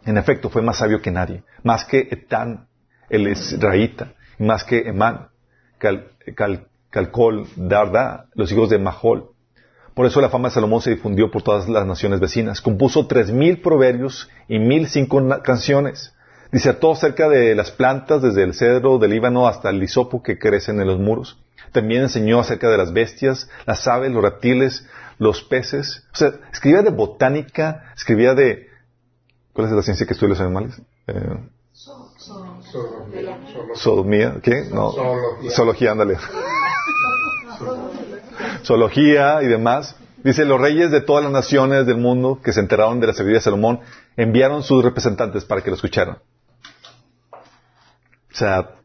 En 0.07 0.17
efecto, 0.17 0.49
fue 0.49 0.61
más 0.61 0.77
sabio 0.77 1.01
que 1.01 1.11
nadie, 1.11 1.43
más 1.63 1.83
que 1.83 2.07
Etán, 2.09 2.67
el 3.09 3.27
israelita, 3.27 4.13
más 4.39 4.63
que 4.63 4.87
Emán, 4.87 5.27
Calcol, 6.89 7.45
Darda, 7.57 8.27
los 8.33 8.49
hijos 8.51 8.69
de 8.69 8.79
Mahol. 8.79 9.31
Por 9.93 10.05
eso 10.05 10.21
la 10.21 10.29
fama 10.29 10.47
de 10.47 10.53
Salomón 10.55 10.79
se 10.79 10.91
difundió 10.91 11.29
por 11.29 11.41
todas 11.41 11.67
las 11.67 11.85
naciones 11.85 12.21
vecinas. 12.21 12.61
Compuso 12.61 13.05
tres 13.05 13.31
mil 13.31 13.61
proverbios 13.61 14.29
y 14.47 14.59
mil 14.59 14.87
cinco 14.87 15.21
canciones. 15.43 16.15
Disertó 16.53 16.93
acerca 16.93 17.27
de 17.27 17.53
las 17.53 17.71
plantas, 17.71 18.21
desde 18.21 18.43
el 18.43 18.53
cedro 18.53 18.99
del 18.99 19.11
Líbano 19.11 19.47
hasta 19.47 19.71
el 19.71 19.83
hisopo 19.83 20.23
que 20.23 20.39
crecen 20.39 20.79
en 20.79 20.87
los 20.87 20.99
muros. 20.99 21.37
También 21.73 22.03
enseñó 22.03 22.39
acerca 22.39 22.69
de 22.69 22.77
las 22.77 22.93
bestias, 22.93 23.49
las 23.65 23.85
aves, 23.89 24.09
los 24.11 24.23
reptiles, 24.23 24.87
los 25.17 25.43
peces. 25.43 26.07
O 26.13 26.15
sea, 26.15 26.31
escribía 26.53 26.81
de 26.81 26.91
botánica, 26.91 27.91
escribía 27.93 28.33
de 28.35 28.69
¿Cuál 29.57 29.69
es 29.69 29.73
la 29.73 29.81
ciencia 29.81 30.05
que 30.05 30.13
estudia 30.13 30.29
los 30.29 30.39
animales? 30.39 30.79
Eh, 31.07 31.49
Sodomía. 33.73 34.35
¿Qué? 34.43 34.65
No. 34.71 34.93
Zoología, 35.49 35.93
ándale. 35.93 36.19
Zoología 38.63 39.41
y 39.41 39.47
demás. 39.47 39.95
Dice, 40.17 40.45
los 40.45 40.61
reyes 40.61 40.91
de 40.91 41.01
todas 41.01 41.23
las 41.23 41.33
naciones 41.33 41.87
del 41.87 41.97
mundo 41.97 42.39
que 42.39 42.53
se 42.53 42.59
enteraron 42.59 42.99
de 42.99 43.07
la 43.07 43.13
sabiduría 43.13 43.39
de 43.39 43.45
Salomón 43.45 43.79
enviaron 44.15 44.61
sus 44.61 44.83
representantes 44.83 45.43
para 45.43 45.63
que 45.63 45.71
lo 45.71 45.75
escucharan. 45.75 46.19
O 47.31 48.35
sea, 48.35 48.75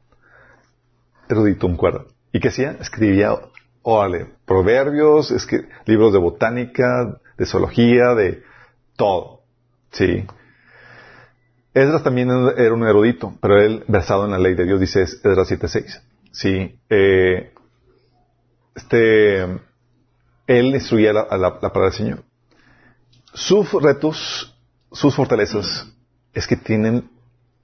erudito 1.29 1.67
un 1.67 1.77
cuadro. 1.77 2.07
¿Y 2.33 2.41
qué 2.41 2.49
hacía? 2.49 2.79
Escribía, 2.81 3.39
órale, 3.83 4.31
proverbios, 4.47 5.35
libros 5.85 6.15
de 6.15 6.19
botánica, 6.19 7.21
de 7.37 7.45
zoología, 7.45 8.15
de 8.15 8.43
todo. 8.97 9.43
Sí. 9.91 10.25
Esdras 11.75 12.03
también 12.03 12.29
era 12.57 12.75
un 12.75 12.87
erudito, 12.87 13.35
pero 13.41 13.61
él, 13.61 13.85
versado 13.89 14.27
en 14.27 14.33
la 14.33 14.39
ley 14.39 14.55
de 14.55 14.67
Dios, 14.67 14.79
dice 14.79 15.03
Esdras 15.03 15.51
7.6. 15.51 16.03
Sí, 16.31 16.79
eh, 16.91 17.53
este, 18.75 19.43
él 20.47 20.75
instruía 20.75 21.13
la, 21.13 21.27
la, 21.37 21.59
palabra 21.61 21.85
del 21.85 21.93
Señor. 21.93 22.25
Sus 23.33 23.73
retos, 23.73 24.55
sus 24.91 25.15
fortalezas, 25.15 25.87
es 26.35 26.47
que 26.47 26.57
tienen 26.57 27.11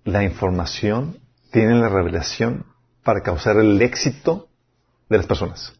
la 0.05 0.25
información, 0.25 1.19
tienen 1.51 1.81
la 1.81 1.89
revelación 1.89 2.65
para 3.05 3.23
causar 3.23 3.59
el 3.59 3.81
éxito 3.83 4.49
de 5.09 5.19
las 5.19 5.27
personas. 5.27 5.75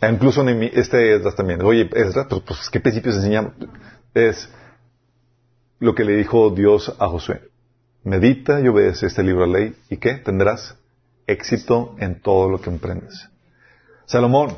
E 0.00 0.10
incluso 0.10 0.46
este 0.48 1.14
Esdras 1.14 1.36
también. 1.36 1.62
Oye, 1.62 1.88
Esdras, 1.94 2.26
pues, 2.28 2.42
pues 2.42 2.70
¿qué 2.70 2.80
principios 2.80 3.16
enseñamos? 3.16 3.52
Es, 4.14 4.50
lo 5.82 5.96
que 5.96 6.04
le 6.04 6.16
dijo 6.16 6.50
Dios 6.50 6.94
a 7.00 7.08
Josué. 7.08 7.40
Medita 8.04 8.60
y 8.60 8.68
obedece 8.68 9.06
este 9.06 9.24
libro 9.24 9.42
de 9.42 9.52
ley 9.52 9.74
y 9.90 9.96
¿qué? 9.96 10.14
Tendrás 10.14 10.76
éxito 11.26 11.96
en 11.98 12.20
todo 12.20 12.48
lo 12.48 12.60
que 12.60 12.70
emprendes. 12.70 13.28
Salomón, 14.06 14.54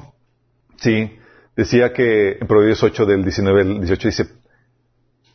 sí, 0.77 1.19
decía 1.57 1.95
que 1.95 2.33
en 2.33 2.47
Proverbios 2.47 2.83
8 2.83 3.07
del 3.07 3.23
19 3.23 3.61
al 3.63 3.79
18 3.79 4.09
dice, 4.09 4.27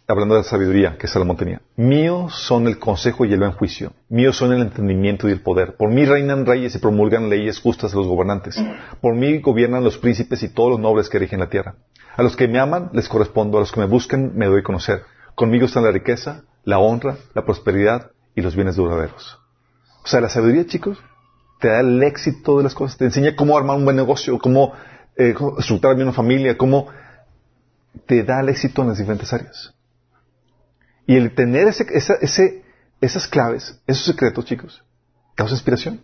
hablando 0.08 0.36
de 0.36 0.42
la 0.42 0.48
sabiduría 0.48 0.96
que 1.00 1.08
Salomón 1.08 1.38
tenía, 1.38 1.62
míos 1.76 2.36
son 2.36 2.68
el 2.68 2.78
consejo 2.78 3.26
y 3.26 3.34
el 3.34 3.40
buen 3.40 3.54
juicio, 3.54 3.94
míos 4.10 4.38
son 4.38 4.54
el 4.54 4.62
entendimiento 4.62 5.28
y 5.28 5.32
el 5.32 5.42
poder. 5.42 5.76
Por 5.76 5.90
mí 5.90 6.06
reinan 6.06 6.46
reyes 6.46 6.76
y 6.76 6.80
promulgan 6.80 7.30
leyes 7.30 7.60
justas 7.60 7.96
los 7.96 8.06
gobernantes. 8.06 8.64
Por 9.02 9.16
mí 9.16 9.40
gobiernan 9.40 9.84
los 9.84 9.98
príncipes 9.98 10.44
y 10.44 10.50
todos 10.50 10.70
los 10.70 10.80
nobles 10.80 11.10
que 11.10 11.18
rigen 11.18 11.40
la 11.40 11.50
tierra. 11.50 11.76
A 12.16 12.22
los 12.22 12.36
que 12.36 12.48
me 12.48 12.60
aman 12.60 12.92
les 12.94 13.10
correspondo, 13.10 13.58
a 13.58 13.62
los 13.62 13.72
que 13.72 13.80
me 13.80 13.88
buscan 13.88 14.34
me 14.36 14.46
doy 14.46 14.60
a 14.60 14.64
conocer. 14.64 15.02
Conmigo 15.40 15.68
están 15.68 15.86
la 15.86 15.92
riqueza, 15.92 16.44
la 16.66 16.80
honra, 16.80 17.18
la 17.34 17.46
prosperidad 17.46 18.12
y 18.36 18.42
los 18.42 18.58
bienes 18.58 18.76
duraderos. 18.76 19.40
O 20.04 20.06
sea, 20.06 20.20
la 20.20 20.28
sabiduría, 20.28 20.66
chicos, 20.66 20.98
te 21.62 21.70
da 21.70 21.80
el 21.80 22.04
éxito 22.04 22.58
de 22.58 22.66
las 22.66 22.76
cosas, 22.76 22.98
te 22.98 23.06
enseña 23.06 23.38
cómo 23.38 23.58
armar 23.58 23.78
un 23.78 23.86
buen 23.86 23.96
negocio, 23.96 24.38
cómo 24.38 24.74
eh, 25.16 25.34
estructurar 25.58 25.96
bien 25.96 26.10
una 26.10 26.14
familia, 26.14 26.58
cómo 26.58 26.90
te 28.06 28.22
da 28.24 28.42
el 28.42 28.50
éxito 28.50 28.82
en 28.82 28.90
las 28.90 28.98
diferentes 28.98 29.32
áreas. 29.32 29.74
Y 31.08 31.16
el 31.16 31.34
tener 31.34 31.70
ese, 31.70 31.88
ese, 32.20 32.66
esas 33.00 33.26
claves, 33.26 33.82
esos 33.88 34.04
secretos, 34.08 34.44
chicos, 34.44 34.84
causa 35.36 35.54
inspiración. 35.54 36.02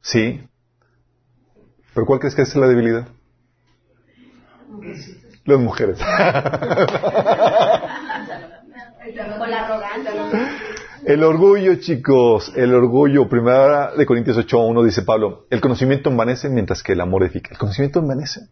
Sí. 0.00 0.42
¿Pero 1.92 2.06
cuál 2.06 2.18
crees 2.18 2.34
que 2.34 2.40
es 2.40 2.56
la 2.56 2.66
debilidad? 2.66 3.08
Las 5.44 5.58
mujeres. 5.60 5.98
El 11.04 11.22
orgullo, 11.22 11.74
chicos, 11.76 12.52
el 12.56 12.74
orgullo. 12.74 13.28
Primera 13.28 13.92
de 13.94 14.06
Corintios 14.06 14.38
8.1 14.38 14.84
dice 14.84 15.02
Pablo, 15.02 15.46
el 15.50 15.60
conocimiento 15.60 16.08
envanece 16.08 16.48
mientras 16.48 16.82
que 16.82 16.92
el 16.92 17.00
amor 17.02 17.22
edifica. 17.22 17.50
El 17.50 17.58
conocimiento 17.58 17.98
envanece. 17.98 18.48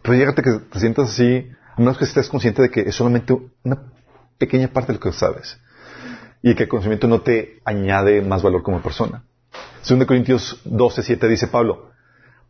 Pero 0.00 0.14
llégate 0.14 0.42
que 0.42 0.52
te 0.72 0.80
sientas 0.80 1.10
así, 1.10 1.50
a 1.76 1.80
menos 1.80 1.98
que 1.98 2.04
estés 2.04 2.30
consciente 2.30 2.62
de 2.62 2.70
que 2.70 2.80
es 2.80 2.94
solamente 2.94 3.36
una 3.62 3.82
pequeña 4.38 4.68
parte 4.68 4.92
de 4.92 4.98
lo 4.98 5.00
que 5.00 5.12
sabes. 5.12 5.60
Y 6.42 6.54
que 6.54 6.62
el 6.62 6.68
conocimiento 6.68 7.06
no 7.06 7.20
te 7.20 7.60
añade 7.64 8.22
más 8.22 8.42
valor 8.42 8.62
como 8.62 8.80
persona. 8.80 9.22
Según 9.82 10.06
Corintios 10.06 10.60
12, 10.64 11.02
7 11.02 11.28
dice 11.28 11.46
Pablo, 11.48 11.91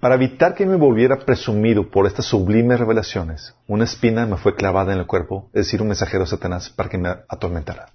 para 0.02 0.16
evitar 0.16 0.56
que 0.56 0.66
me 0.66 0.74
volviera 0.74 1.16
presumido 1.16 1.88
por 1.88 2.08
estas 2.08 2.26
sublimes 2.26 2.80
revelaciones, 2.80 3.54
una 3.68 3.84
espina 3.84 4.26
me 4.26 4.36
fue 4.36 4.56
clavada 4.56 4.92
en 4.92 4.98
el 4.98 5.06
cuerpo, 5.06 5.48
es 5.54 5.66
decir, 5.66 5.80
un 5.80 5.86
mensajero 5.86 6.24
de 6.24 6.30
Satanás 6.30 6.70
para 6.70 6.88
que 6.88 6.98
me 6.98 7.08
atormentara. 7.28 7.86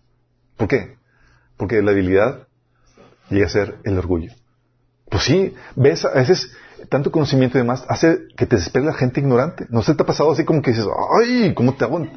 ¿Por 0.56 0.70
qué? 0.70 0.96
Porque 1.58 1.82
la 1.82 1.92
debilidad 1.92 2.48
llega 3.30 3.48
a 3.48 3.50
ser 3.50 3.76
el 3.84 3.98
orgullo. 3.98 4.32
Pues 5.10 5.24
sí, 5.26 5.54
ves, 5.76 6.06
a 6.06 6.14
veces 6.14 6.50
tanto 6.88 7.12
conocimiento 7.12 7.58
y 7.58 7.62
demás 7.62 7.84
hace 7.90 8.20
que 8.38 8.46
te 8.46 8.56
desespere 8.56 8.86
la 8.86 8.94
gente 8.94 9.20
ignorante. 9.20 9.66
¿No 9.68 9.82
se 9.82 9.94
te 9.94 10.04
ha 10.04 10.06
pasado 10.06 10.32
así 10.32 10.46
como 10.46 10.62
que 10.62 10.72
dices, 10.72 10.88
ay, 11.20 11.54
¿cómo 11.56 11.76
te 11.76 11.84
hago? 11.84 12.00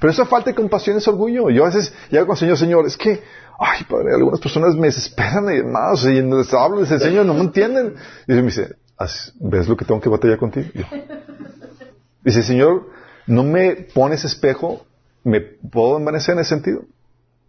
Pero 0.00 0.10
esa 0.10 0.24
falta 0.24 0.48
de 0.48 0.54
compasión 0.54 0.96
es 0.96 1.06
orgullo. 1.06 1.50
Yo 1.50 1.64
a 1.64 1.66
veces 1.66 1.92
llego 2.10 2.26
con 2.26 2.36
el 2.36 2.38
Señor, 2.38 2.56
Señor, 2.56 2.86
es 2.86 2.96
que, 2.96 3.22
ay, 3.58 3.84
Padre, 3.88 4.14
algunas 4.14 4.40
personas 4.40 4.74
me 4.74 4.88
desesperan 4.88 5.44
y 5.52 5.58
demás, 5.58 6.04
y 6.04 6.20
les 6.20 6.52
hablo, 6.52 6.80
les 6.80 6.90
enseño, 6.90 7.24
no 7.24 7.34
me 7.34 7.40
entienden. 7.40 7.94
Y 8.26 8.32
me 8.32 8.42
dice, 8.42 8.76
¿ves 9.40 9.68
lo 9.68 9.76
que 9.76 9.84
tengo 9.84 10.00
que 10.00 10.08
batallar 10.08 10.38
contigo? 10.38 10.68
dice, 12.24 12.42
Señor, 12.42 12.90
no 13.26 13.42
me 13.44 13.74
pones 13.94 14.24
espejo, 14.24 14.86
me 15.24 15.40
puedo 15.40 15.98
envanecer 15.98 16.34
en 16.34 16.40
ese 16.40 16.50
sentido. 16.50 16.84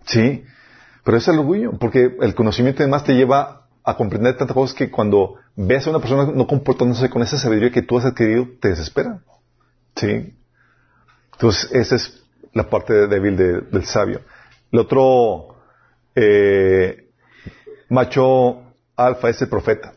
Sí, 0.06 0.44
pero 1.04 1.18
es 1.18 1.28
el 1.28 1.40
orgullo, 1.40 1.74
porque 1.78 2.16
el 2.22 2.36
conocimiento 2.36 2.84
además 2.84 3.04
te 3.04 3.14
lleva 3.14 3.68
a 3.84 3.96
comprender 3.96 4.38
tantas 4.38 4.54
cosas 4.54 4.76
que 4.76 4.92
cuando 4.92 5.36
ves 5.56 5.88
a 5.88 5.90
una 5.90 6.00
persona 6.00 6.32
no 6.34 6.48
comportándose 6.48 7.10
con 7.10 7.22
esa 7.22 7.38
sabiduría 7.38 7.72
que 7.72 7.82
tú 7.82 7.98
has 7.98 8.06
adquirido, 8.06 8.48
te 8.60 8.70
desespera. 8.70 9.22
Sí. 9.96 10.36
Entonces, 11.34 11.72
esa 11.72 11.96
es 11.96 12.24
la 12.54 12.70
parte 12.70 13.08
débil 13.08 13.38
del 13.38 13.86
sabio. 13.86 14.22
El 14.72 14.80
otro 14.80 15.57
eh, 16.20 17.10
macho 17.90 18.64
alfa 18.96 19.30
es 19.30 19.42
el 19.42 19.50
profeta. 19.50 19.94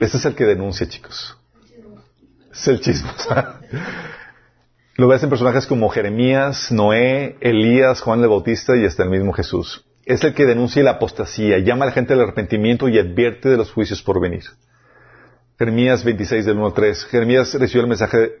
Este 0.00 0.16
es 0.16 0.24
el 0.24 0.34
que 0.34 0.44
denuncia, 0.44 0.88
chicos. 0.88 1.36
Es 2.52 2.66
el 2.66 2.80
chisme. 2.80 3.10
Lo 4.96 5.06
ves 5.06 5.22
en 5.22 5.30
personajes 5.30 5.66
como 5.66 5.88
Jeremías, 5.88 6.72
Noé, 6.72 7.36
Elías, 7.40 8.00
Juan 8.00 8.20
el 8.20 8.28
Bautista 8.28 8.76
y 8.76 8.84
hasta 8.84 9.04
el 9.04 9.10
mismo 9.10 9.32
Jesús. 9.32 9.84
Es 10.04 10.24
el 10.24 10.34
que 10.34 10.46
denuncia 10.46 10.82
la 10.82 10.92
apostasía, 10.92 11.58
llama 11.58 11.84
a 11.84 11.88
la 11.88 11.92
gente 11.92 12.12
al 12.12 12.22
arrepentimiento 12.22 12.88
y 12.88 12.98
advierte 12.98 13.48
de 13.48 13.56
los 13.56 13.70
juicios 13.70 14.02
por 14.02 14.20
venir. 14.20 14.42
Jeremías 15.58 16.02
26 16.02 16.44
del 16.44 16.56
1 16.56 16.66
al 16.66 16.74
3. 16.74 17.04
Jeremías 17.04 17.54
recibió 17.54 17.82
el 17.82 17.88
mensaje 17.88 18.32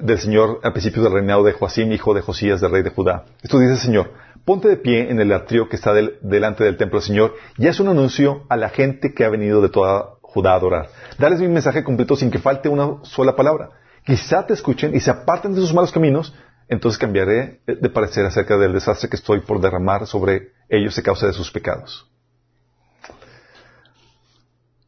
del 0.00 0.18
Señor 0.18 0.60
al 0.62 0.72
principio 0.72 1.02
del 1.02 1.12
reinado 1.12 1.44
de 1.44 1.52
Joacim, 1.52 1.92
hijo 1.92 2.14
de 2.14 2.22
Josías, 2.22 2.60
del 2.62 2.70
rey 2.70 2.82
de 2.82 2.90
Judá. 2.90 3.26
Esto 3.42 3.58
dice 3.58 3.72
el 3.72 3.78
Señor, 3.78 4.10
ponte 4.44 4.68
de 4.68 4.76
pie 4.76 5.10
en 5.10 5.20
el 5.20 5.32
atrio 5.32 5.68
que 5.68 5.76
está 5.76 5.92
delante 5.94 6.64
del 6.64 6.76
templo 6.76 6.98
del 6.98 7.06
Señor 7.06 7.34
y 7.56 7.66
es 7.66 7.80
un 7.80 7.88
anuncio 7.88 8.44
a 8.48 8.56
la 8.56 8.68
gente 8.68 9.14
que 9.14 9.24
ha 9.24 9.30
venido 9.30 9.62
de 9.62 9.68
toda 9.68 10.14
Judá 10.20 10.52
a 10.52 10.56
adorar. 10.56 10.88
Dales 11.16 11.40
mi 11.40 11.48
mensaje 11.48 11.84
completo 11.84 12.16
sin 12.16 12.30
que 12.30 12.40
falte 12.40 12.68
una 12.68 13.04
sola 13.04 13.36
palabra. 13.36 13.70
Quizá 14.04 14.44
te 14.44 14.52
escuchen 14.52 14.94
y 14.94 15.00
se 15.00 15.10
aparten 15.10 15.54
de 15.54 15.60
sus 15.60 15.72
malos 15.72 15.92
caminos, 15.92 16.34
entonces 16.68 16.98
cambiaré 16.98 17.60
de 17.66 17.88
parecer 17.88 18.26
acerca 18.26 18.56
del 18.56 18.72
desastre 18.72 19.08
que 19.08 19.16
estoy 19.16 19.40
por 19.40 19.60
derramar 19.60 20.06
sobre 20.06 20.52
ellos 20.68 20.98
a 20.98 21.02
causa 21.02 21.26
de 21.26 21.32
sus 21.32 21.50
pecados. 21.50 22.10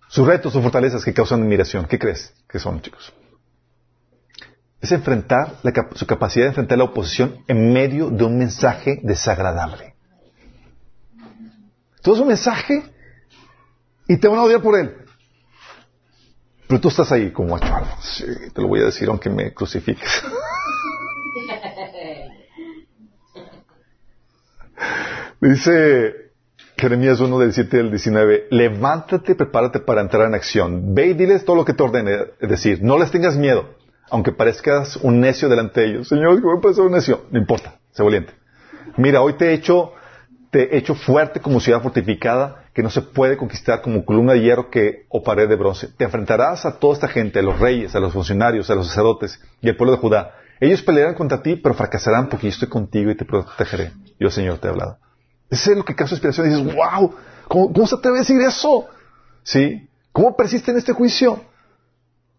Sus 0.09 0.27
retos, 0.27 0.53
sus 0.53 0.62
fortalezas 0.62 1.05
que 1.05 1.15
causan 1.15 1.43
admiración, 1.43 1.87
¿qué 1.87 1.99
crees 1.99 2.35
que 2.49 2.59
son, 2.59 2.81
chicos? 2.81 3.12
Es 4.86 4.92
enfrentar 4.92 5.58
su 5.94 6.06
capacidad 6.06 6.44
de 6.44 6.50
enfrentar 6.50 6.78
la 6.78 6.84
oposición 6.84 7.44
en 7.48 7.72
medio 7.72 8.08
de 8.08 8.24
un 8.24 8.38
mensaje 8.38 9.00
desagradable. 9.02 9.94
Todo 12.02 12.14
es 12.14 12.20
un 12.20 12.28
mensaje 12.28 12.84
y 14.06 14.16
te 14.16 14.28
van 14.28 14.38
a 14.38 14.44
odiar 14.44 14.62
por 14.62 14.78
él. 14.78 14.94
Pero 16.68 16.80
tú 16.80 16.88
estás 16.88 17.10
ahí 17.12 17.32
como 17.32 17.56
macho 17.56 17.66
Sí, 18.00 18.24
te 18.52 18.62
lo 18.62 18.68
voy 18.68 18.80
a 18.80 18.84
decir 18.84 19.08
aunque 19.08 19.28
me 19.28 19.52
crucifiques. 19.52 20.22
Dice 25.40 26.32
Jeremías 26.76 27.18
1 27.20 27.38
del 27.38 27.52
7 27.52 27.80
al 27.80 27.90
19, 27.90 28.46
levántate, 28.50 29.34
prepárate 29.34 29.80
para 29.80 30.00
entrar 30.00 30.28
en 30.28 30.34
acción. 30.34 30.94
Ve 30.94 31.08
y 31.08 31.14
diles 31.14 31.44
todo 31.44 31.56
lo 31.56 31.64
que 31.64 31.74
te 31.74 31.82
ordene 31.82 32.18
decir. 32.40 32.82
No 32.82 32.98
les 32.98 33.10
tengas 33.10 33.36
miedo 33.36 33.76
aunque 34.11 34.33
parezcas 34.33 34.97
un 34.97 35.20
necio 35.20 35.49
delante 35.49 35.81
de 35.81 35.87
ellos. 35.89 36.09
Señor, 36.09 36.41
¿qué 36.41 36.47
me 36.47 36.61
parece 36.61 36.81
un 36.81 36.93
necio? 36.93 37.27
No 37.31 37.39
importa, 37.39 37.74
sé 37.93 38.03
valiente. 38.03 38.33
Mira, 38.97 39.20
hoy 39.23 39.35
te 39.35 39.51
he 39.51 39.55
hecho, 39.55 39.93
te 40.51 40.74
he 40.74 40.78
hecho 40.78 40.95
fuerte 40.95 41.41
como 41.41 41.61
ciudad 41.61 41.83
fortificada 41.83 42.65
que 42.73 42.83
no 42.83 42.91
se 42.91 43.01
puede 43.01 43.37
conquistar 43.37 43.81
como 43.81 44.05
columna 44.05 44.35
de 44.35 44.43
hierro 44.43 44.70
que, 44.70 45.07
o 45.09 45.23
pared 45.23 45.49
de 45.49 45.57
bronce. 45.57 45.89
Te 45.97 46.05
enfrentarás 46.05 46.66
a 46.66 46.78
toda 46.78 46.93
esta 46.93 47.09
gente, 47.09 47.39
a 47.39 47.43
los 47.43 47.59
reyes, 47.59 47.95
a 47.95 48.01
los 48.01 48.12
funcionarios, 48.12 48.69
a 48.69 48.74
los 48.74 48.89
sacerdotes 48.89 49.41
y 49.62 49.69
al 49.69 49.77
pueblo 49.77 49.93
de 49.93 49.99
Judá. 49.99 50.35
Ellos 50.61 50.83
pelearán 50.83 51.15
contra 51.15 51.43
ti, 51.43 51.57
pero 51.57 51.74
fracasarán 51.74 52.28
porque 52.28 52.47
yo 52.47 52.51
estoy 52.51 52.69
contigo 52.69 53.11
y 53.11 53.16
te 53.16 53.24
protegeré. 53.24 53.93
Yo, 54.20 54.31
Señor, 54.31 54.59
te 54.59 54.69
he 54.69 54.70
hablado. 54.70 54.99
Ese 55.51 55.73
es 55.73 55.77
lo 55.78 55.85
que 55.85 55.95
causa 55.95 56.15
inspiración. 56.15 56.47
Y 56.47 56.51
dices, 56.51 56.74
wow, 56.74 57.15
¿cómo, 57.49 57.73
¿cómo 57.73 57.87
se 57.87 57.95
atreve 57.95 58.19
a 58.19 58.20
decir 58.20 58.41
eso? 58.41 58.87
¿Sí? 59.43 59.89
¿Cómo 60.12 60.37
persiste 60.37 60.70
en 60.70 60.78
este 60.78 60.93
juicio? 60.93 61.41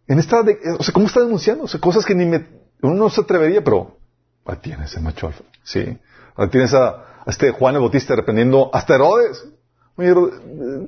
En 0.07 0.19
esta, 0.19 0.41
de, 0.43 0.57
o 0.79 0.83
sea, 0.83 0.93
¿cómo 0.93 1.07
está 1.07 1.19
denunciando? 1.19 1.65
O 1.65 1.67
sea, 1.67 1.79
cosas 1.79 2.05
que 2.05 2.15
ni 2.15 2.25
me, 2.25 2.47
uno 2.81 2.95
no 2.95 3.09
se 3.09 3.21
atrevería, 3.21 3.63
pero 3.63 3.97
ahí 4.45 4.57
tienes 4.61 4.99
macho 5.01 5.27
alfa. 5.27 5.43
Sí. 5.63 5.97
Ahí 6.35 6.49
tienes 6.49 6.73
a, 6.73 7.23
este 7.25 7.51
Juan 7.51 7.75
el 7.75 7.81
Bautista 7.81 8.15
reprendiendo 8.15 8.69
hasta 8.73 8.95
Herodes. 8.95 9.45
Oye, 9.97 10.13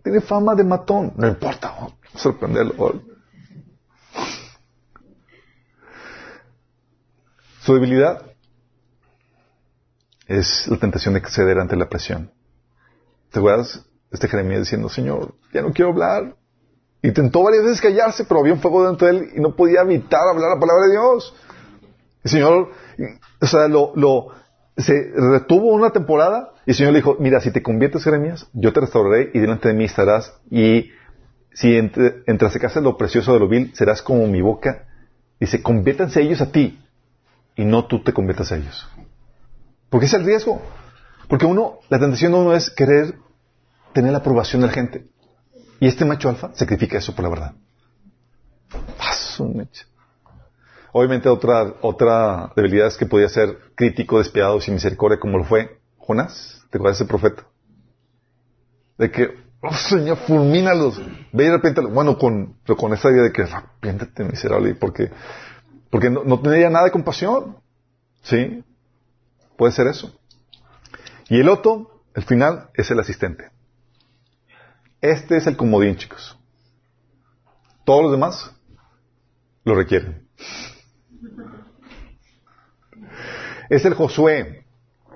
tiene 0.04 0.22
fama 0.22 0.56
de 0.56 0.64
matón. 0.64 1.14
No 1.18 1.28
importa, 1.28 1.68
a 1.68 2.18
sorprenderlo. 2.18 3.02
Su 7.62 7.74
debilidad 7.74 8.24
es 10.28 10.68
la 10.68 10.78
tentación 10.78 11.16
de 11.16 11.22
ceder 11.28 11.60
ante 11.60 11.76
la 11.76 11.90
presión. 11.90 12.32
¿Te 13.32 13.40
acuerdas? 13.40 13.86
Este 14.12 14.28
Jeremías 14.28 14.62
diciendo, 14.62 14.90
Señor, 14.90 15.36
ya 15.54 15.62
no 15.62 15.74
quiero 15.74 15.92
hablar. 15.92 16.36
Intentó 17.02 17.44
varias 17.44 17.64
veces 17.64 17.82
callarse, 17.82 18.26
pero 18.26 18.42
había 18.42 18.54
un 18.54 18.60
fuego 18.60 18.86
dentro 18.86 19.08
de 19.08 19.18
él 19.18 19.30
y 19.36 19.40
no 19.40 19.56
podía 19.56 19.82
evitar 19.82 20.22
hablar 20.28 20.52
la 20.52 20.60
palabra 20.60 20.86
de 20.86 20.92
Dios. 20.92 21.34
El 22.24 22.32
Señor, 22.32 22.72
o 23.40 23.48
sea, 23.48 23.68
lo, 23.68 23.94
lo, 23.96 24.28
se 24.76 25.12
retuvo 25.16 25.74
una 25.74 25.92
temporada 25.92 26.52
y 26.66 26.72
el 26.72 26.76
Señor 26.76 26.92
le 26.94 27.00
dijo, 27.00 27.16
mira, 27.20 27.40
si 27.40 27.52
te 27.52 27.64
conviertes, 27.64 28.04
Jeremías, 28.04 28.48
yo 28.54 28.74
te 28.74 28.82
restauraré 28.82 29.32
y 29.34 29.40
delante 29.40 29.70
de 29.70 29.74
mí 29.74 29.86
estarás 29.86 30.34
y 30.52 30.92
si 31.54 31.76
entre, 31.76 32.24
casa 32.60 32.80
lo 32.80 32.98
precioso 32.98 33.34
de 33.34 33.40
lo 33.40 33.48
vil, 33.48 33.74
serás 33.76 34.02
como 34.02 34.28
mi 34.28 34.42
boca. 34.42 34.88
Dice, 35.40 35.62
conviértanse 35.62 36.22
ellos 36.22 36.42
a 36.42 36.52
ti 36.52 36.80
y 37.56 37.66
no 37.66 37.86
tú 37.86 38.04
te 38.04 38.14
conviertas 38.14 38.52
a 38.52 38.58
ellos. 38.58 38.88
Porque 39.90 40.06
es 40.06 40.14
el 40.14 40.26
riesgo. 40.26 40.62
Porque 41.28 41.46
uno, 41.46 41.80
la 41.90 42.00
tentación 42.00 42.32
de 42.32 42.38
uno 42.38 42.54
es 42.54 42.70
querer 42.70 43.16
tener 43.94 44.12
la 44.12 44.20
aprobación 44.20 44.62
de 44.62 44.68
la 44.68 44.74
gente. 44.74 45.08
Y 45.80 45.88
este 45.88 46.06
macho 46.06 46.30
alfa 46.30 46.52
sacrifica 46.54 46.98
eso 46.98 47.16
por 47.16 47.24
la 47.24 47.30
verdad. 47.30 47.54
Obviamente 50.92 51.30
otra, 51.30 51.76
otra 51.82 52.52
debilidad 52.56 52.88
es 52.88 52.98
que 52.98 53.06
podía 53.06 53.30
ser 53.30 53.58
crítico, 53.76 54.18
despiadado, 54.18 54.60
sin 54.60 54.74
misericordia, 54.74 55.20
como 55.20 55.38
lo 55.38 55.44
fue 55.44 55.80
Jonás. 55.98 56.66
¿Te 56.70 56.78
acuerdas 56.78 57.00
de 57.00 57.04
ese 57.04 57.10
profeta? 57.10 57.44
De 58.98 59.12
que, 59.12 59.30
oh 59.62 59.74
Señor, 59.74 60.18
fulmínalos. 60.18 61.00
Ve 61.32 61.46
y 61.46 61.50
repente, 61.50 61.82
bueno, 61.82 62.18
con, 62.18 62.58
pero 62.66 62.76
con 62.76 62.94
esa 62.94 63.10
idea 63.12 63.24
de 63.24 63.32
que 63.32 63.44
arrepiéntete, 63.44 64.24
miserable, 64.24 64.76
porque, 64.76 65.12
porque 65.90 66.10
no, 66.10 66.24
no 66.24 66.40
tenía 66.40 66.70
nada 66.70 66.86
de 66.86 66.92
compasión. 66.92 67.58
¿Sí? 68.24 68.64
Puede 69.58 69.72
ser 69.72 69.88
eso. 69.88 70.20
Y 71.30 71.40
el 71.40 71.50
otro, 71.50 72.02
el 72.16 72.24
final, 72.24 72.70
es 72.74 72.90
el 72.92 73.00
asistente. 73.00 73.52
Este 75.02 75.38
es 75.38 75.48
el 75.48 75.56
comodín, 75.56 75.96
chicos. 75.96 76.38
Todos 77.86 78.04
los 78.04 78.12
demás 78.12 78.52
lo 79.64 79.76
requieren. 79.76 80.28
Es 83.70 83.86
el 83.86 83.94
Josué, 83.94 84.66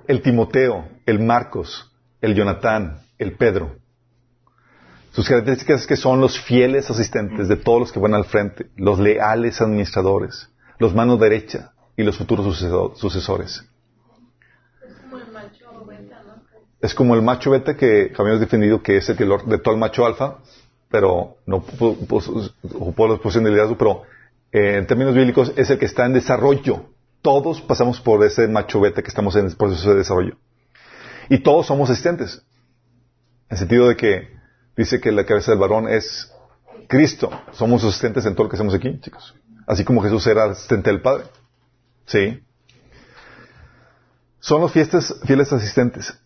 el 0.08 0.22
Timoteo, 0.22 0.88
el 1.06 1.20
Marcos, 1.20 1.92
el 2.22 2.36
Jonatán, 2.36 3.02
el 3.18 3.36
Pedro. 3.36 3.78
Sus 5.12 5.28
características 5.28 5.82
es 5.82 5.88
que 5.88 5.96
son 5.96 6.22
los 6.22 6.40
fieles 6.40 6.90
asistentes 6.90 7.48
de 7.48 7.56
todos 7.56 7.80
los 7.80 7.92
que 7.92 8.00
van 8.00 8.14
al 8.14 8.26
frente, 8.26 8.72
los 8.76 9.00
leales 9.00 9.62
administradores, 9.62 10.50
los 10.80 10.96
manos 10.96 11.20
derecha 11.20 11.74
y 11.98 12.04
los 12.04 12.18
futuros 12.18 12.58
sucesores. 12.96 13.64
Es 14.82 14.98
como 15.02 15.18
el 15.18 15.32
macho 15.32 15.86
beta, 15.86 16.24
¿no? 16.24 16.44
Es 16.84 16.94
como 16.94 17.16
el 17.16 17.22
macho 17.22 17.52
beta 17.52 17.78
que 17.78 18.12
habíamos 18.18 18.42
definido 18.42 18.84
que 18.84 18.98
es 18.98 19.08
el 19.08 19.16
que 19.16 19.24
de 19.24 19.58
todo 19.58 19.74
el 19.74 19.80
macho 19.80 20.06
alfa, 20.06 20.40
pero 20.92 21.38
no 21.46 21.56
ocupó 21.56 23.08
la 23.08 23.16
posición 23.16 23.46
de 23.46 23.52
liderazgo, 23.52 23.78
pero 23.78 24.02
eh, 24.52 24.80
en 24.80 24.86
términos 24.86 25.16
bíblicos 25.16 25.54
es 25.56 25.70
el 25.70 25.80
que 25.80 25.86
está 25.86 26.06
en 26.06 26.12
desarrollo. 26.12 26.88
Todos 27.22 27.62
pasamos 27.62 28.02
por 28.02 28.22
ese 28.26 28.50
macho 28.50 28.82
beta 28.82 29.02
que 29.02 29.08
estamos 29.08 29.34
en 29.38 29.46
el 29.46 29.56
proceso 29.56 29.92
de 29.92 30.00
desarrollo. 30.00 30.36
Y 31.30 31.38
todos 31.38 31.68
somos 31.68 31.90
asistentes. 31.90 32.44
En 33.48 33.52
el 33.52 33.58
sentido 33.60 33.88
de 33.88 33.96
que 33.96 34.28
dice 34.76 35.00
que 35.00 35.14
la 35.14 35.26
cabeza 35.26 35.52
del 35.52 35.62
varón 35.62 35.88
es 35.88 36.34
Cristo. 36.90 37.32
Somos 37.54 37.82
asistentes 37.86 38.26
en 38.26 38.34
todo 38.34 38.44
lo 38.44 38.50
que 38.50 38.58
hacemos 38.58 38.74
aquí, 38.74 39.00
chicos. 39.00 39.34
Así 39.68 39.86
como 39.86 40.04
Jesús 40.04 40.28
era 40.28 40.52
asistente 40.52 40.90
del 40.90 41.02
Padre. 41.02 41.28
Sí. 42.08 42.44
Son 44.42 44.60
los 44.60 44.74
fiestas, 44.74 45.16
fieles 45.26 45.54
asistentes. 45.54 46.20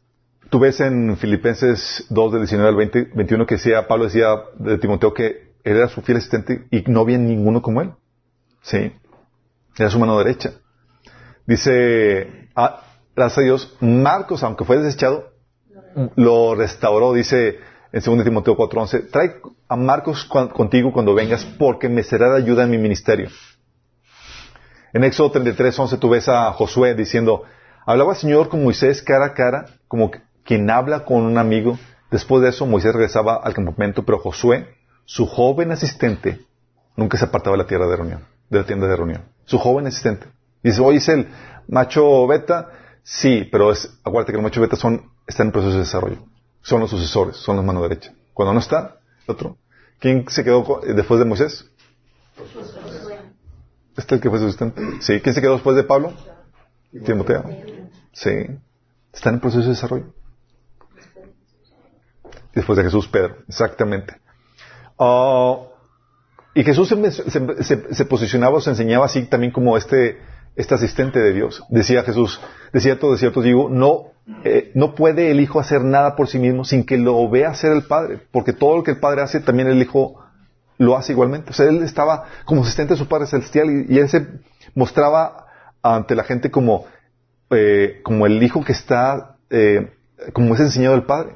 Tú 0.49 0.59
ves 0.59 0.79
en 0.79 1.17
Filipenses 1.17 2.05
2, 2.09 2.31
del 2.31 2.41
19 2.41 2.69
al 2.69 2.75
20, 2.75 3.11
21, 3.13 3.45
que 3.45 3.55
decía, 3.55 3.87
Pablo 3.87 4.05
decía 4.05 4.27
de 4.57 4.77
Timoteo 4.77 5.13
que 5.13 5.53
él 5.63 5.77
era 5.77 5.89
su 5.89 6.01
fiel 6.01 6.19
asistente 6.19 6.65
y 6.71 6.83
no 6.87 7.01
había 7.01 7.17
ninguno 7.17 7.61
como 7.61 7.81
él. 7.81 7.91
Sí. 8.61 8.93
Era 9.77 9.89
su 9.89 9.99
mano 9.99 10.17
derecha. 10.17 10.53
Dice, 11.45 12.49
ah, 12.55 12.83
gracias 13.15 13.37
a 13.39 13.41
Dios, 13.41 13.77
Marcos, 13.81 14.43
aunque 14.43 14.65
fue 14.65 14.77
desechado, 14.77 15.31
lo 16.15 16.55
restauró, 16.55 17.13
dice 17.13 17.59
en 17.91 18.01
2 18.01 18.23
Timoteo 18.23 18.55
4:11, 18.55 19.09
trae 19.11 19.41
a 19.67 19.75
Marcos 19.75 20.25
contigo 20.25 20.91
cuando 20.91 21.13
vengas 21.13 21.45
porque 21.57 21.89
me 21.89 22.03
será 22.03 22.29
de 22.31 22.37
ayuda 22.37 22.63
en 22.63 22.71
mi 22.71 22.77
ministerio. 22.77 23.29
En 24.93 25.03
Éxodo 25.03 25.31
33:11 25.31 25.97
tú 25.99 26.09
ves 26.09 26.29
a 26.29 26.51
Josué 26.53 26.95
diciendo, 26.95 27.43
hablaba 27.85 28.13
el 28.13 28.17
Señor 28.17 28.49
con 28.49 28.63
Moisés 28.63 29.01
cara 29.01 29.27
a 29.27 29.33
cara, 29.33 29.65
como 29.87 30.11
quien 30.47 30.69
habla 30.71 31.03
con 31.05 31.23
un 31.23 31.37
amigo. 31.37 31.77
Después 32.09 32.41
de 32.41 32.49
eso 32.49 32.65
Moisés 32.65 32.93
regresaba 32.93 33.35
al 33.35 33.53
campamento, 33.53 34.03
pero 34.03 34.17
Josué, 34.17 34.73
su 35.03 35.27
joven 35.27 35.71
asistente, 35.71 36.39
nunca 36.95 37.17
se 37.17 37.25
apartaba 37.25 37.57
de 37.57 37.63
la 37.63 37.67
tierra 37.67 37.85
de 37.85 37.97
reunión, 37.97 38.25
de 38.49 38.59
la 38.59 38.65
tienda 38.65 38.87
de 38.87 38.95
reunión. 38.95 39.23
Su 39.45 39.59
joven 39.59 39.85
asistente. 39.87 40.27
Dice, 40.63 40.81
oye, 40.81 40.97
es 40.97 41.09
el 41.09 41.27
macho 41.67 42.25
beta. 42.27 42.71
Sí, 43.03 43.47
pero 43.51 43.71
es, 43.71 43.99
acuérdate 44.03 44.31
que 44.31 44.37
los 44.37 44.43
machos 44.43 44.61
beta 44.61 44.75
son, 44.77 45.11
están 45.27 45.47
en 45.47 45.51
proceso 45.51 45.73
de 45.73 45.79
desarrollo. 45.79 46.25
Son 46.61 46.79
los 46.79 46.89
sucesores, 46.89 47.35
son 47.37 47.57
la 47.57 47.61
mano 47.61 47.81
derecha. 47.83 48.13
Cuando 48.33 48.53
no 48.53 48.59
está, 48.59 48.97
el 49.27 49.33
otro. 49.33 49.57
¿Quién 49.99 50.25
se 50.29 50.43
quedó 50.43 50.81
después 50.95 51.19
de 51.19 51.25
Moisés? 51.25 51.69
¿Este 53.97 54.15
el 54.15 54.21
que 54.21 54.29
fue 54.29 54.39
su 54.39 54.45
asistente? 54.45 54.81
Sí. 55.01 55.19
¿Quién 55.21 55.35
se 55.35 55.41
quedó 55.41 55.53
después 55.53 55.75
de 55.75 55.83
Pablo? 55.83 56.13
Timoteo. 57.05 57.43
Sí. 58.13 58.31
Están 59.11 59.35
en 59.35 59.39
proceso 59.39 59.63
de 59.63 59.69
desarrollo. 59.69 60.13
Después 62.57 62.75
de 62.75 62.85
Jesús, 62.85 63.07
Pedro. 63.07 63.35
Exactamente. 63.47 64.15
Ah, 64.97 65.59
y 66.55 66.63
Jesús 66.63 66.89
se, 66.89 68.05
posicionaba 68.05 68.57
o 68.57 68.61
se 68.61 68.71
enseñaba 68.71 69.05
así 69.05 69.27
también 69.27 69.51
como 69.51 69.77
este 69.77 70.17
este 70.55 70.73
asistente 70.73 71.19
de 71.19 71.33
Dios. 71.33 71.63
Decía 71.69 72.01
Jesús, 72.01 72.41
de 72.73 72.79
cierto, 72.79 73.11
de 73.11 73.19
cierto 73.19 73.43
digo, 73.43 73.69
no, 73.69 74.13
eh, 74.43 74.71
no 74.73 74.95
puede 74.95 75.29
el 75.29 75.39
Hijo 75.39 75.59
hacer 75.59 75.83
nada 75.83 76.15
por 76.15 76.27
sí 76.27 76.39
mismo 76.39 76.65
sin 76.65 76.83
que 76.83 76.97
lo 76.97 77.29
vea 77.29 77.49
hacer 77.49 77.73
el 77.73 77.83
Padre, 77.83 78.21
porque 78.31 78.53
todo 78.53 78.77
lo 78.77 78.83
que 78.83 78.89
el 78.89 78.99
Padre 78.99 79.21
hace, 79.21 79.39
también 79.39 79.67
el 79.67 79.79
Hijo 79.79 80.19
lo 80.79 80.97
hace 80.97 81.11
igualmente. 81.11 81.51
O 81.51 81.53
sea, 81.53 81.67
él 81.67 81.83
estaba 81.83 82.23
como 82.45 82.63
asistente 82.63 82.95
de 82.95 82.97
su 82.97 83.07
Padre 83.07 83.27
Celestial 83.27 83.85
y, 83.87 83.99
él 83.99 84.09
se 84.09 84.25
mostraba 84.73 85.45
ante 85.83 86.15
la 86.15 86.23
gente 86.23 86.49
como, 86.49 86.85
eh, 87.51 88.01
como 88.03 88.25
el 88.25 88.41
Hijo 88.41 88.65
que 88.65 88.71
está, 88.71 89.35
eh, 89.51 89.91
como 90.33 90.55
es 90.55 90.59
enseñado 90.59 90.95
el 90.95 91.03
Padre, 91.03 91.35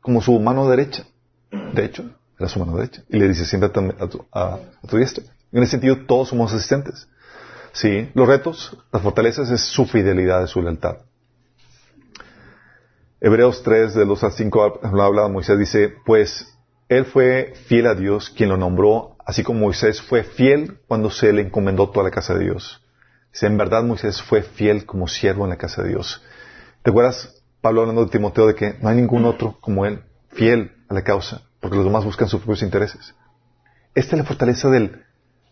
como 0.00 0.20
su 0.22 0.38
mano 0.40 0.68
derecha. 0.68 1.04
De 1.50 1.84
hecho, 1.84 2.10
era 2.38 2.48
su 2.48 2.58
mano 2.58 2.76
derecha. 2.76 3.02
Y 3.08 3.18
le 3.18 3.28
dice 3.28 3.44
siempre 3.44 3.68
a 3.68 4.06
tu, 4.08 4.26
a, 4.32 4.58
a 4.82 4.86
tu 4.88 4.96
diestra. 4.96 5.24
En 5.52 5.62
ese 5.62 5.72
sentido, 5.72 6.04
todos 6.06 6.28
somos 6.28 6.52
asistentes. 6.52 7.08
Sí, 7.72 8.10
los 8.14 8.26
retos, 8.26 8.76
las 8.92 9.02
fortalezas 9.02 9.50
es 9.50 9.60
su 9.60 9.86
fidelidad, 9.86 10.42
es 10.42 10.50
su 10.50 10.62
lealtad. 10.62 10.98
Hebreos 13.20 13.62
3, 13.62 13.94
de 13.94 14.04
2 14.06 14.24
a 14.24 14.30
5, 14.30 14.80
habla 14.82 15.28
Moisés, 15.28 15.58
dice, 15.58 15.94
pues 16.06 16.58
él 16.88 17.04
fue 17.04 17.52
fiel 17.66 17.86
a 17.86 17.94
Dios, 17.94 18.30
quien 18.30 18.48
lo 18.48 18.56
nombró, 18.56 19.16
así 19.24 19.42
como 19.42 19.60
Moisés 19.60 20.00
fue 20.00 20.24
fiel 20.24 20.78
cuando 20.88 21.10
se 21.10 21.32
le 21.32 21.42
encomendó 21.42 21.90
toda 21.90 22.04
la 22.04 22.10
casa 22.10 22.34
de 22.34 22.44
Dios. 22.44 22.82
Dice, 23.32 23.46
en 23.46 23.58
verdad 23.58 23.84
Moisés 23.84 24.22
fue 24.22 24.42
fiel 24.42 24.86
como 24.86 25.06
siervo 25.06 25.44
en 25.44 25.50
la 25.50 25.58
casa 25.58 25.82
de 25.82 25.90
Dios. 25.90 26.22
¿Te 26.82 26.90
acuerdas, 26.90 27.39
Pablo 27.60 27.82
hablando 27.82 28.04
de 28.04 28.10
Timoteo, 28.10 28.46
de 28.46 28.54
que 28.54 28.76
no 28.80 28.88
hay 28.88 28.96
ningún 28.96 29.24
otro 29.24 29.58
como 29.60 29.84
él, 29.84 30.02
fiel 30.30 30.72
a 30.88 30.94
la 30.94 31.02
causa, 31.02 31.42
porque 31.60 31.76
los 31.76 31.84
demás 31.84 32.04
buscan 32.04 32.28
sus 32.28 32.40
propios 32.40 32.62
intereses? 32.62 33.14
Esta 33.94 34.16
es 34.16 34.22
la 34.22 34.24
fortaleza 34.24 34.68
del, 34.70 35.04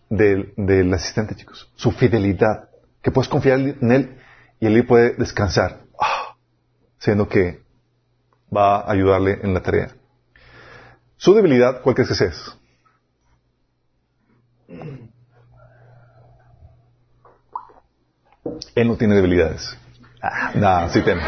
del, 0.08 0.94
asistente, 0.94 1.34
chicos. 1.34 1.70
Su 1.76 1.90
fidelidad. 1.92 2.68
Que 3.02 3.10
puedes 3.10 3.28
confiar 3.28 3.60
en 3.60 3.92
él 3.92 4.18
y 4.60 4.66
él 4.66 4.86
puede 4.86 5.14
descansar. 5.14 5.80
Ah, 6.00 6.36
siendo 6.98 7.28
que 7.28 7.62
va 8.54 8.80
a 8.80 8.90
ayudarle 8.90 9.38
en 9.42 9.54
la 9.54 9.62
tarea. 9.62 9.94
Su 11.16 11.34
debilidad, 11.34 11.82
¿cuál 11.82 11.94
crees 11.94 12.16
que 12.16 12.24
es? 12.24 12.56
Él 18.74 18.88
no 18.88 18.96
tiene 18.96 19.14
debilidades. 19.14 19.76
Ah, 20.20 20.50
no, 20.54 20.88
sí 20.90 21.00
tiene. 21.02 21.22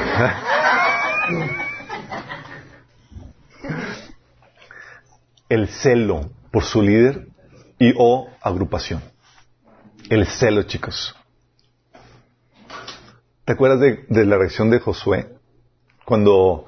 El 5.48 5.68
celo 5.68 6.30
por 6.50 6.64
su 6.64 6.82
líder 6.82 7.28
y 7.78 7.94
o 7.96 8.28
agrupación. 8.40 9.02
El 10.08 10.26
celo, 10.26 10.64
chicos. 10.64 11.14
¿Te 13.44 13.52
acuerdas 13.52 13.80
de, 13.80 14.26
la 14.26 14.38
reacción 14.38 14.70
de 14.70 14.80
Josué? 14.80 15.28
Cuando 16.04 16.66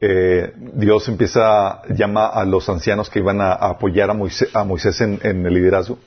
eh, 0.00 0.52
Dios 0.56 1.08
empieza, 1.08 1.82
llama 1.94 2.26
a 2.26 2.44
los 2.44 2.68
ancianos 2.68 3.08
que 3.08 3.18
iban 3.18 3.40
a, 3.40 3.52
apoyar 3.52 4.10
a 4.10 4.14
Moisés, 4.14 5.00
en, 5.00 5.20
el 5.24 5.54
liderazgo. 5.54 5.98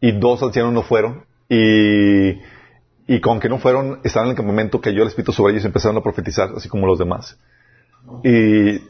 Y 0.00 0.12
dos 0.12 0.42
ancianos 0.42 0.72
no 0.72 0.82
fueron. 0.82 1.24
Y, 1.48 2.40
y 3.06 3.20
con 3.20 3.40
que 3.40 3.48
no 3.48 3.58
fueron, 3.58 4.00
estaban 4.04 4.28
en 4.28 4.30
el 4.32 4.36
campamento, 4.36 4.80
cayó 4.80 5.02
el 5.02 5.08
Espíritu 5.08 5.32
sobre 5.32 5.52
ellos 5.52 5.64
y 5.64 5.66
empezaron 5.68 5.96
a 5.96 6.02
profetizar, 6.02 6.50
así 6.56 6.68
como 6.68 6.86
los 6.86 6.98
demás. 6.98 7.38
Y 8.24 8.80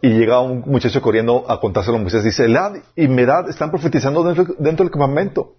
y 0.00 0.26
un 0.28 0.62
muchacho 0.66 1.02
corriendo 1.02 1.44
a 1.50 1.60
contárselo 1.60 1.96
a 1.96 2.00
Moisés. 2.00 2.22
Dice, 2.22 2.44
Elad 2.44 2.76
y 2.94 3.08
Medad 3.08 3.48
están 3.48 3.70
profetizando 3.70 4.22
dentro, 4.22 4.84
del 4.84 4.90
campamento. 4.90 5.54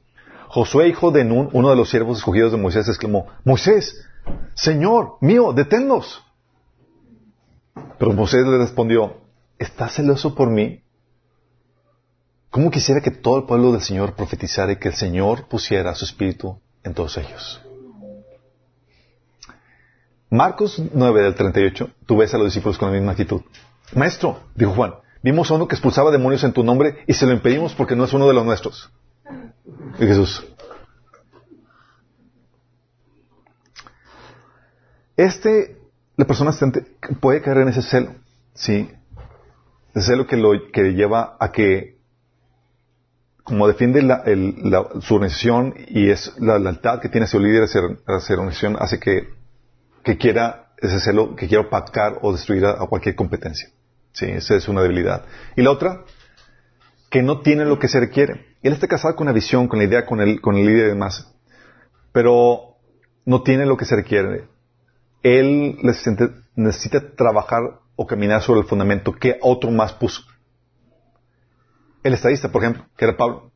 Josué, 0.47 0.87
hijo 0.87 1.11
de 1.11 1.25
Nun, 1.25 1.49
uno 1.53 1.69
de 1.69 1.75
los 1.75 1.89
siervos 1.89 2.19
escogidos 2.19 2.51
de 2.51 2.57
Moisés, 2.57 2.87
exclamó, 2.87 3.27
Moisés, 3.43 4.05
Señor 4.55 5.17
mío, 5.21 5.53
deténnos. 5.53 6.23
Pero 7.99 8.13
Moisés 8.13 8.45
le 8.45 8.57
respondió, 8.57 9.17
¿estás 9.57 9.95
celoso 9.95 10.33
por 10.33 10.49
mí? 10.49 10.81
¿Cómo 12.49 12.71
quisiera 12.71 13.01
que 13.01 13.11
todo 13.11 13.37
el 13.37 13.43
pueblo 13.43 13.71
del 13.71 13.81
Señor 13.81 14.15
profetizara 14.15 14.71
y 14.71 14.77
que 14.77 14.87
el 14.87 14.95
Señor 14.95 15.47
pusiera 15.47 15.93
su 15.93 16.05
espíritu 16.05 16.59
en 16.83 16.93
todos 16.93 17.17
ellos? 17.17 17.61
Marcos 20.29 20.81
9 20.93 21.21
del 21.23 21.33
38, 21.33 21.89
tú 22.05 22.17
ves 22.17 22.33
a 22.33 22.37
los 22.37 22.47
discípulos 22.47 22.77
con 22.77 22.89
la 22.89 22.97
misma 22.97 23.13
actitud. 23.13 23.41
Maestro, 23.95 24.39
dijo 24.53 24.73
Juan, 24.73 24.93
vimos 25.23 25.49
a 25.49 25.55
uno 25.55 25.67
que 25.67 25.75
expulsaba 25.75 26.11
demonios 26.11 26.43
en 26.43 26.53
tu 26.53 26.63
nombre 26.63 27.03
y 27.07 27.13
se 27.13 27.25
lo 27.25 27.33
impedimos 27.33 27.73
porque 27.73 27.95
no 27.95 28.03
es 28.03 28.13
uno 28.13 28.27
de 28.27 28.33
los 28.33 28.45
nuestros. 28.45 28.91
Y 29.99 30.05
Jesús. 30.05 30.45
Este, 35.17 35.77
la 36.15 36.25
persona 36.25 36.51
puede 37.19 37.41
caer 37.41 37.57
en 37.57 37.69
ese 37.69 37.81
celo, 37.81 38.11
¿sí? 38.53 38.89
Ese 39.95 40.11
celo 40.11 40.27
que 40.27 40.37
lo 40.37 40.51
que 40.71 40.93
lleva 40.93 41.37
a 41.39 41.51
que, 41.51 41.97
como 43.43 43.67
defiende 43.67 44.03
la, 44.03 44.23
su 45.01 45.15
organización 45.15 45.73
y 45.87 46.11
es 46.11 46.33
la 46.37 46.59
lealtad 46.59 47.01
que 47.01 47.09
tiene 47.09 47.25
su 47.25 47.39
líder 47.39 47.63
hacia, 47.63 47.81
hacia 48.07 48.35
la 48.35 48.41
organización, 48.43 48.77
hace 48.79 48.99
que, 48.99 49.38
que 50.09 50.17
quiera 50.17 50.71
ese 50.77 50.99
celo, 50.99 51.35
que 51.35 51.47
quiera 51.47 51.67
opacar 51.67 52.17
o 52.23 52.31
destruir 52.31 52.65
a 52.65 52.87
cualquier 52.87 53.13
competencia. 53.13 53.69
Sí, 54.11 54.25
esa 54.25 54.55
es 54.55 54.67
una 54.67 54.81
debilidad. 54.81 55.23
Y 55.55 55.61
la 55.61 55.69
otra, 55.69 56.03
que 57.11 57.21
no 57.21 57.41
tiene 57.41 57.63
lo 57.63 57.77
que 57.77 57.87
se 57.87 57.99
requiere. 57.99 58.55
Él 58.63 58.73
está 58.73 58.87
casado 58.87 59.15
con 59.15 59.27
una 59.27 59.33
visión, 59.33 59.67
con 59.67 59.77
la 59.77 59.85
idea, 59.85 60.07
con 60.07 60.19
el, 60.19 60.41
con 60.41 60.55
el 60.55 60.65
líder 60.65 60.85
y 60.85 60.89
demás, 60.89 61.31
pero 62.11 62.77
no 63.23 63.43
tiene 63.43 63.67
lo 63.67 63.77
que 63.77 63.85
se 63.85 63.95
requiere. 63.95 64.47
Él 65.21 65.77
necesita, 65.83 66.31
necesita 66.55 67.11
trabajar 67.15 67.81
o 67.95 68.07
caminar 68.07 68.41
sobre 68.41 68.61
el 68.61 68.65
fundamento 68.65 69.13
que 69.13 69.37
otro 69.41 69.69
más 69.69 69.93
puso. 69.93 70.23
El 72.01 72.15
estadista, 72.15 72.51
por 72.51 72.63
ejemplo, 72.63 72.87
que 72.97 73.05
era 73.05 73.15
Pablo, 73.15 73.51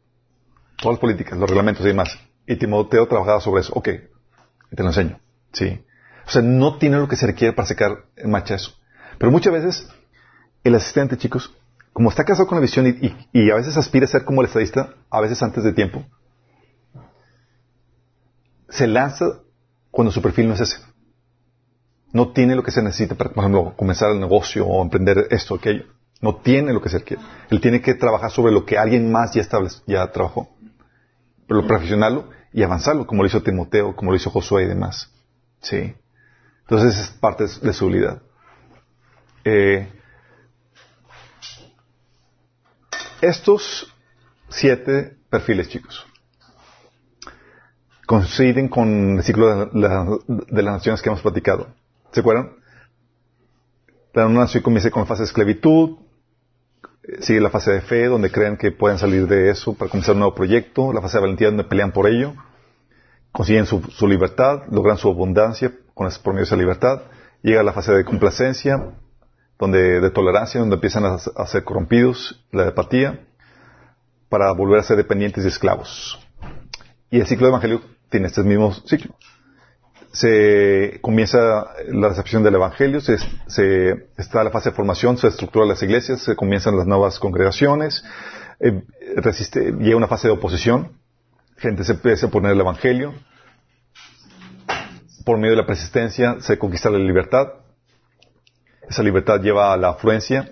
todas 0.78 0.98
las 0.98 1.00
políticas, 1.00 1.40
los 1.40 1.50
reglamentos 1.50 1.84
y 1.84 1.88
demás, 1.88 2.16
y 2.46 2.58
Timoteo 2.58 3.08
trabajaba 3.08 3.40
sobre 3.40 3.62
eso. 3.62 3.74
Ok, 3.74 3.90
te 4.70 4.84
lo 4.84 4.90
enseño. 4.90 5.20
Sí. 5.52 5.84
O 6.26 6.30
sea, 6.30 6.42
no 6.42 6.78
tiene 6.78 6.98
lo 6.98 7.08
que 7.08 7.16
se 7.16 7.28
requiere 7.28 7.54
para 7.54 7.68
sacar 7.68 8.06
en 8.16 8.32
marcha 8.32 8.56
eso. 8.56 8.74
Pero 9.18 9.32
muchas 9.32 9.54
veces 9.54 9.88
el 10.64 10.76
asistente, 10.76 11.18
chicos, 11.18 11.54
como 11.92 12.10
está 12.10 12.24
casado 12.24 12.48
con 12.48 12.58
la 12.58 12.62
visión 12.62 12.88
y, 13.32 13.52
a 13.52 13.56
veces 13.56 13.78
aspira 13.78 14.06
a 14.06 14.10
ser 14.10 14.26
como 14.26 14.42
el 14.42 14.48
estadista, 14.48 14.96
a 15.10 15.22
veces 15.22 15.42
antes 15.44 15.64
de 15.64 15.74
tiempo, 15.74 16.04
se 18.70 18.88
lanza 18.88 19.26
cuando 19.92 20.12
su 20.12 20.22
perfil 20.22 20.48
no 20.48 20.56
es 20.56 20.62
ese. 20.62 20.78
No 22.12 22.32
tiene 22.32 22.56
lo 22.56 22.64
que 22.64 22.72
se 22.72 22.82
necesita 22.82 23.16
para, 23.16 23.32
por 23.32 23.44
ejemplo, 23.44 23.76
comenzar 23.76 24.12
el 24.12 24.20
negocio 24.20 24.66
o 24.66 24.82
emprender 24.82 25.28
esto 25.30 25.54
o 25.54 25.58
aquello. 25.58 25.86
No 26.22 26.38
tiene 26.38 26.74
lo 26.74 26.82
que 26.82 26.90
se 26.90 27.00
requiere. 27.00 27.22
Él 27.50 27.60
tiene 27.60 27.82
que 27.82 27.94
trabajar 27.96 28.32
sobre 28.32 28.52
lo 28.52 28.66
que 28.66 28.78
alguien 28.78 29.12
más 29.12 29.34
ya, 29.34 30.12
trabajó. 30.12 30.50
Pero 31.48 31.62
lo 31.62 31.68
profesional 31.68 32.30
y 32.54 32.64
avanzarlo, 32.64 33.06
como 33.06 33.24
lo 33.24 33.28
hizo 33.28 33.44
Timoteo, 33.44 33.96
como 33.96 34.12
lo 34.12 34.18
hizo 34.18 34.30
Josué 34.30 34.64
y 34.64 34.68
demás. 34.68 35.12
Sí. 35.62 35.94
Entonces 36.64 37.00
es 37.00 37.10
parte 37.10 37.46
de 37.62 37.74
su 37.74 37.86
habilidad. 37.86 38.22
Eh, 39.44 39.90
Estos 43.24 43.88
siete 44.50 45.16
perfiles, 45.30 45.70
chicos, 45.70 46.06
coinciden 48.06 48.68
con 48.68 49.16
el 49.16 49.24
ciclo 49.24 49.68
de, 49.68 49.80
las 50.62 50.74
naciones 50.74 51.02
que 51.02 51.08
hemos 51.08 51.22
platicado. 51.22 51.68
¿Se 52.12 52.20
acuerdan? 52.20 52.52
La 54.14 54.28
nación 54.28 54.62
comienza 54.62 54.92
con 54.92 55.04
la 55.04 55.06
fase 55.06 55.22
de 55.22 55.28
esclavitud, 55.28 56.00
sigue 57.22 57.40
la 57.40 57.50
fase 57.50 57.72
de 57.72 57.80
fe, 57.80 58.08
donde 58.08 58.30
creen 58.30 58.58
que 58.58 58.74
pueden 58.74 58.98
salir 58.98 59.26
de 59.26 59.50
eso 59.52 59.74
para 59.74 59.90
comenzar 59.90 60.16
un 60.16 60.20
nuevo 60.20 60.36
proyecto, 60.36 60.92
la 60.92 61.00
fase 61.00 61.16
de 61.16 61.22
valentía, 61.22 61.48
donde 61.48 61.64
pelean 61.64 61.94
por 61.94 62.08
ello, 62.08 62.34
consiguen 63.32 63.66
su, 63.66 64.06
libertad, 64.06 64.64
logran 64.70 64.98
su 64.98 65.08
abundancia 65.08 65.72
con 65.94 66.10
por 66.24 66.34
medio 66.34 66.46
de 66.46 66.48
esa 66.48 66.56
libertad, 66.56 67.04
llega 67.42 67.64
la 67.64 67.74
fase 67.74 67.92
de 67.94 68.06
complacencia, 68.06 68.94
donde 69.60 70.02
de 70.02 70.10
tolerancia, 70.10 70.60
donde 70.60 70.76
empiezan 70.76 71.06
a, 71.06 71.48
ser 71.48 71.64
corrompidos, 71.64 72.44
la 72.52 72.68
apatía, 72.68 73.20
para 74.30 74.52
volver 74.54 74.80
a 74.80 74.84
ser 74.84 74.98
dependientes 74.98 75.46
y 75.46 75.48
esclavos. 75.48 76.20
Y 77.12 77.20
el 77.20 77.28
ciclo 77.28 77.46
de 77.46 77.52
evangelio 77.52 77.82
tiene 78.10 78.28
este 78.28 78.44
mismo 78.44 78.74
ciclo. 78.74 79.16
Se 80.12 81.00
comienza 81.02 81.68
la 81.88 82.10
recepción 82.10 82.44
del 82.44 82.56
evangelio, 82.56 83.02
se, 83.02 83.18
está 84.18 84.44
la 84.44 84.52
fase 84.52 84.70
de 84.70 84.76
formación, 84.76 85.18
se 85.18 85.28
estructura 85.28 85.66
las 85.66 85.82
iglesias, 85.82 86.22
se 86.22 86.36
comienzan 86.36 86.78
las 86.78 86.86
nuevas 86.86 87.20
congregaciones, 87.20 88.04
eh, 88.60 88.84
llega 89.80 89.98
una 89.98 90.08
fase 90.08 90.28
de 90.28 90.34
oposición, 90.34 90.92
gente 91.58 91.84
se 91.84 91.94
empieza 91.94 92.28
a 92.28 92.30
poner 92.30 92.52
el 92.52 92.60
evangelio, 92.60 93.14
por 95.26 95.38
medio 95.38 95.52
de 95.52 95.62
la 95.62 95.66
persistencia 95.66 96.38
se 96.40 96.58
conquista 96.58 96.90
la 96.90 97.00
libertad, 97.00 97.48
esa 98.90 99.04
libertad 99.04 99.40
lleva 99.42 99.74
a 99.74 99.78
la 99.78 99.90
afluencia. 99.90 100.52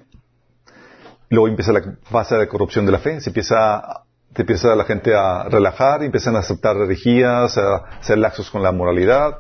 Luego 1.30 1.48
empieza 1.48 1.72
la 1.72 1.82
fase 2.04 2.36
de 2.36 2.48
corrupción 2.48 2.86
de 2.86 2.92
la 2.92 3.00
fe. 3.00 3.20
Se 3.22 3.30
empieza, 3.30 4.04
se 4.36 4.42
empieza 4.42 4.76
la 4.76 4.84
gente 4.86 5.14
a 5.16 5.44
relajar, 5.44 6.04
empiezan 6.04 6.36
a 6.36 6.40
aceptar 6.40 6.76
religías, 6.76 7.58
a 7.58 8.02
ser 8.02 8.18
laxos 8.18 8.50
con 8.50 8.64
la 8.64 8.72
moralidad. 8.72 9.38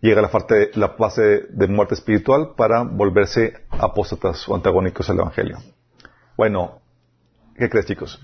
Llega 0.00 0.22
la, 0.22 0.30
la 0.74 0.88
fase 0.90 1.46
de 1.50 1.66
muerte 1.68 1.94
espiritual 1.94 2.54
para 2.56 2.82
volverse 2.82 3.54
apóstatas 3.70 4.48
o 4.48 4.54
antagónicos 4.54 5.08
al 5.10 5.18
Evangelio. 5.18 5.58
Bueno, 6.36 6.80
¿qué 7.56 7.68
crees 7.68 7.86
chicos? 7.86 8.20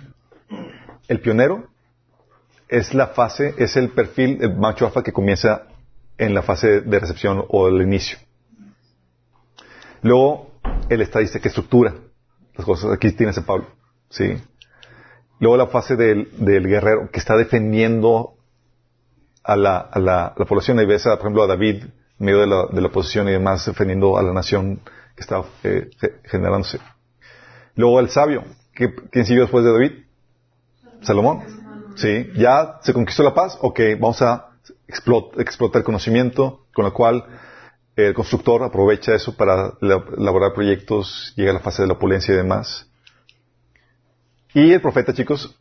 El 1.06 1.20
pionero 1.20 1.66
es 2.68 2.94
la 2.94 3.08
fase, 3.08 3.54
es 3.58 3.76
el 3.76 3.90
perfil, 3.90 4.38
el 4.40 4.56
macho 4.56 4.86
alfa 4.86 5.02
que 5.02 5.12
comienza 5.12 5.66
en 6.18 6.34
la 6.34 6.42
fase 6.42 6.80
de 6.80 6.98
recepción 6.98 7.44
o 7.48 7.68
el 7.68 7.82
inicio. 7.82 8.18
Luego, 10.02 10.50
el 10.88 11.00
estadista 11.00 11.40
que 11.40 11.48
estructura 11.48 11.94
las 12.56 12.64
cosas. 12.64 12.92
Aquí 12.92 13.12
tienes 13.12 13.36
a 13.38 13.44
Pablo. 13.44 13.66
¿sí? 14.08 14.36
Luego 15.40 15.56
la 15.56 15.66
fase 15.66 15.96
del, 15.96 16.28
guerrero 16.38 17.10
que 17.10 17.18
está 17.18 17.36
defendiendo 17.36 18.34
a 19.44 19.56
la, 19.56 20.34
población. 20.48 20.78
Ahí 20.78 20.86
ves, 20.86 21.04
por 21.04 21.18
ejemplo, 21.18 21.42
a 21.42 21.46
David 21.46 21.84
medio 22.18 22.40
de 22.40 22.46
la, 22.46 22.66
de 22.72 22.84
oposición 22.84 23.28
y 23.28 23.32
demás, 23.32 23.66
defendiendo 23.66 24.16
a 24.16 24.22
la 24.22 24.32
nación 24.32 24.80
que 25.14 25.20
está 25.20 25.42
eh, 25.64 25.90
generándose. 26.24 26.78
Luego 27.74 28.00
el 28.00 28.08
sabio. 28.08 28.44
¿Quién 28.74 29.24
siguió 29.24 29.42
después 29.42 29.64
de 29.64 29.72
David? 29.72 29.92
Salomón. 31.02 31.42
Sí. 31.96 32.30
Ya 32.36 32.78
se 32.82 32.92
conquistó 32.92 33.22
la 33.22 33.34
paz. 33.34 33.58
Ok, 33.60 33.80
vamos 33.98 34.20
a 34.22 34.45
explotar 34.88 35.80
el 35.80 35.84
conocimiento 35.84 36.66
con 36.72 36.86
el 36.86 36.92
cual 36.92 37.24
el 37.96 38.12
constructor 38.14 38.62
aprovecha 38.62 39.14
eso 39.14 39.36
para 39.36 39.72
elaborar 39.80 40.52
proyectos, 40.52 41.32
llega 41.36 41.50
a 41.50 41.54
la 41.54 41.60
fase 41.60 41.82
de 41.82 41.88
la 41.88 41.94
opulencia 41.94 42.34
y 42.34 42.36
demás. 42.36 42.86
Y 44.52 44.72
el 44.72 44.80
profeta, 44.80 45.14
chicos, 45.14 45.58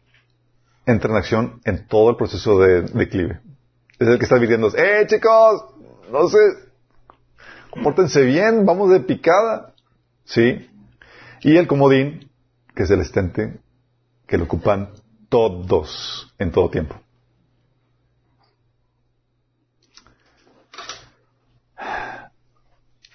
entra 0.86 1.12
en 1.12 1.18
acción 1.18 1.62
en 1.64 1.88
todo 1.88 2.10
el 2.10 2.18
proceso 2.18 2.60
de 2.60 2.82
declive. 2.82 3.40
Es 4.00 4.08
el 4.08 4.18
que 4.18 4.26
está 4.26 4.38
viviendo, 4.38 4.68
¡eh, 4.76 5.06
chicos! 5.08 5.66
No 6.12 6.28
sé, 6.28 6.38
compórtense 7.70 8.22
bien, 8.24 8.66
vamos 8.66 8.92
de 8.92 9.00
picada. 9.00 9.74
¿Sí? 10.26 10.70
Y 11.42 11.58
el 11.58 11.68
comodín, 11.68 12.30
que 12.76 12.84
es 12.84 12.90
el 12.90 13.02
estente, 13.02 13.60
que 14.28 14.38
lo 14.38 14.46
ocupan 14.46 14.90
todos 15.30 16.34
en 16.40 16.52
todo 16.52 16.70
tiempo. 16.70 17.00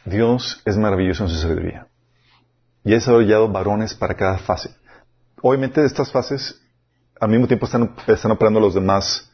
Dios 0.04 0.62
es 0.64 0.76
maravilloso 0.76 1.24
en 1.24 1.30
su 1.30 1.36
sabiduría. 1.36 1.86
Y 2.84 2.92
ha 2.92 2.96
desarrollado 2.96 3.48
varones 3.48 3.94
para 3.94 4.14
cada 4.14 4.38
fase. 4.38 4.74
Obviamente 5.42 5.84
estas 5.84 6.10
fases, 6.10 6.60
al 7.20 7.30
mismo 7.30 7.46
tiempo 7.46 7.66
están, 7.66 8.32
operando 8.32 8.60
los 8.60 8.74
demás, 8.74 9.30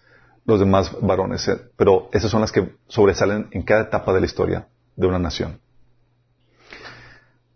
varones, 1.02 1.46
eh, 1.48 1.60
pero 1.76 2.08
esas 2.12 2.30
son 2.30 2.40
las 2.40 2.52
que 2.52 2.76
sobresalen 2.88 3.48
en 3.52 3.62
cada 3.62 3.82
etapa 3.82 4.12
de 4.12 4.20
la 4.20 4.26
historia 4.26 4.68
de 4.96 5.06
una 5.06 5.18
nación. 5.18 5.60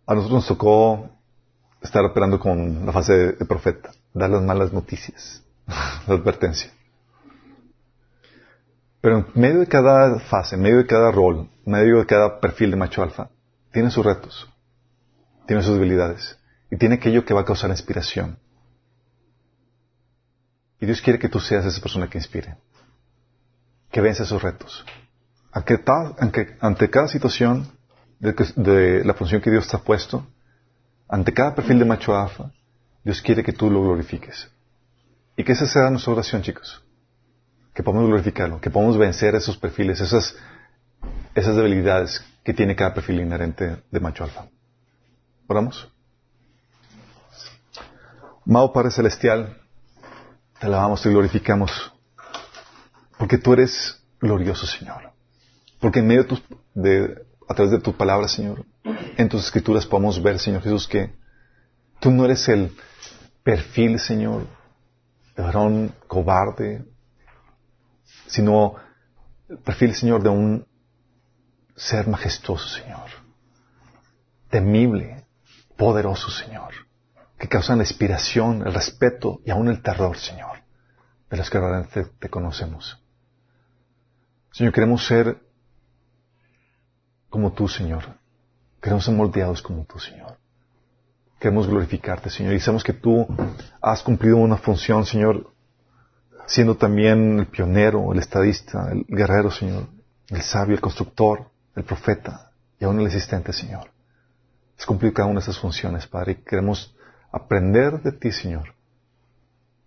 A 0.06 0.14
nosotros 0.14 0.40
nos 0.40 0.48
tocó 0.48 1.10
estar 1.82 2.04
operando 2.04 2.38
con 2.38 2.84
la 2.84 2.92
fase 2.92 3.12
de, 3.12 3.32
de 3.32 3.44
profeta, 3.46 3.90
dar 4.12 4.30
las 4.30 4.42
malas 4.42 4.72
noticias, 4.72 5.42
la 6.06 6.14
advertencia. 6.14 6.70
Pero 9.00 9.18
en 9.18 9.26
medio 9.34 9.60
de 9.60 9.66
cada 9.66 10.18
fase, 10.20 10.56
en 10.56 10.62
medio 10.62 10.78
de 10.78 10.86
cada 10.86 11.10
rol, 11.10 11.48
medio 11.70 11.98
de 11.98 12.06
cada 12.06 12.40
perfil 12.40 12.70
de 12.70 12.76
macho 12.76 13.02
alfa, 13.02 13.30
tiene 13.72 13.90
sus 13.90 14.05
retos, 14.05 14.48
tiene 15.47 15.62
sus 15.62 15.74
debilidades 15.74 16.38
y 16.70 16.76
tiene 16.76 16.97
aquello 16.97 17.24
que 17.24 17.34
va 17.34 17.42
a 17.42 17.44
causar 17.44 17.70
inspiración. 17.70 18.38
Y 20.80 20.86
Dios 20.86 21.01
quiere 21.01 21.18
que 21.18 21.28
tú 21.28 21.40
seas 21.40 21.64
esa 21.64 21.80
persona 21.80 22.09
que 22.09 22.18
inspire, 22.18 22.56
que 23.90 24.01
vence 24.01 24.22
esos 24.22 24.42
retos. 24.42 24.84
Ante, 25.52 26.90
cada 26.90 27.09
situación 27.09 27.70
de, 28.18 28.32
de, 28.56 29.05
la 29.05 29.14
función 29.14 29.40
que 29.40 29.51
Dios 29.51 29.68
te 29.68 29.76
ha 29.76 29.80
puesto, 29.80 30.26
ante 31.09 31.32
cada 31.32 31.55
perfil 31.55 31.78
de 31.78 31.84
macho 31.84 32.16
alfa, 32.16 32.52
Dios 33.05 33.20
quiere 33.20 33.42
que 33.42 33.52
tú 33.52 33.70
lo 33.70 33.82
glorifiques. 33.82 34.51
Y 35.36 35.44
que 35.44 35.52
esa 35.52 35.66
sea 35.66 35.90
nuestra 35.90 36.12
oración, 36.12 36.42
chicos 36.42 36.82
que 37.74 37.82
podamos 37.82 38.09
glorificarlo, 38.09 38.60
que 38.60 38.70
podamos 38.70 38.98
vencer 38.98 39.34
esos 39.34 39.56
perfiles, 39.56 40.01
esas, 40.01 40.36
esas 41.35 41.57
debilidades 41.57 42.24
que 42.44 42.55
tiene 42.55 42.77
cada 42.77 42.94
perfil 42.94 43.20
inherente 43.20 43.82
de 43.90 44.01
macho 44.01 44.24
alfa. 44.24 44.47
Oramos. 45.47 45.90
Amado 48.47 48.73
Padre 48.73 48.90
Celestial, 48.90 49.57
te 50.59 50.66
alabamos, 50.66 51.05
y 51.07 51.11
glorificamos, 51.11 51.93
porque 53.19 53.39
tú 53.39 53.52
eres 53.52 54.02
glorioso, 54.20 54.66
Señor. 54.66 55.12
Porque 55.78 56.01
en 56.01 56.07
medio 56.07 56.27
de, 56.74 57.24
a 57.48 57.55
través 57.55 57.70
de 57.70 57.81
tu 57.81 57.97
palabra, 57.97 58.28
Señor, 58.28 58.65
en 59.16 59.28
tus 59.28 59.44
escrituras 59.44 59.86
podemos 59.86 60.23
ver, 60.23 60.39
Señor 60.39 60.62
Jesús, 60.62 60.89
que 60.89 61.15
tú 62.01 62.11
no 62.11 62.24
eres 62.24 62.48
el 62.48 62.74
perfil, 63.43 63.98
Señor, 63.98 64.47
de 65.36 65.43
varón 65.43 65.94
cobarde, 66.07 66.85
sino 68.27 68.74
el 69.48 69.59
perfil, 69.59 69.94
Señor, 69.94 70.23
de 70.23 70.28
un 70.28 70.66
ser 71.81 72.07
majestuoso, 72.07 72.69
Señor, 72.69 73.09
temible, 74.51 75.24
poderoso, 75.78 76.31
Señor, 76.31 76.74
que 77.39 77.48
causan 77.48 77.78
la 77.78 77.85
inspiración, 77.85 78.66
el 78.66 78.74
respeto 78.74 79.40
y 79.47 79.51
aún 79.51 79.69
el 79.69 79.81
terror, 79.81 80.19
Señor, 80.19 80.59
de 81.31 81.36
los 81.39 81.48
que 81.48 81.59
realmente 81.59 82.05
te 82.19 82.28
conocemos. 82.28 83.02
Señor, 84.52 84.74
queremos 84.74 85.07
ser 85.07 85.40
como 87.31 87.52
tú, 87.52 87.66
Señor. 87.66 88.05
Queremos 88.82 89.07
ser 89.07 89.15
moldeados 89.15 89.62
como 89.62 89.85
tú, 89.86 89.98
Señor. 89.98 90.36
Queremos 91.39 91.66
glorificarte, 91.66 92.28
Señor. 92.28 92.52
Y 92.52 92.61
sabemos 92.61 92.85
que 92.85 92.93
tú 92.93 93.27
has 93.81 94.02
cumplido 94.02 94.36
una 94.36 94.59
función, 94.59 95.07
Señor, 95.07 95.51
siendo 96.47 96.77
también 96.77 97.39
el 97.39 97.47
pionero, 97.47 98.12
el 98.12 98.19
estadista, 98.19 98.90
el 98.93 99.07
guerrero, 99.09 99.51
Señor, 99.51 99.86
el 100.28 100.43
sabio, 100.43 100.74
el 100.74 100.81
constructor, 100.82 101.49
el 101.74 101.84
profeta 101.84 102.52
y 102.78 102.84
aún 102.84 103.01
el 103.01 103.06
asistente, 103.06 103.52
Señor. 103.52 103.90
Es 104.78 104.86
cumplir 104.86 105.12
cada 105.12 105.28
una 105.28 105.40
de 105.40 105.44
esas 105.44 105.59
funciones, 105.59 106.06
Padre, 106.06 106.32
y 106.32 106.34
queremos 106.36 106.94
aprender 107.32 108.01
de 108.02 108.12
ti, 108.12 108.32
Señor, 108.32 108.74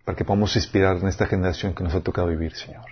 para 0.04 0.16
que 0.16 0.24
podamos 0.24 0.54
inspirar 0.56 0.96
en 0.96 1.08
esta 1.08 1.26
generación 1.26 1.74
que 1.74 1.82
nos 1.82 1.94
ha 1.94 2.00
tocado 2.00 2.28
vivir, 2.28 2.54
Señor. 2.54 2.84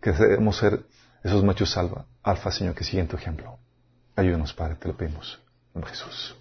Queremos 0.00 0.56
ser 0.56 0.84
esos 1.22 1.44
machos 1.44 1.76
alfa, 1.76 2.04
alfa 2.22 2.50
Señor, 2.50 2.74
que 2.74 2.84
siguen 2.84 3.08
tu 3.08 3.16
ejemplo. 3.16 3.58
Ayúdanos, 4.16 4.52
Padre, 4.52 4.76
te 4.76 4.88
lo 4.88 4.96
pedimos. 4.96 5.40
En 5.74 5.82
Jesús. 5.82 6.36